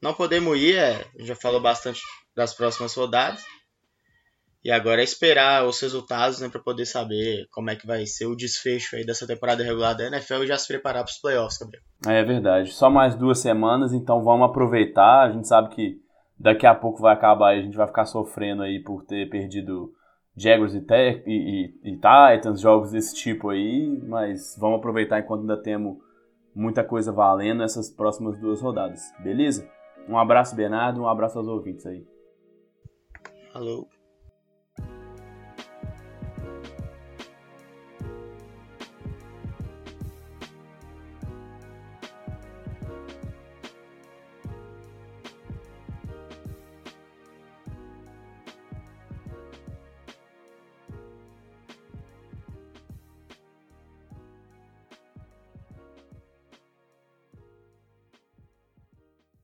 Não 0.00 0.14
podemos 0.14 0.58
ir, 0.58 0.76
é, 0.76 1.06
a 1.18 1.24
já 1.24 1.36
falou 1.36 1.60
bastante 1.60 2.00
das 2.34 2.52
próximas 2.54 2.94
rodadas. 2.94 3.44
E 4.64 4.70
agora 4.70 5.00
é 5.00 5.04
esperar 5.04 5.66
os 5.66 5.80
resultados, 5.80 6.40
né, 6.40 6.48
para 6.48 6.60
poder 6.60 6.86
saber 6.86 7.46
como 7.50 7.68
é 7.70 7.74
que 7.76 7.84
vai 7.86 8.06
ser 8.06 8.26
o 8.26 8.36
desfecho 8.36 8.94
aí 8.94 9.04
dessa 9.04 9.26
temporada 9.26 9.64
regular 9.64 9.96
da 9.96 10.06
NFL 10.06 10.44
e 10.44 10.46
já 10.46 10.56
se 10.56 10.68
preparar 10.68 11.02
para 11.02 11.10
os 11.10 11.18
playoffs, 11.18 11.58
Gabriel. 11.58 11.82
É 12.06 12.22
verdade. 12.22 12.72
Só 12.72 12.88
mais 12.88 13.16
duas 13.16 13.40
semanas, 13.40 13.92
então 13.92 14.22
vamos 14.22 14.48
aproveitar. 14.48 15.22
A 15.24 15.32
gente 15.32 15.48
sabe 15.48 15.74
que 15.74 15.96
daqui 16.38 16.64
a 16.64 16.74
pouco 16.76 17.00
vai 17.02 17.12
acabar 17.12 17.56
e 17.56 17.58
a 17.58 17.62
gente 17.62 17.76
vai 17.76 17.88
ficar 17.88 18.04
sofrendo 18.04 18.62
aí 18.62 18.80
por 18.80 19.04
ter 19.04 19.28
perdido 19.28 19.92
Jaguars 20.36 20.74
e, 20.74 20.78
e- 20.78 21.22
e- 21.26 21.90
e 21.90 21.96
Titans, 21.96 22.60
jogos 22.60 22.92
desse 22.92 23.16
tipo 23.16 23.48
aí, 23.50 24.00
mas 24.06 24.56
vamos 24.58 24.78
aproveitar 24.78 25.18
enquanto 25.18 25.40
ainda 25.40 25.60
temos 25.60 25.98
muita 26.54 26.84
coisa 26.84 27.10
valendo 27.10 27.58
nessas 27.58 27.90
próximas 27.90 28.38
duas 28.38 28.60
rodadas, 28.60 29.02
beleza? 29.18 29.68
Um 30.08 30.16
abraço, 30.18 30.54
Bernardo, 30.54 31.00
um 31.02 31.08
abraço 31.08 31.38
aos 31.38 31.48
ouvintes 31.48 31.84
aí. 31.86 32.04
Falou. 33.52 33.88